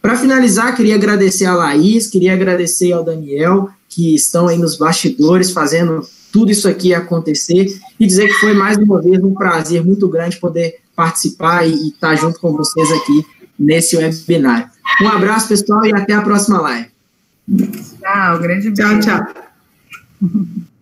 Para 0.00 0.16
finalizar, 0.16 0.74
queria 0.74 0.94
agradecer 0.94 1.44
a 1.44 1.54
Laís, 1.54 2.06
queria 2.06 2.32
agradecer 2.32 2.92
ao 2.92 3.04
Daniel, 3.04 3.68
que 3.88 4.14
estão 4.14 4.48
aí 4.48 4.56
nos 4.56 4.78
bastidores 4.78 5.50
fazendo 5.50 6.00
tudo 6.32 6.50
isso 6.50 6.66
aqui 6.66 6.94
acontecer 6.94 7.78
e 8.00 8.06
dizer 8.06 8.28
que 8.28 8.34
foi 8.34 8.54
mais 8.54 8.78
uma 8.78 9.02
vez 9.02 9.22
um 9.22 9.34
prazer 9.34 9.84
muito 9.84 10.08
grande 10.08 10.38
poder 10.38 10.76
participar 10.98 11.64
e, 11.64 11.90
estar 11.90 12.16
junto 12.16 12.40
com 12.40 12.52
vocês 12.52 12.90
aqui 12.90 13.24
nesse 13.56 13.96
webinar. 13.96 14.72
Um 15.00 15.08
abraço, 15.08 15.46
pessoal, 15.46 15.86
e 15.86 15.94
até 15.94 16.12
a 16.12 16.22
próxima 16.22 16.60
live. 16.60 16.90
Tchau, 18.00 18.38
grande 18.40 18.70
beijo. 18.72 19.00
Tchau, 19.00 19.24
tchau. 19.24 19.48